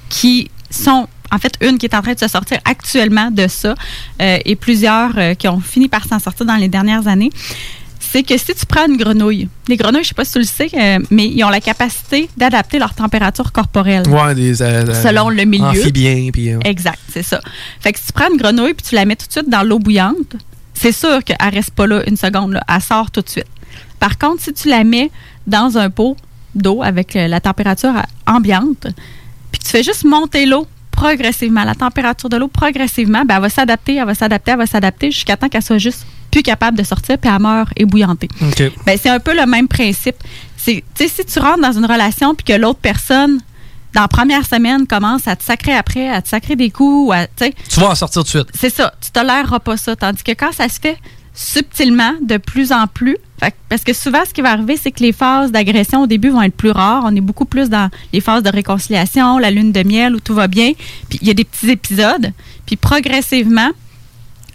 qui 0.07 0.49
sont 0.69 1.09
en 1.33 1.37
fait, 1.37 1.57
une 1.59 1.77
qui 1.77 1.85
est 1.85 1.95
en 1.95 2.01
train 2.01 2.13
de 2.13 2.19
se 2.19 2.29
sortir 2.29 2.59
actuellement 2.63 3.29
de 3.29 3.47
ça 3.47 3.75
euh, 4.21 4.37
et 4.43 4.55
plusieurs 4.55 5.17
euh, 5.17 5.33
qui 5.33 5.49
ont 5.49 5.59
fini 5.59 5.89
par 5.89 6.05
s'en 6.05 6.19
sortir 6.19 6.45
dans 6.45 6.55
les 6.55 6.69
dernières 6.69 7.07
années. 7.07 7.29
C'est 8.11 8.23
que 8.23 8.37
si 8.37 8.53
tu 8.53 8.65
prends 8.65 8.87
une 8.87 8.97
grenouille, 8.97 9.47
les 9.69 9.77
grenouilles, 9.77 10.03
je 10.03 10.09
sais 10.09 10.13
pas 10.15 10.25
si 10.25 10.33
tu 10.33 10.39
le 10.39 10.43
sais, 10.45 10.69
euh, 10.73 10.99
mais 11.11 11.27
ils 11.27 11.41
ont 11.45 11.49
la 11.49 11.61
capacité 11.61 12.29
d'adapter 12.35 12.77
leur 12.77 12.93
température 12.93 13.51
corporelle. 13.53 14.07
Ouais, 14.09 14.35
des. 14.35 14.61
euh, 14.61 14.85
euh, 14.87 15.01
Selon 15.03 15.29
le 15.29 15.45
milieu. 15.45 15.65
Amphibiens, 15.65 16.29
puis. 16.33 16.51
euh, 16.51 16.59
Exact, 16.65 16.99
c'est 17.09 17.23
ça. 17.23 17.39
Fait 17.79 17.93
que 17.93 17.99
si 17.99 18.07
tu 18.07 18.11
prends 18.13 18.29
une 18.29 18.37
grenouille 18.37 18.73
puis 18.73 18.85
tu 18.89 18.95
la 18.95 19.05
mets 19.05 19.15
tout 19.15 19.27
de 19.27 19.31
suite 19.31 19.49
dans 19.49 19.63
l'eau 19.63 19.79
bouillante, 19.79 20.35
c'est 20.73 20.91
sûr 20.91 21.23
qu'elle 21.23 21.37
reste 21.53 21.71
pas 21.71 21.87
là 21.87 22.03
une 22.07 22.17
seconde, 22.17 22.51
là. 22.53 22.63
elle 22.67 22.81
sort 22.81 23.11
tout 23.11 23.21
de 23.21 23.29
suite. 23.29 23.45
Par 23.99 24.17
contre, 24.17 24.41
si 24.43 24.51
tu 24.53 24.67
la 24.67 24.83
mets 24.83 25.09
dans 25.47 25.77
un 25.77 25.89
pot 25.89 26.17
d'eau 26.53 26.83
avec 26.83 27.13
la 27.13 27.39
température 27.39 27.93
ambiante, 28.27 28.87
puis 29.51 29.59
que 29.59 29.63
tu 29.65 29.69
fais 29.71 29.83
juste 29.83 30.03
monter 30.03 30.45
l'eau 30.45 30.67
progressivement, 30.91 31.63
la 31.63 31.75
température 31.75 32.27
de 32.29 32.35
l'eau 32.37 32.47
progressivement, 32.49 33.23
ben, 33.25 33.35
elle 33.37 33.41
va 33.43 33.49
s'adapter, 33.49 33.95
elle 33.95 34.05
va 34.05 34.13
s'adapter, 34.15 34.51
elle 34.51 34.57
va 34.57 34.65
s'adapter 34.67 35.11
jusqu'à 35.11 35.37
temps 35.37 35.47
qu'elle 35.49 35.63
soit 35.63 35.77
juste 35.77 36.05
plus 36.31 36.43
capable 36.43 36.77
de 36.77 36.83
sortir 36.83 37.17
puis 37.17 37.29
elle 37.29 37.41
meurt 37.41 37.71
ébouillantée. 37.75 38.29
OK. 38.41 38.71
Ben, 38.85 38.97
c'est 39.01 39.09
un 39.09 39.19
peu 39.19 39.35
le 39.35 39.45
même 39.45 39.67
principe. 39.67 40.15
C'est, 40.57 40.83
si 40.95 41.25
tu 41.25 41.39
rentres 41.39 41.61
dans 41.61 41.77
une 41.77 41.85
relation 41.85 42.35
puis 42.35 42.45
que 42.45 42.59
l'autre 42.59 42.79
personne, 42.81 43.39
dans 43.93 44.01
la 44.01 44.07
première 44.07 44.45
semaine, 44.45 44.87
commence 44.87 45.27
à 45.27 45.35
te 45.35 45.43
sacrer 45.43 45.73
après, 45.73 46.09
à 46.09 46.21
te 46.21 46.29
sacrer 46.29 46.55
des 46.55 46.69
coups, 46.69 47.09
ou 47.09 47.11
à, 47.11 47.27
tu 47.27 47.79
vas 47.79 47.89
en 47.89 47.95
sortir 47.95 48.21
tout 48.21 48.25
de 48.25 48.43
suite. 48.43 48.47
c'est 48.59 48.73
ça, 48.73 48.93
tu 49.01 49.11
toléreras 49.11 49.59
pas 49.59 49.77
ça. 49.77 49.95
Tandis 49.95 50.23
que 50.23 50.31
quand 50.31 50.51
ça 50.53 50.69
se 50.69 50.79
fait 50.79 50.97
subtilement, 51.33 52.13
de 52.21 52.37
plus 52.37 52.71
en 52.71 52.87
plus, 52.87 53.17
fait 53.39 53.55
parce 53.69 53.83
que 53.83 53.93
souvent, 53.93 54.19
ce 54.27 54.33
qui 54.33 54.41
va 54.41 54.51
arriver, 54.51 54.77
c'est 54.77 54.91
que 54.91 55.01
les 55.01 55.13
phases 55.13 55.51
d'agression 55.51 56.03
au 56.03 56.07
début 56.07 56.29
vont 56.29 56.41
être 56.41 56.55
plus 56.55 56.71
rares. 56.71 57.03
On 57.05 57.15
est 57.15 57.21
beaucoup 57.21 57.45
plus 57.45 57.69
dans 57.69 57.89
les 58.13 58.21
phases 58.21 58.43
de 58.43 58.49
réconciliation, 58.49 59.37
la 59.37 59.49
lune 59.49 59.71
de 59.71 59.83
miel 59.83 60.15
où 60.15 60.19
tout 60.19 60.35
va 60.35 60.47
bien. 60.47 60.73
Puis 61.09 61.19
il 61.21 61.27
y 61.27 61.31
a 61.31 61.33
des 61.33 61.45
petits 61.45 61.71
épisodes. 61.71 62.33
Puis 62.65 62.75
progressivement, 62.75 63.69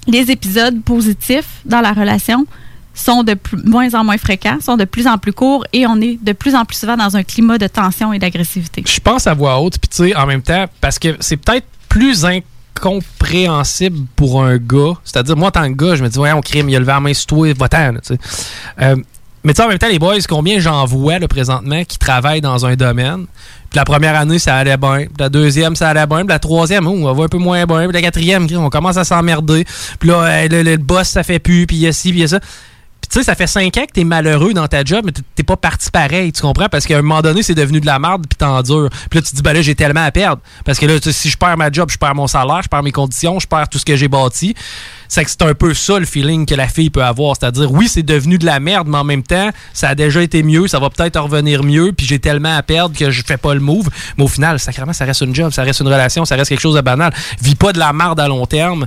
les 0.06 0.30
épisodes 0.30 0.82
positifs 0.82 1.60
dans 1.64 1.80
la 1.80 1.92
relation 1.92 2.46
sont 2.94 3.22
de 3.22 3.36
moins 3.64 3.92
en 3.94 4.04
moins 4.04 4.16
fréquents, 4.18 4.58
sont 4.60 4.76
de 4.76 4.84
plus 4.84 5.06
en 5.06 5.18
plus 5.18 5.32
courts 5.32 5.64
et 5.72 5.86
on 5.86 6.00
est 6.00 6.18
de 6.22 6.32
plus 6.32 6.54
en 6.54 6.64
plus 6.64 6.76
souvent 6.76 6.96
dans 6.96 7.16
un 7.16 7.22
climat 7.22 7.58
de 7.58 7.66
tension 7.66 8.12
et 8.12 8.18
d'agressivité. 8.18 8.82
Je 8.86 9.00
pense 9.00 9.26
à 9.26 9.34
voix 9.34 9.60
haute, 9.60 9.78
puis 9.78 9.88
tu 9.88 9.96
sais, 10.08 10.16
en 10.16 10.26
même 10.26 10.42
temps, 10.42 10.66
parce 10.80 10.98
que 10.98 11.16
c'est 11.20 11.36
peut-être 11.36 11.66
plus 11.88 12.24
incompréhensible 12.24 14.06
pour 14.16 14.42
un 14.42 14.56
gars. 14.56 14.94
C'est-à-dire, 15.04 15.36
moi, 15.36 15.48
en 15.48 15.50
tant 15.50 15.68
que 15.72 15.76
gars, 15.76 15.94
je 15.94 16.02
me 16.02 16.08
dis, 16.08 16.18
ouais, 16.18 16.32
on 16.32 16.40
crime, 16.40 16.68
il 16.68 16.76
a 16.76 16.78
levé 16.78 16.92
la 16.92 17.00
main 17.00 17.14
sur 17.14 17.26
toi, 17.26 17.52
va-t'en. 17.52 17.94
Euh, 18.80 18.96
mais 19.46 19.54
tu 19.54 19.58
sais, 19.58 19.64
en 19.64 19.68
même 19.68 19.78
temps, 19.78 19.86
les 19.86 20.00
boys, 20.00 20.16
combien 20.28 20.58
j'en 20.58 20.84
vois, 20.86 21.20
là, 21.20 21.28
présentement, 21.28 21.84
qui 21.84 21.98
travaillent 21.98 22.40
dans 22.40 22.66
un 22.66 22.74
domaine? 22.74 23.26
Puis 23.70 23.76
la 23.76 23.84
première 23.84 24.16
année, 24.16 24.40
ça 24.40 24.56
allait 24.56 24.76
bien. 24.76 25.04
Puis 25.04 25.14
la 25.20 25.28
deuxième, 25.28 25.76
ça 25.76 25.88
allait 25.88 26.06
bien. 26.08 26.18
Puis 26.18 26.28
la 26.30 26.40
troisième, 26.40 26.88
oh, 26.88 26.90
on 26.90 27.12
va 27.12 27.24
un 27.24 27.28
peu 27.28 27.38
moins 27.38 27.64
bien. 27.64 27.84
Puis 27.84 27.92
la 27.92 28.02
quatrième, 28.02 28.48
on 28.56 28.70
commence 28.70 28.96
à 28.96 29.04
s'emmerder. 29.04 29.64
Puis 30.00 30.08
là, 30.08 30.48
le, 30.48 30.76
boss, 30.78 31.10
ça 31.10 31.22
fait 31.22 31.38
plus. 31.38 31.64
Puis 31.64 31.76
il 31.76 31.82
y 31.82 31.86
a 31.86 31.92
ci, 31.92 32.08
puis 32.10 32.18
il 32.18 32.22
y 32.22 32.24
a 32.24 32.28
ça. 32.28 32.40
Puis 32.40 33.08
tu 33.08 33.18
sais, 33.20 33.24
ça 33.24 33.36
fait 33.36 33.46
cinq 33.46 33.76
ans 33.76 33.86
que 33.86 33.92
t'es 33.92 34.02
malheureux 34.02 34.52
dans 34.52 34.66
ta 34.66 34.82
job, 34.82 35.02
mais 35.04 35.12
t'es- 35.12 35.44
pas 35.44 35.56
parti 35.56 35.92
pareil, 35.92 36.32
tu 36.32 36.42
comprends? 36.42 36.68
Parce 36.68 36.84
qu'à 36.84 36.98
un 36.98 37.02
moment 37.02 37.22
donné, 37.22 37.44
c'est 37.44 37.54
devenu 37.54 37.80
de 37.80 37.86
la 37.86 38.00
merde, 38.00 38.26
puis 38.28 38.36
t'endures. 38.36 38.88
Puis 39.10 39.20
là, 39.20 39.22
tu 39.22 39.30
te 39.30 39.36
dis, 39.36 39.42
ben 39.42 39.52
là, 39.52 39.62
j'ai 39.62 39.76
tellement 39.76 40.02
à 40.02 40.10
perdre. 40.10 40.42
Parce 40.64 40.80
que 40.80 40.86
là, 40.86 40.94
si 41.00 41.30
je 41.30 41.36
perds 41.36 41.56
ma 41.56 41.70
job, 41.70 41.88
je 41.88 41.98
perds 41.98 42.16
mon 42.16 42.26
salaire, 42.26 42.62
je 42.64 42.68
perds 42.68 42.82
mes 42.82 42.90
conditions, 42.90 43.38
je 43.38 43.46
perds 43.46 43.68
tout 43.68 43.78
ce 43.78 43.84
que 43.84 43.94
j'ai 43.94 44.08
bâti. 44.08 44.56
C'est 45.08 45.24
que 45.24 45.30
c'est 45.30 45.42
un 45.42 45.54
peu 45.54 45.74
ça 45.74 45.98
le 45.98 46.06
feeling 46.06 46.46
que 46.46 46.54
la 46.54 46.68
fille 46.68 46.90
peut 46.90 47.02
avoir. 47.04 47.36
C'est-à-dire, 47.38 47.70
oui, 47.72 47.88
c'est 47.88 48.02
devenu 48.02 48.38
de 48.38 48.46
la 48.46 48.60
merde, 48.60 48.88
mais 48.88 48.98
en 48.98 49.04
même 49.04 49.22
temps, 49.22 49.50
ça 49.72 49.88
a 49.90 49.94
déjà 49.94 50.22
été 50.22 50.42
mieux, 50.42 50.66
ça 50.68 50.78
va 50.78 50.90
peut-être 50.90 51.20
revenir 51.20 51.62
mieux, 51.62 51.92
puis 51.92 52.06
j'ai 52.06 52.18
tellement 52.18 52.56
à 52.56 52.62
perdre 52.62 52.96
que 52.96 53.10
je 53.10 53.22
fais 53.24 53.36
pas 53.36 53.54
le 53.54 53.60
move. 53.60 53.88
Mais 54.18 54.24
au 54.24 54.28
final, 54.28 54.58
sacrément, 54.58 54.92
ça 54.92 55.04
reste 55.04 55.20
une 55.22 55.34
job, 55.34 55.52
ça 55.52 55.62
reste 55.62 55.80
une 55.80 55.86
relation, 55.88 56.24
ça 56.24 56.36
reste 56.36 56.48
quelque 56.48 56.60
chose 56.60 56.74
de 56.76 56.80
banal. 56.80 57.12
Vis 57.42 57.54
pas 57.54 57.72
de 57.72 57.78
la 57.78 57.92
merde 57.92 58.18
à 58.20 58.28
long 58.28 58.46
terme, 58.46 58.86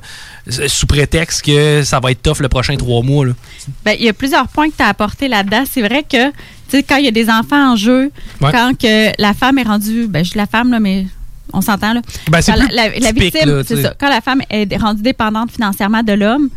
euh, 0.60 0.68
sous 0.68 0.86
prétexte 0.88 1.44
que 1.44 1.84
ça 1.84 2.00
va 2.00 2.12
être 2.12 2.22
tough 2.22 2.40
le 2.40 2.50
prochain 2.50 2.76
trois 2.78 3.02
mois. 3.04 3.26
Là. 3.26 3.34
Ben, 3.86 3.96
il 4.00 4.06
y 4.06 4.10
a 4.10 4.14
plusieurs 4.14 4.48
points 4.48 4.70
que 4.70 4.76
tu 4.78 4.84
as 4.84 4.88
apportés 4.88 5.28
là-dedans. 5.28 5.64
C'est 5.70 5.82
vrai 5.82 6.04
que, 6.04 6.28
tu 6.30 6.34
sais, 6.70 6.84
quand 6.84 6.98
il 6.98 7.06
y 7.06 7.08
a 7.08 7.12
des 7.12 7.30
enfants 7.30 7.74
en 7.74 7.76
jeu, 7.76 8.12
Ouais. 8.42 8.52
quand 8.52 8.72
que 8.78 9.12
la 9.22 9.34
femme 9.34 9.58
est 9.58 9.64
rendue, 9.64 10.08
ben, 10.08 10.24
je 10.24 10.32
dis 10.32 10.38
la 10.38 10.46
femme, 10.48 10.72
là, 10.72 10.80
mais 10.80 11.06
on 11.54 11.62
s'entend, 11.62 11.94
là? 11.94 12.02
Ben, 12.30 12.42
c'est 12.42 12.56
la, 12.56 12.66
la- 12.72 12.90
victime, 13.12 13.64
c'est 13.66 13.82
ça. 13.82 13.94
Quand 14.00 14.10
la 14.10 14.22
femme 14.22 14.42
est 14.50 14.76
rendue 14.78 15.02
dépendante 15.02 15.52
financièrement 15.52 16.04
de 16.04 16.14
l'homme, 16.14 16.50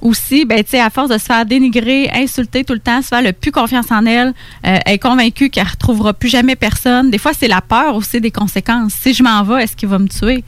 aussi, 0.00 0.46
ben, 0.46 0.64
tu 0.64 0.70
sais, 0.70 0.80
à 0.80 0.88
force 0.88 1.10
de 1.10 1.18
se 1.18 1.24
faire 1.24 1.44
dénigrer, 1.44 2.10
insulter 2.14 2.64
tout 2.64 2.72
le 2.72 2.78
temps, 2.80 3.02
se 3.02 3.08
faire 3.08 3.20
le 3.22 3.32
plus 3.32 3.52
confiance 3.52 3.90
en 3.90 4.06
elle, 4.06 4.28
euh, 4.66 4.78
elle 4.86 4.94
est 4.94 4.98
convaincue 4.98 5.50
qu'elle 5.50 5.66
ne 5.66 5.70
retrouvera 5.70 6.14
plus 6.14 6.30
jamais 6.30 6.56
personne. 6.56 7.10
Des 7.10 7.18
fois, 7.18 7.32
c'est 7.38 7.48
la 7.48 7.60
peur 7.60 7.94
aussi 7.96 8.18
des 8.20 8.30
conséquences. 8.30 8.94
Si 8.98 9.12
je 9.12 9.22
m'en 9.22 9.42
vais, 9.42 9.64
est-ce 9.64 9.76
qu'il 9.76 9.88
va 9.90 9.98
me 9.98 10.08
tuer? 10.08 10.42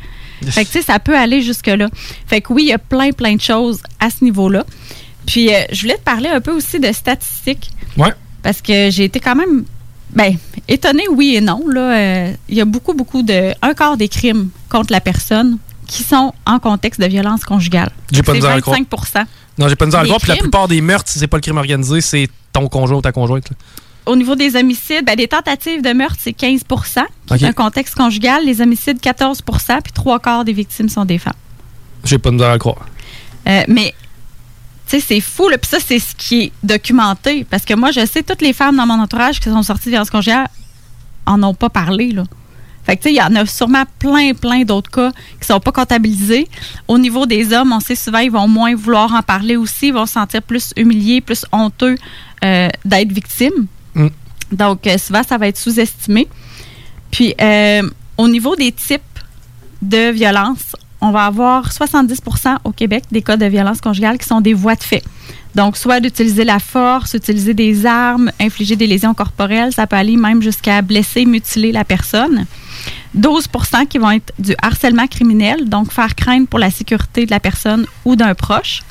Fait 0.47 0.65
que, 0.65 0.71
tu 0.71 0.79
sais, 0.79 0.83
ça 0.83 0.99
peut 0.99 1.17
aller 1.17 1.43
jusque-là. 1.43 1.89
Fait 2.27 2.41
que 2.41 2.53
oui, 2.53 2.63
il 2.65 2.69
y 2.69 2.73
a 2.73 2.79
plein, 2.79 3.11
plein 3.13 3.37
de 3.37 3.41
choses 3.43 3.83
à 4.01 4.09
ce 4.09 4.25
niveau-là. 4.25 4.65
Puis, 5.27 5.55
euh, 5.55 5.59
je 5.71 5.83
voulais 5.83 5.97
te 5.99 6.03
parler 6.03 6.31
un 6.31 6.41
peu 6.41 6.53
aussi 6.53 6.81
de 6.81 6.91
statistiques. 6.91 7.71
Ouais. 7.97 8.13
Parce 8.43 8.61
que 8.63 8.91
j'ai 8.91 9.05
été 9.05 9.21
quand 9.21 9.37
même, 9.37 9.65
ben, 10.15 10.37
étonnée, 10.69 11.05
oui 11.11 11.37
et 11.37 11.41
non. 11.41 11.63
Là, 11.69 11.81
Euh, 11.97 12.33
il 12.49 12.55
y 12.57 12.61
a 12.61 12.65
beaucoup, 12.65 12.95
beaucoup 12.95 13.23
de. 13.23 13.53
Un 13.63 13.75
quart 13.75 13.97
des 13.97 14.09
crimes 14.09 14.51
contre 14.69 14.93
la 14.93 15.01
personne 15.01 15.59
qui 15.87 16.03
sont 16.03 16.33
en 16.47 16.59
contexte 16.59 17.01
de 17.01 17.07
violence 17.07 17.45
conjugale. 17.45 17.91
J'ai 18.13 18.23
pas 18.23 18.35
croire. 18.39 18.61
25 18.77 18.89
Non, 19.59 19.69
j'ai 19.69 19.77
pas 19.77 19.85
de 19.85 19.89
misère 19.89 20.01
à 20.01 20.03
le 20.05 20.09
Les 20.09 20.15
croire. 20.15 20.21
Puis 20.21 20.29
la 20.31 20.37
plupart 20.37 20.69
des 20.69 20.81
meurtres, 20.81 21.11
si 21.11 21.19
c'est 21.19 21.27
pas 21.27 21.37
le 21.37 21.43
crime 21.43 21.59
organisé, 21.59 22.01
c'est 22.01 22.29
ton 22.53 22.69
conjoint 22.69 22.99
ou 22.99 23.03
ta 23.03 23.13
conjointe. 23.13 23.51
là. 23.51 23.57
Au 24.05 24.17
niveau 24.17 24.35
des 24.35 24.57
homicides, 24.57 25.05
ben, 25.05 25.17
les 25.17 25.29
tentatives 25.29 25.81
de 25.81 25.91
meurtre, 25.93 26.17
c'est 26.19 26.33
15% 26.37 27.05
qui 27.27 27.35
Ok. 27.35 27.43
est 27.43 27.47
un 27.47 27.53
contexte 27.53 27.95
conjugal. 27.95 28.45
Les 28.45 28.61
homicides, 28.61 28.99
14% 29.01 29.81
puis 29.83 29.93
trois 29.93 30.19
quarts 30.19 30.45
des 30.45 30.53
victimes 30.53 30.89
sont 30.89 31.05
des 31.05 31.19
femmes. 31.19 31.33
J'ai 32.05 32.19
pas 32.19 32.31
de 32.31 32.35
misère 32.35 32.51
à 32.51 32.59
croire. 32.59 32.85
Euh, 33.49 33.63
mais, 33.69 33.95
tu 34.93 35.01
sais, 35.01 35.07
c'est 35.07 35.21
fou. 35.21 35.49
Là. 35.49 35.57
Puis 35.59 35.71
ça, 35.71 35.79
c'est 35.85 35.99
ce 35.99 36.15
qui 36.15 36.43
est 36.43 36.53
documenté. 36.63 37.45
Parce 37.45 37.65
que 37.65 37.75
moi, 37.75 37.91
je 37.91 38.05
sais, 38.05 38.23
toutes 38.23 38.43
les 38.43 38.53
femmes 38.53 38.77
dans 38.77 38.87
mon 38.87 39.01
entourage 39.01 39.41
qui 39.41 39.49
sont 39.49 39.63
sorties 39.63 39.87
de 39.87 39.91
violence 39.91 40.11
conjugale 40.11 40.49
en 41.25 41.43
ont 41.43 41.55
pas 41.55 41.71
parlé. 41.71 42.13
Là. 42.13 42.25
Fait 42.85 42.97
que, 42.97 43.03
tu 43.03 43.09
sais, 43.09 43.15
il 43.15 43.17
y 43.17 43.23
en 43.23 43.35
a 43.37 43.47
sûrement 43.47 43.85
plein, 43.99 44.35
plein 44.35 44.65
d'autres 44.65 44.91
cas 44.91 45.13
qui 45.41 45.47
sont 45.47 45.61
pas 45.61 45.73
comptabilisés. 45.73 46.49
Au 46.89 46.99
niveau 46.99 47.27
des 47.27 47.53
hommes, 47.55 47.73
on 47.73 47.81
sait 47.81 47.95
souvent, 47.95 48.19
ils 48.19 48.31
vont 48.31 48.49
moins 48.49 48.75
vouloir 48.75 49.15
en 49.15 49.23
parler 49.23 49.57
aussi. 49.57 49.89
Ils 49.89 49.95
vont 49.95 50.07
se 50.07 50.13
sentir 50.13 50.43
plus 50.43 50.73
humiliés, 50.77 51.21
plus 51.21 51.47
honteux 51.53 51.97
euh, 52.45 52.69
d'être 52.85 53.13
victimes. 53.13 53.67
Mm. 53.95 54.09
Donc, 54.53 54.87
euh, 54.87 54.99
souvent, 54.99 55.23
ça 55.23 55.39
va 55.39 55.49
être 55.49 55.59
sous-estimé. 55.59 56.29
Puis, 57.11 57.35
euh, 57.41 57.89
au 58.19 58.29
niveau 58.29 58.57
des 58.57 58.73
types 58.73 59.01
de 59.81 60.11
violence, 60.11 60.77
on 61.03 61.11
va 61.11 61.27
avoir 61.27 61.69
70% 61.71 62.59
au 62.65 62.71
Québec 62.71 63.05
des 63.11 63.23
cas 63.23 63.37
de 63.37 63.45
violence 63.45 63.81
conjugale 63.81 64.19
qui 64.19 64.27
sont 64.27 64.41
des 64.41 64.55
voies 64.55 64.77
de 64.77 64.85
fait. 64.85 65.03
Donc, 65.57 65.77
soit 65.77 66.01
d'utiliser 66.01 66.45
la 66.45 66.61
force, 66.61 67.13
utiliser 67.15 67.53
des 67.53 67.85
armes, 67.85 68.31
infliger 68.41 68.77
des 68.77 68.87
lésions 68.87 69.13
corporelles, 69.13 69.73
ça 69.73 69.87
peut 69.87 69.97
aller 69.97 70.17
même 70.17 70.41
jusqu'à 70.41 70.81
blesser, 70.81 71.27
mutiler 71.27 71.73
la 71.73 71.85
personne. 71.85 72.47
12% 73.19 73.87
qui 73.87 73.99
vont 73.99 74.13
être 74.13 74.33
du 74.39 74.55
harcèlement 74.63 75.09
criminel, 75.09 75.69
donc 75.69 75.93
faire 75.93 76.15
craindre 76.15 76.47
pour 76.47 76.61
la 76.61 76.71
sécurité 76.71 77.27
de 77.27 77.31
la 77.31 77.41
personne 77.41 77.85
ou 78.05 78.17
d'un 78.17 78.35
proche. 78.35 78.83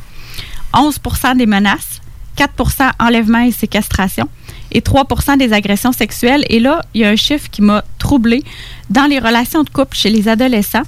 11% 0.73 1.37
des 1.37 1.47
menaces, 1.47 2.01
4% 2.37 2.91
enlèvement 2.99 3.39
et 3.39 3.51
séquestration 3.51 4.27
et 4.71 4.81
3% 4.81 5.37
des 5.37 5.53
agressions 5.53 5.93
sexuelles. 5.93 6.43
Et 6.49 6.59
là, 6.59 6.81
il 6.93 7.01
y 7.01 7.05
a 7.05 7.09
un 7.09 7.15
chiffre 7.15 7.49
qui 7.49 7.61
m'a 7.61 7.83
troublé. 7.97 8.43
Dans 8.89 9.05
les 9.05 9.19
relations 9.19 9.63
de 9.63 9.69
couple 9.69 9.95
chez 9.95 10.09
les 10.09 10.27
adolescents, 10.27 10.83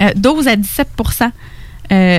euh, 0.00 0.10
12 0.16 0.48
à 0.48 0.56
17% 0.56 1.30
euh, 1.92 2.18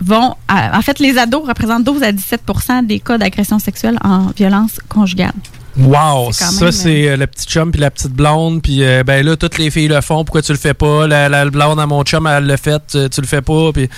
vont. 0.00 0.34
à- 0.48 0.78
en 0.78 0.82
fait, 0.82 0.98
les 0.98 1.18
ados 1.18 1.46
représentent 1.46 1.84
12 1.84 2.02
à 2.02 2.12
17% 2.12 2.86
des 2.86 3.00
cas 3.00 3.18
d'agression 3.18 3.58
sexuelle 3.58 3.98
en 4.02 4.26
violence 4.36 4.78
conjugale. 4.88 5.32
Wow, 5.78 6.32
ça 6.32 6.70
c'est 6.70 7.08
euh, 7.08 7.16
le 7.16 7.26
petit 7.26 7.46
chum 7.46 7.70
puis 7.72 7.80
la 7.80 7.90
petite 7.90 8.12
blonde 8.12 8.60
puis 8.60 8.84
euh, 8.84 9.02
ben 9.04 9.24
là 9.24 9.36
toutes 9.38 9.56
les 9.56 9.70
filles 9.70 9.88
le 9.88 10.02
font, 10.02 10.22
pourquoi 10.22 10.42
tu 10.42 10.52
le 10.52 10.58
fais 10.58 10.74
pas? 10.74 11.06
La, 11.06 11.30
la 11.30 11.48
blonde 11.48 11.80
à 11.80 11.86
mon 11.86 12.02
chum 12.02 12.26
elle 12.26 12.46
le 12.46 12.58
fait, 12.58 12.82
tu, 12.88 13.08
tu 13.08 13.20
le 13.22 13.26
fais 13.26 13.40
pas 13.40 13.72
puis 13.72 13.88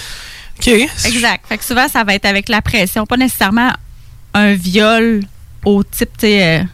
OK. 0.61 0.69
Exact. 0.69 1.45
Fait 1.49 1.59
que 1.59 1.65
souvent, 1.65 1.89
ça 1.89 2.05
va 2.05 2.15
être 2.15 2.27
avec 2.27 2.49
la 2.49 2.62
pression, 2.62 3.07
pas 3.07 3.16
nécessairement 3.16 3.73
un 4.35 4.55
viol 4.55 5.23
au 5.65 5.83
type, 5.83 6.11
tu 6.16 6.27
sais, 6.27 6.66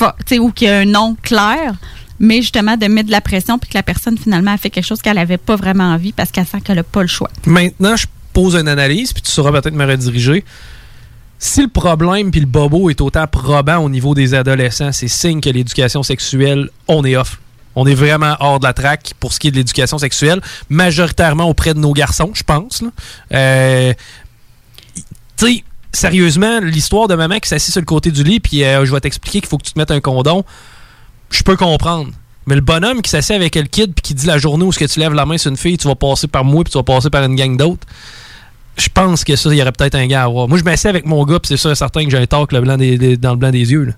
euh, 0.00 0.10
qu'il 0.54 0.68
y 0.68 0.70
a 0.70 0.78
un 0.78 0.84
nom 0.86 1.16
clair, 1.22 1.74
mais 2.18 2.42
justement 2.42 2.76
de 2.76 2.86
mettre 2.86 3.06
de 3.06 3.12
la 3.12 3.20
pression 3.20 3.58
puis 3.58 3.70
que 3.70 3.76
la 3.76 3.82
personne 3.82 4.16
finalement 4.18 4.52
a 4.52 4.56
fait 4.56 4.70
quelque 4.70 4.86
chose 4.86 5.00
qu'elle 5.00 5.16
n'avait 5.16 5.38
pas 5.38 5.56
vraiment 5.56 5.92
envie 5.92 6.12
parce 6.12 6.30
qu'elle 6.30 6.46
sent 6.46 6.60
qu'elle 6.62 6.76
n'a 6.76 6.82
pas 6.82 7.02
le 7.02 7.08
choix. 7.08 7.30
Maintenant, 7.46 7.96
je 7.96 8.06
pose 8.32 8.54
une 8.54 8.68
analyse 8.68 9.12
puis 9.12 9.22
tu 9.22 9.30
sauras 9.30 9.52
peut-être 9.52 9.74
me 9.74 9.86
rediriger. 9.86 10.44
Si 11.38 11.62
le 11.62 11.68
problème 11.68 12.30
puis 12.30 12.40
le 12.40 12.46
bobo 12.46 12.88
est 12.88 13.00
autant 13.00 13.26
probant 13.26 13.78
au 13.78 13.90
niveau 13.90 14.14
des 14.14 14.34
adolescents, 14.34 14.92
c'est 14.92 15.08
signe 15.08 15.40
que 15.40 15.50
l'éducation 15.50 16.02
sexuelle, 16.02 16.70
on 16.88 17.04
est 17.04 17.16
off. 17.16 17.38
On 17.74 17.86
est 17.86 17.94
vraiment 17.94 18.36
hors 18.40 18.58
de 18.58 18.64
la 18.64 18.72
traque 18.72 19.12
pour 19.20 19.34
ce 19.34 19.38
qui 19.38 19.48
est 19.48 19.50
de 19.50 19.56
l'éducation 19.56 19.98
sexuelle, 19.98 20.40
majoritairement 20.70 21.44
auprès 21.44 21.74
de 21.74 21.78
nos 21.78 21.92
garçons, 21.92 22.30
je 22.32 22.42
pense. 22.42 22.82
Euh, 23.34 23.92
tu 25.36 25.46
sais, 25.46 25.64
sérieusement, 25.92 26.60
l'histoire 26.60 27.06
de 27.06 27.14
maman 27.14 27.38
qui 27.38 27.50
s'assit 27.50 27.72
sur 27.72 27.82
le 27.82 27.86
côté 27.86 28.10
du 28.10 28.24
lit, 28.24 28.40
puis 28.40 28.64
euh, 28.64 28.86
je 28.86 28.92
vais 28.92 29.00
t'expliquer 29.00 29.40
qu'il 29.40 29.48
faut 29.48 29.58
que 29.58 29.64
tu 29.64 29.74
te 29.74 29.78
mettes 29.78 29.90
un 29.90 30.00
condom, 30.00 30.42
je 31.30 31.42
peux 31.42 31.56
comprendre. 31.56 32.10
Mais 32.46 32.54
le 32.54 32.60
bonhomme 32.60 33.02
qui 33.02 33.10
s'assied 33.10 33.34
avec 33.34 33.56
le 33.56 33.62
kid 33.64 33.92
puis 33.94 34.02
qui 34.02 34.14
dit 34.14 34.26
la 34.26 34.38
journée 34.38 34.64
où 34.64 34.72
ce 34.72 34.78
que 34.78 34.84
tu 34.84 35.00
lèves 35.00 35.12
la 35.14 35.26
main 35.26 35.36
sur 35.36 35.50
une 35.50 35.56
fille, 35.56 35.76
tu 35.78 35.88
vas 35.88 35.96
passer 35.96 36.28
par 36.28 36.44
moi 36.44 36.62
puis 36.62 36.70
tu 36.72 36.78
vas 36.78 36.84
passer 36.84 37.10
par 37.10 37.24
une 37.24 37.34
gang 37.34 37.56
d'autres. 37.56 37.86
Je 38.76 38.88
pense 38.92 39.24
que 39.24 39.34
ça, 39.36 39.48
il 39.50 39.56
y 39.56 39.62
aurait 39.62 39.72
peut-être 39.72 39.94
un 39.94 40.06
gars 40.06 40.22
à 40.22 40.24
avoir. 40.26 40.48
Moi, 40.48 40.58
je 40.58 40.62
m'assieds 40.64 40.90
avec 40.90 41.06
mon 41.06 41.24
gars 41.24 41.40
puis 41.40 41.48
c'est 41.48 41.56
sûr 41.56 41.74
certain 41.76 42.04
que 42.04 42.10
j'ai 42.10 42.18
un 42.18 42.26
talk 42.26 42.52
le 42.52 42.60
blanc 42.60 42.76
des- 42.76 42.98
des- 42.98 43.16
dans 43.16 43.30
le 43.30 43.36
blanc 43.36 43.50
des 43.50 43.72
yeux. 43.72 43.84
là. 43.84 43.92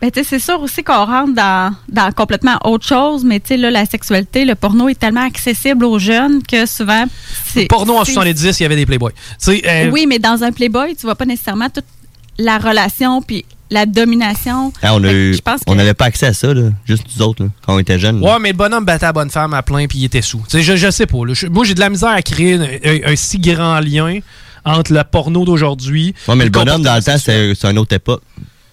Ben, 0.00 0.10
tu 0.10 0.18
sais, 0.24 0.28
c'est 0.30 0.38
sûr 0.40 0.60
aussi 0.60 0.82
qu'on 0.82 1.04
rentre 1.04 1.32
dans, 1.34 1.72
dans 1.88 2.10
complètement 2.10 2.58
autre 2.64 2.84
chose, 2.84 3.22
mais 3.24 3.38
tu 3.38 3.48
sais, 3.48 3.56
là, 3.56 3.70
la 3.70 3.86
sexualité, 3.86 4.44
le 4.44 4.56
porno 4.56 4.88
est 4.88 4.98
tellement 4.98 5.24
accessible 5.24 5.84
aux 5.84 6.00
jeunes 6.00 6.42
que 6.42 6.66
souvent. 6.66 7.04
c'est- 7.46 7.66
Porno 7.66 7.96
en 7.98 8.04
c'est- 8.04 8.14
70, 8.14 8.58
il 8.58 8.62
y 8.64 8.66
avait 8.66 8.74
des 8.74 8.86
Playboys. 8.86 9.12
Euh, 9.48 9.90
Oui, 9.92 10.06
mais 10.08 10.18
dans 10.18 10.42
un 10.42 10.50
Playboy, 10.50 10.96
tu 10.96 11.02
vois 11.02 11.14
pas 11.14 11.24
nécessairement 11.24 11.68
toute 11.70 11.84
la 12.36 12.58
relation 12.58 13.22
puis 13.22 13.44
la 13.72 13.86
domination. 13.86 14.72
Ah, 14.82 14.94
on 14.94 15.02
a 15.02 15.08
Fait 15.08 15.12
que 15.12 15.16
eu- 15.30 15.34
je 15.34 15.40
pense 15.40 15.60
que- 15.60 15.64
on 15.70 15.74
n'avait 15.74 15.94
pas 15.94 16.04
accès 16.06 16.26
à 16.26 16.32
ça, 16.32 16.52
là, 16.54 16.70
juste 16.86 17.04
nous 17.16 17.22
autres, 17.22 17.42
là, 17.44 17.50
quand 17.66 17.74
on 17.74 17.78
était 17.78 17.98
jeunes. 17.98 18.20
là. 18.20 18.32
Ouais, 18.34 18.38
mais 18.40 18.50
le 18.52 18.56
bonhomme 18.56 18.84
battait 18.84 19.06
la 19.06 19.12
bonne 19.12 19.30
femme 19.30 19.54
à 19.54 19.62
plein 19.62 19.86
puis 19.86 19.98
il 20.00 20.04
était 20.04 20.22
sous. 20.22 20.42
Je, 20.52 20.60
je 20.60 20.90
sais 20.90 21.06
pas. 21.06 21.24
là. 21.26 21.34
Je- 21.34 21.46
moi, 21.46 21.64
j'ai 21.64 21.74
de 21.74 21.80
la 21.80 21.90
misère 21.90 22.10
à 22.10 22.22
créer 22.22 22.54
un, 22.54 22.62
un- 22.62 23.12
un 23.12 23.16
si 23.16 23.38
grand 23.38 23.80
lien 23.80 24.18
entre 24.64 24.92
le 24.92 25.02
porno 25.04 25.44
d'aujourd'hui. 25.44 26.14
Ouais, 26.28 26.36
mais 26.36 26.44
le 26.44 26.50
bonhomme, 26.50 26.82
dans 26.82 26.94
le 26.96 27.02
temps, 27.02 27.18
c'est 27.18 27.54
c'est 27.54 27.66
une 27.70 27.78
autre 27.78 27.94
époque. 27.94 28.22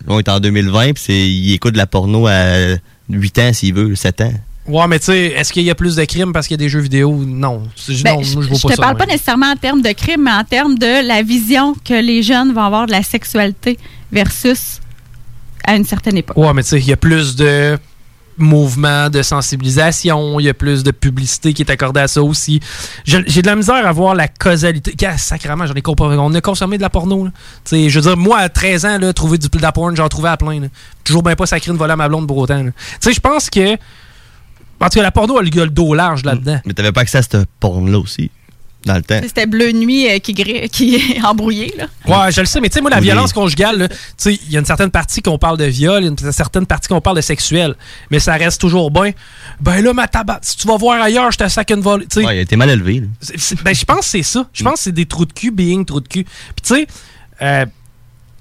Là, 0.08 0.14
on 0.16 0.20
est 0.20 0.30
en 0.30 0.40
2020, 0.40 0.94
puis 0.94 1.04
il 1.28 1.54
écoute 1.54 1.74
de 1.74 1.78
la 1.78 1.88
porno 1.88 2.28
à 2.28 2.76
8 3.10 3.40
ans, 3.40 3.54
s'il 3.54 3.74
veut, 3.74 3.96
7 3.96 4.22
ans. 4.22 4.34
Ouais, 4.68 4.88
mais 4.88 5.00
tu 5.00 5.06
sais, 5.06 5.18
est-ce 5.36 5.52
qu'il 5.52 5.64
y 5.64 5.72
a 5.72 5.76
plus 5.76 5.96
de 5.96 6.04
crimes 6.06 6.32
parce 6.32 6.46
qu'il 6.48 6.54
y 6.54 6.60
a 6.60 6.64
des 6.64 6.70
jeux 6.70 6.80
vidéo? 6.80 7.12
Non. 7.26 7.64
Ben, 8.04 8.18
non, 8.18 8.22
je 8.22 8.36
pas 8.50 8.56
te 8.56 8.68
ça. 8.76 8.76
parle 8.78 8.94
ouais. 8.94 8.98
pas 9.00 9.06
nécessairement 9.08 9.48
en 9.52 9.56
termes 9.56 9.82
de 9.82 9.92
crime, 9.94 10.22
mais 10.26 10.32
en 10.32 10.44
termes 10.44 10.78
de 10.78 11.08
la 11.08 11.24
vision 11.24 11.74
que 11.84 11.96
les 12.00 12.22
jeunes 12.22 12.54
vont 12.54 12.62
avoir 12.64 12.86
de 12.86 12.92
la 12.92 13.02
sexualité 13.02 13.80
versus 14.12 14.80
à 15.66 15.76
une 15.76 15.86
certaine 15.86 16.18
époque. 16.18 16.38
Ouais, 16.38 16.54
mais 16.54 16.64
tu 16.64 16.70
sais, 16.70 16.80
il 16.80 16.88
y 16.88 16.94
a 16.94 16.98
plus 16.98 17.36
de 17.36 17.78
mouvements 18.38 19.10
de 19.10 19.22
sensibilisation, 19.22 20.40
il 20.40 20.46
y 20.46 20.50
a 20.50 20.54
plus 20.54 20.84
de 20.84 20.92
publicité 20.92 21.54
qui 21.54 21.62
est 21.62 21.70
accordée 21.70 22.00
à 22.00 22.08
ça 22.08 22.24
aussi. 22.24 22.62
J'ai 23.04 23.42
de 23.42 23.48
la 23.48 23.56
misère 23.56 23.86
à 23.86 23.92
voir 23.92 24.16
la 24.16 24.28
causalité. 24.28 24.94
Gars, 24.96 25.18
sacrément, 25.18 25.66
j'en 25.66 25.74
ai 25.74 25.82
compris. 25.82 26.06
On 26.08 26.34
a 26.34 26.42
consommé 26.42 26.78
de 26.78 26.82
la 26.82 26.90
porno. 26.90 27.26
là. 27.26 27.32
Tu 27.66 27.76
sais, 27.76 27.90
je 27.90 28.00
veux 28.00 28.04
dire, 28.08 28.18
moi, 28.18 28.38
à 28.38 28.50
13 28.50 28.86
ans, 28.86 28.98
là, 28.98 29.12
trouver 29.14 29.38
du 29.38 29.50
de 29.50 29.62
la 29.62 29.72
porn, 29.72 29.96
j'en 29.96 30.08
trouvais 30.08 30.30
à 30.30 30.38
plein. 30.38 30.60
là. 30.62 30.68
Toujours 31.04 31.22
bien 31.24 31.36
pas 31.36 31.46
sacré 31.46 31.72
une 31.72 31.78
volée 31.78 31.94
à 31.94 31.96
ma 31.98 32.08
blonde 32.08 32.28
pour 32.28 32.38
autant. 32.38 32.64
Tu 32.64 32.72
sais, 33.02 33.14
je 33.14 33.20
pense 33.20 33.50
que. 33.50 33.74
En 34.82 34.86
tout 34.88 34.96
cas, 35.00 35.02
la 35.02 35.12
porno, 35.12 35.38
elle 35.42 35.60
a 35.60 35.66
le 35.66 35.70
dos 35.72 35.94
large 35.94 36.24
là-dedans. 36.24 36.62
Mais 36.66 36.74
t'avais 36.74 36.94
pas 36.94 37.02
accès 37.02 37.18
à 37.18 37.22
cette 37.22 37.46
porn-là 37.60 38.00
aussi, 38.00 38.32
dans 38.86 38.96
le 38.96 39.02
temps. 39.02 39.20
C'était 39.22 39.46
Bleu 39.46 39.72
Nuit 39.72 40.10
euh, 40.10 40.20
qui, 40.20 40.34
qui 40.34 40.96
est 40.96 41.22
embrouillé. 41.26 41.74
Là. 41.78 41.88
Ouais, 42.08 42.32
je 42.32 42.40
le 42.40 42.46
sais, 42.48 42.62
mais 42.62 42.70
tu 42.70 42.76
sais, 42.76 42.82
moi, 42.82 42.90
la 42.90 42.98
Oui. 42.98 43.04
violence 43.04 43.34
conjugale, 43.34 43.78
là, 43.78 43.88
tu 43.90 43.96
sais, 44.18 44.40
il 44.46 44.52
y 44.52 44.56
a 44.56 44.60
une 44.60 44.66
certaine 44.66 44.90
partie 44.92 45.22
qu'on 45.22 45.38
parle 45.38 45.58
de 45.58 45.66
viol, 45.66 46.02
il 46.02 46.06
y 46.06 46.08
a 46.08 46.12
une 46.12 46.32
certaine 46.32 46.66
partie 46.66 46.88
qu'on 46.88 47.02
parle 47.02 47.18
de 47.18 47.22
sexuel, 47.22 47.76
mais 48.10 48.20
ça 48.20 48.34
reste 48.36 48.62
toujours 48.62 48.90
bien. 48.92 49.12
Ben 49.60 49.82
là, 49.82 49.94
ma 49.94 50.08
tabac, 50.08 50.40
si 50.44 50.56
tu 50.58 50.68
vas 50.68 50.78
voir 50.78 51.02
ailleurs, 51.02 51.32
je 51.32 51.38
te 51.38 51.48
sac 51.50 51.70
une 51.72 51.82
volée. 51.82 52.06
Tu 52.08 52.22
sais, 52.22 52.26
Ouais, 52.26 52.36
il 52.38 52.40
a 52.40 52.42
été 52.42 52.56
mal 52.56 52.70
élevé. 52.70 53.04
ben, 53.64 53.76
je 53.76 53.86
pense 53.86 54.00
que 54.00 54.06
c'est 54.06 54.24
ça. 54.24 54.48
Je 54.54 54.64
pense 54.64 54.76
que 54.76 54.80
c'est 54.82 54.92
des 54.94 55.06
trous 55.06 55.26
de 55.26 55.34
cul, 55.34 55.52
being 55.52 55.84
trous 55.86 56.00
de 56.02 56.08
cul. 56.08 56.24
Puis 56.24 56.62
tu 56.64 56.76
sais, 56.76 56.88
euh, 57.42 57.66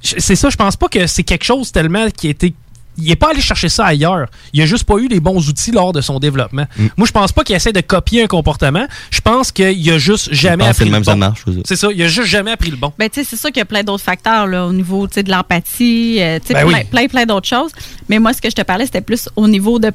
c'est 0.01 0.37
ça, 0.37 0.49
je 0.51 0.57
pense 0.57 0.77
pas 0.77 0.89
que 0.89 1.07
c'est 1.09 1.25
quelque 1.25 1.45
chose 1.45 1.73
tellement 1.73 2.09
qui 2.11 2.29
a 2.29 2.31
été. 2.31 2.55
Il 2.99 3.11
est 3.11 3.17
pas 3.17 3.31
allé 3.31 3.41
chercher 3.41 3.69
ça 3.69 3.87
ailleurs. 3.87 4.27
Il 4.53 4.61
a 4.61 4.67
juste 4.67 4.85
pas 4.85 4.97
eu 4.97 5.09
les 5.09 5.21
bons 5.21 5.49
outils 5.49 5.71
lors 5.71 5.93
de 5.93 6.01
son 6.01 6.19
développement. 6.19 6.67
Mm. 6.77 6.87
Moi, 6.97 7.07
je 7.07 7.13
pense 7.13 7.33
pas 7.33 7.45
qu'il 7.45 7.55
essaie 7.57 7.73
de 7.73 7.81
copier 7.81 8.25
un 8.25 8.27
comportement. 8.27 8.87
Je 9.11 9.21
pense 9.21 9.53
qu'il 9.53 9.91
a 9.91 9.99
juste 9.99 10.33
jamais 10.33 10.67
appris 10.67 10.85
le 10.85 10.91
le 10.91 10.97
même, 10.97 11.05
ça 11.05 11.13
bon. 11.13 11.19
marche. 11.19 11.45
C'est 11.65 11.77
ça, 11.77 11.89
il 11.95 12.03
a 12.03 12.09
juste 12.09 12.29
jamais 12.29 12.51
appris 12.51 12.71
le 12.71 12.77
bon. 12.77 12.93
Ben, 12.99 13.09
tu 13.09 13.21
sais, 13.21 13.27
c'est 13.31 13.37
sûr 13.37 13.49
qu'il 13.51 13.59
y 13.59 13.63
a 13.63 13.67
plein 13.67 13.83
d'autres 13.83 14.05
facteurs 14.05 14.47
là, 14.47 14.67
au 14.67 14.73
niveau 14.73 15.07
de 15.07 15.31
l'empathie, 15.31 16.19
euh, 16.21 16.39
Ben 16.49 16.67
plein, 16.67 16.79
oui. 16.79 16.85
plein, 16.85 17.07
plein 17.07 17.27
d'autres 17.27 17.49
choses. 17.49 17.71
Mais 18.09 18.19
moi, 18.19 18.33
ce 18.33 18.41
que 18.41 18.51
je 18.51 18.55
te 18.55 18.63
parlais, 18.63 18.87
c'était 18.87 19.01
plus 19.01 19.29
au 19.37 19.49
niveau 19.49 19.79
de 19.79 19.93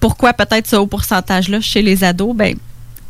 pourquoi 0.00 0.32
peut-être 0.32 0.66
ce 0.66 0.76
haut 0.76 0.86
pourcentage-là 0.86 1.60
chez 1.60 1.82
les 1.82 2.04
ados. 2.04 2.34
Ben, 2.34 2.56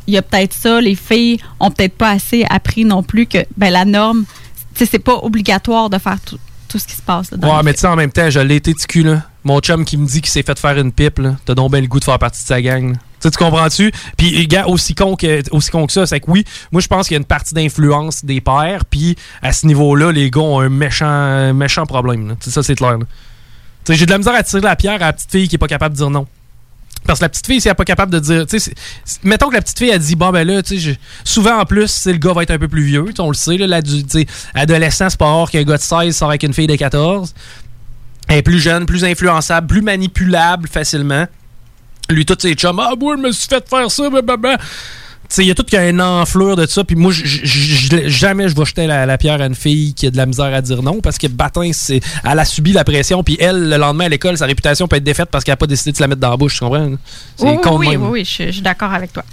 il 0.07 0.13
y 0.13 0.17
a 0.17 0.21
peut-être 0.21 0.53
ça. 0.53 0.79
Les 0.81 0.95
filles 0.95 1.39
ont 1.59 1.69
peut-être 1.71 1.95
pas 1.95 2.11
assez 2.11 2.45
appris 2.49 2.85
non 2.85 3.03
plus 3.03 3.25
que 3.27 3.39
ben, 3.57 3.69
la 3.69 3.85
norme, 3.85 4.25
c'est 4.73 4.99
pas 4.99 5.19
obligatoire 5.23 5.89
de 5.89 5.97
faire 5.97 6.17
tout, 6.25 6.39
tout 6.67 6.79
ce 6.79 6.87
qui 6.87 6.95
se 6.95 7.01
passe. 7.01 7.31
Là, 7.31 7.37
dans 7.37 7.55
Ouais, 7.55 7.63
mais 7.63 7.73
tu 7.73 7.81
sais, 7.81 7.87
en 7.87 7.95
même 7.95 8.11
temps, 8.11 8.29
je 8.29 8.39
l'ai 8.39 8.57
été 8.57 8.73
de 8.73 8.79
cul, 8.79 9.03
là. 9.03 9.23
Mon 9.43 9.59
chum 9.59 9.85
qui 9.85 9.97
me 9.97 10.05
dit 10.05 10.21
qu'il 10.21 10.29
s'est 10.29 10.43
fait 10.43 10.59
faire 10.59 10.77
une 10.77 10.91
pipe, 10.91 11.19
là. 11.19 11.35
T'as 11.45 11.55
donc 11.55 11.71
bien 11.71 11.81
le 11.81 11.87
goût 11.87 11.99
de 11.99 12.03
faire 12.03 12.19
partie 12.19 12.41
de 12.43 12.47
sa 12.47 12.61
gang, 12.61 12.93
là. 12.93 12.95
Tu 13.19 13.27
sais, 13.27 13.31
tu 13.31 13.37
comprends-tu? 13.37 13.91
Puis, 14.15 14.47
gars, 14.47 14.67
aussi 14.67 14.93
con 14.93 15.15
que, 15.15 15.41
aussi 15.51 15.71
con 15.71 15.87
que 15.87 15.93
ça, 15.93 16.05
c'est 16.05 16.19
que 16.19 16.29
oui, 16.29 16.45
moi, 16.71 16.81
je 16.81 16.87
pense 16.87 17.07
qu'il 17.07 17.15
y 17.15 17.17
a 17.17 17.19
une 17.19 17.25
partie 17.25 17.55
d'influence 17.55 18.23
des 18.23 18.41
pères, 18.41 18.85
puis 18.85 19.15
à 19.41 19.53
ce 19.53 19.65
niveau-là, 19.65 20.11
les 20.11 20.29
gars 20.29 20.41
ont 20.41 20.59
un 20.59 20.69
méchant, 20.69 21.53
méchant 21.53 21.85
problème, 21.85 22.27
là. 22.27 22.35
Tu 22.39 22.45
sais, 22.45 22.51
ça, 22.51 22.63
c'est 22.63 22.75
clair, 22.75 22.97
j'ai 23.89 24.05
de 24.05 24.11
la 24.11 24.17
misère 24.17 24.35
à 24.35 24.43
tirer 24.43 24.61
la 24.61 24.75
pierre 24.75 24.95
à 24.95 25.07
la 25.07 25.13
petite 25.13 25.31
fille 25.31 25.47
qui 25.47 25.55
est 25.55 25.59
pas 25.59 25.67
capable 25.67 25.93
de 25.93 25.99
dire 25.99 26.09
non. 26.09 26.27
Parce 27.05 27.19
que 27.19 27.25
la 27.25 27.29
petite 27.29 27.45
fille, 27.47 27.61
si 27.61 27.67
elle 27.67 27.71
n'est 27.71 27.75
pas 27.75 27.85
capable 27.85 28.11
de 28.11 28.19
dire. 28.19 28.45
Mettons 29.23 29.49
que 29.49 29.53
la 29.55 29.61
petite 29.61 29.77
fille, 29.77 29.89
elle 29.89 29.99
dit 29.99 30.15
Bon, 30.15 30.31
ben 30.31 30.45
là, 30.47 30.61
je- 30.69 30.91
souvent 31.23 31.59
en 31.59 31.65
plus, 31.65 32.05
le 32.05 32.13
gars 32.17 32.33
va 32.33 32.43
être 32.43 32.51
un 32.51 32.57
peu 32.57 32.67
plus 32.67 32.83
vieux. 32.83 33.05
On 33.19 33.29
le 33.29 33.33
sait, 33.35 33.57
là, 33.57 33.79
adolescent, 34.53 35.09
c'est 35.09 35.17
pas 35.19 35.25
rare 35.31 35.49
qu'un 35.49 35.63
gars 35.63 35.77
de 35.77 35.81
16 35.81 36.15
sort 36.15 36.29
avec 36.29 36.43
une 36.43 36.53
fille 36.53 36.67
de 36.67 36.75
14. 36.75 37.33
Elle 38.27 38.37
est 38.39 38.41
plus 38.41 38.59
jeune, 38.59 38.85
plus 38.85 39.05
influençable, 39.05 39.67
plus 39.67 39.81
manipulable 39.81 40.67
facilement. 40.67 41.25
Lui, 42.09 42.25
tous 42.25 42.37
ses 42.39 42.53
chums, 42.55 42.79
ah, 42.79 42.91
moi, 42.99 43.15
je 43.17 43.21
me 43.21 43.31
suis 43.31 43.47
fait 43.47 43.67
faire 43.69 43.89
ça, 43.89 44.09
blablabla. 44.09 44.57
Il 45.37 45.43
y 45.45 45.51
a 45.51 45.55
tout 45.55 45.63
qui 45.63 45.75
a 45.77 45.89
une 45.89 46.01
enflure 46.01 46.55
de 46.55 46.65
ça. 46.65 46.83
Puis 46.83 46.95
moi, 46.95 47.11
j- 47.11 47.21
j- 47.25 47.41
j- 47.43 48.09
jamais 48.09 48.47
je 48.49 48.55
vais 48.55 48.65
jeter 48.65 48.87
la, 48.87 49.05
la 49.05 49.17
pierre 49.17 49.41
à 49.41 49.45
une 49.45 49.55
fille 49.55 49.93
qui 49.93 50.07
a 50.07 50.11
de 50.11 50.17
la 50.17 50.25
misère 50.25 50.53
à 50.53 50.61
dire 50.61 50.81
non 50.81 50.99
parce 51.01 51.17
que 51.17 51.27
Batin, 51.27 51.69
c'est, 51.73 51.99
elle 52.23 52.39
a 52.39 52.45
subi 52.45 52.71
la 52.71 52.83
pression. 52.83 53.23
Puis 53.23 53.37
elle, 53.39 53.69
le 53.69 53.77
lendemain 53.77 54.05
à 54.05 54.09
l'école, 54.09 54.37
sa 54.37 54.45
réputation 54.45 54.87
peut 54.87 54.95
être 54.95 55.03
défaite 55.03 55.29
parce 55.31 55.43
qu'elle 55.43 55.53
n'a 55.53 55.57
pas 55.57 55.67
décidé 55.67 55.91
de 55.91 55.97
se 55.97 56.01
la 56.01 56.07
mettre 56.07 56.21
dans 56.21 56.29
la 56.31 56.37
bouche. 56.37 56.55
Tu 56.55 56.59
comprends? 56.59 56.87
C'est 57.37 57.45
Oui, 57.45 57.57
oui, 57.79 57.87
oui, 57.97 58.09
oui, 58.11 58.25
je, 58.25 58.45
je 58.47 58.51
suis 58.51 58.61
d'accord 58.61 58.93
avec 58.93 59.11
toi. 59.13 59.23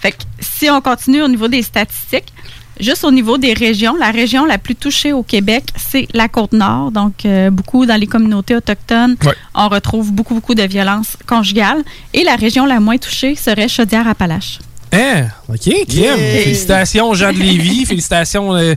Fait 0.00 0.12
que 0.12 0.18
si 0.40 0.68
on 0.70 0.80
continue 0.80 1.22
au 1.22 1.28
niveau 1.28 1.48
des 1.48 1.62
statistiques, 1.62 2.32
juste 2.80 3.02
au 3.04 3.10
niveau 3.10 3.38
des 3.38 3.52
régions, 3.54 3.96
la 3.98 4.10
région 4.10 4.44
la 4.44 4.58
plus 4.58 4.76
touchée 4.76 5.12
au 5.12 5.22
Québec, 5.22 5.64
c'est 5.76 6.06
la 6.14 6.28
Côte-Nord. 6.28 6.92
Donc, 6.92 7.24
euh, 7.24 7.50
beaucoup 7.50 7.86
dans 7.86 7.96
les 7.98 8.06
communautés 8.06 8.54
autochtones, 8.54 9.16
on 9.54 9.68
retrouve 9.68 10.12
beaucoup, 10.12 10.34
beaucoup 10.34 10.54
de 10.54 10.62
violences 10.62 11.16
conjugales. 11.26 11.82
Et 12.12 12.22
la 12.22 12.36
région 12.36 12.64
la 12.66 12.78
moins 12.80 12.98
touchée 12.98 13.34
serait 13.34 13.68
Chaudière-Appalaches. 13.68 14.58
Hein? 14.92 15.28
OK, 15.48 15.58
Kim. 15.58 16.02
Yeah. 16.02 16.16
Félicitations 16.16 17.14
gens 17.14 17.32
de 17.32 17.38
Lévis. 17.38 17.84
Félicitations 17.86 18.54
euh, 18.54 18.74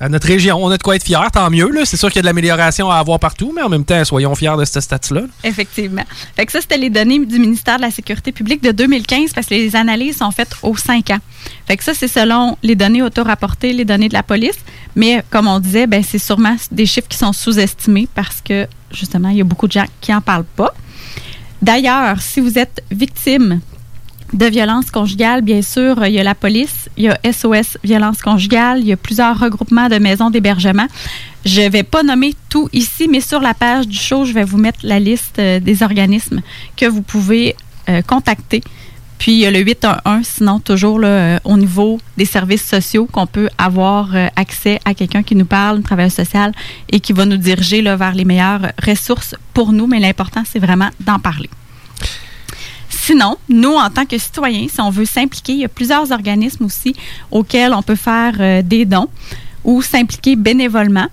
à 0.00 0.08
notre 0.08 0.26
région. 0.26 0.62
On 0.62 0.70
a 0.70 0.76
de 0.76 0.82
quoi 0.82 0.96
être 0.96 1.04
fiers. 1.04 1.30
Tant 1.32 1.50
mieux. 1.50 1.70
C'est 1.84 1.96
sûr 1.96 2.08
qu'il 2.08 2.16
y 2.16 2.18
a 2.20 2.22
de 2.22 2.26
l'amélioration 2.26 2.90
à 2.90 2.96
avoir 2.96 3.18
partout, 3.18 3.52
mais 3.54 3.62
en 3.62 3.68
même 3.68 3.84
temps, 3.84 4.04
soyons 4.04 4.34
fiers 4.34 4.56
de 4.58 4.64
ce 4.64 4.80
statut-là. 4.80 5.22
Effectivement. 5.42 6.04
Fait 6.36 6.46
que 6.46 6.52
ça, 6.52 6.60
c'était 6.60 6.76
les 6.76 6.90
données 6.90 7.24
du 7.24 7.38
ministère 7.38 7.76
de 7.76 7.82
la 7.82 7.90
Sécurité 7.90 8.32
publique 8.32 8.62
de 8.62 8.72
2015 8.72 9.32
parce 9.32 9.46
que 9.46 9.54
les 9.54 9.76
analyses 9.76 10.18
sont 10.18 10.30
faites 10.30 10.52
aux 10.62 10.76
5 10.76 11.10
ans. 11.10 11.20
Fait 11.66 11.76
que 11.76 11.84
ça, 11.84 11.94
c'est 11.94 12.08
selon 12.08 12.58
les 12.62 12.74
données 12.74 13.02
auto-rapportées, 13.02 13.72
les 13.72 13.84
données 13.84 14.08
de 14.08 14.14
la 14.14 14.22
police. 14.22 14.58
Mais 14.96 15.22
comme 15.30 15.46
on 15.46 15.60
disait, 15.60 15.86
ben, 15.86 16.02
c'est 16.02 16.18
sûrement 16.18 16.56
des 16.70 16.86
chiffres 16.86 17.08
qui 17.08 17.18
sont 17.18 17.32
sous-estimés 17.32 18.08
parce 18.14 18.40
que, 18.42 18.66
justement, 18.90 19.30
il 19.30 19.38
y 19.38 19.40
a 19.40 19.44
beaucoup 19.44 19.66
de 19.66 19.72
gens 19.72 19.86
qui 20.00 20.12
n'en 20.12 20.20
parlent 20.20 20.44
pas. 20.44 20.74
D'ailleurs, 21.62 22.20
si 22.20 22.40
vous 22.40 22.58
êtes 22.58 22.82
victime 22.90 23.60
de 24.34 24.46
violences 24.46 24.90
conjugales, 24.90 25.42
bien 25.42 25.62
sûr, 25.62 26.04
il 26.04 26.12
y 26.12 26.20
a 26.20 26.24
la 26.24 26.34
police, 26.34 26.90
il 26.96 27.04
y 27.04 27.08
a 27.08 27.18
SOS 27.32 27.78
Violence 27.82 28.20
conjugale, 28.20 28.80
il 28.80 28.86
y 28.86 28.92
a 28.92 28.96
plusieurs 28.96 29.38
regroupements 29.38 29.88
de 29.88 29.96
maisons 29.96 30.28
d'hébergement. 30.28 30.86
Je 31.44 31.62
ne 31.62 31.68
vais 31.68 31.82
pas 31.82 32.02
nommer 32.02 32.34
tout 32.48 32.68
ici, 32.72 33.08
mais 33.08 33.20
sur 33.20 33.40
la 33.40 33.54
page 33.54 33.86
du 33.86 33.96
show, 33.96 34.24
je 34.24 34.32
vais 34.32 34.44
vous 34.44 34.58
mettre 34.58 34.80
la 34.82 34.98
liste 34.98 35.38
euh, 35.38 35.60
des 35.60 35.82
organismes 35.82 36.42
que 36.76 36.86
vous 36.86 37.02
pouvez 37.02 37.54
euh, 37.88 38.02
contacter. 38.02 38.62
Puis 39.18 39.32
il 39.32 39.38
y 39.38 39.46
a 39.46 39.50
le 39.50 39.60
811, 39.60 40.26
sinon 40.26 40.60
toujours 40.60 41.00
euh, 41.02 41.38
au 41.44 41.56
niveau 41.56 42.00
des 42.16 42.24
services 42.24 42.64
sociaux 42.64 43.06
qu'on 43.10 43.26
peut 43.26 43.48
avoir 43.58 44.14
euh, 44.14 44.26
accès 44.36 44.80
à 44.84 44.94
quelqu'un 44.94 45.22
qui 45.22 45.36
nous 45.36 45.44
parle, 45.44 45.78
un 45.78 45.82
travailleur 45.82 46.12
social, 46.12 46.52
et 46.90 47.00
qui 47.00 47.12
va 47.12 47.24
nous 47.24 47.36
diriger 47.36 47.82
vers 47.82 48.14
les 48.14 48.24
meilleures 48.24 48.72
ressources 48.84 49.34
pour 49.52 49.72
nous. 49.72 49.86
Mais 49.86 50.00
l'important, 50.00 50.42
c'est 50.44 50.58
vraiment 50.58 50.90
d'en 51.00 51.18
parler. 51.18 51.48
Sinon, 52.96 53.36
nous, 53.48 53.74
en 53.74 53.90
tant 53.90 54.06
que 54.06 54.16
citoyens, 54.16 54.66
si 54.68 54.80
on 54.80 54.90
veut 54.90 55.04
s'impliquer, 55.04 55.52
il 55.52 55.58
y 55.58 55.64
a 55.64 55.68
plusieurs 55.68 56.10
organismes 56.12 56.64
aussi 56.64 56.94
auxquels 57.30 57.74
on 57.74 57.82
peut 57.82 57.96
faire 57.96 58.34
euh, 58.38 58.62
des 58.62 58.84
dons 58.84 59.08
ou 59.64 59.82
s'impliquer 59.82 60.36
bénévolement. 60.36 61.08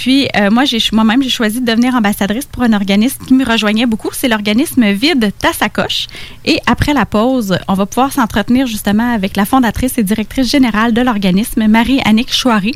Puis, 0.00 0.28
euh, 0.34 0.50
moi, 0.50 0.64
moi-même, 0.92 1.22
j'ai 1.22 1.28
choisi 1.28 1.60
de 1.60 1.66
devenir 1.66 1.94
ambassadrice 1.94 2.46
pour 2.46 2.62
un 2.62 2.72
organisme 2.72 3.22
qui 3.26 3.34
me 3.34 3.44
rejoignait 3.44 3.84
beaucoup. 3.84 4.08
C'est 4.12 4.28
l'organisme 4.28 4.90
Vide 4.92 5.30
ta 5.38 5.52
sacoche. 5.52 6.06
Et 6.46 6.58
après 6.64 6.94
la 6.94 7.04
pause, 7.04 7.58
on 7.68 7.74
va 7.74 7.84
pouvoir 7.84 8.10
s'entretenir 8.10 8.66
justement 8.66 9.12
avec 9.12 9.36
la 9.36 9.44
fondatrice 9.44 9.98
et 9.98 10.02
directrice 10.02 10.50
générale 10.50 10.94
de 10.94 11.02
l'organisme, 11.02 11.66
Marie-Annick 11.66 12.32
Chouari, 12.32 12.72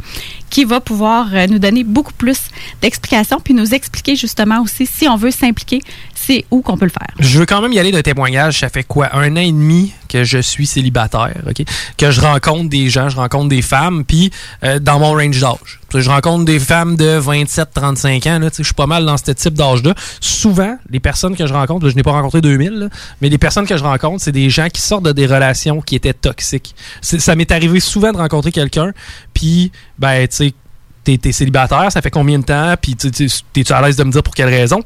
qui 0.51 0.66
va 0.66 0.81
pouvoir 0.81 1.28
euh, 1.32 1.47
nous 1.47 1.59
donner 1.59 1.82
beaucoup 1.82 2.12
plus 2.12 2.36
d'explications, 2.82 3.40
puis 3.43 3.55
nous 3.55 3.72
expliquer 3.72 4.16
justement 4.16 4.60
aussi 4.60 4.85
si 4.85 5.09
on 5.09 5.16
veut 5.16 5.31
s'impliquer, 5.31 5.81
c'est 6.26 6.44
où 6.51 6.62
qu'on 6.62 6.76
peut 6.76 6.86
le 6.86 6.90
faire. 6.90 7.09
Je 7.18 7.38
veux 7.38 7.46
quand 7.46 7.60
même 7.60 7.72
y 7.72 7.78
aller 7.78 7.92
de 7.92 8.01
témoignage. 8.01 8.60
Ça 8.60 8.68
fait 8.68 8.84
quoi? 8.84 9.14
Un 9.16 9.32
an 9.32 9.40
et 9.40 9.52
demi 9.52 9.92
que 10.09 10.24
je 10.24 10.38
suis 10.38 10.66
célibataire, 10.66 11.34
OK? 11.48 11.64
Que 11.98 12.10
je 12.10 12.20
rencontre 12.20 12.68
des 12.70 12.88
gens, 12.88 13.09
je 13.09 13.16
rencontre 13.16 13.48
des 13.48 13.62
femmes, 13.62 14.05
puis 14.05 14.30
euh, 14.62 14.78
dans 14.78 14.98
mon 14.98 15.12
range 15.12 15.40
d'âge. 15.40 15.80
Je 15.96 16.09
rencontre 16.10 16.44
des 16.44 16.59
femmes 16.59 16.96
de 16.96 17.20
27-35 17.20 18.28
ans, 18.28 18.48
je 18.59 18.62
suis 18.64 18.74
pas 18.74 18.86
mal 18.86 19.05
dans 19.06 19.16
ce 19.16 19.30
type 19.30 19.55
d'âge-là. 19.55 19.94
Souvent, 20.20 20.76
les 20.90 20.98
personnes 21.01 21.36
que 21.36 21.46
je 21.46 21.52
rencontre, 21.52 21.88
je 21.88 21.94
n'ai 21.94 22.02
pas 22.02 22.10
rencontré 22.12 22.40
2000, 22.40 22.70
là, 22.72 22.88
mais 23.20 23.28
les 23.28 23.38
personnes 23.38 23.66
que 23.66 23.76
je 23.76 23.82
rencontre, 23.84 24.22
c'est 24.22 24.32
des 24.32 24.51
gens 24.51 24.68
qui 24.68 24.80
sortent 24.80 25.05
de 25.05 25.12
des 25.12 25.26
relations 25.26 25.80
qui 25.80 25.94
étaient 25.94 26.12
toxiques. 26.12 26.74
Ça 27.01 27.36
m'est 27.36 27.51
arrivé 27.52 27.78
souvent 27.80 28.10
de 28.12 28.16
rencontrer 28.18 28.51
quelqu'un, 28.51 28.92
puis, 29.32 29.70
ben, 29.98 30.26
tu 30.26 30.36
sais, 30.36 31.18
t'es 31.18 31.32
célibataire, 31.32 31.92
ça 31.92 32.01
fait 32.02 32.10
combien 32.10 32.38
de 32.38 32.44
temps, 32.44 32.74
puis 32.80 32.96
tu- 32.96 33.10
tu- 33.10 33.28
t'es-tu 33.52 33.72
à 33.72 33.80
l'aise 33.82 33.96
de 33.96 34.05
me 34.05 34.10
dire 34.10 34.22
pour 34.22 34.34
quelle 34.34 34.48
raison? 34.48 34.82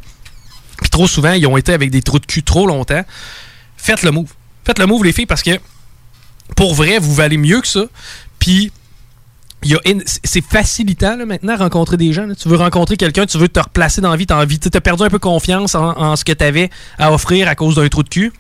Puis 0.81 0.91
trop 0.91 1.07
souvent, 1.09 1.33
ils 1.33 1.47
ont 1.47 1.57
été 1.57 1.73
avec 1.73 1.91
des 1.91 2.03
trous 2.03 2.19
de 2.19 2.27
cul 2.27 2.43
trop 2.43 2.67
longtemps. 2.67 3.05
Faites 3.77 4.03
le 4.03 4.11
move. 4.11 4.33
Faites 4.65 4.79
le 4.79 4.87
move, 4.87 5.05
les 5.05 5.13
filles, 5.13 5.27
parce 5.27 5.43
que 5.43 5.59
pour 6.57 6.75
vrai, 6.75 6.99
vous 6.99 7.15
valez 7.15 7.37
mieux 7.37 7.61
que 7.61 7.67
ça. 7.69 7.85
Puis 8.39 8.73
c'est- 10.25 10.41
facilitant 10.45 11.17
là, 11.17 11.27
maintenant 11.27 11.57
rencontrer 11.57 11.97
des 11.97 12.13
gens. 12.13 12.27
Tu 12.41 12.49
veux 12.49 12.57
rencontrer 12.57 12.97
quelqu'un, 12.97 13.27
tu 13.27 13.39
veux 13.39 13.49
te 13.49 13.59
replacer 13.61 14.01
dans 14.01 14.11
la 14.11 14.17
vie, 14.17 14.27
tu 14.27 14.33
as 14.35 14.47
tu 14.47 14.77
as 14.77 14.81
perdu 14.81 15.03
un 15.03 15.11
peu 15.11 15.19
confiance 15.19 15.75
en, 15.75 15.97
en 15.99 16.17
ce 16.17 16.25
que 16.25 16.33
tu 16.33 16.45
avais 16.45 16.71
à 16.99 17.13
offrir 17.13 17.49
à 17.49 17.55
cause 17.55 17.75
d'un 17.77 17.89
trou 17.89 18.03
de 18.03 18.09
cul. 18.09 18.33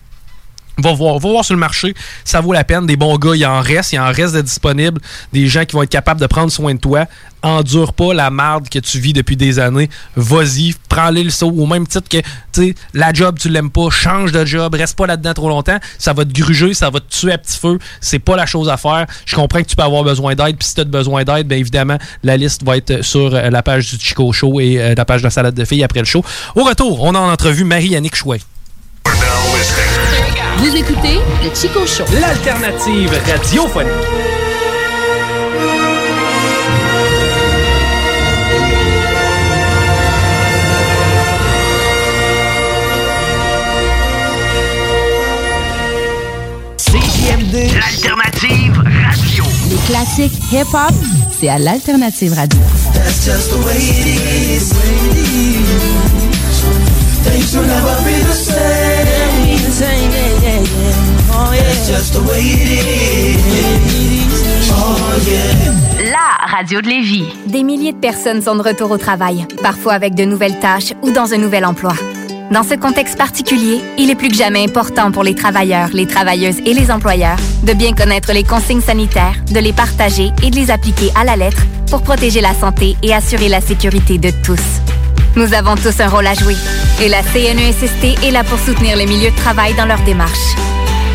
Va 0.78 0.92
voir, 0.92 1.18
va 1.18 1.28
voir 1.28 1.44
sur 1.44 1.54
le 1.54 1.60
marché, 1.60 1.94
ça 2.24 2.40
vaut 2.40 2.52
la 2.52 2.64
peine. 2.64 2.86
Des 2.86 2.96
bons 2.96 3.16
gars, 3.16 3.34
il 3.34 3.44
en 3.44 3.60
reste, 3.60 3.92
il 3.92 3.98
en 3.98 4.12
reste 4.12 4.34
de 4.34 4.40
disponibles. 4.40 5.00
Des 5.32 5.48
gens 5.48 5.64
qui 5.64 5.74
vont 5.74 5.82
être 5.82 5.90
capables 5.90 6.20
de 6.20 6.26
prendre 6.26 6.52
soin 6.52 6.74
de 6.74 6.78
toi. 6.78 7.06
Endure 7.42 7.92
pas 7.92 8.14
la 8.14 8.30
marde 8.30 8.68
que 8.68 8.78
tu 8.78 8.98
vis 8.98 9.12
depuis 9.12 9.36
des 9.36 9.58
années. 9.58 9.88
Vas-y, 10.16 10.74
prends-les 10.88 11.22
le 11.22 11.30
saut. 11.30 11.50
Au 11.50 11.66
même 11.66 11.86
titre 11.86 12.08
que, 12.08 12.18
tu 12.18 12.24
sais, 12.52 12.74
la 12.94 13.12
job, 13.12 13.38
tu 13.38 13.48
l'aimes 13.48 13.70
pas, 13.70 13.90
change 13.90 14.32
de 14.32 14.44
job, 14.44 14.74
reste 14.74 14.96
pas 14.96 15.06
là-dedans 15.06 15.34
trop 15.34 15.48
longtemps. 15.48 15.78
Ça 15.98 16.12
va 16.12 16.24
te 16.24 16.32
gruger, 16.32 16.74
ça 16.74 16.90
va 16.90 17.00
te 17.00 17.08
tuer 17.08 17.32
à 17.32 17.38
petit 17.38 17.58
feu. 17.58 17.78
C'est 18.00 18.18
pas 18.18 18.36
la 18.36 18.46
chose 18.46 18.68
à 18.68 18.76
faire. 18.76 19.06
Je 19.24 19.36
comprends 19.36 19.60
que 19.60 19.66
tu 19.66 19.76
peux 19.76 19.82
avoir 19.82 20.02
besoin 20.04 20.34
d'aide. 20.34 20.56
Puis 20.58 20.68
si 20.68 20.74
tu 20.74 20.80
as 20.80 20.84
besoin 20.84 21.24
d'aide, 21.24 21.46
bien 21.46 21.58
évidemment, 21.58 21.98
la 22.22 22.36
liste 22.36 22.64
va 22.64 22.76
être 22.76 23.02
sur 23.02 23.34
euh, 23.34 23.50
la 23.50 23.62
page 23.62 23.90
du 23.90 24.04
Chico 24.04 24.32
Show 24.32 24.60
et 24.60 24.80
euh, 24.80 24.94
la 24.96 25.04
page 25.04 25.20
de 25.20 25.26
la 25.26 25.30
salade 25.30 25.54
de 25.54 25.64
filles 25.64 25.84
après 25.84 26.00
le 26.00 26.06
show. 26.06 26.24
Au 26.56 26.64
retour, 26.64 27.02
on 27.02 27.14
a 27.14 27.18
en 27.18 27.30
entrevue 27.30 27.64
Marie-Annick 27.64 28.16
Chouet. 28.16 28.40
Vous 30.58 30.74
écoutez 30.74 31.20
le 31.44 31.54
Chico 31.54 31.86
Show. 31.86 32.04
L'alternative 32.20 33.12
radiophonique. 33.30 33.92
CJMD, 46.76 47.54
l'alternative 47.78 48.82
radio. 48.82 49.44
Les 49.70 49.76
classiques 49.86 50.32
hip-hop, 50.52 50.92
c'est 51.38 51.48
à 51.48 51.58
l'Alternative 51.58 52.34
Radio. 52.34 52.58
That's 52.94 53.24
just 53.24 53.50
the 53.50 53.64
way 53.64 53.76
it 53.76 54.06
is. 54.08 54.72
Things 57.22 57.54
will 57.54 57.66
never 57.66 57.94
be 58.04 58.22
the 58.24 58.34
same. 58.34 60.17
Oh, 61.58 61.60
yeah. 61.60 61.68
That's 61.68 61.88
just 61.88 62.12
the 62.14 62.20
way 62.20 62.40
it 62.40 62.68
is. 62.70 63.42
Oh, 64.70 64.96
yeah. 65.26 66.12
La 66.12 66.56
radio 66.56 66.80
de 66.80 66.88
Lévis. 66.88 67.26
Des 67.46 67.62
milliers 67.62 67.92
de 67.92 67.98
personnes 67.98 68.42
sont 68.42 68.56
de 68.56 68.62
retour 68.62 68.90
au 68.90 68.98
travail, 68.98 69.46
parfois 69.62 69.94
avec 69.94 70.14
de 70.14 70.24
nouvelles 70.24 70.58
tâches 70.58 70.94
ou 71.02 71.10
dans 71.10 71.32
un 71.34 71.38
nouvel 71.38 71.64
emploi. 71.64 71.92
Dans 72.50 72.62
ce 72.62 72.74
contexte 72.74 73.18
particulier, 73.18 73.80
il 73.98 74.10
est 74.10 74.14
plus 74.14 74.28
que 74.28 74.36
jamais 74.36 74.64
important 74.64 75.10
pour 75.10 75.22
les 75.22 75.34
travailleurs, 75.34 75.90
les 75.92 76.06
travailleuses 76.06 76.60
et 76.64 76.72
les 76.72 76.90
employeurs 76.90 77.36
de 77.62 77.74
bien 77.74 77.92
connaître 77.92 78.32
les 78.32 78.44
consignes 78.44 78.80
sanitaires, 78.80 79.34
de 79.52 79.58
les 79.60 79.74
partager 79.74 80.30
et 80.42 80.50
de 80.50 80.56
les 80.56 80.70
appliquer 80.70 81.10
à 81.14 81.24
la 81.24 81.36
lettre 81.36 81.62
pour 81.90 82.02
protéger 82.02 82.40
la 82.40 82.54
santé 82.54 82.96
et 83.02 83.12
assurer 83.12 83.48
la 83.48 83.60
sécurité 83.60 84.16
de 84.16 84.30
tous. 84.44 84.62
Nous 85.36 85.52
avons 85.52 85.74
tous 85.74 86.00
un 86.00 86.08
rôle 86.08 86.26
à 86.26 86.34
jouer 86.34 86.56
et 87.02 87.08
la 87.08 87.22
CNESST 87.22 88.24
est 88.24 88.30
là 88.30 88.44
pour 88.44 88.58
soutenir 88.58 88.96
les 88.96 89.06
milieux 89.06 89.30
de 89.30 89.36
travail 89.36 89.74
dans 89.74 89.86
leur 89.86 90.00
démarche. 90.00 90.56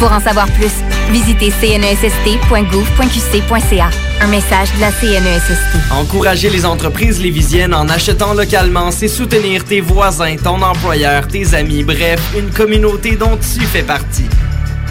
Pour 0.04 0.12
en 0.12 0.20
savoir 0.20 0.48
plus, 0.48 0.74
visitez 1.14 1.50
cnesst.gouv.qc.ca. 1.50 3.90
Un 4.20 4.28
message 4.28 4.68
de 4.76 4.82
la 4.82 4.92
CNESST. 4.92 5.92
Encourager 5.92 6.50
les 6.50 6.66
entreprises 6.66 7.22
lévisiennes 7.22 7.74
en 7.74 7.88
achetant 7.88 8.34
localement, 8.34 8.92
c'est 8.92 9.08
soutenir 9.08 9.64
tes 9.64 9.80
voisins, 9.80 10.36
ton 10.36 10.62
employeur, 10.62 11.30
tes 11.30 11.54
amis, 11.54 11.86
bref, 11.86 12.20
une 12.38 12.50
communauté 12.50 13.16
dont 13.16 13.38
tu 13.38 13.62
fais 13.62 13.84
partie. 13.84 14.26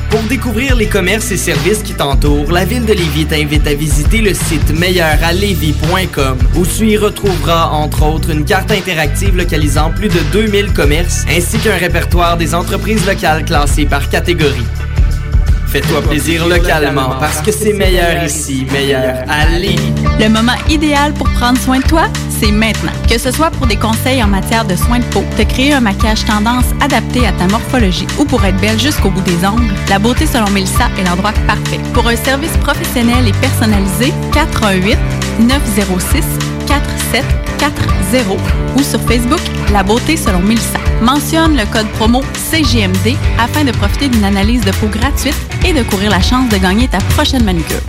Pour 0.09 0.22
découvrir 0.22 0.76
les 0.76 0.86
commerces 0.86 1.30
et 1.30 1.36
services 1.36 1.82
qui 1.82 1.93
t'entourent, 1.93 2.51
la 2.51 2.64
ville 2.64 2.86
de 2.86 2.94
Lévis 2.94 3.26
t'invite 3.26 3.66
à 3.66 3.74
visiter 3.74 4.22
le 4.22 4.32
site 4.32 4.70
meilleuralevis.com 4.70 6.39
où 6.56 6.64
tu 6.64 6.89
y 6.89 6.97
retrouveras 6.97 7.66
entre 7.66 8.06
autres 8.06 8.30
une 8.30 8.47
carte 8.47 8.70
interactive 8.70 9.36
localisant 9.36 9.90
plus 9.90 10.09
de 10.09 10.20
2000 10.32 10.72
commerces 10.72 11.26
ainsi 11.28 11.59
qu'un 11.59 11.76
répertoire 11.76 12.39
des 12.39 12.55
entreprises 12.55 13.06
locales 13.06 13.44
classées 13.44 13.84
par 13.84 14.09
catégorie. 14.09 14.64
Fais-toi 15.73 16.03
plaisir 16.03 16.47
localement 16.47 17.16
parce 17.19 17.40
que 17.40 17.51
c'est 17.51 17.73
meilleur 17.73 18.23
ici, 18.23 18.66
meilleur 18.70 19.24
à 19.27 19.47
Lévis. 19.59 19.94
Le 20.20 20.28
moment 20.28 20.53
idéal 20.69 21.15
pour 21.15 21.27
prendre 21.31 21.59
soin 21.59 21.78
de 21.78 21.85
toi, 21.85 22.03
c'est 22.28 22.53
maintenant. 22.53 22.93
Que 23.09 23.16
ce 23.16 23.31
soit 23.31 23.51
pour 23.53 23.66
des 23.66 23.77
conseils 23.77 24.23
en 24.23 24.27
matière 24.27 24.66
de 24.66 24.77
soins 24.77 24.99
de 24.99 25.05
peau, 25.07 25.24
te 25.39 25.44
créer 25.44 25.73
un 25.73 25.81
maquillage 25.81 26.27
tendance 26.27 26.66
adapté 26.82 27.27
à 27.27 27.32
ta 27.32 27.47
morphologie 27.47 28.07
ou 28.19 28.27
pour 28.27 28.44
être 28.44 28.61
belle 28.61 28.78
jusqu'au 28.78 29.09
bout 29.09 29.23
des 29.23 29.47
ongles, 29.47 29.73
la 29.89 29.99
beauté 29.99 30.27
selon 30.27 30.51
Mélissa 30.51 30.90
est 30.99 31.09
l'endroit 31.09 31.32
parfait. 31.47 31.81
Pour 31.94 32.07
un 32.07 32.16
service 32.16 32.55
professionnel 32.59 33.27
et 33.27 33.32
personnalisé, 33.32 34.12
418 34.35 34.99
906 35.40 36.52
4740 36.73 38.39
ou 38.77 38.82
sur 38.82 39.01
Facebook 39.03 39.40
La 39.73 39.82
beauté 39.82 40.16
selon 40.16 40.40
Mélissa. 40.40 40.78
Mentionne 41.03 41.57
le 41.57 41.66
code 41.66 41.89
promo 41.99 42.23
CGMD 42.35 43.16
afin 43.39 43.65
de 43.65 43.73
profiter 43.73 44.09
d'une 44.09 44.24
analyse 44.24 44.65
de 44.65 44.70
peau 44.73 44.86
gratuite 44.86 45.36
et 45.66 45.74
de 45.74 45.82
courir 45.82 46.11
la 46.11 46.23
chance 46.23 46.49
de 46.49 46.57
gagner 46.57 46.89
ta 46.89 46.99
prochaine 47.15 47.44
manucure. 47.44 47.81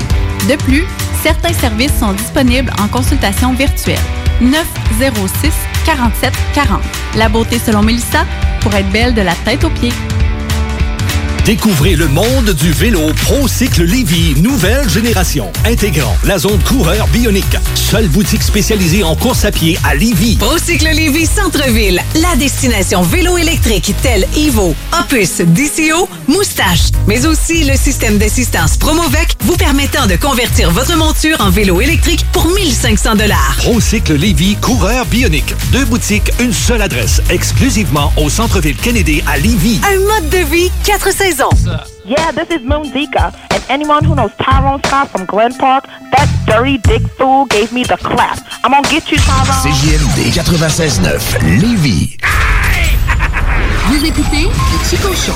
De 0.49 0.55
plus, 0.55 0.83
certains 1.21 1.53
services 1.53 1.97
sont 1.97 2.11
disponibles 2.11 2.71
en 2.81 2.87
consultation 2.89 3.53
virtuelle. 3.53 3.99
906 4.41 5.53
47 5.85 6.33
40. 6.53 6.81
La 7.15 7.29
beauté 7.29 7.59
selon 7.59 7.83
Mélissa 7.83 8.25
pour 8.59 8.73
être 8.73 8.89
belle 8.89 9.13
de 9.13 9.21
la 9.21 9.35
tête 9.45 9.63
aux 9.63 9.69
pieds. 9.69 9.93
Découvrez 11.45 11.97
le 11.97 12.07
monde 12.07 12.51
du 12.51 12.71
vélo 12.71 13.01
ProCycle 13.21 13.83
Lévy, 13.83 14.41
nouvelle 14.41 14.87
génération, 14.89 15.51
intégrant 15.65 16.15
la 16.23 16.37
zone 16.37 16.63
coureur 16.63 17.05
bionique. 17.09 17.57
Seule 17.75 18.07
boutique 18.07 18.43
spécialisée 18.43 19.03
en 19.03 19.17
course 19.17 19.43
à 19.43 19.51
pied 19.51 19.77
à 19.83 19.93
Lévy. 19.93 20.37
Procycle 20.37 20.87
Lévis 20.87 21.25
Centre-Ville, 21.25 22.01
la 22.15 22.37
destination 22.37 23.01
vélo 23.01 23.37
électrique 23.37 23.93
telle 24.01 24.25
Evo, 24.37 24.73
Opus, 24.97 25.41
DCO, 25.41 26.07
Moustache, 26.29 26.91
mais 27.07 27.25
aussi 27.25 27.65
le 27.65 27.75
système 27.75 28.17
d'assistance 28.17 28.77
Promovec 28.77 29.35
vous 29.41 29.57
permettant 29.57 30.07
de 30.07 30.15
convertir 30.15 30.71
votre 30.71 30.95
monture 30.95 31.35
en 31.41 31.49
vélo 31.49 31.81
électrique 31.81 32.25
pour 32.31 32.47
1500 32.47 33.15
dollars. 33.15 33.55
ProCycle 33.57 34.13
Lévy, 34.13 34.55
coureur 34.61 35.05
bionique. 35.07 35.53
Deux 35.73 35.83
boutiques, 35.83 36.31
une 36.39 36.53
seule 36.53 36.81
adresse, 36.81 37.21
exclusivement 37.29 38.13
au 38.15 38.29
centre-ville 38.29 38.77
Kennedy 38.77 39.21
à 39.27 39.37
Lévy. 39.37 39.81
Un 39.93 39.99
mode 39.99 40.29
de 40.29 40.49
vie, 40.49 40.71
quatre 40.85 41.11
saisons. 41.11 41.32
Yeah, 42.05 42.31
this 42.31 42.49
is 42.51 42.61
Moon 42.61 42.83
Zika, 42.91 43.33
and 43.51 43.63
anyone 43.67 44.03
who 44.03 44.13
knows 44.13 44.31
Tyrone 44.39 44.79
Scott 44.83 45.09
from 45.09 45.25
Glen 45.25 45.51
Park, 45.55 45.85
that 46.11 46.29
dirty 46.45 46.77
dick 46.77 47.01
fool 47.17 47.45
gave 47.45 47.73
me 47.73 47.83
the 47.83 47.97
clap. 47.97 48.37
I'm 48.63 48.71
gonna 48.71 48.87
get 48.87 49.09
you, 49.09 49.17
Tyrone. 49.17 49.63
CJMD 49.63 50.31
96.9, 50.31 51.59
Lévis. 51.59 52.17
Vous 53.87 54.05
écoutez 54.05 54.43
le 54.43 54.77
Chico 54.87 55.11
Show. 55.13 55.33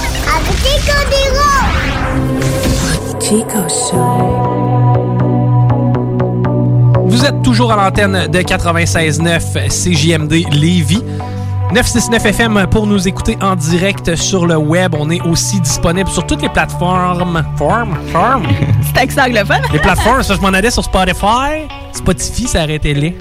Chico 3.19 3.67
Show. 3.67 5.17
Vous 7.07 7.25
êtes 7.25 7.41
toujours 7.41 7.71
à 7.71 7.75
l'antenne 7.75 8.27
de 8.27 8.39
96.9 8.39 9.69
CJMD 9.69 10.53
Lévis. 10.53 11.01
969 11.73 12.25
FM 12.25 12.67
pour 12.71 12.87
nous 12.87 13.07
écouter 13.07 13.37
en 13.41 13.55
direct 13.55 14.15
sur 14.15 14.45
le 14.47 14.55
web. 14.55 14.95
On 14.97 15.09
est 15.09 15.21
aussi 15.21 15.59
disponible 15.59 16.09
sur 16.09 16.25
toutes 16.25 16.41
les 16.41 16.49
plateformes. 16.49 17.43
Form? 17.57 17.97
Form? 18.11 18.43
C'est 18.95 19.01
accent 19.01 19.25
anglophone. 19.25 19.61
Les 19.73 19.79
plateformes, 19.79 20.23
ça, 20.23 20.35
je 20.35 20.41
m'en 20.41 20.47
allais 20.47 20.71
sur 20.71 20.83
Spotify. 20.83 21.67
Spotify, 21.93 22.47
ça 22.47 22.61
arrêtait 22.61 22.93
les. 22.93 23.17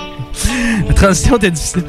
La 0.86 0.94
transition 0.94 1.36
était 1.36 1.51
difficile. 1.51 1.85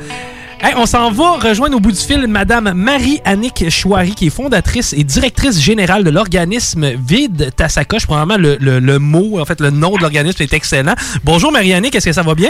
Hey, 0.59 0.73
on 0.75 0.87
s'en 0.87 1.11
va 1.11 1.33
rejoindre 1.33 1.77
au 1.77 1.79
bout 1.79 1.91
du 1.91 1.99
fil 1.99 2.25
Madame 2.27 2.73
Marie-Annick 2.73 3.69
Chouari, 3.69 4.15
qui 4.15 4.27
est 4.27 4.29
fondatrice 4.31 4.93
et 4.93 5.03
directrice 5.03 5.61
générale 5.61 6.03
de 6.03 6.09
l'organisme 6.09 6.89
Vide 7.07 7.51
ta 7.55 7.69
sacoche. 7.69 8.07
Probablement 8.07 8.39
le, 8.39 8.57
le- 8.59 8.79
le 8.79 8.97
mot, 8.99 9.39
en 9.39 9.45
fait, 9.45 9.61
le 9.61 9.69
nom 9.69 9.95
de 9.95 10.01
l'organisme 10.01 10.41
est 10.41 10.53
excellent. 10.53 10.95
Bonjour 11.23 11.51
Marie-Annick, 11.51 11.93
est-ce 11.93 12.07
que 12.07 12.13
ça 12.13 12.23
va 12.23 12.33
bien? 12.33 12.49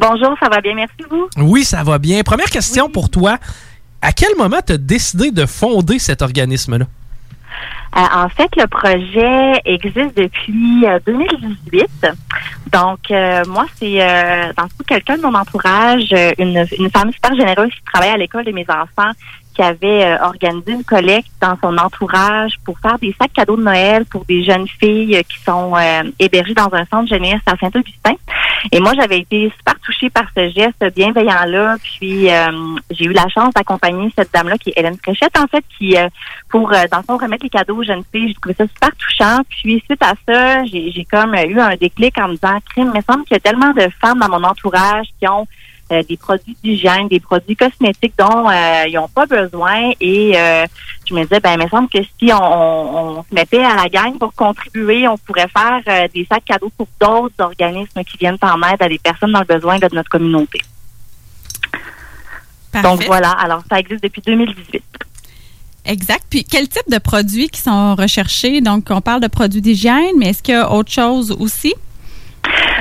Bonjour, 0.00 0.36
ça 0.40 0.48
va 0.48 0.60
bien, 0.60 0.74
merci 0.74 0.94
vous? 1.10 1.28
Oui, 1.38 1.64
ça 1.64 1.82
va 1.82 1.98
bien. 1.98 2.22
Première 2.22 2.50
question 2.50 2.88
pour 2.88 3.10
toi. 3.10 3.38
À 4.00 4.12
quel 4.12 4.36
moment 4.36 4.58
tu 4.64 4.74
as 4.74 4.78
décidé 4.78 5.30
de 5.30 5.44
fonder 5.44 5.98
cet 5.98 6.22
organisme-là? 6.22 6.86
Euh, 7.96 8.00
en 8.14 8.28
fait, 8.28 8.48
le 8.56 8.66
projet 8.66 9.60
existe 9.64 10.16
depuis 10.16 10.84
euh, 10.86 11.00
2018. 11.06 12.06
Donc, 12.72 13.10
euh, 13.10 13.42
moi, 13.48 13.66
c'est 13.76 14.00
euh, 14.00 14.52
dans 14.56 14.64
fond 14.64 14.84
quelqu'un 14.86 15.16
de 15.16 15.22
mon 15.22 15.34
entourage, 15.34 16.12
euh, 16.12 16.32
une, 16.38 16.64
une 16.78 16.90
femme 16.90 17.10
super 17.12 17.34
généreuse 17.34 17.70
qui 17.70 17.82
travaille 17.92 18.10
à 18.10 18.16
l'école 18.16 18.44
de 18.44 18.52
mes 18.52 18.66
enfants, 18.68 19.10
qui 19.58 19.64
avait 19.64 20.04
euh, 20.04 20.18
organisé 20.22 20.70
une 20.70 20.84
collecte 20.84 21.32
dans 21.40 21.58
son 21.60 21.76
entourage 21.78 22.54
pour 22.64 22.78
faire 22.78 22.96
des 23.00 23.12
sacs 23.20 23.32
cadeaux 23.32 23.56
de 23.56 23.62
Noël 23.62 24.04
pour 24.06 24.24
des 24.24 24.44
jeunes 24.44 24.68
filles 24.68 25.16
euh, 25.16 25.22
qui 25.22 25.36
sont 25.40 25.74
euh, 25.74 26.04
hébergées 26.20 26.54
dans 26.54 26.72
un 26.72 26.84
centre 26.84 27.08
jeunesse 27.08 27.40
à 27.44 27.56
Saint-Augustin. 27.56 28.12
Et 28.70 28.78
moi, 28.78 28.92
j'avais 28.94 29.18
été 29.18 29.52
super 29.56 29.74
touchée 29.80 30.10
par 30.10 30.26
ce 30.36 30.48
geste 30.50 30.94
bienveillant-là. 30.94 31.76
Puis, 31.82 32.28
j'ai 32.90 33.04
eu 33.04 33.12
la 33.12 33.28
chance 33.28 33.54
d'accompagner 33.54 34.12
cette 34.16 34.32
dame-là, 34.32 34.58
qui 34.58 34.70
est 34.70 34.78
Hélène 34.78 34.96
Fréchette, 35.00 35.36
en 35.38 35.46
fait, 35.46 35.64
qui, 35.78 35.94
pour, 36.48 36.70
dans 36.70 36.98
le 36.98 37.02
fond, 37.04 37.16
remettre 37.16 37.44
les 37.44 37.50
cadeaux 37.50 37.76
aux 37.76 37.84
jeunes 37.84 38.02
filles. 38.12 38.28
J'ai 38.28 38.34
trouvé 38.34 38.54
ça 38.58 38.66
super 38.66 38.90
touchant. 38.96 39.42
Puis, 39.48 39.80
suite 39.86 40.02
à 40.02 40.14
ça, 40.26 40.64
j'ai 40.64 41.06
comme 41.08 41.34
eu 41.36 41.60
un 41.60 41.76
déclic 41.76 42.18
en 42.18 42.28
me 42.28 42.34
disant, 42.34 42.58
crime, 42.68 42.90
il 42.92 42.98
me 42.98 43.02
semble 43.08 43.24
qu'il 43.24 43.36
y 43.36 43.36
a 43.36 43.40
tellement 43.40 43.70
de 43.70 43.88
femmes 44.00 44.18
dans 44.18 44.28
mon 44.28 44.42
entourage 44.42 45.06
qui 45.20 45.28
ont 45.28 45.46
euh, 45.90 46.02
des 46.02 46.16
produits 46.16 46.56
d'hygiène, 46.62 47.08
des 47.08 47.20
produits 47.20 47.56
cosmétiques 47.56 48.14
dont 48.18 48.48
euh, 48.48 48.84
ils 48.86 48.94
n'ont 48.94 49.08
pas 49.08 49.26
besoin. 49.26 49.92
Et 50.00 50.38
euh, 50.38 50.66
je 51.08 51.14
me 51.14 51.22
disais, 51.22 51.40
ben, 51.40 51.54
il 51.58 51.64
me 51.64 51.68
semble 51.68 51.88
que 51.88 51.98
si 52.02 52.32
on, 52.32 52.36
on, 52.36 53.18
on 53.18 53.22
se 53.22 53.34
mettait 53.34 53.64
à 53.64 53.74
la 53.74 53.88
gang 53.88 54.18
pour 54.18 54.34
contribuer, 54.34 55.08
on 55.08 55.16
pourrait 55.16 55.48
faire 55.48 56.08
des 56.12 56.26
sacs 56.30 56.44
cadeaux 56.44 56.70
pour 56.76 56.88
d'autres 57.00 57.34
organismes 57.38 58.04
qui 58.04 58.18
viennent 58.18 58.36
en 58.42 58.62
aide 58.68 58.82
à 58.82 58.88
des 58.88 58.98
personnes 58.98 59.32
dans 59.32 59.40
le 59.40 59.46
besoin 59.46 59.78
là, 59.78 59.88
de 59.88 59.94
notre 59.94 60.10
communauté. 60.10 60.60
Donc 62.82 63.04
voilà, 63.04 63.30
alors 63.30 63.62
ça 63.70 63.80
existe 63.80 64.02
depuis 64.02 64.20
2018. 64.20 64.82
Exact. 65.88 66.24
Puis 66.28 66.44
quel 66.44 66.68
type 66.68 66.90
de 66.90 66.98
produits 66.98 67.48
qui 67.48 67.60
sont 67.60 67.94
recherchés? 67.94 68.60
Donc, 68.60 68.88
on 68.90 69.00
parle 69.00 69.22
de 69.22 69.26
produits 69.26 69.62
d'hygiène, 69.62 70.16
mais 70.18 70.30
est-ce 70.30 70.42
qu'il 70.42 70.54
y 70.54 70.58
a 70.58 70.70
autre 70.70 70.92
chose 70.92 71.34
aussi? 71.40 71.74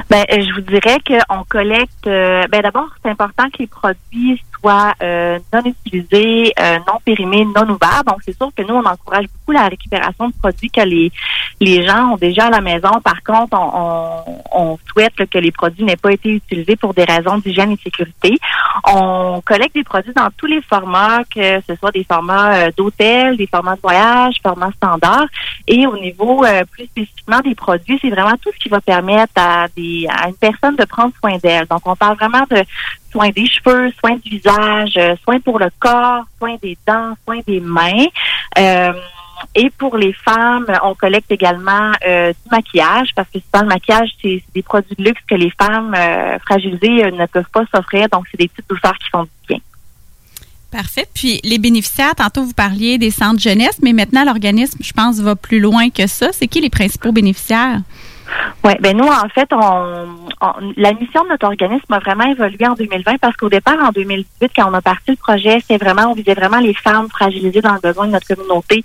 Ben, 0.10 0.24
euh, 0.32 0.41
je 0.41 0.54
vous 0.54 0.62
dirais 0.62 0.98
qu'on 1.06 1.44
collecte. 1.44 2.08
euh, 2.08 2.44
ben, 2.49 2.62
d'abord, 2.62 2.88
c'est 3.04 3.10
important 3.10 3.49
que 3.49 3.58
les 3.60 3.68
produits 3.68 4.41
soient 4.60 4.94
euh, 5.02 5.40
non 5.54 5.62
utilisés, 5.66 6.54
euh, 6.60 6.78
non 6.88 7.00
périmés, 7.04 7.46
non 7.46 7.70
ouverts. 7.70 8.04
Donc, 8.06 8.18
c'est 8.26 8.36
sûr 8.36 8.50
que 8.56 8.64
nous, 8.64 8.76
on 8.76 8.86
encourage 8.86 9.26
beaucoup 9.26 9.52
la 9.52 9.68
récupération 9.68 10.28
de 10.28 10.34
produits 10.42 10.70
que 10.70 10.82
les 10.82 11.12
les 11.60 11.84
gens 11.86 12.12
ont 12.14 12.18
déjà 12.18 12.46
à 12.46 12.50
la 12.50 12.62
maison. 12.62 12.90
Par 13.04 13.24
contre, 13.24 13.58
on, 13.58 14.78
souhaite 14.92 15.30
que 15.30 15.38
les 15.38 15.52
produits 15.52 15.84
n'aient 15.84 15.96
pas 15.96 16.12
été 16.12 16.30
utilisés 16.30 16.76
pour 16.76 16.94
des 16.94 17.04
raisons 17.04 17.38
d'hygiène 17.38 17.72
et 17.72 17.76
de 17.76 17.82
sécurité. 17.82 18.38
On 18.88 19.42
collecte 19.46 19.76
des 19.76 19.84
produits 19.84 20.14
dans 20.14 20.30
tous 20.38 20.46
les 20.46 20.62
formats, 20.62 21.24
que 21.24 21.60
ce 21.68 21.76
soit 21.76 21.92
des 21.92 22.04
formats 22.04 22.56
euh, 22.56 22.72
d'hôtel, 22.76 23.38
des 23.38 23.48
formats 23.48 23.76
de 23.76 23.82
voyage, 23.82 24.36
formats 24.42 24.72
standards. 24.76 25.28
Et 25.68 25.86
au 25.88 25.98
niveau 25.98 26.44
plus 26.72 26.86
spécifiquement 26.86 27.40
des 27.40 27.56
produits, 27.56 27.98
c'est 28.02 28.10
vraiment 28.10 28.36
tout 28.42 28.52
ce 28.54 28.60
qui 28.60 28.70
va 28.70 28.82
permettre 28.82 29.34
à, 29.36 29.68
des, 29.76 30.08
à 30.10 30.28
une 30.30 30.36
personne 30.36 30.76
de 30.76 30.86
prendre 30.86 31.14
soin 31.20 31.38
d'elle. 31.38 31.66
Donc, 31.68 31.82
on 31.86 31.96
parle 31.96 32.18
vraiment 32.18 32.46
de 32.50 32.64
soins 33.18 33.30
des 33.30 33.48
cheveux, 33.48 33.91
soins 33.99 34.18
du 34.18 34.30
visage, 34.30 34.94
euh, 34.98 35.15
soins 35.23 35.39
pour 35.39 35.57
le 35.57 35.69
corps, 35.80 36.23
soins 36.38 36.56
des 36.61 36.77
dents, 36.85 37.14
soins 37.26 37.39
des 37.48 37.60
mains. 37.60 38.06
Euh, 38.57 38.94
et 39.56 39.72
pour 39.72 39.98
les 39.98 40.14
femmes, 40.14 40.68
on 40.84 40.94
collecte 40.94 41.31
également 41.31 41.91
euh, 42.07 42.31
du 42.31 42.49
maquillage 42.52 43.10
parce 43.15 43.27
que 43.30 43.39
souvent 43.39 43.64
le 43.64 43.69
maquillage, 43.69 44.10
c'est 44.22 44.44
des 44.53 44.61
produits 44.61 44.95
de 44.98 45.03
luxe 45.03 45.22
que 45.27 45.35
les 45.35 45.52
femmes 45.60 45.95
fragilisées 46.45 47.11
ne 47.11 47.26
peuvent 47.26 47.49
pas 47.52 47.64
s'offrir. 47.73 48.07
Donc, 48.10 48.26
c'est 48.30 48.38
des 48.38 48.48
petites 48.48 48.69
douceurs 48.69 48.98
qui 48.98 49.10
font 49.10 49.23
du 49.23 49.30
bien. 49.48 49.60
Parfait. 50.72 51.07
Puis 51.14 51.39
les 51.44 51.60
bénéficiaires, 51.60 52.15
tantôt 52.15 52.44
vous 52.44 52.53
parliez 52.53 52.98
des 52.98 53.11
centres 53.11 53.39
jeunesse, 53.39 53.80
mais 53.81 53.94
maintenant 53.94 54.26
l'organisme, 54.26 54.77
je 54.81 54.91
pense, 54.91 55.19
va 55.19 55.35
plus 55.35 55.60
loin 55.60 55.89
que 55.89 56.07
ça. 56.07 56.30
C'est 56.34 56.48
qui 56.48 56.61
les 56.61 56.69
principaux 56.69 57.11
bénéficiaires? 57.11 57.81
Oui, 58.64 58.74
ben 58.80 58.98
nous, 58.98 59.08
en 59.08 59.30
fait, 59.30 59.48
on, 59.54 60.28
la 60.76 60.94
mission 60.94 61.24
de 61.24 61.30
notre 61.30 61.45
organisme 61.48 61.91
a 61.94 61.99
vraiment 61.99 62.26
évolué 62.26 62.68
en 62.68 62.74
2020 62.74 63.18
parce 63.20 63.36
qu'au 63.36 63.49
départ, 63.49 63.78
en 63.82 63.90
2018, 63.90 64.52
quand 64.56 64.70
on 64.70 64.74
a 64.74 64.82
parti 64.82 65.12
le 65.12 65.16
projet, 65.18 65.60
c'est 65.68 65.78
vraiment, 65.78 66.12
on 66.12 66.14
visait 66.14 66.34
vraiment 66.34 66.60
les 66.60 66.74
femmes 66.74 67.08
fragilisées 67.10 67.62
dans 67.62 67.74
le 67.74 67.80
besoin 67.80 68.08
de 68.08 68.12
notre 68.12 68.28
communauté, 68.28 68.84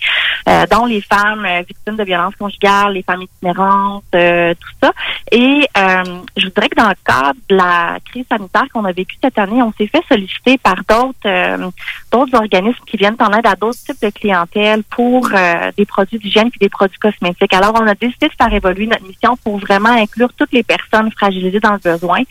euh, 0.49 0.65
dont 0.71 0.87
les 0.87 1.01
femmes 1.01 1.45
euh, 1.45 1.63
victimes 1.67 1.97
de 1.97 2.05
violences 2.05 2.35
conjugales, 2.37 2.95
les 2.95 3.03
femmes 3.03 3.23
itinérantes, 3.23 4.05
euh, 4.15 4.55
tout 4.55 4.71
ça. 4.83 4.93
Et 5.31 5.67
je 6.37 6.45
voudrais 6.45 6.69
que 6.69 6.77
dans 6.77 6.89
le 6.89 6.95
cadre 7.05 7.39
de 7.49 7.57
la 7.57 7.99
crise 8.05 8.25
sanitaire 8.31 8.67
qu'on 8.73 8.85
a 8.85 8.93
vécue 8.93 9.17
cette 9.23 9.39
année, 9.39 9.63
on 9.63 9.73
s'est 9.73 9.87
fait 9.87 10.03
solliciter 10.09 10.59
par 10.59 10.77
d'autres 10.89 11.71
d'autres 12.11 12.37
organismes 12.37 12.85
qui 12.87 12.97
viennent 12.97 13.17
en 13.19 13.33
aide 13.33 13.47
à 13.47 13.55
d'autres 13.55 13.79
types 13.79 14.03
de 14.03 14.11
clientèle 14.11 14.83
pour 14.85 15.31
des 15.77 15.87
produits 15.87 16.19
d'hygiène 16.19 16.51
puis 16.51 16.59
des 16.61 16.69
produits 16.69 16.99
cosmétiques. 16.99 17.55
Alors, 17.55 17.73
on 17.75 17.87
a 17.87 17.95
décidé 17.95 18.29
de 18.29 18.35
faire 18.39 18.53
évoluer 18.53 18.87
notre 18.87 19.07
mission 19.07 19.32
pour 19.37 19.59
vraiment 19.59 19.91
inclure 19.91 20.31
toutes 20.37 20.53
les 20.53 20.63
personnes 20.63 21.11
fragilisées 21.13 21.61
dans 21.61 21.73
le 21.73 21.79
besoin. 21.79 22.23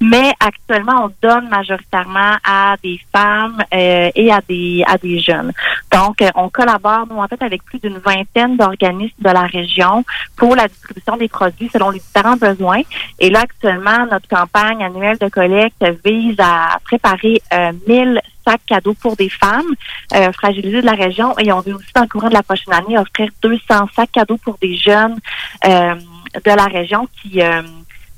Mais 0.00 0.32
actuellement, 0.40 1.06
on 1.06 1.26
donne 1.26 1.48
majoritairement 1.48 2.36
à 2.44 2.76
des 2.82 3.00
femmes 3.12 3.62
euh, 3.72 4.10
et 4.14 4.32
à 4.32 4.40
des 4.48 4.84
à 4.86 4.98
des 4.98 5.20
jeunes. 5.20 5.52
Donc, 5.92 6.20
euh, 6.22 6.30
on 6.34 6.48
collabore, 6.48 7.06
nous, 7.08 7.18
en 7.18 7.28
fait, 7.28 7.42
avec 7.42 7.62
plus 7.64 7.78
d'une 7.78 7.98
vingtaine 7.98 8.56
d'organismes 8.56 9.14
de 9.20 9.30
la 9.30 9.42
région 9.42 10.04
pour 10.36 10.56
la 10.56 10.68
distribution 10.68 11.16
des 11.16 11.28
produits 11.28 11.70
selon 11.72 11.90
les 11.90 12.00
différents 12.00 12.36
besoins. 12.36 12.82
Et 13.18 13.30
là, 13.30 13.40
actuellement, 13.40 14.06
notre 14.10 14.28
campagne 14.28 14.82
annuelle 14.84 15.18
de 15.18 15.28
collecte 15.28 15.84
vise 16.04 16.36
à 16.38 16.78
préparer 16.84 17.40
euh, 17.52 17.72
1000 17.86 18.20
sacs 18.46 18.66
cadeaux 18.66 18.94
pour 18.94 19.16
des 19.16 19.28
femmes 19.28 19.74
euh, 20.14 20.32
fragilisées 20.32 20.82
de 20.82 20.86
la 20.86 20.92
région 20.92 21.36
et 21.38 21.50
on 21.52 21.60
veut 21.60 21.74
aussi 21.74 21.90
dans 21.94 22.02
le 22.02 22.08
courant 22.08 22.28
de 22.28 22.34
la 22.34 22.42
prochaine 22.42 22.74
année 22.74 22.98
offrir 22.98 23.30
200 23.42 23.88
sacs 23.96 24.12
cadeaux 24.12 24.36
pour 24.36 24.58
des 24.60 24.76
jeunes 24.76 25.18
euh, 25.64 25.94
de 26.34 26.50
la 26.50 26.66
région 26.66 27.08
qui 27.22 27.42
euh, 27.42 27.62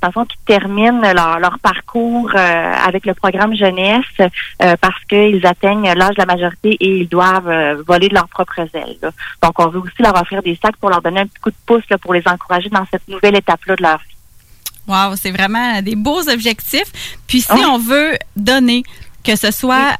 dans 0.03 0.09
le 0.09 0.13
fond, 0.13 0.25
qui 0.25 0.37
terminent 0.45 1.01
leur, 1.13 1.39
leur 1.39 1.59
parcours 1.59 2.31
euh, 2.35 2.73
avec 2.87 3.07
le 3.07 3.15
programme 3.15 3.57
jeunesse 3.57 4.05
euh, 4.21 4.77
parce 4.81 5.03
qu'ils 5.09 5.45
atteignent 5.47 5.93
l'âge 5.95 6.15
de 6.15 6.21
la 6.21 6.27
majorité 6.27 6.77
et 6.81 7.01
ils 7.01 7.09
doivent 7.09 7.49
euh, 7.49 7.83
voler 7.87 8.09
de 8.09 8.15
leurs 8.15 8.29
propres 8.29 8.61
ailes. 8.75 8.99
là. 9.03 9.11
Donc, 9.43 9.59
on 9.59 9.69
veut 9.69 9.81
aussi 9.81 10.01
leur 10.01 10.15
offrir 10.21 10.43
des 10.43 10.59
sacs 10.63 10.77
pour 10.77 10.91
leur 10.91 11.01
donner 11.01 11.21
un 11.21 11.27
petit 11.27 11.41
coup 11.41 11.51
de 11.51 11.57
pouce 11.65 11.85
là, 11.91 11.99
pour 11.99 12.13
les 12.13 12.23
encourager 12.27 12.69
dans 12.69 12.87
cette 12.91 13.07
nouvelle 13.09 13.37
étape-là 13.37 13.77
de 13.77 13.83
leur 13.83 13.99
vie. 13.99 14.15
Wow, 14.87 15.17
c'est 15.17 15.33
vraiment 15.33 15.83
des 15.83 15.97
beaux 15.97 16.29
objectifs. 16.29 17.19
Puis 17.27 17.41
si 17.41 17.65
on 17.65 17.79
veut 17.79 18.13
donner, 18.37 18.85
que 19.25 19.35
ce 19.35 19.51
soit 19.51 19.97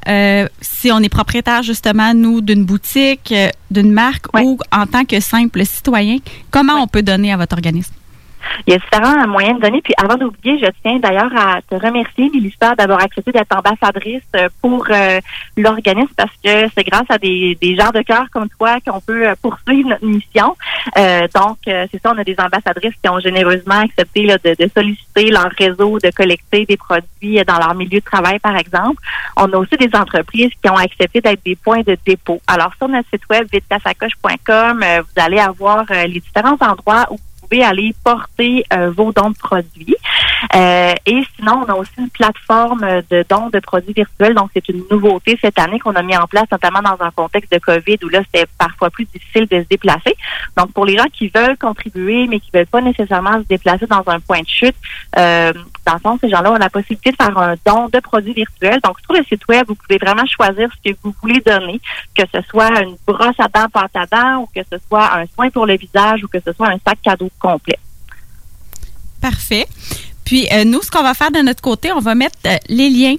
si 0.61 0.91
on 0.93 0.99
est 0.99 1.09
propriétaire 1.09 1.61
justement, 1.61 2.13
nous, 2.13 2.39
d'une 2.39 2.63
boutique, 2.63 3.33
d'une 3.69 3.91
marque 3.91 4.27
ou 4.41 4.57
en 4.71 4.85
tant 4.85 5.03
que 5.03 5.19
simple 5.19 5.65
citoyen, 5.65 6.19
comment 6.51 6.75
on 6.75 6.87
peut 6.87 7.01
donner 7.01 7.33
à 7.33 7.37
votre 7.37 7.55
organisme? 7.57 7.93
Il 8.65 8.73
y 8.73 8.75
a 8.75 8.79
différents 8.79 9.27
moyens 9.27 9.57
de 9.59 9.61
donner. 9.63 9.81
Puis 9.81 9.93
avant 9.97 10.15
d'oublier, 10.15 10.59
je 10.59 10.67
tiens 10.83 10.99
d'ailleurs 10.99 11.31
à 11.35 11.61
te 11.61 11.75
remercier, 11.75 12.29
Mélissa, 12.33 12.75
d'avoir 12.75 13.01
accepté 13.01 13.31
d'être 13.31 13.55
ambassadrice 13.55 14.23
pour 14.61 14.85
euh, 14.89 15.19
l'organisme 15.55 16.13
parce 16.15 16.31
que 16.43 16.69
c'est 16.75 16.83
grâce 16.83 17.05
à 17.09 17.17
des, 17.17 17.57
des 17.61 17.75
gens 17.75 17.91
de 17.91 18.01
cœur 18.01 18.25
comme 18.31 18.49
toi 18.49 18.77
qu'on 18.85 19.01
peut 19.01 19.27
euh, 19.27 19.35
poursuivre 19.41 19.89
notre 19.89 20.05
mission. 20.05 20.55
Euh, 20.97 21.27
donc, 21.33 21.57
euh, 21.67 21.85
c'est 21.91 22.01
ça, 22.01 22.13
on 22.15 22.17
a 22.17 22.23
des 22.23 22.35
ambassadrices 22.37 22.95
qui 23.01 23.09
ont 23.09 23.19
généreusement 23.19 23.79
accepté 23.79 24.23
là, 24.23 24.37
de, 24.43 24.55
de 24.57 24.69
solliciter 24.73 25.29
leur 25.29 25.49
réseau, 25.57 25.99
de 25.99 26.09
collecter 26.11 26.65
des 26.65 26.77
produits 26.77 27.43
dans 27.45 27.57
leur 27.57 27.75
milieu 27.75 27.99
de 27.99 28.05
travail, 28.05 28.39
par 28.39 28.55
exemple. 28.55 29.01
On 29.35 29.51
a 29.51 29.57
aussi 29.57 29.75
des 29.77 29.89
entreprises 29.95 30.51
qui 30.61 30.69
ont 30.69 30.77
accepté 30.77 31.21
d'être 31.21 31.43
des 31.45 31.55
points 31.55 31.81
de 31.81 31.97
dépôt. 32.05 32.41
Alors, 32.47 32.71
sur 32.77 32.87
notre 32.87 33.07
site 33.09 33.23
web, 33.29 33.47
vitetasacoche.com, 33.51 34.83
vous 34.83 35.21
allez 35.23 35.39
avoir 35.39 35.85
les 35.89 36.19
différents 36.19 36.57
endroits 36.59 37.07
où 37.11 37.17
pouvez 37.49 37.63
aller 37.63 37.93
porter 38.03 38.65
euh, 38.73 38.91
vos 38.91 39.11
dons 39.11 39.29
de 39.29 39.37
produits. 39.37 39.95
Euh, 40.55 40.93
et 41.05 41.23
sinon, 41.35 41.63
on 41.65 41.71
a 41.71 41.75
aussi 41.75 41.91
une 41.97 42.09
plateforme 42.09 42.85
de 43.09 43.25
dons 43.29 43.49
de 43.49 43.59
produits 43.59 43.93
virtuels. 43.93 44.33
Donc, 44.33 44.49
c'est 44.53 44.67
une 44.69 44.83
nouveauté 44.89 45.37
cette 45.41 45.57
année 45.59 45.79
qu'on 45.79 45.95
a 45.95 46.01
mis 46.01 46.15
en 46.15 46.27
place, 46.27 46.45
notamment 46.51 46.81
dans 46.81 46.97
un 47.03 47.11
contexte 47.11 47.51
de 47.51 47.59
COVID 47.59 47.97
où 48.03 48.09
là, 48.09 48.21
c'était 48.25 48.47
parfois 48.57 48.89
plus 48.89 49.05
difficile 49.05 49.47
de 49.47 49.61
se 49.61 49.67
déplacer. 49.67 50.15
Donc, 50.55 50.71
pour 50.73 50.85
les 50.85 50.97
gens 50.97 51.07
qui 51.11 51.29
veulent 51.33 51.57
contribuer, 51.57 52.27
mais 52.27 52.39
qui 52.39 52.49
veulent 52.53 52.67
pas 52.67 52.81
nécessairement 52.81 53.39
se 53.41 53.47
déplacer 53.47 53.87
dans 53.87 54.03
un 54.07 54.19
point 54.19 54.41
de 54.41 54.47
chute, 54.47 54.75
euh, 55.17 55.53
dans 55.85 55.93
le 55.93 55.99
fond, 55.99 56.17
ces 56.19 56.29
gens-là 56.29 56.51
ont 56.51 56.57
la 56.57 56.69
possibilité 56.69 57.11
de 57.11 57.15
faire 57.15 57.37
un 57.37 57.55
don 57.65 57.87
de 57.91 57.99
produits 57.99 58.33
virtuels. 58.33 58.79
Donc, 58.83 58.97
sur 58.99 59.13
le 59.13 59.23
site 59.23 59.47
web, 59.47 59.65
vous 59.67 59.75
pouvez 59.75 59.97
vraiment 59.97 60.25
choisir 60.25 60.69
ce 60.71 60.91
que 60.91 60.97
vous 61.03 61.13
voulez 61.21 61.39
donner, 61.39 61.79
que 62.15 62.23
ce 62.33 62.41
soit 62.49 62.81
une 62.81 62.95
brosse 63.05 63.39
à 63.39 63.47
dents, 63.47 63.69
pâte 63.71 63.95
à 63.95 64.05
dents, 64.05 64.41
ou 64.41 64.49
que 64.53 64.61
ce 64.71 64.77
soit 64.87 65.17
un 65.17 65.25
soin 65.33 65.49
pour 65.49 65.65
le 65.65 65.77
visage, 65.77 66.23
ou 66.23 66.27
que 66.27 66.39
ce 66.39 66.51
soit 66.53 66.67
un 66.67 66.77
sac 66.85 66.99
cadeau 67.01 67.29
complet. 67.39 67.77
Parfait. 69.21 69.67
Puis 70.23 70.47
euh, 70.51 70.63
nous, 70.65 70.81
ce 70.81 70.91
qu'on 70.91 71.03
va 71.03 71.13
faire 71.13 71.31
de 71.31 71.39
notre 71.39 71.61
côté, 71.61 71.91
on 71.91 71.99
va 71.99 72.15
mettre 72.15 72.35
euh, 72.45 72.55
les 72.69 72.89
liens 72.89 73.15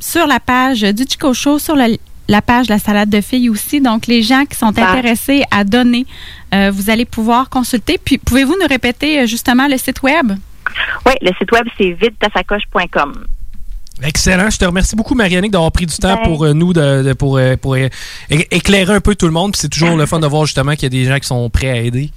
sur 0.00 0.26
la 0.26 0.40
page 0.40 0.82
du 0.82 1.04
Chico 1.08 1.32
Show, 1.32 1.58
sur 1.58 1.74
la, 1.76 1.88
la 2.28 2.42
page 2.42 2.66
de 2.66 2.72
la 2.72 2.78
salade 2.78 3.08
de 3.10 3.20
filles 3.20 3.48
aussi. 3.48 3.80
Donc, 3.80 4.06
les 4.06 4.22
gens 4.22 4.44
qui 4.44 4.56
sont 4.56 4.66
intéressés 4.78 5.42
à 5.50 5.64
donner, 5.64 6.06
euh, 6.54 6.70
vous 6.70 6.90
allez 6.90 7.04
pouvoir 7.06 7.48
consulter. 7.48 7.98
Puis, 7.98 8.18
pouvez-vous 8.18 8.54
nous 8.60 8.66
répéter 8.68 9.20
euh, 9.20 9.26
justement 9.26 9.66
le 9.66 9.78
site 9.78 10.02
web? 10.02 10.32
Oui, 11.06 11.12
le 11.22 11.30
site 11.38 11.50
web, 11.52 11.66
c'est 11.78 11.92
videtasacoche.com. 11.92 13.24
Excellent. 14.02 14.50
Je 14.50 14.58
te 14.58 14.64
remercie 14.64 14.96
beaucoup, 14.96 15.14
Marianique, 15.14 15.52
d'avoir 15.52 15.70
pris 15.72 15.86
du 15.86 15.96
temps 15.96 16.16
Ben. 16.16 16.22
pour 16.24 16.44
euh, 16.44 16.52
nous, 16.52 16.72
de, 16.72 17.02
de- 17.02 17.12
pour, 17.14 17.38
euh, 17.38 17.56
pour 17.56 17.76
éclairer 18.28 18.94
un 18.94 19.00
peu 19.00 19.14
tout 19.14 19.26
le 19.26 19.32
monde. 19.32 19.52
Puis 19.52 19.60
c'est 19.62 19.68
toujours 19.68 19.96
le 19.96 20.04
fun 20.04 20.18
de 20.20 20.26
voir 20.26 20.44
justement 20.46 20.72
qu'il 20.72 20.82
y 20.82 20.86
a 20.86 20.88
des 20.90 21.04
gens 21.04 21.18
qui 21.18 21.26
sont 21.26 21.48
prêts 21.48 21.70
à 21.70 21.76
aider. 21.76 22.10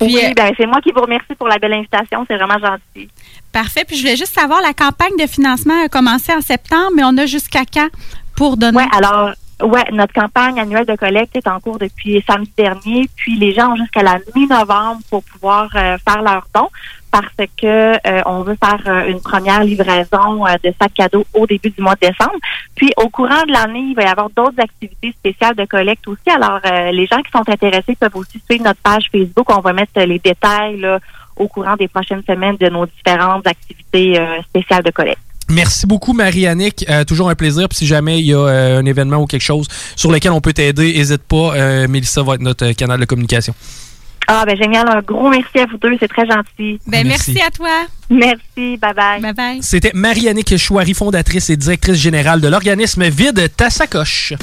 Oui, 0.00 0.20
euh, 0.24 0.32
ben, 0.34 0.52
c'est 0.56 0.66
moi 0.66 0.80
qui 0.80 0.92
vous 0.92 1.00
remercie 1.00 1.34
pour 1.36 1.48
la 1.48 1.58
belle 1.58 1.74
invitation. 1.74 2.24
C'est 2.28 2.36
vraiment 2.36 2.58
gentil. 2.58 3.08
Parfait. 3.52 3.84
Puis, 3.86 3.96
je 3.96 4.02
voulais 4.02 4.16
juste 4.16 4.34
savoir, 4.34 4.60
la 4.60 4.74
campagne 4.74 5.16
de 5.18 5.26
financement 5.26 5.84
a 5.84 5.88
commencé 5.88 6.32
en 6.32 6.40
septembre, 6.40 6.92
mais 6.94 7.02
on 7.04 7.16
a 7.16 7.26
jusqu'à 7.26 7.64
quand 7.64 7.88
pour 8.36 8.56
donner? 8.56 8.78
Oui, 8.78 8.84
alors, 8.96 9.32
Ouais, 9.60 9.84
notre 9.90 10.12
campagne 10.12 10.60
annuelle 10.60 10.86
de 10.86 10.94
collecte 10.94 11.34
est 11.34 11.48
en 11.48 11.58
cours 11.58 11.80
depuis 11.80 12.22
samedi 12.24 12.52
dernier, 12.56 13.10
puis 13.16 13.36
les 13.36 13.52
gens 13.52 13.72
ont 13.72 13.76
jusqu'à 13.76 14.04
la 14.04 14.20
mi-novembre 14.36 15.00
pour 15.10 15.24
pouvoir 15.24 15.68
euh, 15.74 15.98
faire 15.98 16.22
leur 16.22 16.46
don 16.54 16.68
parce 17.10 17.26
que 17.56 17.94
euh, 17.94 18.22
on 18.26 18.42
veut 18.42 18.56
faire 18.62 18.80
euh, 18.86 19.08
une 19.08 19.20
première 19.20 19.64
livraison 19.64 20.46
euh, 20.46 20.54
de 20.62 20.72
sacs 20.80 20.94
cadeaux 20.94 21.26
au 21.34 21.46
début 21.46 21.70
du 21.70 21.80
mois 21.80 21.94
de 21.94 22.08
décembre. 22.08 22.36
Puis 22.74 22.90
au 22.96 23.08
courant 23.08 23.44
de 23.46 23.52
l'année, 23.52 23.86
il 23.90 23.94
va 23.94 24.02
y 24.02 24.06
avoir 24.06 24.30
d'autres 24.30 24.60
activités 24.60 25.12
spéciales 25.12 25.54
de 25.54 25.64
collecte 25.64 26.06
aussi. 26.08 26.30
Alors 26.30 26.60
les 26.92 27.06
gens 27.06 27.20
qui 27.22 27.30
sont 27.30 27.48
intéressés 27.48 27.96
peuvent 27.98 28.16
aussi 28.16 28.40
suivre 28.48 28.64
notre 28.64 28.80
page 28.80 29.08
Facebook. 29.10 29.46
On 29.50 29.60
va 29.60 29.72
mettre 29.72 30.00
les 30.00 30.18
détails 30.18 30.86
au 31.36 31.48
courant 31.48 31.76
des 31.76 31.88
prochaines 31.88 32.22
semaines 32.24 32.56
de 32.56 32.68
nos 32.68 32.86
différentes 32.86 33.46
activités 33.46 34.20
spéciales 34.48 34.82
de 34.82 34.90
collecte. 34.90 35.22
Merci 35.50 35.86
beaucoup, 35.86 36.12
Marie-Annick. 36.12 36.86
Toujours 37.06 37.30
un 37.30 37.34
plaisir. 37.34 37.68
Puis 37.68 37.78
si 37.78 37.86
jamais 37.86 38.20
il 38.20 38.26
y 38.26 38.34
a 38.34 38.44
un 38.44 38.84
événement 38.84 39.16
ou 39.16 39.26
quelque 39.26 39.42
chose 39.42 39.66
sur 39.96 40.12
lequel 40.12 40.32
on 40.32 40.40
peut 40.40 40.52
t'aider, 40.52 40.92
n'hésite 40.92 41.22
pas. 41.22 41.54
Euh, 41.54 41.88
Mélissa 41.88 42.22
va 42.22 42.34
être 42.34 42.42
notre 42.42 42.72
canal 42.72 43.00
de 43.00 43.04
communication. 43.06 43.54
Ah 44.30 44.44
ben 44.44 44.58
génial, 44.58 44.86
un 44.86 45.00
gros 45.00 45.30
merci 45.30 45.58
à 45.58 45.64
vous 45.64 45.78
deux, 45.78 45.96
c'est 45.98 46.06
très 46.06 46.26
gentil. 46.26 46.78
Ben, 46.86 47.06
merci. 47.06 47.32
merci 47.32 47.40
à 47.40 47.50
toi. 47.50 47.86
Merci, 48.10 48.76
bye 48.76 48.92
bye. 48.94 49.22
Bye 49.22 49.32
bye. 49.32 49.62
C'était 49.62 49.90
Marie-Annick 49.94 50.54
Chouari, 50.58 50.92
fondatrice 50.92 51.48
et 51.48 51.56
directrice 51.56 51.96
générale 51.96 52.42
de 52.42 52.48
l'organisme 52.48 53.04
Vide 53.04 53.50
ta 53.56 53.70
sacoche. 53.70 54.34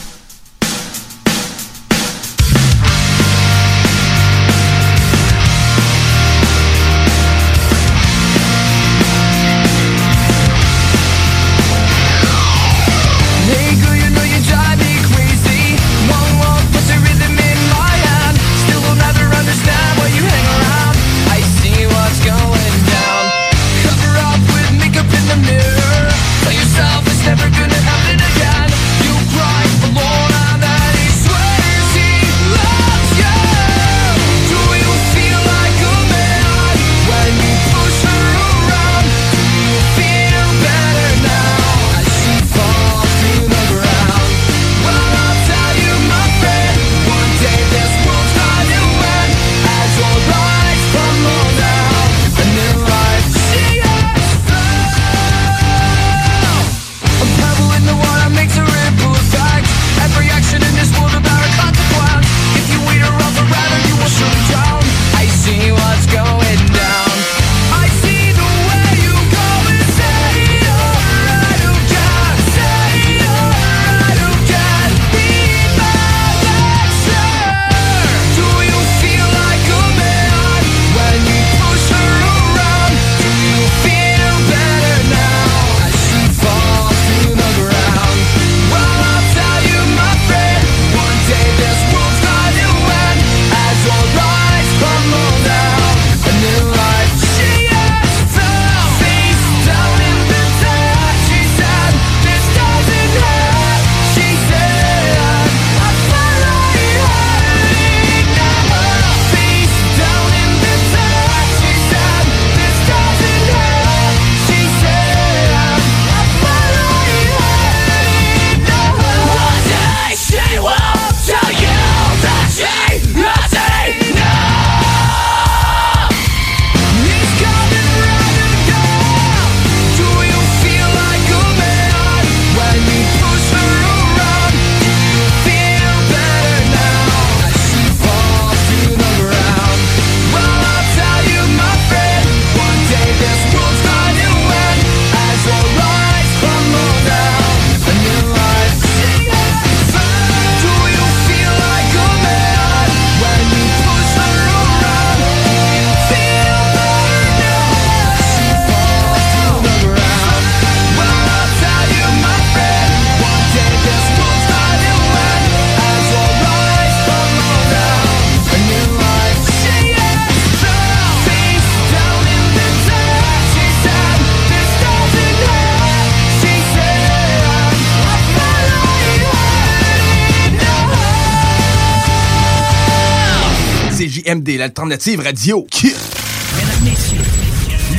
CJMD, 184.46 184.58
l'alternative 184.58 185.20
radio. 185.20 185.68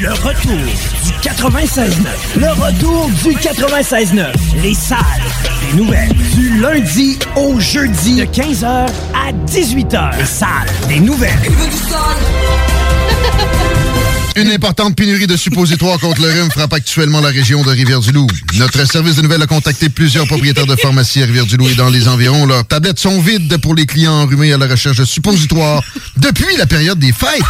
Le 0.00 0.12
retour 0.12 0.58
du 1.04 1.12
96.9. 1.28 1.90
Le 2.36 2.48
retour 2.50 3.10
du 3.24 3.34
96.9. 3.36 4.32
Les 4.62 4.74
salles 4.74 5.00
des 5.60 5.72
nouvelles. 5.76 6.12
Du 6.34 6.60
lundi 6.60 7.18
au 7.36 7.58
jeudi 7.58 8.16
de 8.16 8.24
15h 8.24 8.64
à 8.64 9.32
18h. 9.46 10.18
Les 10.18 10.24
salles 10.24 10.70
des 10.88 11.00
nouvelles. 11.00 11.32
Une 14.36 14.50
importante 14.50 14.94
pénurie 14.94 15.26
de 15.26 15.34
suppositoires 15.34 15.98
contre 15.98 16.20
le 16.20 16.28
rhume 16.28 16.50
frappe 16.50 16.74
actuellement 16.74 17.22
la 17.22 17.30
région 17.30 17.62
de 17.62 17.70
Rivière-du-Loup. 17.70 18.26
Notre 18.58 18.86
service 18.86 19.16
de 19.16 19.22
nouvelles 19.22 19.40
a 19.40 19.46
contacté 19.46 19.88
plusieurs 19.88 20.26
propriétaires 20.26 20.66
de 20.66 20.76
pharmacies 20.76 21.22
à 21.22 21.24
Rivière-du-Loup 21.24 21.70
et 21.70 21.74
dans 21.74 21.88
les 21.88 22.06
environs. 22.06 22.44
Leurs 22.44 22.66
tablettes 22.66 22.98
sont 22.98 23.18
vides 23.18 23.56
pour 23.56 23.74
les 23.74 23.86
clients 23.86 24.12
enrhumés 24.12 24.52
à 24.52 24.58
la 24.58 24.66
recherche 24.66 24.98
de 24.98 25.06
suppositoires 25.06 25.82
depuis 26.26 26.56
la 26.56 26.66
période 26.66 26.98
des 26.98 27.12
fêtes. 27.12 27.40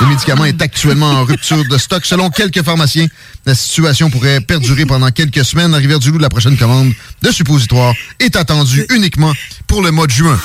Le 0.00 0.06
médicament 0.08 0.44
est 0.46 0.60
actuellement 0.60 1.10
en 1.10 1.24
rupture 1.24 1.64
de 1.68 1.78
stock. 1.78 2.04
Selon 2.04 2.28
quelques 2.28 2.62
pharmaciens, 2.64 3.06
la 3.44 3.54
situation 3.54 4.10
pourrait 4.10 4.40
perdurer 4.40 4.84
pendant 4.84 5.10
quelques 5.12 5.44
semaines. 5.44 5.72
À 5.72 5.76
Rivière-du-Loup, 5.78 6.18
la 6.18 6.28
prochaine 6.28 6.56
commande 6.56 6.92
de 7.22 7.30
suppositoires 7.30 7.94
est 8.18 8.34
attendue 8.34 8.84
uniquement 8.90 9.32
pour 9.68 9.82
le 9.82 9.92
mois 9.92 10.06
de 10.08 10.12
juin. 10.12 10.38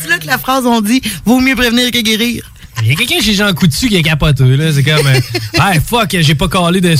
C'est 0.00 0.08
là 0.08 0.18
que 0.18 0.26
la 0.26 0.38
phrase 0.38 0.64
on 0.64 0.80
dit 0.80 1.02
vaut 1.24 1.40
mieux 1.40 1.56
prévenir 1.56 1.90
que 1.90 1.98
guérir. 2.00 2.44
Il 2.82 2.88
y 2.88 2.92
a 2.92 2.94
quelqu'un 2.94 3.20
chez 3.20 3.34
Jean 3.34 3.52
Coutu 3.54 3.88
qui 3.88 3.96
est 3.96 4.02
capoteux, 4.02 4.54
là. 4.54 4.72
C'est 4.72 4.84
comme. 4.84 5.04
euh, 5.08 5.20
hey, 5.60 5.80
fuck, 5.84 6.16
j'ai 6.20 6.36
pas 6.36 6.46
calé 6.46 6.80
de. 6.80 6.94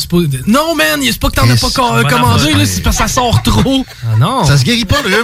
Non, 0.48 0.74
man, 0.74 0.98
c'est 1.04 1.20
pas 1.20 1.28
que 1.28 1.34
t'en 1.36 1.48
as 1.48 1.56
pas 1.56 1.68
ca- 1.70 2.02
Bonne 2.02 2.08
commandé, 2.08 2.52
là. 2.54 2.66
C'est 2.66 2.82
parce 2.82 2.96
que 2.96 3.02
ça 3.04 3.08
sort 3.08 3.40
trop. 3.44 3.86
Ah 4.04 4.16
non. 4.18 4.44
Ça 4.44 4.58
se 4.58 4.64
guérit 4.64 4.84
pas, 4.84 5.00
le. 5.04 5.22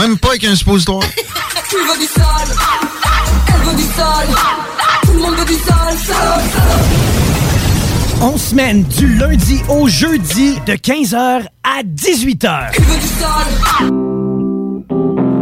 Même 0.00 0.16
pas 0.18 0.28
avec 0.28 0.44
un 0.44 0.54
suppositoire. 0.54 1.00
Elle 3.48 3.62
veut 3.70 3.76
du 3.76 3.82
sale, 3.82 4.28
tout 5.04 5.12
le 5.12 5.18
monde 5.20 5.34
veut 5.36 5.44
du 5.44 5.54
sale, 5.54 5.96
sale. 5.98 6.42
On 8.22 8.38
semaine 8.38 8.82
du 8.84 9.14
lundi 9.16 9.60
au 9.68 9.88
jeudi 9.88 10.54
de 10.66 10.72
15h 10.72 11.44
à 11.62 11.82
18h. 11.82 12.72
Tu 12.72 12.82
veux 12.82 12.96
du 12.96 13.06
sale, 13.06 13.92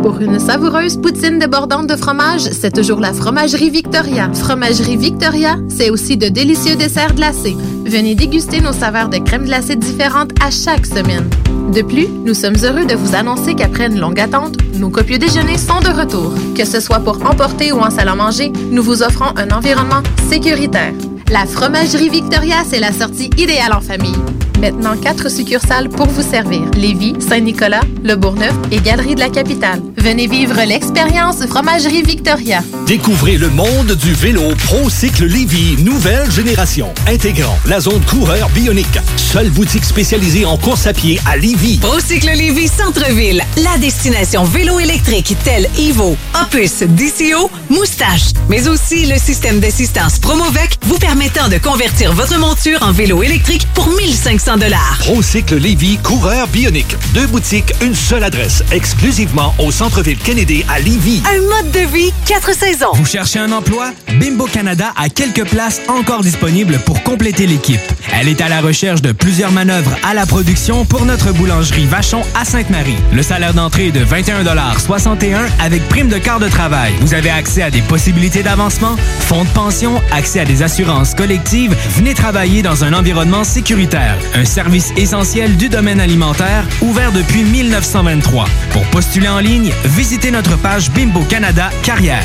Pour 0.03 0.21
une 0.21 0.41
savoureuse 0.41 0.97
poutine 1.01 1.39
débordante 1.39 1.87
de 1.87 1.97
fromage, 1.97 2.41
c'est 2.41 2.75
toujours 2.75 2.99
la 3.01 3.13
Fromagerie 3.13 3.71
Victoria. 3.71 4.29
Fromagerie 4.35 4.97
Victoria, 4.97 5.57
c'est 5.69 5.91
aussi 5.91 6.17
de 6.17 6.29
délicieux 6.29 6.75
desserts 6.75 7.15
glacés. 7.15 7.57
Venez 7.87 8.15
déguster 8.17 8.61
nos 8.61 8.73
saveurs 8.73 9.09
de 9.09 9.19
crème 9.19 9.45
glacée 9.45 9.77
différentes 9.77 10.33
à 10.43 10.51
chaque 10.51 10.85
semaine. 10.87 11.31
De 11.73 11.83
plus, 11.83 12.09
nous 12.09 12.35
sommes 12.35 12.57
heureux 12.63 12.85
de 12.85 12.95
vous 12.95 13.15
annoncer 13.15 13.55
qu'après 13.55 13.87
une 13.87 13.99
longue 13.99 14.21
attente, 14.21 14.57
nos 14.75 14.91
copieux 14.91 15.19
déjeuners 15.19 15.59
sont 15.59 15.81
de 15.81 15.89
retour. 15.89 16.33
Que 16.57 16.65
ce 16.65 16.81
soit 16.81 17.01
pour 17.01 17.25
emporter 17.25 17.73
ou 17.73 17.79
en 17.79 17.91
salle 17.91 18.09
à 18.09 18.15
manger, 18.15 18.53
nous 18.71 18.83
vous 18.83 19.03
offrons 19.03 19.37
un 19.37 19.51
environnement 19.51 20.03
sécuritaire. 20.29 20.93
La 21.31 21.47
Fromagerie 21.47 22.11
Victoria, 22.11 22.57
c'est 22.69 22.81
la 22.81 22.93
sortie 22.93 23.31
idéale 23.39 23.73
en 23.73 23.81
famille. 23.81 24.17
Maintenant, 24.61 24.97
quatre 24.97 25.31
succursales 25.31 25.89
pour 25.89 26.07
vous 26.07 26.23
servir. 26.23 26.63
Lévis, 26.77 27.15
Saint-Nicolas, 27.21 27.83
Le 28.03 28.17
Bourgneuf 28.17 28.55
et 28.71 28.79
Galerie 28.79 29.15
de 29.15 29.21
la 29.21 29.29
Capitale. 29.29 29.81
Venez 29.97 30.27
vivre 30.27 30.61
l'expérience 30.67 31.45
Fromagerie 31.47 32.03
Victoria. 32.03 32.63
Découvrez 32.87 33.37
le 33.37 33.49
monde 33.51 33.93
du 33.93 34.13
vélo 34.13 34.43
ProCycle 34.65 35.25
Lévy, 35.27 35.83
nouvelle 35.83 36.31
génération, 36.31 36.93
intégrant 37.07 37.59
la 37.67 37.81
zone 37.81 38.03
coureur 38.03 38.49
bionique. 38.51 38.99
Seule 39.17 39.51
boutique 39.51 39.85
spécialisée 39.85 40.45
en 40.45 40.57
course 40.57 40.87
à 40.87 40.93
pied 40.93 41.21
à 41.27 41.37
Lévy. 41.37 41.79
Procycle 41.79 42.31
Lévis 42.35 42.69
Centre-Ville, 42.69 43.43
la 43.57 43.79
destination 43.79 44.45
vélo 44.45 44.79
électrique 44.79 45.37
telle 45.43 45.69
Evo, 45.79 46.17
Opus, 46.41 46.83
DCO, 46.83 47.51
Moustache, 47.71 48.33
mais 48.49 48.69
aussi 48.69 49.07
le 49.07 49.19
système 49.19 49.61
d'assistance 49.61 50.19
Promovec 50.19 50.79
vous 50.83 50.99
permettant 50.99 51.49
de 51.49 51.59
convertir 51.59 52.13
votre 52.13 52.39
monture 52.39 52.83
en 52.83 52.93
vélo 52.93 53.23
électrique 53.23 53.67
pour 53.75 53.89
1500 53.89 54.44
dollars. 54.45 54.99
ProCycle 55.01 55.57
Lévy, 55.57 55.97
coureur 55.99 56.47
bionique. 56.49 56.97
Deux 57.15 57.27
boutiques, 57.27 57.73
une 57.81 57.95
seule 57.95 58.23
adresse, 58.23 58.63
exclusivement 58.73 59.55
au 59.59 59.71
centre-ville 59.71 60.19
Kennedy 60.19 60.65
à 60.69 60.79
Lévy. 60.81 61.23
Un 61.27 61.41
mode 61.41 61.73
de 61.73 61.81
vie, 61.81 62.13
quatre 62.27 62.55
saisons. 62.55 62.93
Vous 62.93 63.07
cherchez 63.07 63.39
un 63.39 63.51
emploi? 63.53 63.93
Bimbo 64.21 64.45
Canada 64.45 64.93
a 64.97 65.09
quelques 65.09 65.45
places 65.47 65.81
encore 65.89 66.21
disponibles 66.21 66.79
pour 66.85 67.03
compléter 67.03 67.47
l'équipe. 67.47 67.81
Elle 68.13 68.29
est 68.29 68.41
à 68.43 68.49
la 68.49 68.61
recherche 68.61 69.01
de 69.01 69.13
plusieurs 69.13 69.51
manœuvres 69.51 69.97
à 70.05 70.13
la 70.13 70.27
production 70.27 70.85
pour 70.85 71.07
notre 71.07 71.33
boulangerie 71.33 71.87
Vachon 71.87 72.23
à 72.39 72.45
Sainte-Marie. 72.45 72.97
Le 73.13 73.23
salaire 73.23 73.55
d'entrée 73.55 73.89
est 73.89 73.93
de 73.93 74.05
21,61 74.05 75.39
avec 75.59 75.89
prime 75.89 76.09
de 76.09 76.19
quart 76.19 76.39
de 76.39 76.49
travail. 76.49 76.93
Vous 77.01 77.15
avez 77.15 77.31
accès 77.31 77.63
à 77.63 77.71
des 77.71 77.83
possibilités 77.83 78.43
d'avancement, 78.43 78.97
fonds 79.21 79.45
de 79.45 79.49
pension, 79.49 80.03
accès 80.13 80.41
à 80.41 80.45
des 80.45 80.63
assurances 80.63 81.15
collectives. 81.15 81.75
Venez 81.97 82.13
travailler 82.15 82.63
dans 82.63 82.85
un 82.85 82.93
environnement 82.93 83.43
sécuritaire. 83.43 84.17
Un 84.35 84.45
service 84.45 84.93
essentiel 84.97 85.57
du 85.57 85.69
domaine 85.69 86.01
alimentaire 86.01 86.67
ouvert 86.81 87.13
depuis 87.13 87.45
1923. 87.45 88.47
Pour 88.71 88.85
postuler 88.87 89.29
en 89.29 89.39
ligne, 89.39 89.73
visitez 89.85 90.33
notre 90.33 90.57
page 90.59 90.91
Bimbo 90.91 91.21
Canada 91.29 91.71
Carrière. 91.85 92.25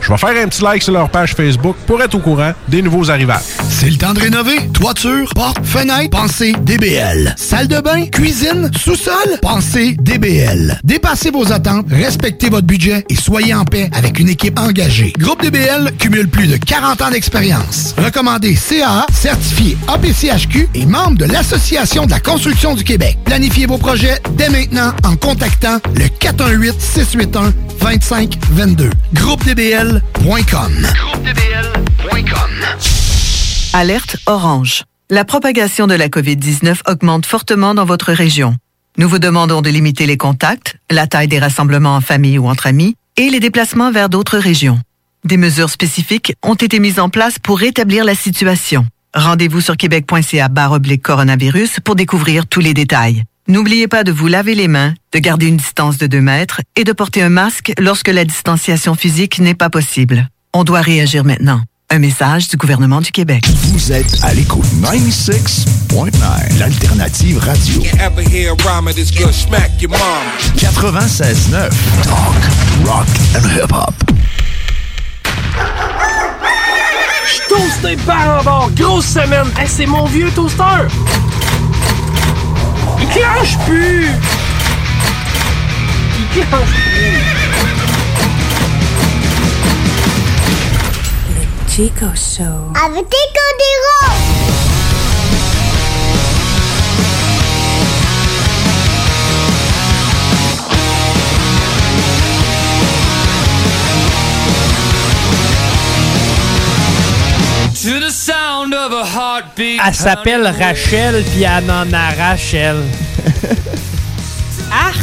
Je 0.00 0.08
vais 0.08 0.16
faire 0.16 0.44
un 0.44 0.48
petit 0.48 0.62
like 0.62 0.82
sur 0.82 0.92
leur 0.92 1.10
page 1.10 1.34
Facebook 1.34 1.76
pour 1.86 2.00
être 2.02 2.14
au 2.14 2.20
courant 2.20 2.52
des 2.68 2.82
nouveaux 2.82 3.10
arrivages. 3.10 3.40
C'est 3.68 3.90
le 3.90 3.96
temps 3.96 4.12
de 4.12 4.20
rénover. 4.20 4.58
Toiture, 4.72 5.28
porte, 5.34 5.64
fenêtre, 5.64 6.10
pensez 6.10 6.52
DBL. 6.62 7.34
Salle 7.36 7.66
de 7.66 7.80
bain, 7.80 8.06
cuisine, 8.06 8.70
sous-sol, 8.78 9.38
pensez 9.42 9.96
DBL. 10.00 10.78
Dépassez 10.84 11.30
vos 11.30 11.52
attentes, 11.52 11.86
respectez 11.90 12.48
votre 12.48 12.66
budget 12.66 13.04
et 13.08 13.16
soyez 13.16 13.54
en 13.54 13.64
paix 13.64 13.90
avec 13.92 14.20
une 14.20 14.28
équipe 14.28 14.58
engagée. 14.58 15.12
Groupe 15.18 15.42
DBL 15.42 15.92
cumule 15.98 16.28
plus 16.28 16.46
de 16.46 16.56
40 16.56 17.02
ans 17.02 17.10
d'expérience. 17.10 17.94
Recommandé 17.98 18.54
CAA, 18.54 19.06
certifié 19.12 19.76
APCHQ 19.88 20.68
et 20.74 20.86
membre 20.86 21.18
de 21.18 21.24
l'Association 21.24 22.06
de 22.06 22.10
la 22.10 22.20
construction 22.20 22.74
du 22.74 22.84
Québec. 22.84 23.18
Planifiez 23.24 23.66
vos 23.66 23.78
projets 23.78 24.20
dès 24.32 24.48
maintenant 24.48 24.92
en 25.04 25.16
contactant 25.16 25.78
le 25.96 26.04
418-681-2522. 26.20 28.90
GroupeDBL.com. 29.40 30.86
Alerte 33.72 34.16
orange. 34.26 34.84
La 35.08 35.24
propagation 35.24 35.86
de 35.86 35.94
la 35.94 36.08
COVID-19 36.08 36.80
augmente 36.86 37.24
fortement 37.24 37.74
dans 37.74 37.86
votre 37.86 38.12
région. 38.12 38.56
Nous 38.98 39.08
vous 39.08 39.18
demandons 39.18 39.62
de 39.62 39.70
limiter 39.70 40.06
les 40.06 40.18
contacts, 40.18 40.76
la 40.90 41.06
taille 41.06 41.28
des 41.28 41.38
rassemblements 41.38 41.96
en 41.96 42.00
famille 42.00 42.38
ou 42.38 42.48
entre 42.48 42.66
amis 42.66 42.96
et 43.16 43.30
les 43.30 43.40
déplacements 43.40 43.90
vers 43.90 44.10
d'autres 44.10 44.38
régions. 44.38 44.78
Des 45.24 45.38
mesures 45.38 45.70
spécifiques 45.70 46.34
ont 46.42 46.54
été 46.54 46.78
mises 46.78 47.00
en 47.00 47.08
place 47.08 47.38
pour 47.38 47.58
rétablir 47.58 48.04
la 48.04 48.14
situation. 48.14 48.86
Rendez-vous 49.14 49.62
sur 49.62 49.76
québec.ca 49.76 50.48
barre 50.48 50.72
oblique 50.72 51.02
coronavirus 51.02 51.80
pour 51.82 51.94
découvrir 51.94 52.46
tous 52.46 52.60
les 52.60 52.74
détails. 52.74 53.24
N'oubliez 53.50 53.88
pas 53.88 54.04
de 54.04 54.12
vous 54.12 54.28
laver 54.28 54.54
les 54.54 54.68
mains, 54.68 54.94
de 55.12 55.18
garder 55.18 55.46
une 55.46 55.56
distance 55.56 55.98
de 55.98 56.06
2 56.06 56.20
mètres 56.20 56.60
et 56.76 56.84
de 56.84 56.92
porter 56.92 57.20
un 57.20 57.30
masque 57.30 57.72
lorsque 57.80 58.06
la 58.06 58.24
distanciation 58.24 58.94
physique 58.94 59.40
n'est 59.40 59.56
pas 59.56 59.68
possible. 59.68 60.28
On 60.54 60.62
doit 60.62 60.82
réagir 60.82 61.24
maintenant. 61.24 61.60
Un 61.90 61.98
message 61.98 62.46
du 62.46 62.56
gouvernement 62.56 63.00
du 63.00 63.10
Québec. 63.10 63.44
Vous 63.72 63.90
êtes 63.90 64.22
à 64.22 64.32
l'écoute 64.34 64.66
96.9, 64.80 66.60
l'alternative 66.60 67.38
radio. 67.38 67.82
Ever 67.98 68.22
hear 68.22 68.52
a 68.52 68.54
rhyme 68.62 68.88
this 68.94 69.10
good 69.10 69.34
smack 69.34 69.82
your 69.82 69.90
mom? 69.90 69.98
96.9, 70.56 71.70
talk, 72.04 72.36
rock 72.86 73.08
and 73.34 73.48
hip-hop. 73.48 73.94
Je 77.26 77.48
toasté 77.48 77.96
par 78.06 78.38
en 78.38 78.44
bord, 78.44 78.70
grosse 78.76 79.06
semaine. 79.06 79.48
Hey, 79.58 79.66
c'est 79.66 79.86
mon 79.86 80.06
vieux 80.06 80.30
toaster. 80.36 80.86
Il 83.00 83.08
clenche 83.08 83.58
plus. 83.66 84.06
Il 86.18 86.26
clenche 86.32 86.68
plus. 86.68 87.40
Chico 91.68 92.06
Show. 92.14 92.72
Avec 92.84 93.08
des 93.08 93.26
To 93.34 94.69
Elle 109.86 109.94
s'appelle 109.94 110.46
Rachel, 110.46 111.24
puis 111.24 111.42
elle 111.42 111.70
en 111.70 111.90
arrache, 111.92 112.54
elle. 112.54 112.82
Arc! 114.70 114.96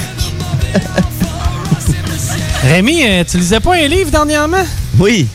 Rémi, 2.63 3.03
euh, 3.05 3.23
tu 3.23 3.37
lisais 3.37 3.59
pas 3.59 3.75
un 3.75 3.87
livre 3.87 4.11
dernièrement? 4.11 4.65
Oui. 4.99 5.27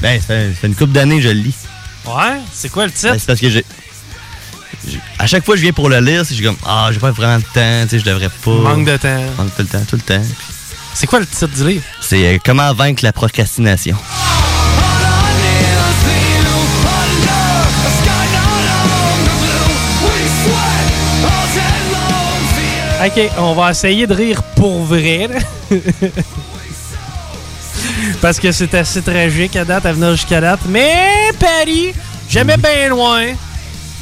Ben, 0.00 0.20
ça 0.20 0.26
fait, 0.26 0.50
ça 0.50 0.60
fait 0.60 0.66
une 0.66 0.74
couple 0.74 0.92
d'années 0.92 1.16
que 1.16 1.22
je 1.22 1.28
le 1.28 1.40
lis. 1.40 1.54
Ouais, 2.06 2.38
c'est 2.52 2.68
quoi 2.68 2.84
le 2.86 2.92
titre? 2.92 3.12
Ben, 3.12 3.18
c'est 3.18 3.26
parce 3.26 3.40
que 3.40 3.50
j'ai. 3.50 3.64
À 5.18 5.26
chaque 5.26 5.44
fois 5.44 5.54
que 5.54 5.58
je 5.58 5.64
viens 5.64 5.72
pour 5.72 5.88
le 5.88 5.98
lire, 6.00 6.24
c'est 6.24 6.34
je 6.34 6.40
suis 6.40 6.44
comme 6.44 6.58
Ah, 6.66 6.90
j'ai 6.92 7.00
pas 7.00 7.10
vraiment 7.10 7.36
le 7.36 7.42
temps, 7.42 7.82
tu 7.84 7.88
sais, 7.90 7.98
je 7.98 8.04
devrais 8.04 8.28
pas. 8.28 8.50
Manque 8.50 8.86
de 8.86 8.96
temps. 8.96 9.22
Manque 9.38 9.54
tout 9.56 9.62
le 9.62 9.68
temps, 9.68 9.84
tout 9.88 9.96
le 9.96 10.02
temps. 10.02 10.22
C'est 10.92 11.06
quoi 11.06 11.20
le 11.20 11.26
titre 11.26 11.48
du 11.48 11.66
livre? 11.66 11.82
C'est 12.00 12.34
euh, 12.34 12.38
Comment 12.44 12.72
vaincre 12.74 13.02
la 13.02 13.12
procrastination. 13.12 13.96
Ok, 23.04 23.30
on 23.36 23.52
va 23.52 23.70
essayer 23.70 24.06
de 24.06 24.14
rire 24.14 24.42
pour 24.56 24.82
vrai. 24.84 25.28
là. 25.28 25.38
Parce 28.22 28.40
que 28.40 28.50
c'est 28.50 28.72
assez 28.72 29.02
tragique 29.02 29.56
à 29.56 29.64
date, 29.66 29.84
à 29.84 29.92
venir 29.92 30.12
jusqu'à 30.12 30.40
date. 30.40 30.60
Mais 30.68 31.30
Paris, 31.38 31.92
jamais 32.30 32.56
bien 32.56 32.88
loin. 32.88 33.24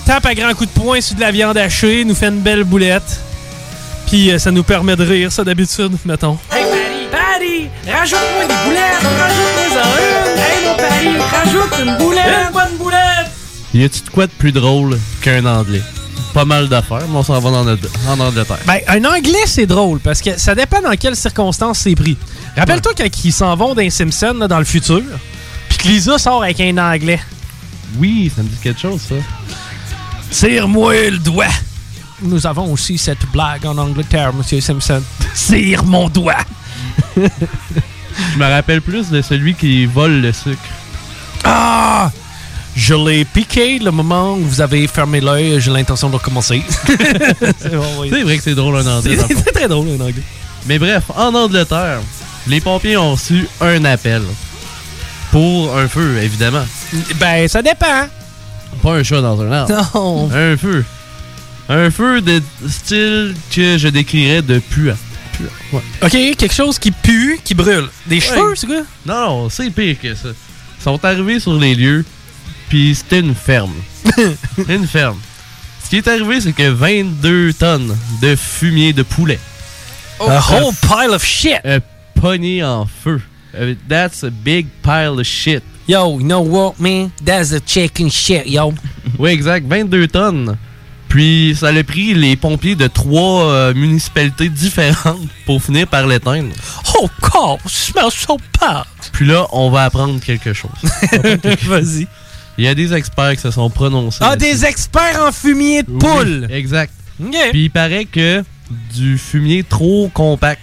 Tape 0.06 0.26
à 0.26 0.34
grands 0.34 0.54
coups 0.54 0.72
de 0.72 0.80
poing 0.80 1.00
sur 1.00 1.16
de 1.16 1.20
la 1.20 1.32
viande 1.32 1.56
hachée, 1.56 2.04
nous 2.04 2.14
fait 2.14 2.28
une 2.28 2.40
belle 2.40 2.62
boulette. 2.62 3.20
Puis 4.06 4.30
euh, 4.30 4.38
ça 4.38 4.52
nous 4.52 4.62
permet 4.62 4.94
de 4.94 5.04
rire, 5.04 5.32
ça 5.32 5.42
d'habitude, 5.42 5.96
mettons. 6.04 6.38
Hey 6.52 6.64
Paris, 6.64 7.08
Paris, 7.10 7.70
rajoute-moi 7.92 8.44
des 8.46 8.54
boulettes, 8.64 9.02
rajoute-moi 9.02 9.82
en 9.82 9.96
une. 9.98 10.38
Hey 10.38 10.64
mon 10.64 10.76
Paris, 10.76 11.18
rajoute 11.32 11.74
une 11.84 11.96
boulette. 11.96 12.46
Une 12.46 12.52
bonne 12.52 12.76
boulette. 12.78 13.30
Y 13.74 13.84
a-tu 13.84 14.00
de 14.02 14.10
quoi 14.10 14.26
de 14.26 14.32
plus 14.32 14.52
drôle 14.52 14.96
qu'un 15.22 15.44
anglais? 15.46 15.82
Pas 16.32 16.44
mal 16.44 16.68
d'affaires, 16.68 17.06
mais 17.08 17.16
on 17.16 17.22
s'en 17.22 17.38
va 17.40 17.50
en 17.50 18.20
Angleterre. 18.20 18.58
Ben, 18.66 18.78
un 18.88 19.04
anglais, 19.04 19.46
c'est 19.46 19.66
drôle 19.66 20.00
parce 20.00 20.20
que 20.20 20.38
ça 20.38 20.54
dépend 20.54 20.80
dans 20.80 20.96
quelles 20.96 21.16
circonstances 21.16 21.80
c'est 21.80 21.94
pris. 21.94 22.16
Rappelle-toi 22.56 22.92
quand 22.96 23.24
ils 23.24 23.32
s'en 23.32 23.54
vont 23.56 23.74
d'un 23.74 23.90
Simpson 23.90 24.34
là, 24.38 24.48
dans 24.48 24.58
le 24.58 24.64
futur, 24.64 25.02
puis 25.68 25.78
que 25.78 25.88
Lisa 25.88 26.18
sort 26.18 26.42
avec 26.42 26.60
un 26.60 26.78
anglais. 26.78 27.20
Oui, 27.98 28.32
ça 28.34 28.42
me 28.42 28.48
dit 28.48 28.56
quelque 28.62 28.80
chose, 28.80 29.00
ça. 29.00 29.14
Tire-moi 30.30 31.10
le 31.10 31.18
doigt. 31.18 31.46
Nous 32.22 32.46
avons 32.46 32.72
aussi 32.72 32.96
cette 32.96 33.26
blague 33.32 33.66
en 33.66 33.76
Angleterre, 33.76 34.32
Monsieur 34.32 34.60
Simpson. 34.60 35.02
Tire 35.34 35.84
mon 35.84 36.08
doigt. 36.08 36.44
Je 37.16 38.38
me 38.38 38.44
rappelle 38.44 38.80
plus 38.80 39.10
de 39.10 39.20
celui 39.22 39.54
qui 39.54 39.86
vole 39.86 40.20
le 40.20 40.32
sucre. 40.32 40.58
Ah! 41.44 42.10
Je 42.74 42.94
l'ai 42.94 43.24
piqué 43.24 43.78
le 43.78 43.90
moment 43.90 44.34
où 44.34 44.44
vous 44.44 44.60
avez 44.60 44.86
fermé 44.86 45.20
l'œil. 45.20 45.60
J'ai 45.60 45.70
l'intention 45.70 46.08
de 46.08 46.16
recommencer. 46.16 46.62
c'est 47.58 47.76
bon, 47.76 47.86
oui. 47.98 48.08
C'est 48.10 48.22
vrai 48.22 48.36
que 48.36 48.42
c'est 48.42 48.54
drôle 48.54 48.76
un 48.76 48.86
anglais. 48.86 49.18
C'est 49.28 49.52
très 49.52 49.68
drôle 49.68 49.88
un 49.88 50.00
anglais. 50.00 50.22
Mais 50.66 50.78
bref, 50.78 51.04
en 51.14 51.34
Angleterre, 51.34 52.00
les 52.46 52.60
pompiers 52.60 52.96
ont 52.96 53.12
reçu 53.12 53.46
un 53.60 53.84
appel. 53.84 54.22
Pour 55.30 55.76
un 55.76 55.88
feu, 55.88 56.18
évidemment. 56.22 56.64
Ben, 57.18 57.48
ça 57.48 57.62
dépend. 57.62 58.06
Pas 58.82 58.92
un 58.92 59.02
chat 59.02 59.20
dans 59.20 59.40
un 59.40 59.50
arbre. 59.50 59.90
Non. 59.94 60.30
Un 60.32 60.56
feu. 60.56 60.84
Un 61.68 61.90
feu 61.90 62.20
de 62.20 62.42
style 62.68 63.34
que 63.50 63.78
je 63.78 63.88
décrirais 63.88 64.42
de 64.42 64.58
puant. 64.58 64.96
Puant, 65.32 65.48
ouais. 65.72 65.82
OK, 66.02 66.36
quelque 66.36 66.54
chose 66.54 66.78
qui 66.78 66.90
pue, 66.90 67.40
qui 67.42 67.54
brûle. 67.54 67.88
Des 68.06 68.20
cheveux, 68.20 68.54
c'est 68.54 68.66
quoi? 68.66 68.82
Non, 69.06 69.14
non, 69.14 69.48
c'est 69.48 69.70
pire 69.70 69.96
que 70.00 70.14
ça. 70.14 70.28
Ils 70.28 70.82
sont 70.82 71.02
arrivés 71.04 71.40
sur 71.40 71.54
les 71.54 71.74
lieux, 71.74 72.04
puis 72.72 72.94
c'était 72.94 73.20
une 73.20 73.34
ferme. 73.34 73.74
une 74.68 74.86
ferme. 74.86 75.18
Ce 75.84 75.90
qui 75.90 75.98
est 75.98 76.08
arrivé, 76.08 76.40
c'est 76.40 76.54
que 76.54 76.70
22 76.70 77.52
tonnes 77.52 77.94
de 78.22 78.34
fumier 78.34 78.94
de 78.94 79.02
poulet. 79.02 79.38
A 80.18 80.40
whole 80.40 80.72
pile 80.80 81.10
of 81.10 81.22
shit. 81.22 81.60
Euh, 81.66 81.80
pogné 82.18 82.64
en 82.64 82.86
feu. 82.86 83.20
Euh, 83.54 83.74
That's 83.90 84.24
a 84.24 84.30
big 84.30 84.68
pile 84.82 85.20
of 85.20 85.24
shit. 85.24 85.62
Yo, 85.86 86.18
you 86.18 86.24
know 86.24 86.40
what, 86.40 86.76
man? 86.78 87.10
That's 87.22 87.52
a 87.52 87.60
chicken 87.60 88.08
shit, 88.08 88.46
yo. 88.46 88.72
Oui, 89.18 89.32
exact. 89.32 89.66
22 89.68 90.08
tonnes. 90.08 90.56
Puis 91.10 91.54
ça 91.60 91.68
a 91.68 91.84
pris 91.84 92.14
les 92.14 92.36
pompiers 92.36 92.74
de 92.74 92.86
trois 92.86 93.50
euh, 93.50 93.74
municipalités 93.74 94.48
différentes 94.48 95.28
pour 95.44 95.62
finir 95.62 95.86
par 95.88 96.06
l'éteindre. 96.06 96.54
Oh, 96.94 97.10
God, 97.20 97.58
smells 97.66 98.12
so 98.12 98.38
bad. 98.58 98.86
Puis 99.12 99.26
là, 99.26 99.46
on 99.52 99.68
va 99.68 99.84
apprendre 99.84 100.18
quelque 100.20 100.54
chose. 100.54 100.70
Vas-y. 101.66 102.06
Il 102.58 102.64
y 102.64 102.68
a 102.68 102.74
des 102.74 102.92
experts 102.92 103.32
qui 103.36 103.40
se 103.40 103.50
sont 103.50 103.70
prononcés. 103.70 104.18
Ah, 104.20 104.36
des 104.36 104.64
experts 104.64 105.20
en 105.26 105.32
fumier 105.32 105.82
de 105.82 105.90
Oui, 105.90 105.98
poule. 105.98 106.48
exact. 106.50 106.92
Puis 107.50 107.64
il 107.64 107.70
paraît 107.70 108.04
que 108.04 108.42
du 108.94 109.16
fumier 109.18 109.64
trop 109.64 110.10
compact, 110.12 110.60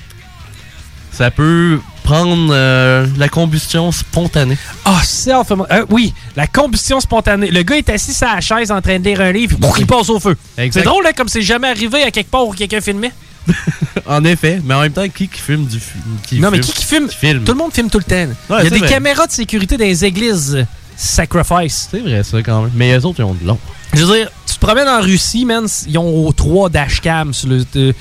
ça 1.12 1.32
peut 1.32 1.80
prendre 2.04 2.50
euh, 2.52 3.06
la 3.18 3.30
combustion 3.30 3.92
spontanée. 3.92 4.58
Ah, 4.86 5.02
self 5.04 5.52
euh, 5.52 5.86
Oui, 5.90 6.14
la 6.36 6.48
combustion 6.48 7.00
spontanée. 7.00 7.52
Le 7.52 7.62
gars 7.64 7.78
est 7.78 7.90
assis 7.90 8.14
sur 8.14 8.28
la 8.28 8.42
chaise 8.42 8.72
en 8.72 8.82
train 8.82 9.00
de 9.00 9.06
lire 9.06 9.22
un 9.22 9.32
livre, 9.32 9.58
puis 9.60 9.82
il 9.82 9.88
passe 9.88 10.10
au 10.10 10.20
feu. 10.20 10.36
C'est 10.56 10.84
drôle, 10.84 11.04
là, 11.04 11.14
comme 11.14 11.28
c'est 11.28 11.42
jamais 11.42 11.68
arrivé 11.70 12.04
à 12.04 12.12
quelque 12.12 12.30
part 12.32 12.48
où 12.48 12.54
quelqu'un 12.54 12.82
filmait. 12.82 13.12
en 14.06 14.24
effet, 14.26 14.62
mais 14.64 14.74
en 14.76 14.82
même 14.82 14.92
temps, 14.92 15.08
qui 15.08 15.28
qui 15.28 15.40
filme 15.40 15.66
du 15.66 15.80
fumier? 15.80 16.42
non, 16.42 16.52
mais 16.52 16.60
qui 16.60 16.72
qui 16.72 16.86
filme? 16.86 17.10
Tout 17.44 17.52
le 17.54 17.58
monde 17.58 17.74
filme 17.74 17.90
tout 17.90 17.98
le 17.98 18.04
temps. 18.04 18.28
Ouais, 18.50 18.58
Il 18.60 18.64
y 18.66 18.68
a 18.68 18.70
des 18.70 18.78
vrai. 18.80 18.90
caméras 18.90 19.28
de 19.28 19.32
sécurité 19.32 19.78
dans 19.78 19.86
les 19.86 20.06
églises. 20.06 20.66
Sacrifice. 21.00 21.88
C'est 21.92 22.00
vrai, 22.02 22.24
ça, 22.24 22.42
quand 22.44 22.64
même. 22.64 22.72
Mais 22.76 22.92
les 22.98 23.06
autres, 23.06 23.20
ils 23.20 23.24
ont 23.24 23.34
de 23.34 23.46
long. 23.48 23.58
Je 23.94 24.04
veux 24.04 24.18
dire, 24.18 24.30
tu 24.46 24.56
te 24.56 24.60
promènes 24.60 24.88
en 24.90 25.02
Russie, 25.02 25.46
man, 25.46 25.66
ils 25.88 25.98
ont 25.98 26.32
trois 26.34 26.70
dashcams 26.70 27.34
sur 27.34 27.48
le. 27.50 27.64
Puis 27.74 27.94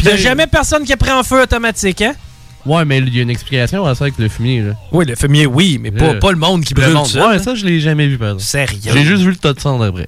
il 0.00 0.08
a 0.10 0.16
jamais 0.16 0.46
personne 0.46 0.84
qui 0.84 0.92
a 0.92 0.96
pris 0.96 1.10
en 1.10 1.22
feu 1.22 1.42
automatique, 1.42 2.02
hein? 2.02 2.14
Ouais, 2.66 2.84
mais 2.84 2.98
il 2.98 3.14
y 3.14 3.18
a 3.18 3.22
une 3.22 3.30
explication 3.30 3.84
à 3.86 3.94
ça 3.94 4.04
avec 4.04 4.18
le 4.18 4.28
fumier, 4.28 4.60
là. 4.62 4.72
Oui, 4.92 5.04
le 5.06 5.16
fumier, 5.16 5.46
oui, 5.46 5.78
mais 5.82 5.90
pas, 5.90 6.12
Le- 6.14 6.18
pas 6.18 6.30
le 6.32 6.38
monde 6.38 6.64
qui 6.64 6.74
le 6.74 6.82
brûle 6.82 6.94
tout 6.94 7.06
seul, 7.06 7.28
Ouais, 7.30 7.38
ça, 7.38 7.54
je 7.54 7.64
l'ai 7.64 7.80
jamais 7.80 8.06
vu, 8.06 8.16
par 8.18 8.28
exemple. 8.28 8.44
Sérieux? 8.44 8.92
J'ai 8.92 9.04
juste 9.04 9.22
vu 9.22 9.30
le 9.30 9.36
tas 9.36 9.52
de 9.54 9.60
sang 9.60 9.78
d'après. 9.78 10.06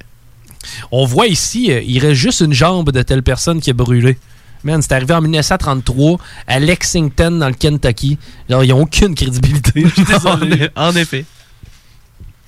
On 0.93 1.05
voit 1.07 1.27
ici, 1.27 1.71
euh, 1.71 1.81
il 1.87 1.99
reste 1.99 2.15
juste 2.21 2.41
une 2.41 2.53
jambe 2.53 2.91
de 2.93 3.03
telle 3.03 3.23
personne 3.23 3.61
qui 3.61 3.71
a 3.71 3.73
brûlé. 3.73 4.19
Man, 4.65 4.81
c'est 4.83 4.93
arrivé 4.93 5.15
en 5.15 5.21
1933 5.21 6.19
à 6.47 6.59
Lexington, 6.59 7.31
dans 7.33 7.49
le 7.49 7.55
Kentucky. 7.55 8.19
Genre, 8.49 8.65
ils 8.65 8.71
n'ont 8.71 8.83
aucune 8.83 9.15
crédibilité. 9.15 9.85
Je 9.87 9.89
suis 9.89 10.05
désolé. 10.05 10.69
en 10.77 10.95
effet. 10.97 11.25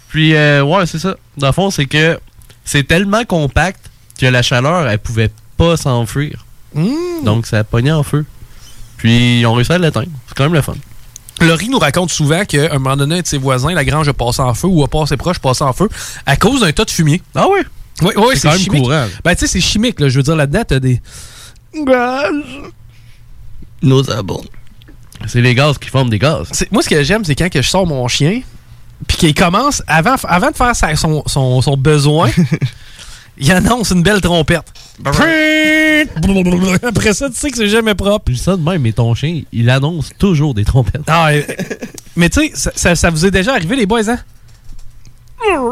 Puis, 0.08 0.34
euh, 0.34 0.62
ouais, 0.62 0.86
c'est 0.86 0.98
ça. 0.98 1.16
Dans 1.36 1.48
le 1.48 1.52
fond, 1.52 1.70
c'est 1.70 1.86
que 1.86 2.18
c'est 2.64 2.86
tellement 2.86 3.24
compact 3.24 3.90
que 4.18 4.26
la 4.26 4.42
chaleur, 4.42 4.88
elle 4.88 4.98
pouvait 4.98 5.30
pas 5.56 5.76
s'enfuir. 5.76 6.44
Hmm. 6.74 7.24
Donc, 7.24 7.46
ça 7.46 7.62
pogné 7.64 7.92
en 7.92 8.02
feu. 8.02 8.24
Puis, 8.96 9.40
ils 9.40 9.46
ont 9.46 9.54
réussi 9.54 9.72
à 9.72 9.78
l'éteindre. 9.78 10.08
C'est 10.26 10.34
quand 10.36 10.44
même 10.44 10.54
le 10.54 10.62
fun. 10.62 10.74
Laurie 11.40 11.68
nous 11.68 11.78
raconte 11.78 12.10
souvent 12.10 12.44
qu'à 12.44 12.74
un 12.74 12.78
moment 12.78 12.96
donné, 12.96 13.18
un 13.18 13.20
de 13.20 13.26
ses 13.26 13.38
voisins, 13.38 13.72
la 13.72 13.84
grange 13.84 14.08
a 14.08 14.12
passé 14.12 14.40
en 14.42 14.54
feu 14.54 14.66
ou 14.66 14.82
a 14.82 14.88
passé 14.88 15.16
proche, 15.16 15.38
passé 15.38 15.62
en 15.62 15.72
feu 15.72 15.88
à 16.26 16.36
cause 16.36 16.62
d'un 16.62 16.72
tas 16.72 16.84
de 16.84 16.90
fumier. 16.90 17.22
Ah 17.34 17.46
oui? 17.48 17.60
Oui, 18.02 18.10
oui, 18.16 18.24
C'est 18.32 18.38
c'est 18.40 18.48
quand 18.48 18.54
même 18.54 18.62
chimique. 18.62 18.82
courant. 18.82 19.06
Ben, 19.24 19.34
tu 19.34 19.40
sais, 19.40 19.46
c'est 19.46 19.60
chimique, 19.60 20.00
là. 20.00 20.08
Je 20.08 20.16
veux 20.16 20.22
dire, 20.24 20.34
là-dedans, 20.36 20.62
t'as 20.66 20.80
des. 20.80 21.00
Nauséabond. 23.82 24.42
C'est 25.26 25.40
les 25.40 25.54
gaz 25.54 25.78
qui 25.78 25.88
forment 25.88 26.10
des 26.10 26.18
gaz. 26.18 26.48
Moi, 26.70 26.82
ce 26.82 26.88
que 26.88 27.02
j'aime, 27.02 27.24
c'est 27.24 27.34
quand 27.34 27.48
que 27.50 27.62
je 27.62 27.68
sors 27.68 27.86
mon 27.86 28.06
chien, 28.08 28.40
puis 29.06 29.16
qu'il 29.16 29.34
commence, 29.34 29.82
avant, 29.86 30.16
avant 30.24 30.50
de 30.50 30.56
faire 30.56 30.74
sa- 30.74 30.96
son, 30.96 31.22
son, 31.26 31.62
son 31.62 31.76
besoin, 31.76 32.30
il 33.38 33.52
annonce 33.52 33.90
une 33.90 34.02
belle 34.02 34.20
trompette. 34.20 34.72
Après 36.82 37.14
ça, 37.14 37.28
tu 37.30 37.36
sais 37.36 37.50
que 37.50 37.56
c'est 37.56 37.68
jamais 37.68 37.94
propre. 37.94 38.24
Je 38.28 38.32
dis 38.34 38.38
ça 38.42 38.56
de 38.56 38.62
même, 38.62 38.82
mais 38.82 38.92
ton 38.92 39.14
chien, 39.14 39.42
il 39.52 39.70
annonce 39.70 40.10
toujours 40.18 40.54
des 40.54 40.64
trompettes. 40.64 41.02
Ah, 41.06 41.30
mais 42.16 42.28
tu 42.28 42.40
sais, 42.40 42.50
ça, 42.54 42.72
ça- 42.74 42.94
ça 42.96 43.10
vous 43.10 43.24
est 43.26 43.30
déjà 43.30 43.52
arrivé, 43.54 43.76
les 43.76 43.86
boys, 43.86 44.08
hein? 44.10 44.18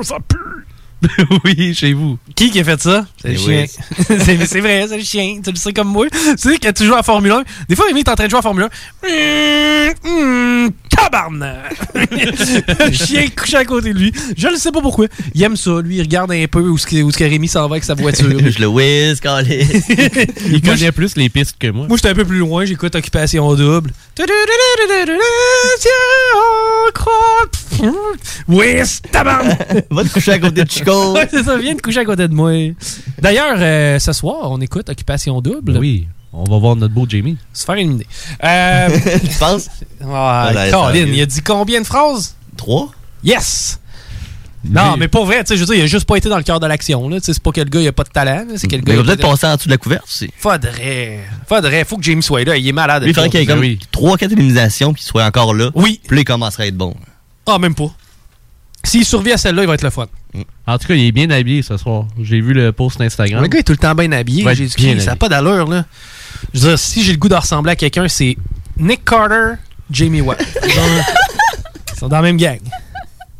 ça 0.02 0.16
pue. 0.26 0.36
oui, 1.44 1.74
chez 1.74 1.92
vous. 1.92 2.18
Qui 2.34 2.50
qui 2.50 2.60
a 2.60 2.64
fait 2.64 2.80
ça? 2.80 3.06
C'est 3.20 3.28
le 3.28 3.34
Eh 3.34 3.38
chien. 3.38 3.64
oui. 4.08 4.16
c'est 4.46 4.60
vrai, 4.60 4.86
c'est 4.88 4.96
le 4.96 5.02
chien. 5.04 5.40
Tu 5.44 5.50
le 5.50 5.56
sais 5.56 5.72
comme 5.72 5.88
moi. 5.88 6.06
Tu 6.10 6.18
sais, 6.36 6.58
quand 6.62 6.72
tu 6.72 6.84
joues 6.86 6.94
à 6.94 7.02
Formule 7.02 7.32
1, 7.32 7.44
des 7.68 7.76
fois, 7.76 7.86
Rémi 7.86 8.00
est 8.00 8.08
en 8.08 8.14
train 8.14 8.24
de 8.24 8.30
jouer 8.30 8.38
à 8.38 8.42
Formule 8.42 8.68
1. 9.04 9.08
Hum, 10.08 10.70
tabarnak! 10.90 11.76
le 11.94 12.92
chien 12.92 13.26
couché 13.36 13.56
à 13.58 13.64
côté 13.64 13.92
de 13.92 13.98
lui. 13.98 14.12
Je 14.36 14.48
ne 14.48 14.56
sais 14.56 14.72
pas 14.72 14.80
pourquoi. 14.80 15.06
Il 15.34 15.42
aime 15.42 15.56
ça. 15.56 15.80
Lui, 15.82 15.96
il 15.96 16.02
regarde 16.02 16.32
un 16.32 16.46
peu 16.46 16.60
où 16.60 16.78
ce 16.78 16.86
que, 16.86 17.02
où 17.02 17.10
ce 17.10 17.18
que 17.18 17.24
Rémi 17.24 17.48
s'en 17.48 17.60
va 17.68 17.74
avec 17.74 17.84
sa 17.84 17.94
voiture. 17.94 18.28
Je 18.38 18.58
le 18.60 18.66
whiz. 18.66 19.20
Il 20.50 20.62
connaît 20.62 20.92
plus 20.92 21.16
les 21.16 21.28
pistes 21.28 21.56
que 21.58 21.68
moi. 21.68 21.86
Moi, 21.88 21.96
j'étais 21.96 22.10
un 22.10 22.14
peu 22.14 22.24
plus 22.24 22.38
loin. 22.38 22.64
J'écoute 22.64 22.94
Occupation 22.94 23.54
Double. 23.54 23.90
Oui, 28.48 28.66
c'est 28.84 29.10
tabarnak! 29.10 29.86
Va 29.90 30.04
te 30.04 30.08
coucher 30.12 30.32
à 30.32 30.38
côté 30.38 30.64
de 30.64 30.70
Chico. 30.70 31.12
Ouais, 31.14 31.28
c'est 31.30 31.42
ça, 31.42 31.56
viens 31.58 31.74
de 31.74 31.80
coucher 31.80 32.00
à 32.00 32.04
côté 32.04 32.26
de 32.28 32.34
moi. 32.34 32.52
D'ailleurs, 33.20 33.56
euh, 33.58 33.98
ce 33.98 34.12
soir, 34.12 34.50
on 34.50 34.60
écoute 34.60 34.88
Occupation 34.88 35.40
Double. 35.40 35.78
Oui, 35.78 36.06
on 36.32 36.44
va 36.44 36.58
voir 36.58 36.76
notre 36.76 36.94
beau 36.94 37.06
Jamie. 37.08 37.36
Se 37.52 37.64
faire 37.64 37.76
éliminer. 37.76 38.06
Euh, 38.44 38.88
Tu 39.20 39.38
penses? 39.38 39.68
Ah, 40.04 40.50
Colin, 40.70 40.94
il 41.06 41.20
a 41.20 41.26
dit 41.26 41.42
combien 41.42 41.80
de 41.80 41.86
phrases? 41.86 42.34
Trois? 42.56 42.90
Yes! 43.24 43.80
Non, 44.68 44.92
mais, 44.92 45.00
Mais- 45.00 45.08
pas 45.08 45.22
vrai, 45.24 45.44
tu 45.44 45.48
sais, 45.48 45.54
je 45.56 45.60
veux 45.60 45.66
dire, 45.66 45.76
il 45.76 45.82
a 45.82 45.86
juste 45.86 46.06
pas 46.06 46.16
été 46.16 46.28
dans 46.28 46.38
le 46.38 46.42
cœur 46.42 46.58
de 46.58 46.66
l'action, 46.66 47.08
là. 47.08 47.18
C'est 47.22 47.38
pas 47.40 47.52
que 47.52 47.60
le 47.60 47.68
gars, 47.68 47.80
il 47.80 47.86
a 47.86 47.92
pas 47.92 48.02
de 48.02 48.08
talent, 48.08 48.44
c'est 48.56 48.66
que 48.66 48.74
le 48.74 48.82
gars. 48.82 48.94
Mais 48.94 48.98
il 48.98 49.00
a 49.00 49.04
peut-être 49.04 49.20
passer 49.28 49.46
en 49.46 49.54
dessous 49.54 49.68
de 49.68 49.72
la 49.72 49.78
couverte. 49.78 50.04
Faudrait. 50.38 51.20
Faudrait. 51.48 51.84
Faut 51.84 51.96
que 51.96 52.02
James 52.02 52.22
soit 52.22 52.42
là, 52.44 52.56
il 52.56 52.66
est 52.66 52.72
malade. 52.72 53.04
Il 53.06 53.14
faudrait 53.14 53.30
qu'il 53.30 53.38
y 53.40 53.42
ait 53.44 53.46
Ben 53.46 53.54
comme 53.54 53.60
oui. 53.60 53.78
3-4 53.92 54.32
éliminations 54.32 54.92
puis 54.92 55.02
qu'il 55.02 55.08
soit 55.08 55.24
encore 55.24 55.54
là. 55.54 55.70
Oui. 55.76 56.00
Puis 56.08 56.18
il 56.20 56.24
commencerait 56.24 56.64
à 56.64 56.66
être 56.66 56.76
bon. 56.76 56.94
Ah, 57.46 57.58
même 57.58 57.74
pas. 57.74 57.90
S'il 58.84 59.04
survit 59.04 59.32
à 59.32 59.36
celle-là, 59.36 59.62
il 59.62 59.66
va 59.68 59.74
être 59.74 59.82
le 59.82 59.90
fun. 59.90 60.06
En 60.66 60.78
tout 60.78 60.86
cas, 60.88 60.94
il 60.94 61.06
est 61.06 61.12
bien 61.12 61.30
habillé 61.30 61.62
ce 61.62 61.76
soir. 61.76 62.04
J'ai 62.20 62.40
vu 62.40 62.52
le 62.52 62.72
post 62.72 63.00
Instagram. 63.00 63.42
Le 63.42 63.48
gars 63.48 63.58
est 63.60 63.62
tout 63.62 63.72
le 63.72 63.78
temps 63.78 63.94
bien 63.94 64.12
habillé. 64.12 64.44
Bien 64.76 65.00
ça 65.00 65.10
n'a 65.12 65.16
pas 65.16 65.28
d'allure, 65.28 65.66
là. 65.68 65.84
Je 66.52 66.60
veux 66.60 66.68
dire, 66.70 66.78
si 66.78 67.02
j'ai 67.02 67.12
le 67.12 67.18
goût 67.18 67.28
de 67.28 67.34
ressembler 67.34 67.72
à 67.72 67.76
quelqu'un, 67.76 68.06
c'est 68.08 68.36
Nick 68.78 69.04
Carter, 69.04 69.54
Jamie 69.90 70.20
Watt. 70.20 70.38
Ils 70.64 70.70
sont- 70.72 70.80
Ils 71.94 71.98
sont 71.98 72.08
dans 72.08 72.16
la 72.16 72.22
même 72.22 72.36
gang. 72.36 72.58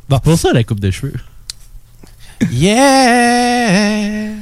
Bon. 0.09 0.19
Pour 0.21 0.39
ça, 0.39 0.53
la 0.53 0.65
coupe 0.65 0.81
de 0.81 0.91
cheveux. 0.91 1.13
Yeah, 2.97 4.35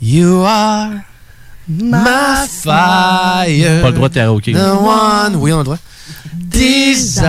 you 0.00 0.44
are 0.44 0.90
my 1.68 2.46
fire. 2.48 3.82
Pas 3.82 3.88
le 3.88 3.92
droit 3.92 4.08
de 4.08 4.14
karaoké. 4.14 4.52
The 4.52 4.56
one, 4.56 5.36
oui, 5.36 5.52
on 5.52 5.56
a 5.56 5.58
le 5.58 5.64
droit. 5.64 5.78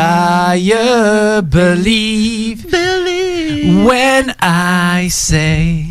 Desire, 0.10 1.42
believe, 1.44 2.66
when 3.86 4.34
I 4.42 5.08
say 5.10 5.86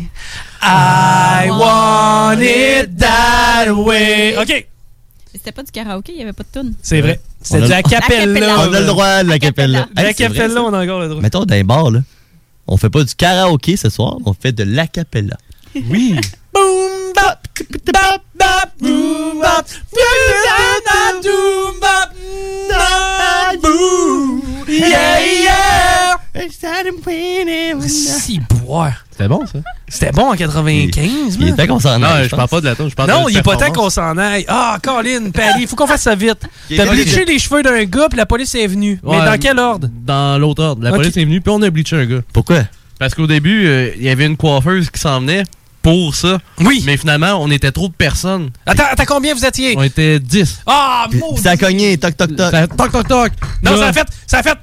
I 0.61 1.47
want 1.49 2.41
it 2.41 2.97
that 2.99 3.71
way. 3.75 4.35
OK, 4.37 4.67
C'était 5.33 5.51
pas 5.51 5.63
du 5.63 5.71
karaoké, 5.71 6.11
il 6.11 6.17
n'y 6.17 6.23
avait 6.23 6.33
pas 6.33 6.43
de 6.43 6.49
tune. 6.61 6.73
c'est 6.81 7.01
vrai. 7.01 7.19
C'était 7.41 7.63
a- 7.63 7.67
du 7.67 7.71
acapella. 7.73 8.59
On 8.59 8.73
a 8.73 8.79
le 8.79 8.85
droit 8.85 9.23
de 9.23 9.29
la 9.29 9.39
capella. 9.39 9.87
Du 9.95 10.03
acapella, 10.03 10.61
on 10.61 10.73
a 10.73 10.83
encore 10.83 10.99
le 10.99 11.07
droit. 11.09 11.21
Mettons, 11.21 11.45
dans 11.45 11.55
les 11.55 11.63
bars, 11.63 11.91
là, 11.91 12.01
on 12.67 12.75
fait 12.77 12.89
pas 12.89 13.03
du 13.03 13.15
karaoké 13.15 13.77
ce 13.77 13.89
soir, 13.89 14.17
on 14.25 14.33
fait 14.33 14.51
de 14.51 14.63
l'acapella. 14.63 15.37
Oui. 15.89 16.15
Boom, 16.53 16.89
Si, 27.87 28.39
boire. 28.39 29.05
C'était 29.11 29.27
bon, 29.27 29.45
ça. 29.45 29.59
C'était 29.87 30.11
bon 30.11 30.31
en 30.31 30.35
95, 30.35 31.37
Il 31.39 31.55
temps 31.55 31.67
qu'on 31.67 31.79
s'en 31.79 32.01
aille. 32.01 32.21
Non, 32.21 32.27
je 32.29 32.35
parle 32.35 32.49
pas 32.49 32.61
de 32.61 32.65
la 32.65 32.75
tune, 32.75 32.89
je 32.89 32.95
parle 32.95 33.09
Non, 33.09 33.25
de 33.25 33.31
il 33.31 33.37
est 33.37 33.41
pas 33.43 33.57
temps 33.57 33.71
qu'on 33.71 33.89
s'en 33.89 34.17
aille. 34.17 34.45
Ah, 34.47 34.77
Colin, 34.81 35.31
il 35.59 35.67
faut 35.67 35.75
qu'on 35.75 35.87
fasse 35.87 36.03
ça 36.03 36.15
vite. 36.15 36.47
Il 36.69 36.77
T'as 36.77 36.85
bleaché 36.85 37.25
les 37.25 37.39
cheveux 37.39 37.63
d'un 37.63 37.83
gars, 37.83 38.07
puis 38.09 38.17
la 38.17 38.25
police 38.25 38.55
est 38.55 38.67
venue. 38.67 38.99
Mais 39.03 39.17
dans 39.25 39.37
quel 39.39 39.59
ordre? 39.59 39.89
Dans 39.91 40.37
l'autre 40.37 40.63
ordre. 40.63 40.83
La 40.83 40.91
police 40.91 41.17
est 41.17 41.25
venue, 41.25 41.41
puis 41.41 41.51
on 41.51 41.61
a 41.61 41.69
bleaché 41.69 41.95
un 41.95 42.05
gars. 42.05 42.21
Pourquoi? 42.33 42.63
Parce 42.99 43.15
qu'au 43.15 43.27
début, 43.27 43.65
euh, 43.65 43.91
il 43.95 44.03
y 44.03 44.09
avait 44.09 44.25
une 44.25 44.35
coiffeuse 44.35 44.89
qui 44.89 44.99
s'en 44.99 45.21
venait 45.21 45.45
pour 45.81 46.15
ça. 46.15 46.37
Oui. 46.59 46.83
Mais 46.85 46.97
finalement, 46.97 47.41
on 47.41 47.49
était 47.51 47.71
trop 47.71 47.87
de 47.87 47.93
personnes. 47.93 48.49
Attends, 48.65 48.83
attends, 48.91 49.05
combien 49.07 49.33
vous 49.33 49.45
étiez? 49.45 49.75
On 49.77 49.83
était 49.83 50.19
10. 50.19 50.61
Ah, 50.65 51.07
maudit. 51.13 51.41
Ça 51.41 51.51
a 51.51 51.57
cogné, 51.57 51.97
toc, 51.97 52.15
toc, 52.17 52.35
toc. 52.35 52.51
Ça- 52.51 52.67
toc, 52.67 52.91
toc, 52.91 53.07
toc. 53.07 53.31
Non, 53.63 53.71
Là- 53.71 53.77
ça 53.77 53.87
a 53.87 53.93
fait. 53.93 54.07
Ça 54.27 54.37
a 54.39 54.43
fait. 54.43 54.57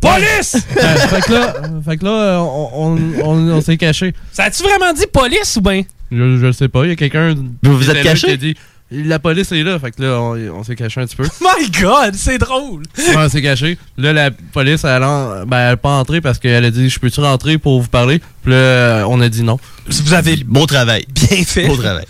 Police! 0.00 0.56
Euh, 0.76 0.96
fait 1.08 1.20
que 1.22 1.32
là, 1.32 1.54
fait 1.84 1.96
que 1.96 2.04
là 2.04 2.10
euh, 2.10 2.38
on, 2.38 2.70
on, 2.74 2.98
on- 3.24 3.50
on 3.56 3.60
s'est 3.60 3.76
caché. 3.76 4.14
Ça 4.32 4.44
a-tu 4.44 4.62
vraiment 4.62 4.92
dit 4.92 5.06
police 5.12 5.56
ou 5.56 5.60
bien? 5.62 5.82
Je, 6.12 6.16
je 6.38 6.46
le 6.46 6.52
sais 6.52 6.68
pas, 6.68 6.84
il 6.84 6.90
y 6.90 6.92
a 6.92 6.96
quelqu'un. 6.96 7.34
Vous 7.62 7.78
vous 7.78 7.84
qui 7.84 7.90
êtes 7.90 8.02
caché? 8.02 8.26
qui 8.28 8.32
a 8.32 8.36
dit 8.36 8.54
La 8.90 9.18
police 9.18 9.50
est 9.50 9.64
là, 9.64 9.80
fait 9.80 9.90
que 9.90 10.00
là, 10.02 10.20
on, 10.20 10.36
on 10.58 10.62
s'est 10.62 10.76
caché 10.76 11.00
un 11.00 11.06
petit 11.06 11.16
peu. 11.16 11.24
My 11.40 11.68
God, 11.70 12.14
c'est 12.14 12.38
drôle. 12.38 12.84
Ouais, 12.96 13.16
on 13.16 13.28
s'est 13.28 13.42
caché. 13.42 13.78
Là, 13.98 14.12
la 14.12 14.30
police, 14.30 14.84
elle 14.84 15.02
a 15.02 15.44
ben, 15.44 15.76
pas 15.76 15.90
entré 15.90 16.20
parce 16.20 16.38
qu'elle 16.38 16.64
a 16.64 16.70
dit 16.70 16.88
Je 16.88 17.00
peux-tu 17.00 17.20
rentrer 17.20 17.58
pour 17.58 17.82
vous 17.82 17.88
parler? 17.88 18.20
Puis 18.42 18.52
là, 18.52 18.56
euh, 18.56 19.04
on 19.08 19.20
a 19.20 19.28
dit 19.28 19.42
non. 19.42 19.58
Vous 19.88 20.14
avez 20.14 20.36
Beau 20.36 20.66
travail. 20.66 21.04
bien 21.12 21.44
fait. 21.44 21.66
Beau 21.66 21.76
travail. 21.76 22.06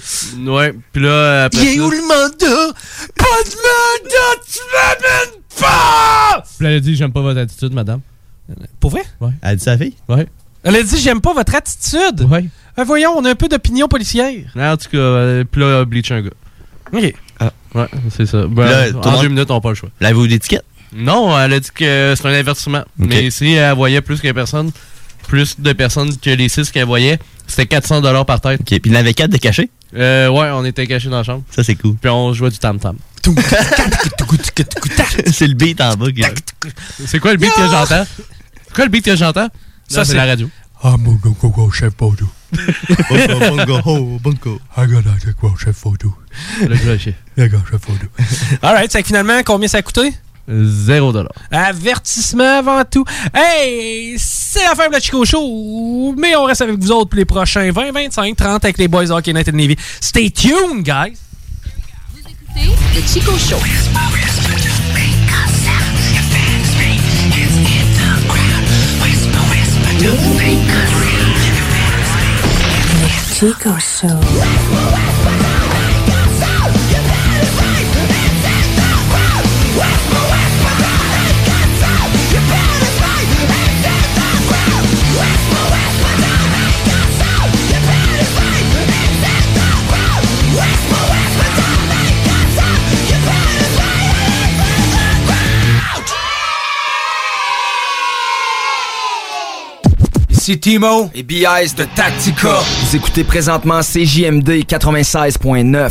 Ouais, 0.46 0.74
puis 0.92 1.02
là, 1.02 1.44
après. 1.44 1.62
Il 1.62 1.78
est 1.78 1.80
où 1.80 1.90
le 1.90 2.02
mandat? 2.02 2.72
Pas 3.16 3.42
de 3.44 3.56
mandat, 3.56 4.42
tu 4.46 4.58
m'amènes 4.72 5.42
pas! 5.58 6.42
Puis 6.58 6.64
là, 6.64 6.70
elle 6.72 6.76
a 6.76 6.80
dit 6.80 6.94
J'aime 6.94 7.12
pas 7.12 7.22
votre 7.22 7.40
attitude, 7.40 7.72
madame. 7.72 8.00
Pour 8.80 8.90
vrai? 8.90 9.02
Ouais. 9.20 9.30
Elle 9.40 9.48
a 9.50 9.56
dit 9.56 9.64
sa 9.64 9.78
fille? 9.78 9.94
Ouais. 10.08 10.26
Elle 10.62 10.76
a 10.76 10.82
dit 10.82 10.98
j'aime 10.98 11.20
pas 11.20 11.32
votre 11.32 11.54
attitude. 11.54 12.22
Ouais. 12.28 12.44
Euh, 12.78 12.84
voyons, 12.84 13.12
on 13.16 13.24
a 13.24 13.30
un 13.30 13.34
peu 13.34 13.48
d'opinion 13.48 13.86
policière. 13.88 14.34
En 14.56 14.76
tout 14.76 14.88
cas, 14.90 14.98
euh, 14.98 15.44
puis 15.50 15.60
là, 15.60 15.84
bleach 15.84 16.10
un 16.10 16.22
gars. 16.22 16.30
OK. 16.92 17.14
Ah, 17.40 17.52
ouais, 17.74 17.88
c'est 18.10 18.26
ça. 18.26 18.46
Ben, 18.46 18.64
Là, 18.64 18.86
en 19.02 19.10
monde- 19.12 19.22
deux 19.22 19.28
minutes, 19.28 19.50
on 19.50 19.54
n'a 19.54 19.60
pas 19.60 19.68
le 19.70 19.74
choix. 19.74 19.88
L'avez-vous 20.00 20.26
d'étiquette? 20.26 20.64
Non, 20.94 21.38
elle 21.38 21.52
a 21.54 21.60
dit 21.60 21.68
que 21.74 22.14
c'est 22.16 22.26
un 22.26 22.32
avertissement. 22.32 22.84
Mais 22.96 23.30
si 23.30 23.52
elle 23.52 23.74
voyait 23.74 24.00
plus 24.00 24.20
que 24.20 24.30
personne, 24.32 24.70
plus 25.28 25.58
de 25.60 25.72
personnes 25.72 26.16
que 26.16 26.30
les 26.30 26.48
six 26.48 26.70
qu'elle 26.70 26.86
voyait, 26.86 27.18
c'était 27.46 27.66
400 27.66 28.24
par 28.24 28.40
tête. 28.40 28.60
OK. 28.60 28.66
Puis 28.66 28.80
il 28.84 28.92
y 28.92 28.96
en 28.96 29.00
avait 29.00 29.14
quatre 29.14 29.30
de 29.30 29.36
cachés? 29.38 29.70
Euh, 29.94 30.28
ouais, 30.28 30.48
on 30.52 30.64
était 30.64 30.86
cachés 30.86 31.08
dans 31.08 31.18
la 31.18 31.22
chambre. 31.24 31.42
Ça, 31.50 31.62
c'est 31.64 31.74
cool. 31.76 31.96
Puis 31.96 32.10
on 32.10 32.32
jouait 32.32 32.50
du 32.50 32.58
tam-tam. 32.58 32.96
c'est 35.32 35.46
le 35.48 35.54
beat 35.54 35.80
en 35.80 35.94
bas. 35.94 36.10
qui- 36.12 36.22
C'est 37.06 37.18
quoi 37.18 37.32
le 37.32 37.38
beat 37.38 37.52
que 37.52 37.62
j'entends? 37.62 38.04
C'est 38.68 38.74
quoi 38.74 38.84
le 38.84 38.90
beat 38.90 39.04
que 39.04 39.16
j'entends? 39.16 39.48
Ça, 39.88 40.04
c'est- 40.04 40.14
la 40.14 40.26
radio. 40.26 40.48
I'm 40.84 41.02
gonna 41.02 41.34
go 41.40 41.48
go 41.48 41.70
chef 41.72 41.94
photo. 41.98 42.26
Bongo, 43.08 43.56
bongo, 43.56 43.80
ho, 43.84 44.18
bongo. 44.22 44.60
I 44.76 44.86
gotta 44.86 45.10
go 45.40 45.54
chef 45.56 45.74
photo. 45.76 46.14
I 46.62 46.66
gotta 46.68 46.98
chef 46.98 47.80
photo. 47.80 48.06
Alright, 48.62 48.90
c'est 48.90 49.02
que 49.02 49.06
finalement, 49.08 49.40
combien 49.44 49.68
ça 49.68 49.78
a 49.78 49.82
coûté? 49.82 50.14
Zéro 50.48 51.12
dollar. 51.12 51.32
Avertissement 51.50 52.58
avant 52.58 52.84
tout. 52.84 53.04
Hey, 53.34 54.16
c'est 54.18 54.62
la 54.62 54.74
fin 54.74 54.86
de 54.86 54.92
la 54.92 55.00
Chico 55.00 55.24
Show, 55.24 56.14
mais 56.16 56.36
on 56.36 56.44
reste 56.44 56.62
avec 56.62 56.78
vous 56.78 56.92
autres 56.92 57.10
pour 57.10 57.18
les 57.18 57.24
prochains 57.24 57.70
20, 57.72 57.92
25, 57.92 58.36
30 58.36 58.64
avec 58.64 58.78
les 58.78 58.86
Boys 58.88 59.10
Hockey 59.10 59.32
Night 59.32 59.48
at 59.48 59.52
Navy. 59.52 59.76
Stay 60.00 60.30
tuned, 60.30 60.84
guys! 60.84 61.16
Le 62.54 63.02
Chico 63.06 63.32
Show. 63.36 63.58
Chico 73.38 73.78
Show. 73.78 75.15
Ici 100.48 100.60
Timo 100.60 101.10
et 101.12 101.24
BIS 101.24 101.74
de 101.76 101.82
Tactica. 101.96 102.60
Vous 102.60 102.94
écoutez 102.94 103.24
présentement 103.24 103.80
CJMD 103.80 104.62
96.9. 104.64 105.90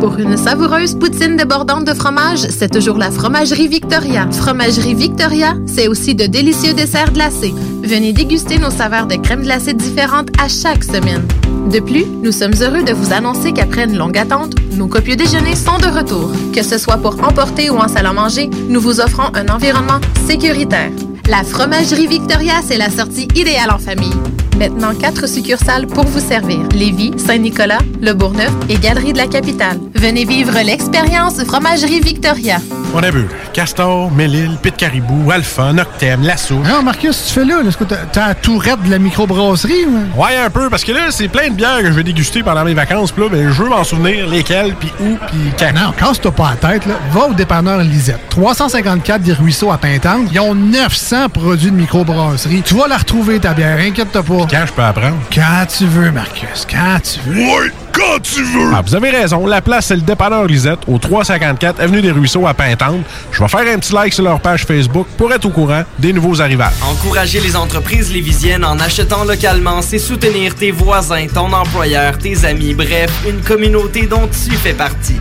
Pour 0.00 0.18
une 0.18 0.38
savoureuse 0.38 0.94
poutine 0.94 1.36
débordante 1.36 1.84
de 1.84 1.92
fromage, 1.92 2.38
c'est 2.38 2.72
toujours 2.72 2.96
la 2.96 3.10
Fromagerie 3.10 3.68
Victoria. 3.68 4.26
Fromagerie 4.32 4.94
Victoria, 4.94 5.56
c'est 5.66 5.88
aussi 5.88 6.14
de 6.14 6.24
délicieux 6.24 6.72
desserts 6.72 7.12
glacés. 7.12 7.52
Venez 7.82 8.14
déguster 8.14 8.58
nos 8.58 8.70
saveurs 8.70 9.06
de 9.06 9.16
crème 9.16 9.42
glacée 9.42 9.74
différentes 9.74 10.30
à 10.40 10.48
chaque 10.48 10.84
semaine. 10.84 11.28
De 11.70 11.80
plus, 11.80 12.06
nous 12.06 12.32
sommes 12.32 12.54
heureux 12.62 12.82
de 12.82 12.94
vous 12.94 13.12
annoncer 13.12 13.52
qu'après 13.52 13.84
une 13.84 13.98
longue 13.98 14.16
attente, 14.16 14.54
nos 14.72 14.86
copieux 14.86 15.16
déjeuners 15.16 15.54
sont 15.54 15.76
de 15.76 15.94
retour. 15.94 16.32
Que 16.54 16.62
ce 16.62 16.78
soit 16.78 16.96
pour 16.96 17.22
emporter 17.22 17.68
ou 17.68 17.76
en 17.76 17.88
salle 17.88 18.06
à 18.06 18.14
manger, 18.14 18.48
nous 18.70 18.80
vous 18.80 19.00
offrons 19.00 19.30
un 19.34 19.48
environnement 19.48 20.00
sécuritaire. 20.26 20.90
La 21.28 21.44
Fromagerie 21.44 22.06
Victoria, 22.06 22.54
c'est 22.66 22.78
la 22.78 22.88
sortie 22.88 23.28
idéale 23.34 23.70
en 23.70 23.78
famille. 23.78 24.16
Maintenant, 24.58 24.94
quatre 24.94 25.26
succursales 25.26 25.86
pour 25.86 26.04
vous 26.06 26.20
servir. 26.20 26.58
Lévis, 26.74 27.12
Saint-Nicolas, 27.16 27.78
Le 28.02 28.12
Bourgneuf 28.12 28.50
et 28.68 28.76
Galerie 28.76 29.12
de 29.12 29.18
la 29.18 29.26
Capitale. 29.26 29.78
Venez 29.94 30.24
vivre 30.24 30.52
l'expérience 30.64 31.42
Fromagerie 31.44 32.00
Victoria. 32.00 32.58
On 32.94 32.98
a 33.02 33.10
vu 33.10 33.26
Castor, 33.52 34.10
Mélile, 34.10 34.56
Pit 34.62 34.76
Caribou, 34.76 35.30
Alpha, 35.30 35.72
Noctem, 35.72 36.22
Lasso. 36.22 36.56
Non, 36.56 36.82
Marcus, 36.82 37.26
tu 37.28 37.32
fais 37.32 37.44
là? 37.44 37.60
Est-ce 37.66 37.76
que 37.76 37.84
t'as- 37.84 38.04
t'as 38.12 38.28
la 38.28 38.34
tourette 38.34 38.82
de 38.84 38.90
la 38.90 38.98
microbrasserie? 38.98 39.86
ou? 39.86 40.20
Ouais, 40.20 40.36
un 40.44 40.50
peu, 40.50 40.68
parce 40.68 40.84
que 40.84 40.92
là, 40.92 41.10
c'est 41.10 41.28
plein 41.28 41.48
de 41.48 41.54
bières 41.54 41.78
que 41.80 41.86
je 41.86 41.92
vais 41.92 42.02
déguster 42.02 42.42
pendant 42.42 42.64
mes 42.64 42.74
vacances. 42.74 43.12
Puis 43.12 43.22
là, 43.22 43.28
ben, 43.30 43.50
je 43.50 43.62
veux 43.62 43.68
m'en 43.68 43.84
souvenir 43.84 44.26
lesquelles, 44.28 44.74
puis 44.78 44.90
où, 45.00 45.16
puis 45.28 45.38
quand. 45.58 45.72
Non, 45.74 45.92
casse-toi 45.96 46.32
pas 46.32 46.50
la 46.60 46.68
tête, 46.70 46.86
là. 46.86 46.94
Va 47.12 47.26
au 47.28 47.32
dépanneur 47.34 47.78
Lisette. 47.78 48.20
354 48.30 49.22
des 49.22 49.32
Ruisseaux 49.32 49.70
à 49.70 49.78
Pintante. 49.78 50.28
Ils 50.32 50.40
ont 50.40 50.54
900 50.54 51.28
produits 51.28 51.70
de 51.70 51.76
microbrasserie. 51.76 52.62
Tu 52.64 52.74
vas 52.74 52.88
la 52.88 52.98
retrouver, 52.98 53.38
ta 53.38 53.54
bière, 53.54 53.78
inquiète-toi 53.80 54.22
pas. 54.22 54.39
Quand 54.48 54.66
je 54.66 54.72
peux 54.72 54.82
apprendre? 54.82 55.16
Quand 55.34 55.66
tu 55.66 55.86
veux, 55.86 56.10
Marcus, 56.10 56.66
quand 56.70 56.98
tu 57.02 57.20
veux. 57.28 57.42
Ouais, 57.42 57.70
quand 57.92 58.20
tu 58.22 58.42
veux! 58.42 58.72
Ah, 58.74 58.82
vous 58.84 58.94
avez 58.94 59.10
raison. 59.10 59.46
La 59.46 59.60
place, 59.60 59.86
c'est 59.86 59.96
le 59.96 60.02
dépanneur 60.02 60.46
Lisette, 60.46 60.80
au 60.86 60.98
354 60.98 61.80
Avenue 61.80 62.00
des 62.00 62.10
Ruisseaux 62.10 62.46
à 62.46 62.54
Pintante. 62.54 63.02
Je 63.32 63.42
vais 63.42 63.48
faire 63.48 63.74
un 63.74 63.78
petit 63.78 63.92
like 63.92 64.12
sur 64.12 64.24
leur 64.24 64.40
page 64.40 64.64
Facebook 64.64 65.06
pour 65.16 65.32
être 65.32 65.44
au 65.44 65.50
courant 65.50 65.82
des 65.98 66.12
nouveaux 66.12 66.40
arrivages. 66.40 66.72
Encourager 66.82 67.40
les 67.40 67.54
entreprises 67.56 68.12
lévisiennes 68.12 68.64
en 68.64 68.78
achetant 68.78 69.24
localement, 69.24 69.82
c'est 69.82 69.98
soutenir 69.98 70.54
tes 70.54 70.70
voisins, 70.70 71.26
ton 71.32 71.52
employeur, 71.52 72.16
tes 72.18 72.44
amis, 72.44 72.74
bref, 72.74 73.10
une 73.28 73.40
communauté 73.42 74.06
dont 74.06 74.28
tu 74.28 74.52
fais 74.56 74.74
partie. 74.74 75.18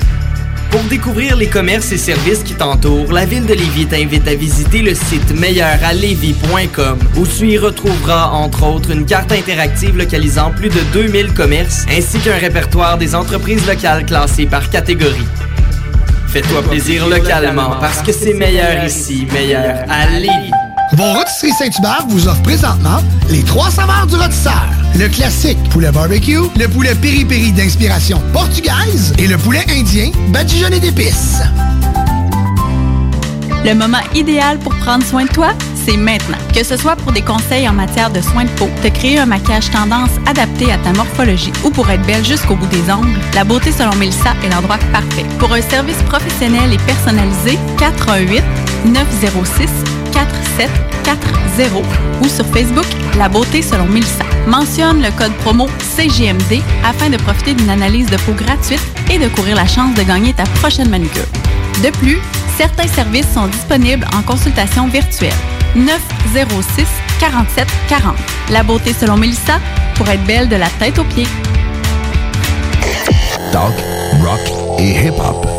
Pour 0.72 0.82
découvrir 0.84 1.36
les 1.36 1.48
commerces 1.48 1.92
et 1.92 1.98
services 1.98 2.44
qui 2.44 2.54
t'entourent, 2.54 3.12
la 3.12 3.26
ville 3.26 3.46
de 3.46 3.54
Lévis 3.54 3.88
t'invite 3.88 4.28
à 4.28 4.36
visiter 4.36 4.82
le 4.84 4.94
site 4.94 5.32
meilleuralevis.com 5.32 7.00
où 7.18 7.26
tu 7.26 7.48
y 7.48 7.58
retrouveras 7.58 8.28
entre 8.30 8.68
autres 8.68 8.92
une 8.92 9.06
carte 9.06 9.32
interactive 9.32 9.98
localisant 9.98 10.52
plus 10.52 10.70
de 10.70 10.80
2000 10.94 11.34
commerces 11.34 11.86
ainsi 11.90 12.20
qu'un 12.20 12.38
répertoire 12.38 13.00
des 13.00 13.16
entreprises 13.16 13.66
locales 13.68 14.06
classées 14.06 14.46
par 14.46 14.70
catégorie. 14.70 15.28
Fais-toi 16.28 16.62
plaisir 16.62 17.08
localement 17.08 17.72
parce 17.82 18.04
que 18.04 18.12
c'est 18.12 18.36
meilleur 18.36 18.86
ici, 18.86 19.28
meilleur 19.34 19.86
à 19.90 20.20
Lévis. 20.20 20.69
Vos 20.94 21.14
rôtisseries 21.14 21.54
Saint-Hubert 21.54 22.06
vous 22.10 22.28
offrent 22.28 22.42
présentement 22.42 23.00
les 23.30 23.44
trois 23.44 23.70
saveurs 23.70 24.08
du 24.08 24.16
rôtisseur. 24.16 24.66
Le 24.96 25.08
classique 25.08 25.58
poulet 25.70 25.92
barbecue, 25.92 26.40
le 26.58 26.68
poulet 26.68 26.96
piri-piri 26.96 27.52
d'inspiration 27.52 28.20
portugaise 28.34 29.14
et 29.20 29.28
le 29.28 29.38
poulet 29.38 29.64
indien 29.70 30.10
badigeonné 30.30 30.80
d'épices. 30.80 31.42
Le 33.64 33.74
moment 33.76 34.00
idéal 34.16 34.58
pour 34.58 34.74
prendre 34.78 35.06
soin 35.06 35.26
de 35.26 35.30
toi, 35.30 35.50
c'est 35.86 35.98
maintenant. 35.98 36.38
Que 36.56 36.64
ce 36.64 36.76
soit 36.76 36.96
pour 36.96 37.12
des 37.12 37.22
conseils 37.22 37.70
en 37.70 37.74
matière 37.74 38.10
de 38.10 38.22
soins 38.22 38.46
de 38.46 38.50
peau, 38.52 38.70
te 38.82 38.88
créer 38.88 39.20
un 39.20 39.28
maquillage 39.28 39.70
tendance 39.70 40.12
adapté 40.26 40.72
à 40.72 40.78
ta 40.78 40.92
morphologie 40.94 41.52
ou 41.64 41.70
pour 41.70 41.90
être 41.92 42.06
belle 42.08 42.26
jusqu'au 42.26 42.56
bout 42.56 42.68
des 42.68 42.92
ongles, 42.92 43.20
la 43.36 43.44
beauté 43.44 43.72
selon 43.72 43.96
Mélissa 43.96 44.34
est 44.44 44.50
l'endroit 44.50 44.80
parfait. 44.92 45.26
Pour 45.38 45.54
un 45.54 45.62
service 45.62 46.02
professionnel 46.04 46.74
et 46.74 46.78
personnalisé, 46.78 47.60
418 47.78 48.42
906 48.86 49.68
4740 50.26 51.84
ou 52.22 52.28
sur 52.28 52.46
Facebook 52.48 52.86
La 53.18 53.30
beauté 53.30 53.62
selon 53.62 53.86
Mélissa. 53.86 54.26
Mentionne 54.48 55.02
le 55.02 55.12
code 55.12 55.34
promo 55.44 55.68
CGMD 55.96 56.62
afin 56.84 57.10
de 57.10 57.18
profiter 57.18 57.54
d'une 57.54 57.70
analyse 57.70 58.10
de 58.10 58.18
peau 58.18 58.34
gratuite 58.34 58.82
et 59.10 59.18
de 59.18 59.28
courir 59.30 59.56
la 59.56 59.66
chance 59.66 59.94
de 59.96 60.04
gagner 60.04 60.34
ta 60.34 60.44
prochaine 60.44 60.90
manucure. 60.90 61.26
De 61.84 61.90
plus, 61.98 62.20
certains 62.58 62.88
services 62.88 63.32
sont 63.34 63.48
disponibles 63.48 64.06
en 64.18 64.22
consultation 64.22 64.88
virtuelle. 64.88 65.34
906 65.76 66.86
47 67.20 67.68
40. 67.88 68.16
La 68.52 68.64
beauté 68.64 68.94
selon 68.94 69.16
Mélissa 69.16 69.60
pour 69.96 70.10
être 70.10 70.24
belle 70.26 70.50
de 70.50 70.56
la 70.56 70.70
tête 70.80 71.00
aux 71.00 71.04
pieds. 71.06 71.28
Rock 73.54 74.80
et 74.80 75.08
hip-hop. 75.08 75.59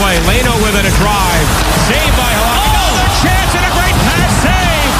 Play. 0.00 0.16
Leno 0.24 0.56
with 0.64 0.74
it 0.80 0.86
a 0.88 0.94
drive. 0.96 1.46
Saved 1.84 2.16
by 2.16 2.32
Halak. 2.40 2.64
Another 2.72 3.08
chance 3.20 3.52
and 3.52 3.64
a 3.68 3.72
great 3.76 3.96
pass 4.08 4.32
save. 4.40 4.92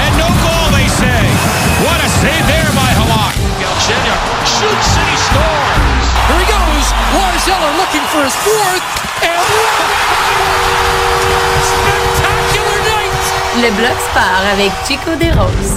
And 0.00 0.12
no 0.16 0.28
goal, 0.40 0.66
they 0.72 0.88
say. 0.88 1.22
What 1.84 2.00
a 2.00 2.08
save 2.24 2.44
there 2.48 2.72
by 2.72 2.90
Halak. 2.96 3.36
Galchenyuk 3.60 4.20
shoots 4.48 4.90
and 4.96 5.08
he 5.12 5.16
scores. 5.28 6.06
Here 6.28 6.40
he 6.40 6.48
goes. 6.48 6.86
Lars 7.14 7.44
Eller 7.52 7.72
looking 7.76 8.06
for 8.12 8.22
his 8.24 8.36
fourth. 8.40 8.84
And 9.28 9.44
spectacular 11.68 12.78
night. 12.88 13.24
Le 13.60 13.70
bloc 13.76 13.96
sport 14.08 14.42
avec 14.54 14.72
Chico 14.88 15.12
des 15.20 15.32
Roses. 15.36 15.76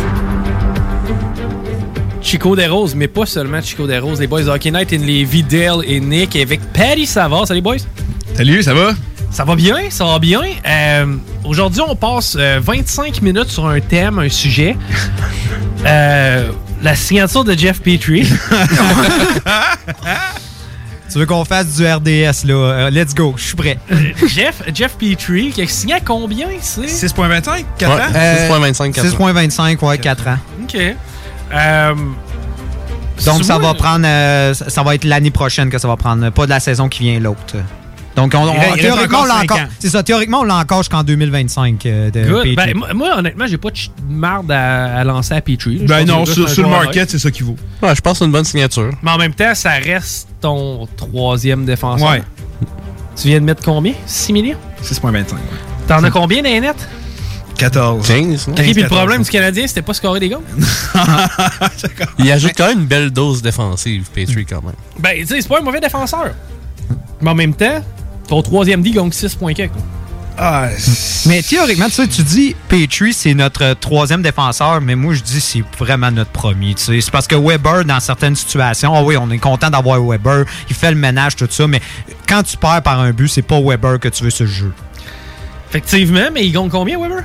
Chico 2.22 2.56
des 2.56 2.68
Roses, 2.68 2.96
mais 2.96 3.10
pas 3.10 3.26
seulement 3.26 3.62
Chico 3.62 3.86
des 3.86 4.00
Roses. 4.00 4.22
Les 4.22 4.28
boys 4.28 4.44
de 4.44 4.50
Hockey 4.50 4.72
Night 4.72 4.94
in 4.94 5.00
Levy, 5.00 5.44
Dale 5.44 5.84
et 5.86 6.00
Nick 6.00 6.36
avec 6.38 6.62
Patty 6.72 7.06
Savard. 7.06 7.48
Salut, 7.48 7.62
boys. 7.62 7.86
Salut, 8.36 8.64
ça 8.64 8.74
va? 8.74 8.94
Ça 9.32 9.44
va 9.46 9.56
bien, 9.56 9.76
ça 9.90 10.06
va 10.06 10.20
bien. 10.20 10.42
Euh, 10.68 11.16
Aujourd'hui, 11.44 11.82
on 11.88 11.96
passe 11.96 12.36
euh, 12.40 12.60
25 12.62 13.22
minutes 13.22 13.50
sur 13.50 13.66
un 13.68 13.80
thème, 13.80 14.20
un 14.20 14.30
sujet. 14.30 14.76
Euh, 15.86 16.48
la 16.82 16.96
signature 16.96 17.44
de 17.44 17.52
Jeff 17.58 17.82
Petrie. 17.82 18.26
Tu 21.12 21.20
veux 21.20 21.26
qu'on 21.26 21.44
fasse 21.44 21.76
du 21.76 21.86
RDS, 21.86 22.46
là? 22.46 22.54
Euh, 22.54 22.90
let's 22.90 23.14
go, 23.14 23.34
je 23.36 23.44
suis 23.44 23.56
prêt. 23.56 23.78
Jeff, 24.26 24.64
Jeff 24.74 24.94
Petrie, 24.98 25.50
qui 25.52 25.62
a 25.62 25.68
signé 25.68 25.96
à 25.96 26.00
combien, 26.00 26.48
c'est 26.62 26.84
6,25? 26.86 27.66
4 27.78 27.96
Ouais, 27.96 28.02
ans? 28.02 28.06
euh, 28.16 28.50
6,25, 28.72 28.94
4 28.94 29.06
ans. 29.22 29.32
6,25, 29.34 29.86
ouais, 29.86 29.98
4 29.98 30.28
ans. 30.30 30.38
OK. 30.64 30.78
Euh, 31.54 31.94
Donc, 33.26 33.44
ça 33.44 33.58
va 33.60 33.74
prendre. 33.74 34.06
euh, 34.08 34.54
ça 34.54 34.84
va 34.84 34.96
être 34.96 35.04
l'année 35.04 35.32
prochaine 35.32 35.70
que 35.70 35.78
ça 35.80 35.90
va 35.90 35.98
prendre, 35.98 36.30
pas 36.30 36.46
de 36.46 36.50
la 36.52 36.62
saison 36.62 36.88
qui 36.88 37.04
vient 37.04 37.20
l'autre. 37.20 37.58
Donc, 38.16 38.34
on, 38.36 38.48
on- 38.48 38.54
Il 38.76 38.82
théoriquement, 38.82 39.20
encore 39.20 39.22
on 39.22 39.26
l'a 39.26 39.34
cinq 39.40 39.52
encore. 39.52 39.58
ans. 39.64 39.68
C'est 39.80 39.90
ça, 39.90 40.04
théoriquement, 40.04 40.42
on 40.42 40.44
l'a 40.44 40.58
encore 40.58 40.80
jusqu'en 40.80 41.04
2025. 41.04 41.86
euh, 41.86 42.12
de 42.12 42.24
Good. 42.26 42.42
Petrie. 42.44 42.56
Ben, 42.56 42.74
moi, 42.78 42.94
moi, 42.94 43.18
honnêtement, 43.18 43.48
j'ai 43.48 43.58
pas 43.58 43.70
de 43.72 43.78
marde 44.08 44.52
à, 44.52 44.98
à 45.00 45.04
lancer 45.04 45.34
à 45.34 45.42
Petrie. 45.42 45.80
là. 45.80 45.86
Ben 45.88 46.06
non, 46.06 46.26
sur, 46.26 46.46
le 46.64 46.70
market, 46.70 47.10
c'est 47.10 47.20
ça 47.20 47.32
qu'il 47.32 47.46
vaut. 47.46 47.56
Ouais, 47.82 47.96
je 47.96 48.02
pense 48.02 48.14
que 48.14 48.20
c'est 48.20 48.26
une 48.26 48.32
bonne 48.32 48.44
signature. 48.46 48.92
Mais 49.02 49.12
en 49.12 49.18
même 49.18 49.34
temps, 49.34 49.56
ça 49.56 49.72
reste 49.72 50.28
ton 50.42 50.88
troisième 50.96 51.66
défenseur. 51.66 52.10
Ouais. 52.10 52.24
Tu 53.20 53.28
viens 53.30 53.40
de 53.40 53.46
mettre 53.46 53.64
combien? 53.64 53.94
6 54.06 54.34
millions? 54.34 54.58
6,25. 54.84 55.12
ouais. 55.14 55.24
T'en 55.88 56.04
as 56.04 56.12
combien 56.12 56.42
dans 56.42 56.50
les 56.50 56.60
nets 56.62 56.88
14. 57.58 58.08
15. 58.08 58.48
Ok, 58.50 58.56
puis 58.56 58.74
le 58.74 58.88
problème 58.88 59.22
du 59.22 59.30
Canadien, 59.30 59.68
c'était 59.68 59.84
pas 59.84 59.94
scorer 59.94 60.20
des 60.20 60.30
goals 60.30 60.42
Il 62.20 62.32
ajoute 62.32 62.54
quand 62.58 62.68
même 62.68 62.80
une 62.82 62.86
belle 62.88 63.12
dose 63.12 63.42
défensive, 63.42 64.08
Petrie, 64.14 64.46
quand 64.46 64.64
même. 64.64 64.74
Ben, 65.00 65.18
tu 65.20 65.28
sais, 65.28 65.42
c'est 65.42 65.48
pas 65.48 65.60
un 65.60 65.64
mauvais 65.64 65.80
défenseur. 65.80 66.32
Mais 67.22 67.30
en 67.30 67.36
même 67.36 67.54
temps, 67.54 67.82
ton 68.28 68.42
troisième 68.42 68.82
D 68.82 68.92
gagne 68.92 69.12
6 69.12 69.36
points 69.36 69.54
quelques. 69.54 69.72
Ah, 70.38 70.68
Mais 71.28 71.42
théoriquement, 71.44 71.86
tu 71.86 71.92
sais, 71.92 72.08
tu 72.08 72.24
dis 72.24 72.56
Petrie, 72.68 73.14
c'est 73.14 73.34
notre 73.36 73.76
troisième 73.76 74.22
défenseur, 74.24 74.82
mais 74.82 74.96
moi, 74.96 75.14
je 75.14 75.22
dis 75.22 75.40
c'est 75.40 75.64
vraiment 75.78 76.10
notre 76.10 76.32
premier. 76.32 76.74
tu 76.74 76.84
sais. 76.84 77.02
C'est 77.02 77.12
parce 77.12 77.28
que 77.28 77.36
Weber, 77.36 77.86
dans 77.86 78.00
certaines 78.00 78.36
situations, 78.36 78.94
ah 78.96 79.04
oui, 79.04 79.16
on 79.16 79.30
est 79.30 79.38
content 79.38 79.70
d'avoir 79.70 80.02
Weber, 80.04 80.46
il 80.70 80.76
fait 80.76 80.90
le 80.90 80.98
ménage, 80.98 81.36
tout 81.36 81.48
ça, 81.50 81.68
mais 81.68 81.82
quand 82.28 82.42
tu 82.44 82.58
perds 82.58 82.82
par 82.82 83.00
un 83.00 83.12
but, 83.12 83.28
c'est 83.28 83.44
pas 83.44 83.60
Weber 83.62 84.00
que 84.00 84.08
tu 84.10 84.24
veux 84.24 84.32
le 84.40 84.46
jeu. 84.48 84.74
Effectivement, 85.70 86.30
mais 86.34 86.46
il 86.48 86.52
gagne 86.52 86.70
combien, 86.70 87.00
Weber? 87.00 87.24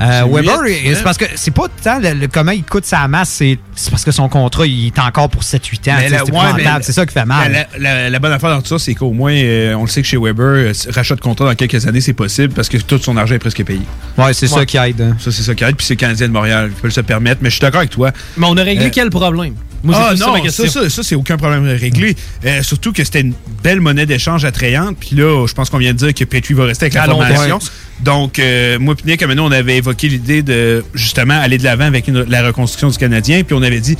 Euh, 0.00 0.24
Weber, 0.30 0.58
c'est 0.94 1.02
parce 1.02 1.16
que 1.16 1.24
c'est 1.36 1.50
pas 1.52 1.66
tant 1.82 1.98
le, 1.98 2.12
le- 2.12 2.28
comment 2.28 2.52
il 2.52 2.62
coûte 2.64 2.84
sa 2.84 3.08
masse, 3.08 3.30
c'est 3.30 3.58
c'est 3.76 3.90
parce 3.90 4.04
que 4.04 4.10
son 4.10 4.28
contrat, 4.28 4.66
il 4.66 4.86
est 4.88 4.98
encore 4.98 5.28
pour 5.28 5.42
7-8 5.42 5.90
ans. 5.90 5.96
C'est 6.00 6.32
ouais, 6.32 6.82
ça 6.92 7.06
qui 7.06 7.12
fait 7.12 7.24
mal. 7.24 7.52
La, 7.78 7.94
la- 8.04 8.10
la 8.10 8.18
bonne 8.18 8.32
affaire 8.32 8.50
dans 8.50 8.60
tout 8.62 8.66
ça, 8.68 8.78
c'est 8.78 8.94
qu'au 8.94 9.12
moins, 9.12 9.32
euh, 9.34 9.74
on 9.74 9.82
le 9.82 9.88
sait 9.88 10.02
que 10.02 10.08
chez 10.08 10.16
Weber, 10.16 10.44
euh, 10.44 10.72
rachat 10.88 11.14
de 11.14 11.20
contrat 11.20 11.44
dans 11.44 11.54
quelques 11.54 11.86
années, 11.86 12.00
c'est 12.00 12.12
possible 12.14 12.52
parce 12.54 12.68
que 12.68 12.78
tout 12.78 12.98
son 12.98 13.16
argent 13.16 13.34
est 13.34 13.38
presque 13.38 13.62
payé. 13.64 13.82
Ouais, 14.18 14.32
c'est 14.32 14.48
ça 14.48 14.64
qui 14.66 14.76
aide. 14.78 15.00
hein. 15.00 15.16
Ça, 15.20 15.30
c'est 15.30 15.42
ça 15.42 15.54
qui 15.54 15.62
aide. 15.62 15.76
Puis 15.76 15.86
c'est 15.86 15.94
le 15.94 15.98
Canadien 16.00 16.26
de 16.28 16.32
Montréal 16.32 16.70
qui 16.74 16.80
peut 16.80 16.90
se 16.90 17.00
permettre. 17.02 17.40
Mais 17.42 17.50
je 17.50 17.54
suis 17.56 17.60
d'accord 17.60 17.80
avec 17.80 17.90
toi. 17.90 18.10
Mais 18.36 18.46
on 18.48 18.56
a 18.56 18.62
réglé 18.62 18.86
Euh, 18.86 18.90
quel 18.92 19.10
problème? 19.10 19.54
Moi, 19.84 19.94
ah 19.96 20.14
non, 20.16 20.42
ça, 20.48 20.66
ça, 20.68 20.88
ça, 20.90 21.02
c'est 21.04 21.14
aucun 21.14 21.36
problème 21.36 21.64
réglé. 21.66 22.16
Euh, 22.44 22.62
surtout 22.62 22.92
que 22.92 23.04
c'était 23.04 23.20
une 23.20 23.34
belle 23.62 23.80
monnaie 23.80 24.06
d'échange 24.06 24.44
attrayante. 24.44 24.96
Puis 24.98 25.14
là, 25.14 25.46
je 25.46 25.52
pense 25.52 25.70
qu'on 25.70 25.78
vient 25.78 25.92
de 25.92 25.98
dire 25.98 26.14
que 26.14 26.24
Petrie 26.24 26.54
va 26.54 26.64
rester 26.64 26.86
avec 26.86 26.94
la 26.94 27.02
À 27.02 27.06
long 27.06 27.18
formation. 27.20 27.58
terme. 27.58 27.70
Donc, 28.00 28.38
euh, 28.38 28.78
moi 28.78 28.94
et 29.04 29.06
Nick, 29.08 29.20
comme 29.20 29.32
nous, 29.34 29.42
on 29.44 29.52
avait 29.52 29.76
évoqué 29.76 30.08
l'idée 30.08 30.42
de 30.42 30.84
justement 30.94 31.38
aller 31.40 31.56
de 31.58 31.64
l'avant 31.64 31.84
avec 31.84 32.08
une- 32.08 32.24
la 32.24 32.42
reconstruction 32.46 32.88
du 32.88 32.98
Canadien. 32.98 33.42
Puis 33.44 33.54
on 33.54 33.62
avait 33.66 33.80
dit, 33.80 33.96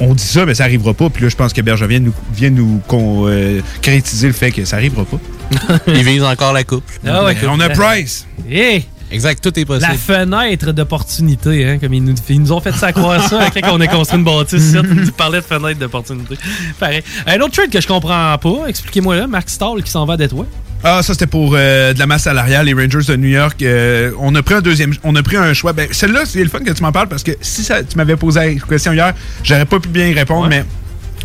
on 0.00 0.14
dit 0.14 0.22
ça, 0.24 0.44
mais 0.46 0.54
ça 0.54 0.64
arrivera 0.64 0.94
pas. 0.94 1.10
Puis 1.10 1.22
là, 1.22 1.28
je 1.28 1.36
pense 1.36 1.52
que 1.52 1.60
Berger 1.60 1.86
vient 1.86 2.00
nous, 2.00 2.14
vient 2.34 2.50
nous 2.50 2.80
con- 2.88 3.26
euh, 3.26 3.60
crétiser 3.82 4.26
le 4.26 4.32
fait 4.32 4.50
que 4.50 4.64
ça 4.64 4.76
arrivera 4.76 5.04
pas. 5.04 5.18
Il 5.86 6.04
vise 6.04 6.22
encore 6.22 6.52
la 6.52 6.64
coupe. 6.64 6.84
Ah 7.06 7.24
ouais, 7.24 7.36
on 7.48 7.60
a 7.60 7.68
Price. 7.70 8.26
Hey! 8.50 8.86
Exact, 9.12 9.40
tout 9.44 9.56
est 9.60 9.64
possible. 9.64 9.92
La 9.92 9.96
fenêtre 9.98 10.72
d'opportunité, 10.72 11.68
hein, 11.68 11.78
comme 11.78 11.92
ils 11.94 12.02
nous, 12.02 12.14
ils 12.28 12.40
nous 12.40 12.50
ont 12.52 12.60
fait 12.60 12.72
ça 12.72 12.92
croire 12.92 13.22
ça 13.28 13.48
quand 13.50 13.72
on 13.72 13.80
a 13.80 13.86
construit 13.86 14.18
une 14.18 14.24
bâtisse. 14.24 14.72
nous 14.72 15.12
parlaient 15.12 15.40
de 15.40 15.44
fenêtre 15.44 15.78
d'opportunité. 15.78 16.36
Pareil. 16.80 17.02
Un 17.26 17.38
autre 17.40 17.52
trade 17.52 17.70
que 17.70 17.80
je 17.80 17.86
comprends 17.86 18.36
pas, 18.38 18.66
expliquez-moi 18.66 19.14
là, 19.14 19.26
Mark 19.28 19.48
Stahl 19.50 19.82
qui 19.84 19.90
s'en 19.90 20.04
va 20.04 20.14
à 20.14 20.16
Détroit. 20.16 20.46
Ah, 20.86 21.02
ça 21.02 21.14
c'était 21.14 21.26
pour 21.26 21.54
euh, 21.56 21.94
de 21.94 21.98
la 21.98 22.06
masse 22.06 22.24
salariale, 22.24 22.66
les 22.66 22.74
Rangers 22.74 23.08
de 23.08 23.16
New 23.16 23.30
York. 23.30 23.62
euh, 23.62 24.10
on 24.18 24.34
a 24.34 24.42
pris 24.42 24.56
un 24.56 24.60
deuxième, 24.60 24.92
on 25.02 25.16
a 25.16 25.22
pris 25.22 25.38
un 25.38 25.54
choix. 25.54 25.72
Ben, 25.72 25.88
celle-là, 25.90 26.26
c'est 26.26 26.42
le 26.42 26.50
fun 26.50 26.58
que 26.60 26.72
tu 26.72 26.82
m'en 26.82 26.92
parles 26.92 27.08
parce 27.08 27.22
que 27.22 27.30
si 27.40 27.64
ça, 27.64 27.82
tu 27.82 27.96
m'avais 27.96 28.16
posé 28.16 28.38
la 28.56 28.60
question 28.60 28.92
hier, 28.92 29.14
j'aurais 29.42 29.64
pas 29.64 29.80
pu 29.80 29.88
bien 29.88 30.08
y 30.08 30.12
répondre, 30.12 30.46
mais 30.50 30.62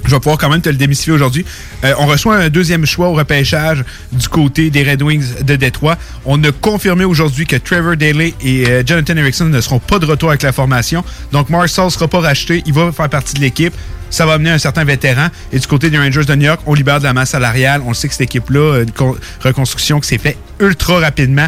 je 0.05 0.11
vais 0.11 0.17
pouvoir 0.19 0.37
quand 0.37 0.49
même 0.49 0.61
te 0.61 0.69
le 0.69 0.75
démystifier 0.75 1.13
aujourd'hui. 1.13 1.45
Euh, 1.83 1.93
on 1.99 2.05
reçoit 2.07 2.35
un 2.37 2.49
deuxième 2.49 2.85
choix 2.85 3.09
au 3.09 3.13
repêchage 3.13 3.83
du 4.11 4.27
côté 4.27 4.69
des 4.69 4.83
Red 4.83 5.01
Wings 5.01 5.43
de 5.43 5.55
Détroit. 5.55 5.97
On 6.25 6.43
a 6.43 6.51
confirmé 6.51 7.05
aujourd'hui 7.05 7.45
que 7.45 7.55
Trevor 7.55 7.95
Daley 7.97 8.33
et 8.41 8.67
euh, 8.67 8.83
Jonathan 8.85 9.17
Erickson 9.17 9.45
ne 9.45 9.61
seront 9.61 9.79
pas 9.79 9.99
de 9.99 10.05
retour 10.05 10.29
avec 10.29 10.41
la 10.43 10.51
formation. 10.51 11.03
Donc, 11.31 11.49
Marcel 11.49 11.85
ne 11.85 11.89
sera 11.89 12.07
pas 12.07 12.19
racheté. 12.19 12.63
Il 12.65 12.73
va 12.73 12.91
faire 12.91 13.09
partie 13.09 13.33
de 13.35 13.39
l'équipe. 13.41 13.73
Ça 14.09 14.25
va 14.25 14.33
amener 14.33 14.49
un 14.49 14.57
certain 14.57 14.83
vétéran. 14.85 15.27
Et 15.53 15.59
du 15.59 15.67
côté 15.67 15.89
des 15.91 15.97
Rangers 15.99 16.25
de 16.25 16.33
New 16.35 16.45
York, 16.45 16.61
on 16.65 16.73
libère 16.73 16.97
de 16.99 17.03
la 17.03 17.13
masse 17.13 17.29
salariale. 17.29 17.81
On 17.85 17.93
sait 17.93 18.07
que 18.07 18.13
cette 18.13 18.21
équipe-là, 18.21 18.59
euh, 18.59 18.83
une 18.83 18.91
con- 18.91 19.15
reconstruction 19.41 19.99
qui 19.99 20.07
s'est 20.07 20.17
faite 20.17 20.37
ultra 20.59 20.99
rapidement. 20.99 21.47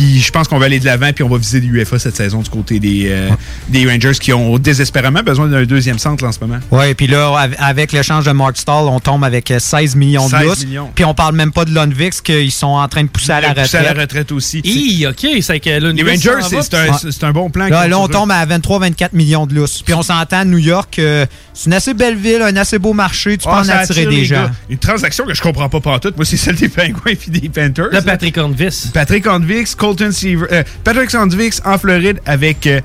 Puis 0.00 0.18
je 0.22 0.30
pense 0.32 0.48
qu'on 0.48 0.58
va 0.58 0.64
aller 0.64 0.80
de 0.80 0.86
l'avant 0.86 1.12
puis 1.12 1.22
on 1.22 1.28
va 1.28 1.36
viser 1.36 1.60
l'UFA 1.60 1.98
cette 1.98 2.16
saison 2.16 2.40
du 2.40 2.48
côté 2.48 2.78
des, 2.80 3.08
euh, 3.10 3.28
des 3.68 3.86
Rangers 3.86 4.18
qui 4.18 4.32
ont 4.32 4.56
désespérément 4.58 5.22
besoin 5.22 5.46
d'un 5.46 5.64
deuxième 5.64 5.98
centre 5.98 6.24
en 6.24 6.32
ce 6.32 6.38
moment. 6.40 6.58
Ouais, 6.70 6.94
puis 6.94 7.06
là, 7.06 7.26
av- 7.36 7.54
avec 7.58 7.92
l'échange 7.92 8.24
de 8.24 8.30
Mark 8.32 8.56
Stahl, 8.56 8.84
on 8.88 8.98
tombe 8.98 9.24
avec 9.24 9.50
euh, 9.50 9.58
16 9.58 9.96
millions 9.96 10.24
de 10.24 10.30
16 10.30 10.42
lousse. 10.42 10.64
millions. 10.64 10.90
Puis 10.94 11.04
on 11.04 11.12
parle 11.12 11.34
même 11.36 11.52
pas 11.52 11.66
de 11.66 11.74
Lundvix, 11.74 12.22
qu'ils 12.22 12.50
sont 12.50 12.66
en 12.68 12.88
train 12.88 13.02
de 13.04 13.08
pousser 13.08 13.32
à 13.32 13.42
la 13.42 13.48
Pousser 13.50 13.62
retraite. 13.76 13.86
à 13.90 13.94
la 13.94 14.00
retraite 14.00 14.32
aussi. 14.32 14.62
Hi, 14.64 15.06
ok, 15.06 15.26
c'est 15.42 15.60
que 15.60 15.68
Les 15.68 16.02
Rangers, 16.02 16.46
c'est 16.62 16.74
un, 16.74 16.84
Ouais. 16.92 16.96
c'est 17.10 17.24
un 17.24 17.32
bon 17.32 17.50
plan. 17.50 17.68
Là, 17.68 17.86
là, 17.86 17.98
on 17.98 18.08
tombe 18.08 18.30
à 18.30 18.46
23-24 18.46 19.12
millions 19.12 19.46
de 19.46 19.54
lousse. 19.54 19.82
Puis 19.82 19.92
on 19.92 20.02
s'entend, 20.02 20.46
New 20.46 20.56
York, 20.56 20.98
euh, 20.98 21.26
c'est 21.52 21.66
une 21.66 21.74
assez 21.74 21.92
belle 21.92 22.16
ville, 22.16 22.40
un 22.40 22.56
assez 22.56 22.78
beau 22.78 22.94
marché. 22.94 23.36
Tu 23.36 23.44
peux 23.44 23.50
Ah, 23.52 23.60
en 23.60 23.64
ça 23.64 23.78
attirer 23.80 24.00
attire 24.06 24.10
des 24.18 24.24
gens. 24.24 24.34
gars. 24.44 24.52
Une 24.70 24.78
transaction 24.78 25.26
que 25.26 25.34
je 25.34 25.42
comprends 25.42 25.68
pas 25.68 25.80
partout. 25.80 26.10
Moi, 26.16 26.24
c'est 26.24 26.38
celle 26.38 26.54
des 26.56 26.70
Penguins 26.70 26.94
et 27.26 27.30
des 27.30 27.50
Panthers. 27.50 27.88
Le 27.92 28.00
Patrick 28.00 28.38
Hornvis. 28.38 28.90
Patrick 28.94 29.26
Ondvix, 29.26 29.74
Colton 29.90 30.12
Seaver, 30.12 30.46
euh, 30.52 30.62
Patrick 30.84 31.12
Ondvix 31.16 31.60
en 31.64 31.76
Floride 31.76 32.20
avec 32.24 32.64
euh, 32.68 32.80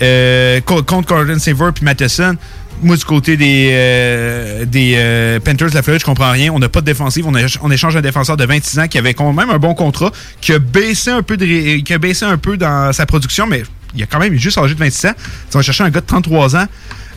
euh, 0.00 0.60
co- 0.60 0.84
contre 0.84 1.08
Gordon 1.08 1.40
Saver 1.40 1.70
puis 1.74 1.84
Matheson. 1.84 2.36
Moi, 2.82 2.96
du 2.96 3.04
côté 3.04 3.36
des, 3.36 5.40
Panthers 5.44 5.70
de 5.70 5.74
la 5.74 5.82
Floride, 5.82 6.00
je 6.00 6.04
comprends 6.04 6.30
rien. 6.30 6.52
On 6.52 6.58
n'a 6.60 6.68
pas 6.68 6.82
de 6.82 6.86
défensive. 6.86 7.26
On, 7.26 7.70
échange 7.70 7.96
un 7.96 8.00
défenseur 8.00 8.36
de 8.36 8.44
26 8.44 8.78
ans 8.78 8.86
qui 8.86 8.98
avait 8.98 9.14
quand 9.14 9.32
même 9.32 9.50
un 9.50 9.58
bon 9.58 9.74
contrat, 9.74 10.12
qui 10.40 10.52
a 10.52 10.58
baissé 10.58 11.10
un 11.10 11.22
peu, 11.22 11.36
de 11.36 11.78
qui 11.78 11.94
a 11.94 11.98
baissé 11.98 12.26
un 12.26 12.36
peu 12.36 12.56
dans 12.56 12.92
sa 12.92 13.06
production, 13.06 13.46
mais 13.46 13.62
il 13.94 14.02
a 14.02 14.06
quand 14.06 14.20
même 14.20 14.34
juste 14.34 14.58
âgé 14.58 14.74
de 14.74 14.78
26 14.78 15.06
ans. 15.08 15.14
Tu 15.50 15.56
vas 15.56 15.62
chercher 15.62 15.84
un 15.84 15.90
gars 15.90 16.00
de 16.00 16.06
33 16.06 16.54
ans. 16.54 16.66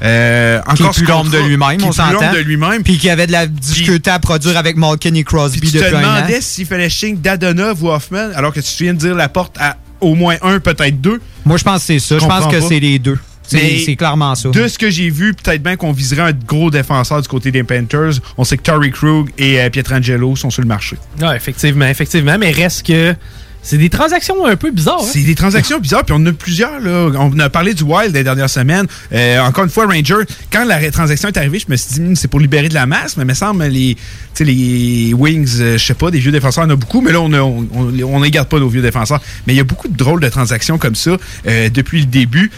Euh, 0.02 0.62
Qui 0.62 0.82
est 0.82 0.86
encore 0.86 0.96
plus 0.96 1.06
l'ombre 1.06 1.30
de 1.32 1.38
lui-même, 1.40 1.84
on 1.84 1.92
s'entend. 1.92 2.34
de 2.34 2.40
lui-même. 2.40 2.84
Puis 2.84 2.98
qui 2.98 3.10
avait 3.10 3.28
de 3.28 3.32
la 3.32 3.48
difficulté 3.48 4.10
à 4.10 4.20
produire 4.20 4.58
avec 4.58 4.78
Malkin 4.78 5.14
et 5.14 5.24
Crosby 5.24 5.60
te 5.72 5.78
depuis 5.78 5.96
un 5.96 6.00
an. 6.00 6.16
demandais 6.18 6.42
s'il 6.42 6.66
fallait 6.66 6.90
signe 6.90 7.18
d'Adonov 7.18 7.84
ou 7.84 7.90
Hoffman, 7.90 8.30
alors 8.36 8.54
que 8.54 8.62
tu 8.62 8.84
viens 8.84 8.94
de 8.94 9.00
dire 9.00 9.16
la 9.16 9.30
porte 9.30 9.56
à 9.60 9.78
au 10.02 10.16
moins 10.16 10.36
un, 10.42 10.60
peut-être 10.60 11.02
deux. 11.02 11.20
Moi, 11.44 11.58
je 11.58 11.64
pense 11.64 11.82
que 11.82 11.88
c'est 11.88 12.00
ça. 12.00 12.18
Je 12.20 12.26
pense 12.26 12.48
que 12.48 12.60
pas. 12.60 12.68
c'est 12.68 12.80
les 12.80 13.00
deux. 13.00 13.18
C'est 13.44 13.96
clairement 13.96 14.36
ça. 14.36 14.50
De 14.50 14.68
ce 14.68 14.78
que 14.78 14.90
j'ai 14.90 15.10
vu, 15.10 15.34
peut-être 15.34 15.64
bien 15.64 15.76
qu'on 15.76 15.92
viserait 15.92 16.22
un 16.22 16.32
gros 16.32 16.70
défenseur 16.70 17.22
du 17.22 17.28
côté 17.28 17.52
des 17.52 17.64
Panthers. 17.64 18.14
On 18.38 18.44
sait 18.44 18.58
que 18.58 18.62
Torrey 18.64 18.92
Krug 18.92 19.32
et 19.38 19.60
euh, 19.60 19.70
Pietrangelo 19.70 20.36
sont 20.36 20.52
sur 20.52 20.62
le 20.62 20.68
marché. 20.68 20.98
Ouais, 21.20 21.36
effectivement, 21.36 21.88
effectivement. 21.88 22.38
Mais 22.40 22.52
reste 22.52 22.86
que 22.86 23.16
c'est 23.62 23.78
des 23.78 23.90
transactions 23.90 24.46
un 24.46 24.56
peu 24.56 24.72
bizarres. 24.72 25.02
hein? 25.02 25.10
C'est 25.12 25.22
des 25.22 25.36
transactions 25.36 25.80
bizarres, 25.80 26.06
puis 26.06 26.14
on 26.18 26.22
en 26.22 26.26
a 26.28 26.32
plusieurs. 26.32 26.80
Là. 26.80 27.10
On 27.20 27.38
a 27.40 27.50
parlé 27.50 27.74
du 27.74 27.84
Wild 27.84 28.14
les 28.16 28.24
dernières 28.24 28.50
semaines. 28.50 28.88
Euh, 29.14 29.40
encore 29.42 29.66
une 29.66 29.70
fois, 29.70 29.86
Ranger, 29.86 30.24
quand 30.52 30.64
la 30.66 30.90
transaction 30.92 31.28
est 31.28 31.38
arrivée, 31.38 31.60
je 31.60 31.66
me 31.72 31.76
suis 31.76 31.94
dit, 31.96 32.00
Hum, 32.02 32.16
c'est 32.16 32.28
pour 32.30 32.40
libérer 32.40 32.70
de 32.70 32.74
la 32.74 32.86
masse, 32.86 33.18
mais 33.18 33.24
il 33.24 33.28
me 33.28 33.34
semble, 33.34 33.64
les, 33.66 33.98
les 34.40 35.14
Wings, 35.14 35.60
euh, 35.60 35.78
je 35.78 35.86
sais 35.86 35.94
pas, 35.94 36.10
des 36.12 36.20
vieux 36.20 36.32
défenseurs, 36.32 36.64
en 36.64 36.70
a 36.70 36.76
beaucoup, 36.76 37.02
mais 37.02 37.12
là, 37.12 37.22
on 37.22 37.30
ne 37.30 37.40
on, 37.40 37.68
on, 37.74 38.04
on 38.04 38.22
les 38.22 38.32
garde 38.32 38.48
pas, 38.48 38.60
nos 38.60 38.70
vieux 38.70 38.82
défenseurs. 38.82 39.22
Mais 39.46 39.54
il 39.54 39.58
y 39.58 39.62
a 39.62 39.66
beaucoup 39.66 39.88
de 39.88 39.98
drôles 39.98 40.22
de 40.22 40.30
transactions 40.30 40.78
comme 40.78 40.96
ça 40.96 41.18
euh, 41.48 41.70
depuis 41.70 42.00
le 42.00 42.06
début. 42.06 42.52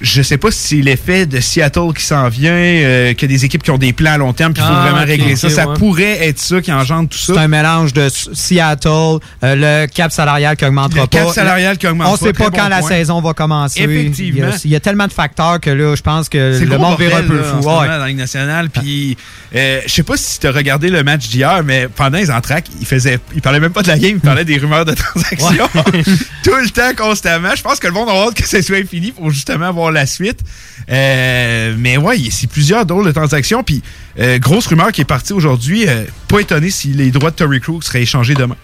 Je 0.00 0.20
sais 0.22 0.36
pas 0.36 0.50
si 0.50 0.76
c'est 0.76 0.82
l'effet 0.82 1.24
de 1.26 1.40
Seattle 1.40 1.92
qui 1.96 2.02
s'en 2.04 2.28
vient, 2.28 2.52
euh, 2.52 3.14
qu'il 3.14 3.30
y 3.30 3.34
a 3.34 3.36
des 3.38 3.44
équipes 3.44 3.62
qui 3.62 3.70
ont 3.70 3.78
des 3.78 3.92
plans 3.92 4.12
à 4.12 4.18
long 4.18 4.32
terme, 4.32 4.52
puis 4.52 4.62
il 4.62 4.66
faut 4.66 4.72
Ah, 4.76 4.90
vraiment 4.90 5.06
régler 5.06 5.36
ça. 5.36 5.48
Ça 5.48 5.66
pourrait 5.66 6.26
être 6.28 6.38
ça 6.38 6.60
qui 6.60 6.70
engendre 6.72 7.08
tout 7.08 7.18
ça. 7.18 7.32
C'est 7.34 7.40
un 7.40 7.48
mélange 7.48 7.92
de 7.92 8.08
Seattle, 8.10 8.88
euh, 8.88 9.18
le 9.42 9.86
cap 9.86 10.12
salarial 10.12 10.56
qui 10.56 10.64
augmentera 10.64 11.02
Le 11.02 11.06
pas. 11.06 11.18
cap 11.18 11.28
salarial 11.30 11.78
qui 11.78 11.86
augmente 11.86 12.08
On 12.08 12.16
pas, 12.18 12.26
sait 12.26 12.32
pas 12.32 12.50
quand 12.50 12.62
bon 12.64 12.68
la 12.68 12.78
point. 12.80 12.88
saison 12.88 13.20
va 13.20 13.32
commencer. 13.32 13.80
Effectivement. 13.82 14.46
Il 14.46 14.50
y, 14.50 14.54
a, 14.54 14.60
il 14.64 14.70
y 14.70 14.76
a 14.76 14.80
tellement 14.80 15.06
de 15.06 15.12
facteurs 15.12 15.60
que 15.60 15.70
là, 15.70 15.94
je 15.94 16.02
pense 16.02 16.28
que 16.28 16.58
C'est 16.58 16.64
le 16.66 16.78
monde 16.78 16.98
verra 16.98 17.18
un 17.18 17.22
peu 17.22 17.36
là, 17.38 17.42
fou. 17.42 17.56
en 17.58 17.62
ce 17.62 17.66
Ouais. 17.66 17.72
moment 17.74 17.86
dans 17.86 17.98
la 17.98 18.08
Ligue 18.08 18.16
nationale. 18.18 18.70
Puis, 18.70 19.16
euh, 19.54 19.80
je 19.86 19.92
sais 19.92 20.02
pas 20.02 20.16
si 20.16 20.38
tu 20.40 20.46
as 20.46 20.52
regardé 20.52 20.88
le 20.90 21.02
match 21.02 21.28
d'hier, 21.28 21.62
mais 21.64 21.88
pendant 21.88 22.18
les 22.18 22.30
entraques, 22.30 22.66
il 22.80 22.86
faisait, 22.86 23.18
il 23.34 23.40
parlait 23.40 23.60
même 23.60 23.72
pas 23.72 23.82
de 23.82 23.88
la 23.88 23.98
game, 23.98 24.12
il 24.16 24.20
parlait 24.20 24.44
des 24.44 24.58
rumeurs 24.58 24.84
de 24.84 24.94
transactions. 24.94 25.68
Tout 26.42 26.54
le 26.54 26.70
temps, 26.70 26.94
constamment. 26.96 27.50
Je 27.56 27.62
pense 27.62 27.78
que 27.78 27.86
le 27.86 27.92
monde 27.92 28.08
a 28.08 28.12
hâte 28.12 28.34
que 28.34 28.46
ce 28.46 28.60
soit 28.62 28.86
fini 28.86 29.12
pour 29.12 29.30
justement 29.30 29.72
voir 29.86 29.92
la 29.92 30.06
suite. 30.06 30.40
Euh, 30.90 31.74
mais 31.78 31.96
ouais, 31.96 32.18
il- 32.18 32.32
c'est 32.32 32.46
plusieurs 32.48 32.86
drôles 32.86 33.06
de 33.06 33.12
transactions. 33.12 33.62
Puis, 33.62 33.82
euh, 34.18 34.38
grosse 34.38 34.66
rumeur 34.66 34.92
qui 34.92 35.00
est 35.02 35.04
partie 35.04 35.32
aujourd'hui. 35.32 35.84
euh, 35.88 36.04
pas 36.28 36.40
étonné 36.40 36.70
si 36.70 36.88
les 36.88 37.10
droits 37.10 37.30
de 37.30 37.36
Tory 37.36 37.60
Krug 37.60 37.82
seraient 37.82 38.02
échangés 38.02 38.34
demain. 38.34 38.56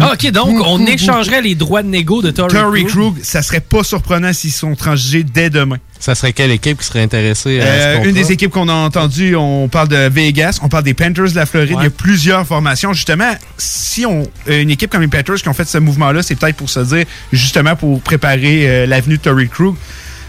Ah, 0.00 0.10
ok, 0.14 0.28
donc 0.32 0.60
on 0.66 0.84
échangerait 0.86 1.40
les 1.40 1.54
droits 1.54 1.82
de 1.84 1.88
négo 1.88 2.20
de 2.20 2.32
Torrey 2.32 2.52
Tory 2.52 2.84
Krug. 2.84 3.12
Krug, 3.14 3.14
ça 3.22 3.42
serait 3.42 3.60
pas 3.60 3.84
surprenant 3.84 4.32
s'ils 4.32 4.50
sont 4.50 4.74
transigés 4.74 5.22
dès 5.22 5.50
demain. 5.50 5.76
Ça 6.00 6.16
serait 6.16 6.32
quelle 6.32 6.50
équipe 6.50 6.78
qui 6.80 6.84
serait 6.84 7.02
intéressée 7.02 7.60
à 7.60 7.64
Euh, 7.64 8.02
ce 8.02 8.08
une 8.08 8.14
des 8.14 8.32
équipes 8.32 8.50
qu'on 8.50 8.68
a 8.68 8.72
entendues, 8.72 9.36
on 9.36 9.68
parle 9.68 9.86
de 9.88 10.08
Vegas, 10.08 10.58
on 10.62 10.68
parle 10.68 10.82
des 10.82 10.94
Panthers 10.94 11.30
de 11.30 11.36
la 11.36 11.46
Floride. 11.46 11.76
Il 11.78 11.84
y 11.84 11.86
a 11.86 11.90
plusieurs 11.90 12.44
formations. 12.44 12.92
Justement, 12.92 13.32
si 13.56 14.04
on 14.04 14.24
une 14.48 14.70
équipe 14.70 14.90
comme 14.90 15.02
les 15.02 15.06
Panthers 15.08 15.36
qui 15.36 15.48
ont 15.48 15.54
fait 15.54 15.68
ce 15.68 15.78
mouvement-là, 15.78 16.22
c'est 16.24 16.34
peut-être 16.34 16.56
pour 16.56 16.68
se 16.70 16.80
dire, 16.80 17.04
justement, 17.32 17.76
pour 17.76 18.00
préparer 18.02 18.68
euh, 18.68 18.86
l'avenue 18.86 19.16
de 19.18 19.22
Tory 19.22 19.48
Krug. 19.48 19.76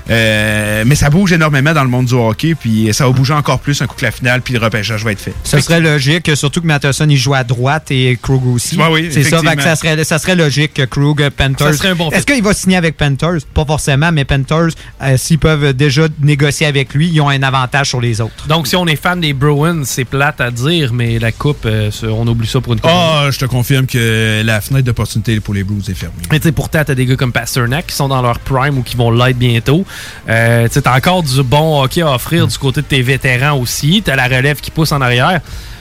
Euh, 0.10 0.84
mais 0.86 0.96
ça 0.96 1.10
bouge 1.10 1.34
énormément 1.34 1.74
dans 1.74 1.84
le 1.84 1.90
monde 1.90 2.06
du 2.06 2.14
hockey, 2.14 2.56
puis 2.56 2.90
ça 2.94 3.06
va 3.06 3.12
bouger 3.12 3.34
encore 3.34 3.60
plus 3.60 3.82
un 3.82 3.88
coup 3.88 3.96
que 3.96 4.06
la 4.06 4.12
finale, 4.12 4.42
puis 4.42 4.54
le 4.54 4.60
repêchage 4.60 5.04
va 5.04 5.12
être 5.12 5.20
fait. 5.20 5.34
Ce 5.44 5.60
serait 5.60 5.80
logique, 5.80 6.30
surtout 6.36 6.62
que 6.62 6.68
Matheson 6.68 7.08
il 7.10 7.18
joue 7.18 7.34
à 7.34 7.44
droite 7.44 7.92
et 7.92 8.18
Krug 8.22 8.46
aussi. 8.48 8.78
Ouais, 8.78 8.88
oui, 8.92 9.10
c'est 9.12 9.24
ça, 9.24 9.42
ça 9.60 9.76
serait, 9.76 10.04
ça 10.04 10.20
serait 10.20 10.36
logique 10.36 10.74
que 10.74 10.84
Krug, 10.84 11.22
euh, 11.22 11.30
Panthers. 11.36 11.68
Ça 11.68 11.74
serait 11.74 11.90
un 11.90 11.96
bon. 11.96 12.12
Est-ce 12.12 12.26
qu'il 12.26 12.44
va 12.44 12.54
signer 12.54 12.78
avec 12.78 12.98
Panthers? 12.98 13.46
Pas 13.54 13.66
forcément, 13.66 14.12
mais 14.12 14.26
Panthers, 14.26 14.70
euh, 15.02 15.18
s'ils 15.18 15.40
peuvent 15.40 15.74
déjà 15.74 16.04
négocier 16.22 16.68
avec 16.68 16.94
lui, 16.94 17.10
ils 17.10 17.22
ont 17.22 17.30
un 17.30 17.44
avantage 17.44 17.90
sur 17.90 18.02
les 18.02 18.22
autres. 18.22 18.48
Donc, 18.48 18.68
si 18.68 18.76
on 18.76 18.86
est 18.88 18.96
fan 18.96 19.20
des 19.20 19.34
Bruins, 19.34 19.84
c'est 19.86 20.06
plate 20.06 20.42
à 20.42 20.52
dire, 20.52 20.94
mais 20.94 21.20
la 21.20 21.32
coupe, 21.32 21.66
euh, 21.66 21.90
on 22.04 22.28
oublie 22.28 22.48
ça 22.48 22.62
pour 22.62 22.74
une 22.74 22.80
coupe. 22.80 22.92
Ah, 22.94 23.28
je 23.32 23.40
te 23.40 23.46
confirme 23.46 23.88
que 23.88 24.42
la 24.44 24.62
fenêtre 24.62 24.86
d'opportunité 24.86 25.40
pour 25.40 25.54
les 25.54 25.64
Blues 25.64 25.90
est 25.90 25.94
fermée. 25.94 26.16
Mais 26.32 26.40
tu 26.40 26.44
sais, 26.44 26.52
pourtant, 26.52 26.84
t'as 26.86 26.96
des 26.96 27.06
gars 27.06 27.16
comme 27.16 27.32
Pasternak 27.32 27.88
qui 27.88 27.96
sont 27.96 28.08
dans 28.08 28.22
leur 28.22 28.40
prime 28.40 28.78
ou 28.78 28.84
qui 28.84 28.96
vont 28.96 29.12
l'être 29.12 29.38
bientôt. 29.38 29.86
Euh, 30.30 30.68
tu 30.72 30.80
encore 30.90 31.24
du 31.24 31.44
bon 31.44 31.82
hockey 31.84 32.02
à 32.02 32.14
offrir 32.14 32.48
du 32.48 32.58
côté 32.58 32.82
de 32.82 32.86
tes 32.88 33.02
vétérans 33.02 33.58
aussi. 33.60 34.02
T'as 34.04 34.16
la 34.16 34.26
relève 34.28 34.60
qui 34.60 34.72
pousse 34.72 34.92
en 34.92 35.02
arrière. 35.02 35.40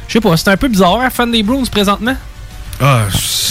Je 0.09 0.12
sais 0.15 0.20
pas, 0.20 0.36
c'est 0.36 0.49
un 0.49 0.57
peu 0.57 0.69
bizarre, 0.69 1.01
hein, 1.01 1.11
fan 1.11 1.31
des 1.31 1.43
Bruins 1.43 1.65
présentement? 1.70 2.16
Ah, 2.81 3.05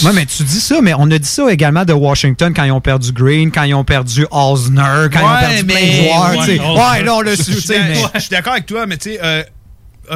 Ouais, 0.04 0.12
mais 0.12 0.26
tu 0.26 0.42
dis 0.42 0.60
ça, 0.60 0.80
mais 0.82 0.92
on 0.98 1.10
a 1.10 1.18
dit 1.18 1.26
ça 1.28 1.50
également 1.50 1.84
de 1.84 1.92
Washington 1.94 2.52
quand 2.54 2.64
ils 2.64 2.72
ont 2.72 2.80
perdu 2.80 3.10
Green, 3.12 3.50
quand 3.50 3.62
ils 3.62 3.72
ont 3.74 3.84
perdu 3.84 4.26
Osner, 4.30 4.82
quand 5.10 5.20
ils 5.20 5.24
ont 5.24 5.40
perdu 5.40 5.64
plein 5.64 5.80
de 5.80 5.92
joueurs. 5.92 6.44
tu 6.44 6.56
sais. 6.56 6.60
Ouais, 6.60 7.02
là, 7.04 7.14
on 7.14 7.20
l'a 7.22 7.36
su, 7.36 7.42
Je 7.44 7.46
tu 7.46 7.52
suis 7.54 7.62
sais, 7.62 7.80
mais- 7.80 7.94
je 8.14 8.20
suis 8.20 8.30
d'accord 8.30 8.52
avec 8.52 8.66
toi, 8.66 8.86
mais 8.86 8.96
tu 8.98 9.12
sais, 9.12 9.20
euh, 9.22 9.42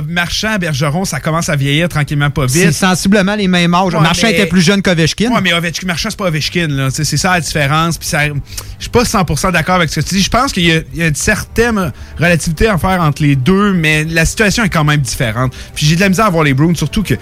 Marchand, 0.07 0.57
Bergeron, 0.59 1.05
ça 1.05 1.21
commence 1.21 1.49
à 1.49 1.57
vieillir 1.57 1.89
tranquillement 1.89 2.31
pas 2.31 2.47
C'est 2.49 2.67
vite. 2.67 2.73
sensiblement 2.75 3.35
les 3.35 3.49
mêmes 3.49 3.75
âges. 3.75 3.95
Ouais, 3.95 4.01
Marchand 4.01 4.27
mais- 4.29 4.35
était 4.35 4.47
plus 4.47 4.61
jeune 4.61 4.83
qu'Ovechkin. 4.83 5.31
Ouais, 5.33 5.41
mais 5.43 5.53
Ovechkin, 5.53 5.87
Marchand, 5.87 6.11
c'est 6.11 6.19
pas 6.19 6.27
Ovechkin, 6.29 6.67
là. 6.69 6.89
C'est 6.91 7.05
ça 7.17 7.33
la 7.33 7.41
différence. 7.41 7.97
Puis 7.99 8.09
ça, 8.09 8.27
je 8.27 8.33
suis 8.81 8.91
pas 8.91 9.05
100% 9.05 9.51
d'accord 9.53 9.77
avec 9.77 9.91
ce 9.91 10.01
que 10.01 10.07
tu 10.07 10.15
dis. 10.17 10.23
Je 10.23 10.31
pense 10.31 10.53
qu'il 10.53 10.65
y, 10.65 10.73
a- 10.73 10.81
il 10.93 10.99
y 11.01 11.03
a 11.03 11.09
une 11.09 11.15
certaine 11.15 11.93
relativité 12.19 12.69
à 12.69 12.77
faire 12.79 13.01
entre 13.01 13.23
les 13.23 13.37
deux, 13.37 13.73
mais 13.73 14.05
la 14.05 14.25
situation 14.25 14.65
est 14.65 14.69
quand 14.71 14.85
même 14.85 15.01
différente. 15.01 15.55
Puis 15.75 15.87
j'ai 15.87 15.97
de 15.97 16.01
la 16.01 16.09
misère 16.09 16.27
à 16.27 16.31
voir 16.31 16.45
les 16.45 16.55
Bruins, 16.55 16.75
surtout 16.75 17.03
que. 17.03 17.15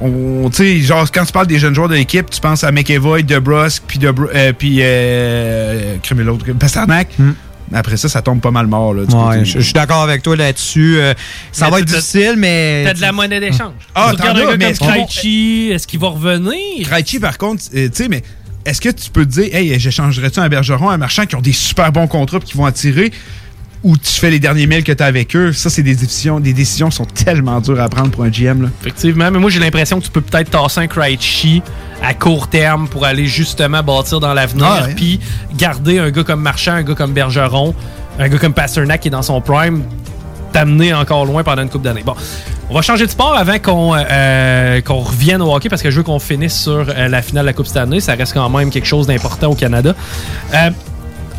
on- 0.00 0.50
genre, 0.52 1.10
quand 1.10 1.24
tu 1.24 1.32
parles 1.32 1.46
des 1.46 1.58
jeunes 1.58 1.74
joueurs 1.74 1.88
de 1.88 1.94
l'équipe, 1.94 2.28
tu 2.28 2.40
penses 2.40 2.64
à 2.64 2.70
McEvoy, 2.72 3.22
DeBrusque, 3.22 3.82
puis 3.86 3.98
de, 3.98 4.12
puis 4.52 4.78
euh, 4.80 5.96
crime 6.02 6.20
l'autre, 6.22 6.44
Pasternak. 6.52 7.08
Mais 7.18 7.32
après 7.72 7.96
ça, 7.96 8.08
ça 8.08 8.22
tombe 8.22 8.40
pas 8.40 8.50
mal 8.50 8.66
mort, 8.66 8.94
là. 8.94 9.02
Ouais, 9.02 9.44
je 9.44 9.58
je 9.58 9.64
suis 9.64 9.72
d'accord 9.72 10.02
avec 10.02 10.22
toi 10.22 10.36
là-dessus. 10.36 10.98
Euh, 10.98 11.14
ça 11.52 11.66
Mais 11.66 11.70
va 11.72 11.80
être 11.80 11.86
difficile, 11.86 12.34
mais. 12.36 12.84
T'as 12.86 12.94
de 12.94 13.00
la 13.00 13.12
monnaie 13.12 13.40
d'échange. 13.40 13.72
Ah, 13.94 14.12
t'en 14.16 14.36
as, 14.36 14.56
mais 14.56 14.72
Krejci, 14.72 15.70
est-ce 15.72 15.86
qu'il 15.86 16.00
va 16.00 16.08
revenir? 16.08 16.88
Krejci, 16.88 17.18
par 17.18 17.38
contre, 17.38 17.64
euh, 17.74 17.88
tu 17.88 18.04
sais, 18.04 18.08
mais 18.08 18.22
est-ce 18.64 18.80
que 18.80 18.88
tu 18.88 19.10
peux 19.10 19.24
te 19.24 19.30
dire, 19.30 19.54
hey, 19.54 19.78
j'échangerais-tu 19.78 20.40
un 20.40 20.48
Bergeron, 20.48 20.90
un 20.90 20.98
Marchand 20.98 21.26
qui 21.26 21.36
ont 21.36 21.40
des 21.40 21.52
super 21.52 21.92
bons 21.92 22.06
contrats 22.06 22.40
puis 22.40 22.50
qui 22.50 22.56
vont 22.56 22.66
attirer? 22.66 23.12
Ou 23.86 23.96
tu 23.96 24.10
fais 24.10 24.30
les 24.30 24.40
derniers 24.40 24.66
mails 24.66 24.82
que 24.82 24.90
tu 24.92 25.02
as 25.02 25.06
avec 25.06 25.36
eux? 25.36 25.52
Ça, 25.52 25.70
c'est 25.70 25.82
des 25.84 25.94
décisions, 25.94 26.40
des 26.40 26.52
décisions 26.52 26.88
qui 26.88 26.96
sont 26.96 27.04
tellement 27.04 27.60
dures 27.60 27.80
à 27.80 27.88
prendre 27.88 28.10
pour 28.10 28.24
un 28.24 28.30
GM. 28.30 28.62
Là. 28.62 28.68
Effectivement, 28.80 29.30
mais 29.30 29.38
moi 29.38 29.48
j'ai 29.48 29.60
l'impression 29.60 30.00
que 30.00 30.04
tu 30.04 30.10
peux 30.10 30.20
peut-être 30.20 30.50
tasser 30.50 30.80
un 30.80 30.86
Krejci 30.88 31.62
à 32.02 32.12
court 32.12 32.48
terme 32.48 32.88
pour 32.88 33.04
aller 33.04 33.26
justement 33.26 33.82
bâtir 33.82 34.18
dans 34.20 34.34
l'avenir, 34.34 34.66
Ah 34.68 34.86
ouais. 34.86 34.94
puis 34.94 35.20
garder 35.56 36.00
un 36.00 36.10
gars 36.10 36.24
comme 36.24 36.42
Marchand, 36.42 36.72
un 36.72 36.82
gars 36.82 36.94
comme 36.94 37.12
Bergeron, 37.12 37.74
un 38.18 38.28
gars 38.28 38.38
comme 38.38 38.52
Pasternak 38.54 39.00
qui 39.00 39.08
est 39.08 39.10
dans 39.12 39.22
son 39.22 39.40
prime, 39.40 39.84
t'amener 40.52 40.92
encore 40.92 41.24
loin 41.24 41.44
pendant 41.44 41.62
une 41.62 41.68
coupe 41.68 41.82
d'années. 41.82 42.02
Bon, 42.04 42.14
on 42.68 42.74
va 42.74 42.82
changer 42.82 43.06
de 43.06 43.10
sport 43.12 43.36
avant 43.36 43.58
qu'on 43.60 43.94
euh, 43.96 44.80
qu'on 44.80 44.98
revienne 44.98 45.40
au 45.40 45.54
hockey 45.54 45.68
parce 45.68 45.82
que 45.82 45.90
je 45.92 45.98
veux 45.98 46.02
qu'on 46.02 46.18
finisse 46.18 46.58
sur 46.60 46.86
euh, 46.88 47.08
la 47.08 47.22
finale 47.22 47.44
de 47.44 47.46
la 47.46 47.52
Coupe 47.52 47.66
cette 47.68 47.76
année. 47.76 48.00
Ça 48.00 48.14
reste 48.14 48.34
quand 48.34 48.48
même 48.50 48.70
quelque 48.70 48.86
chose 48.88 49.06
d'important 49.06 49.50
au 49.52 49.54
Canada. 49.54 49.94
Euh, 50.54 50.70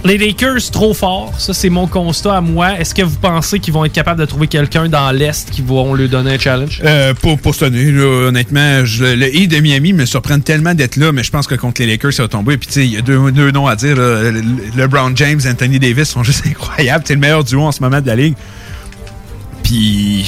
les 0.06 0.18
Lakers 0.18 0.72
trop 0.72 0.94
forts, 0.94 1.34
ça 1.40 1.54
c'est 1.54 1.70
mon 1.70 1.88
constat 1.88 2.38
à 2.38 2.42
moi. 2.42 2.80
Est-ce 2.80 2.94
que 2.96 3.02
vous 3.02 3.18
pensez 3.18 3.60
qu'ils 3.60 3.74
vont 3.74 3.84
être 3.84 3.94
capables 3.94 4.20
de 4.20 4.26
trouver 4.26 4.48
quelqu'un 4.48 4.88
dans 4.88 5.12
l'Est 5.12 5.50
qui 5.50 5.62
vont 5.62 5.94
lui 5.96 6.08
donner 6.08 6.36
un 6.36 6.40
challenge? 6.40 6.82
Euh, 6.86 7.14
pour, 7.14 7.38
pour 7.40 7.56
cette 7.56 7.74
honnêtement, 7.74 8.82
le 8.82 9.36
Heat 9.36 9.52
de 9.52 9.60
Miami 9.60 9.94
me 9.94 10.06
surprend 10.06 10.40
tellement 10.40 10.74
d'être 10.74 10.96
là, 10.96 11.12
mais 11.12 11.24
je 11.24 11.32
pense 11.32 11.48
que 11.48 11.56
contre 11.56 11.82
les 11.82 11.88
Lakers, 11.88 12.14
ça 12.14 12.24
va 12.24 12.30
tomber. 12.30 12.58
Puis, 12.58 12.68
tu 12.68 12.74
sais, 12.74 12.86
il 12.86 12.94
y 12.94 12.98
a 12.98 13.02
deux, 13.02 13.52
noms 13.52 13.68
à 13.68 13.76
dire. 13.76 13.96
là. 13.96 14.32
Le- 14.32 14.42
LeBron 14.76 15.12
James, 15.16 15.42
Anthony 15.50 15.80
Davis 15.80 16.10
sont 16.10 16.24
juste 16.24 16.46
incroyables. 16.48 17.04
C'est 17.08 17.16
le 17.16 17.20
meilleur 17.20 17.44
duo 17.44 17.64
en 17.64 17.72
ce 17.72 17.82
moment 17.82 18.00
de 18.00 18.08
la 18.08 18.16
ligue. 18.16 18.36
Puis, 19.68 20.26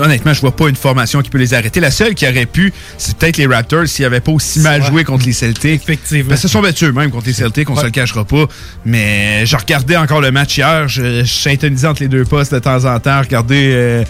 honnêtement, 0.00 0.32
je 0.32 0.40
vois 0.40 0.54
pas 0.54 0.68
une 0.68 0.76
formation 0.76 1.20
qui 1.20 1.30
peut 1.30 1.38
les 1.38 1.52
arrêter. 1.52 1.80
La 1.80 1.90
seule 1.90 2.14
qui 2.14 2.28
aurait 2.28 2.46
pu, 2.46 2.72
c'est 2.96 3.16
peut-être 3.16 3.36
les 3.36 3.48
Raptors 3.48 3.88
s'ils 3.88 4.04
n'avaient 4.04 4.20
pas 4.20 4.30
aussi 4.30 4.60
mal 4.60 4.84
joué 4.84 5.02
contre 5.02 5.26
les 5.26 5.32
Celtics. 5.32 5.82
Effectivement. 5.82 6.30
Ben, 6.30 6.36
se 6.36 6.46
sont 6.46 6.62
battus 6.62 6.88
eux-mêmes 6.88 7.10
contre 7.10 7.26
les 7.26 7.32
Celtics, 7.32 7.68
on 7.70 7.74
se 7.74 7.84
le 7.84 7.90
cachera 7.90 8.24
pas. 8.24 8.46
Mais 8.84 9.44
je 9.46 9.56
regardais 9.56 9.96
encore 9.96 10.20
le 10.20 10.30
match 10.30 10.58
hier, 10.58 10.86
je, 10.86 11.24
je 11.24 11.32
syntonisais 11.32 11.88
entre 11.88 12.02
les 12.02 12.08
deux 12.08 12.24
postes 12.24 12.54
de 12.54 12.60
temps 12.60 12.84
en 12.84 13.00
temps, 13.00 13.20
regarder 13.20 13.72
euh, 13.74 14.04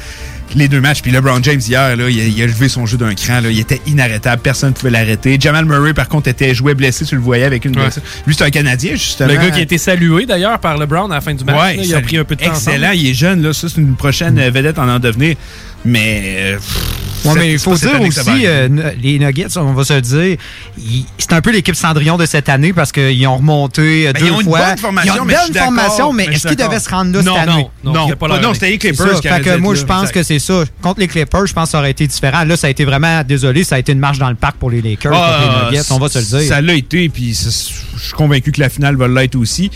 les 0.54 0.68
deux 0.68 0.80
matchs. 0.80 1.02
Puis 1.02 1.10
LeBron 1.10 1.42
James 1.42 1.60
hier, 1.60 1.96
là, 1.96 2.08
il, 2.10 2.20
a, 2.20 2.24
il 2.24 2.42
a 2.42 2.46
levé 2.46 2.68
son 2.68 2.86
jeu 2.86 2.96
d'un 2.96 3.14
cran. 3.14 3.40
Là, 3.40 3.50
il 3.50 3.58
était 3.58 3.80
inarrêtable, 3.86 4.42
personne 4.42 4.70
ne 4.70 4.74
pouvait 4.74 4.90
l'arrêter. 4.90 5.36
Jamal 5.40 5.64
Murray, 5.64 5.94
par 5.94 6.08
contre, 6.08 6.28
était 6.28 6.54
joué 6.54 6.74
blessé, 6.74 7.04
tu 7.04 7.14
le 7.14 7.20
voyais 7.20 7.44
avec 7.44 7.64
une 7.64 7.76
Ouais. 7.76 7.82
blessure. 7.84 8.02
Lui, 8.26 8.34
c'est 8.34 8.44
un 8.44 8.50
Canadien, 8.50 8.92
justement. 8.92 9.28
Le 9.28 9.36
gars 9.36 9.50
qui 9.50 9.60
a 9.60 9.62
été 9.62 9.78
salué 9.78 10.26
d'ailleurs 10.26 10.58
par 10.58 10.76
LeBron 10.78 11.10
à 11.10 11.14
la 11.16 11.20
fin 11.20 11.34
du 11.34 11.44
match. 11.44 11.56
Ouais, 11.60 11.76
là, 11.76 11.82
il 11.84 11.94
a 11.94 12.00
pris 12.00 12.16
un 12.18 12.24
peu 12.24 12.36
de 12.36 12.44
temps. 12.44 12.50
Excellent, 12.52 12.88
ensemble. 12.88 12.96
il 12.96 13.10
est 13.10 13.14
jeune, 13.14 13.42
là. 13.42 13.52
Ça, 13.52 13.68
c'est 13.68 13.80
une 13.80 13.94
prochaine 13.96 14.38
euh, 14.38 14.50
vedette 14.50 14.78
en 14.78 14.88
en 14.88 14.98
devenir. 14.98 15.36
Mais 15.84 16.34
euh, 16.38 16.56
pff, 16.56 16.92
Ouais, 17.24 17.34
mais 17.36 17.52
il 17.52 17.58
faut 17.58 17.74
dire 17.74 18.00
aussi, 18.00 18.46
euh, 18.46 18.68
les 19.02 19.18
Nuggets, 19.18 19.56
on 19.56 19.72
va 19.72 19.84
se 19.84 19.92
le 19.94 20.00
dire, 20.00 20.36
c'est 21.18 21.32
un 21.32 21.40
peu 21.40 21.50
l'équipe 21.52 21.74
Cendrillon 21.74 22.16
de 22.16 22.26
cette 22.26 22.48
année 22.48 22.72
parce 22.72 22.92
qu'ils 22.92 23.26
ont 23.26 23.36
remonté 23.36 24.08
euh, 24.08 24.12
Ben, 24.12 24.20
deux 24.20 24.26
ils 24.26 24.32
ont 24.32 24.40
une 24.40 24.46
fois. 24.46 24.58
bonne 24.68 24.78
formation, 24.78 25.14
ils 25.14 25.18
ont 25.18 25.22
une 25.22 25.28
mais 25.28 25.34
bonne 25.34 25.52
d'accord, 25.52 25.64
formation, 25.74 26.12
mais 26.12 26.26
mais 26.28 26.34
est-ce 26.34 26.46
qu'ils 26.48 26.56
devaient 26.56 26.78
se 26.80 26.88
rendre 26.88 27.12
là 27.12 27.22
Non, 27.22 27.34
cette 27.36 27.46
non, 27.46 27.52
année? 27.52 27.68
non, 27.84 27.92
Non, 27.92 28.08
non, 28.20 28.32
année. 28.34 28.46
c'était 28.54 28.70
les 28.70 28.78
Clippers 28.78 29.14
qui 29.16 29.22
Fait 29.28 29.34
avaient 29.34 29.44
que 29.44 29.56
moi, 29.56 29.74
je 29.74 29.84
pense 29.84 30.10
que 30.12 30.22
c'est 30.22 30.38
ça. 30.38 30.64
Contre 30.82 31.00
les 31.00 31.08
Clippers, 31.08 31.46
je 31.46 31.52
pense 31.52 31.64
que 31.64 31.70
ça 31.72 31.78
aurait 31.78 31.90
été 31.90 32.06
différent. 32.06 32.44
Là, 32.44 32.56
ça 32.56 32.66
a 32.68 32.70
été 32.70 32.84
vraiment, 32.84 33.22
désolé, 33.24 33.64
ça 33.64 33.76
a 33.76 33.78
été 33.78 33.92
une 33.92 33.98
marche 33.98 34.18
dans 34.18 34.30
le 34.30 34.36
parc 34.36 34.56
pour 34.56 34.70
les 34.70 34.80
Lakers, 34.80 35.12
Ah, 35.14 35.40
contre 35.42 35.70
les 35.70 35.76
Nuggets, 35.78 35.92
on 35.92 35.98
va 35.98 36.08
se 36.08 36.18
le 36.18 36.24
dire. 36.24 36.48
Ça 36.48 36.60
l'a 36.60 36.74
été, 36.74 37.08
puis 37.08 37.34
je 37.34 37.48
suis 37.50 38.12
convaincu 38.16 38.52
que 38.52 38.60
la 38.60 38.68
finale 38.68 38.96
va 38.96 39.08
l'être 39.08 39.36
aussi. 39.36 39.70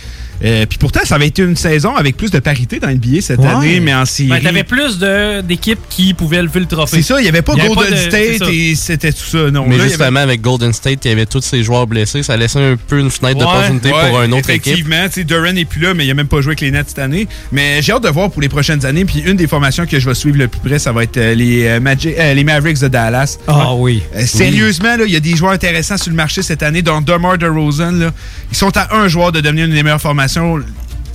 Euh, 0.44 0.66
puis 0.66 0.76
pourtant, 0.76 1.00
ça 1.04 1.14
avait 1.14 1.28
été 1.28 1.42
une 1.42 1.54
saison 1.54 1.94
avec 1.94 2.16
plus 2.16 2.32
de 2.32 2.40
parité 2.40 2.80
dans 2.80 2.88
le 2.88 2.96
billet 2.96 3.20
cette 3.20 3.38
Ouais. 3.38 3.46
année, 3.46 3.78
mais 3.78 3.94
en 3.94 4.04
série. 4.04 4.28
Ben, 4.28 4.40
t'avais 4.42 4.64
plus 4.64 4.98
de- 4.98 5.40
d'équipes 5.40 5.78
qui 5.88 6.14
pouvaient 6.14 6.42
lever 6.42 6.58
le 6.58 6.66
trophée. 6.66 6.96
C'est 6.96 7.02
ça, 7.14 7.20
il 7.20 7.28
avait 7.32 7.42
pas 7.42 7.52
Il 7.54 7.58
y 7.58 7.60
avait 7.62 7.74
Golden 7.74 7.90
pas 7.92 7.96
de- 7.96 8.10
State 8.36 8.48
et 8.52 8.74
c'était 8.74 9.12
tout 9.12 9.24
ça. 9.24 9.50
Non, 9.50 9.66
Mais 9.66 9.76
Là, 9.78 9.84
justement, 9.88 10.20
avec 10.20 10.40
Golden 10.40 10.72
State, 10.72 11.04
il 11.04 11.08
y 11.08 11.12
avait 11.12 11.26
tous 11.26 11.40
ces 11.42 11.62
joueurs 11.62 11.86
blessés. 11.86 12.22
Ça 12.22 12.36
laissait 12.36 12.60
un 12.72 12.76
peu 12.76 12.98
une 13.00 13.10
fenêtre 13.10 13.38
Ouais, 13.38 13.44
d'opportunité 13.44 13.90
ouais, 13.92 14.08
pour 14.10 14.22
une 14.22 14.34
autre 14.34 14.50
équipe. 14.50 14.72
Effectivement, 14.74 15.06
Duran 15.26 15.52
n'est 15.52 15.64
plus 15.64 15.80
là, 15.80 15.94
mais 15.94 16.04
il 16.04 16.08
n'a 16.08 16.14
même 16.14 16.28
pas 16.28 16.40
joué 16.40 16.50
avec 16.50 16.60
les 16.60 16.70
Nets 16.70 16.88
cette 16.88 16.98
année. 16.98 17.26
Mais 17.50 17.82
j'ai 17.82 17.92
hâte 17.92 18.02
de 18.04 18.08
voir 18.08 18.30
pour 18.30 18.42
les 18.42 18.48
prochaines 18.48 18.84
années. 18.86 19.04
Puis 19.04 19.20
une 19.20 19.36
des 19.36 19.46
formations 19.46 19.86
que 19.86 19.98
je 19.98 20.08
vais 20.08 20.14
suivre 20.14 20.38
le 20.38 20.48
plus 20.48 20.60
près, 20.60 20.78
ça 20.78 20.92
va 20.92 21.02
être 21.04 21.16
euh, 21.16 21.34
les, 21.34 21.66
euh, 21.66 21.80
Magic- 21.80 22.14
euh, 22.18 22.34
les 22.34 22.44
Mavericks 22.44 22.80
de 22.80 22.88
Dallas. 22.88 23.38
Ah 23.46 23.74
oui. 23.74 24.02
Euh, 24.16 24.24
sérieusement, 24.26 24.96
là, 24.96 25.04
il 25.06 25.12
y 25.12 25.16
a 25.16 25.20
des 25.20 25.36
joueurs 25.36 25.52
intéressants 25.52 25.96
sur 25.96 26.10
le 26.10 26.16
marché 26.16 26.42
cette 26.42 26.62
année, 26.62 26.82
dont 26.82 27.00
DeMar 27.00 27.38
DeRozan. 27.38 27.92
Là, 27.92 28.10
ils 28.50 28.56
sont 28.56 28.76
à 28.76 28.96
un 28.96 29.08
joueur 29.08 29.32
de 29.32 29.40
devenir 29.40 29.66
une 29.66 29.72
des 29.72 29.82
meilleures 29.82 30.00
formations. 30.00 30.58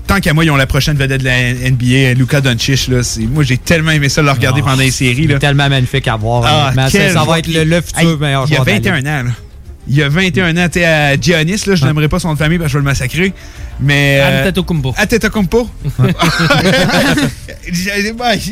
Tant 0.07 0.19
qu'à 0.21 0.33
moi, 0.33 0.45
ils 0.45 0.51
ont 0.51 0.55
la 0.55 0.65
prochaine 0.67 0.95
vedette 0.97 1.19
de 1.21 1.25
la 1.25 1.53
NBA, 1.53 2.13
Luka 2.17 2.39
Doncic. 2.41 2.87
Là, 2.87 3.01
moi, 3.29 3.43
j'ai 3.43 3.57
tellement 3.57 3.91
aimé 3.91 4.07
ça 4.07 4.21
le 4.21 4.31
regarder 4.31 4.61
Ah, 4.63 4.69
pendant 4.69 4.81
les 4.81 4.91
séries. 4.91 5.23
il 5.23 5.31
Là. 5.31 5.37
tellement 5.39 5.67
magnifique 5.69 6.07
à 6.07 6.15
voir. 6.15 6.43
Ah. 6.45 6.71
Ça- 6.89 6.99
va 7.13 7.23
joueur. 7.25 7.35
être 7.37 7.47
le, 7.47 7.63
le 7.65 7.81
futur 7.81 7.99
Hey, 8.11 8.17
meilleur 8.17 8.45
Il 8.47 8.51
y 8.51 8.53
a 8.53 8.55
joueur. 8.57 8.65
de 8.65 8.71
la 8.71 8.75
21 8.77 8.95
Ligue. 8.97 9.07
ans. 9.07 9.23
Là. 9.23 9.31
Il 9.89 9.95
y 9.95 10.03
a 10.03 10.09
21 10.09 10.57
ans. 10.57 10.67
Tu 10.71 10.79
sais, 10.79 10.85
à 10.85 11.19
Giannis, 11.19 11.61
là, 11.67 11.75
je 11.75 11.85
n'aimerais 11.85 12.07
pas 12.09 12.19
son 12.19 12.33
de 12.33 12.37
famille 12.37 12.57
parce 12.57 12.67
que 12.69 12.73
je 12.73 12.77
vais 12.77 12.83
le 12.83 12.89
massacrer. 12.89 13.33
Mais. 13.81 14.19
euh, 14.21 14.41
Antetokounmpo. 14.43 14.95
Antetokounmpo. 14.97 15.69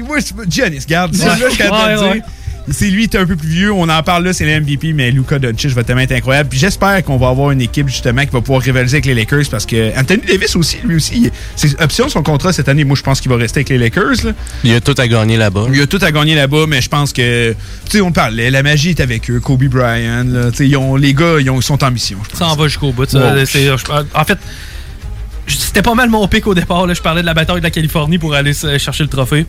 Moi, 0.06 0.18
Giannis, 0.50 0.86
garde. 0.88 1.16
C'est 1.16 1.26
là, 1.26 1.36
je 1.40 1.50
suis 1.50 1.64
dire. 1.64 2.24
C'est 2.72 2.90
lui, 2.90 3.08
t'es 3.08 3.20
un 3.20 3.26
peu 3.28 3.36
plus 3.36 3.48
vieux. 3.48 3.72
On 3.72 3.88
en 3.90 4.02
parle 4.02 4.24
là, 4.26 4.34
c'est 4.34 4.46
le 4.46 4.60
MVP, 4.60 4.94
mais 4.94 5.12
Luka 5.12 5.38
Doncic 5.38 5.72
va 5.72 5.84
tellement 5.84 6.02
être 6.02 6.12
incroyable. 6.14 6.50
Puis 6.50 6.58
j'espère 6.58 7.04
qu'on 7.04 7.18
va 7.18 7.30
avoir 7.30 7.52
une 7.52 7.62
équipe 7.62 7.88
justement 7.88 8.24
qui 8.26 8.32
va 8.32 8.42
pouvoir 8.42 8.62
rivaliser 8.64 8.96
avec 8.98 9.06
les 9.06 9.14
Lakers 9.14 9.44
parce 9.52 9.66
que 9.68 9.96
Anthony 10.00 10.24
Davis 10.28 10.56
aussi, 10.56 10.78
lui 10.84 10.96
aussi, 10.96 11.30
c'est 11.56 11.80
option 11.80 12.10
son 12.10 12.24
contrat 12.24 12.54
cette 12.54 12.68
année. 12.68 12.84
Moi, 12.84 12.96
je 12.98 13.04
pense 13.04 13.22
qu'il 13.22 13.30
va 13.30 13.38
rester 13.38 13.60
avec 13.60 13.70
les 13.70 13.78
Lakers. 13.78 14.24
là. 14.26 14.32
Il 14.64 14.72
y 14.72 14.74
a 14.76 14.82
tout 14.82 14.96
à 14.98 15.08
gagner 15.08 15.38
là-bas. 15.38 15.66
Il 15.72 15.78
y 15.78 15.82
a 15.82 15.86
tout 15.88 16.00
à 16.02 16.12
gagner 16.12 16.34
là-bas, 16.36 16.66
mais 16.68 16.82
je 16.82 16.90
pense 16.90 17.14
que, 17.14 17.52
tu 17.52 17.58
sais, 17.92 18.02
on 18.02 18.12
parlait, 18.12 18.50
la 18.50 18.64
magie 18.64 18.90
est 18.90 19.00
avec 19.00 19.30
eux. 19.30 19.40
Kobe 19.40 19.66
Bryant, 19.66 20.24
là, 20.28 20.50
tu 20.50 20.58
sais, 20.58 20.68
ils 20.68 20.76
ont- 20.76 20.96
les 20.96 21.14
gars, 21.14 21.36
ils, 21.40 21.50
ont- 21.52 21.60
ils 21.60 21.64
sont 21.64 21.84
en 21.84 21.92
mission. 21.92 22.18
je 22.24 22.30
pense. 22.32 22.40
Ça 22.40 22.48
en 22.48 22.56
va 22.56 22.68
jusqu'au 22.68 22.92
bout. 22.92 23.08
ça. 23.08 23.20
Wow. 23.90 24.04
En 24.16 24.24
fait, 24.24 24.40
c'était 25.48 25.84
pas 25.84 25.94
mal 25.94 26.10
mon 26.10 26.28
pic 26.28 26.48
au 26.48 26.56
départ. 26.56 26.88
Là. 26.88 26.94
Je 26.96 27.02
parlais 27.02 27.22
de 27.22 27.26
la 27.28 27.34
bataille 27.36 27.58
de 27.60 27.64
la 27.64 27.70
Californie 27.70 28.18
pour 28.18 28.34
aller 28.34 28.54
chercher 28.54 29.04
le 29.04 29.10
trophée. 29.10 29.46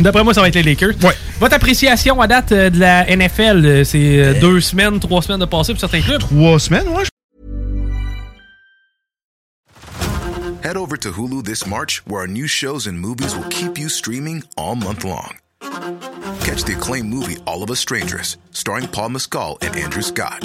D'après 0.00 0.22
moi, 0.22 0.32
ça 0.32 0.40
va 0.40 0.48
être 0.48 0.54
les 0.54 0.62
Lakers. 0.62 0.94
Votre 1.40 1.54
appréciation 1.54 2.20
à 2.20 2.26
date 2.26 2.52
euh, 2.52 2.70
de 2.70 2.78
la 2.78 3.04
NFL, 3.04 3.64
euh, 3.64 3.84
c'est 3.84 4.18
euh, 4.18 4.40
deux 4.40 4.60
semaines, 4.60 5.00
trois 5.00 5.22
semaines 5.22 5.40
de 5.40 5.44
passé 5.44 5.72
pour 5.72 5.80
certains 5.80 6.00
clubs? 6.00 6.20
Trois 6.20 6.58
semaines, 6.58 6.88
ouais. 6.88 7.04
Head 10.62 10.76
over 10.76 10.96
to 10.98 11.10
Hulu 11.10 11.42
this 11.44 11.66
March, 11.66 12.02
where 12.06 12.20
our 12.20 12.28
new 12.28 12.46
shows 12.46 12.86
and 12.86 12.98
movies 12.98 13.34
will 13.34 13.48
keep 13.48 13.78
you 13.78 13.88
streaming 13.88 14.42
all 14.56 14.74
month 14.74 15.04
long. 15.04 15.36
Catch 16.44 16.64
the 16.64 16.72
acclaimed 16.72 17.08
movie 17.08 17.38
All 17.46 17.62
of 17.62 17.70
Us 17.70 17.80
Strangers, 17.80 18.36
starring 18.52 18.88
Paul 18.88 19.10
Mescal 19.10 19.58
and 19.62 19.76
Andrew 19.76 20.02
Scott. 20.02 20.44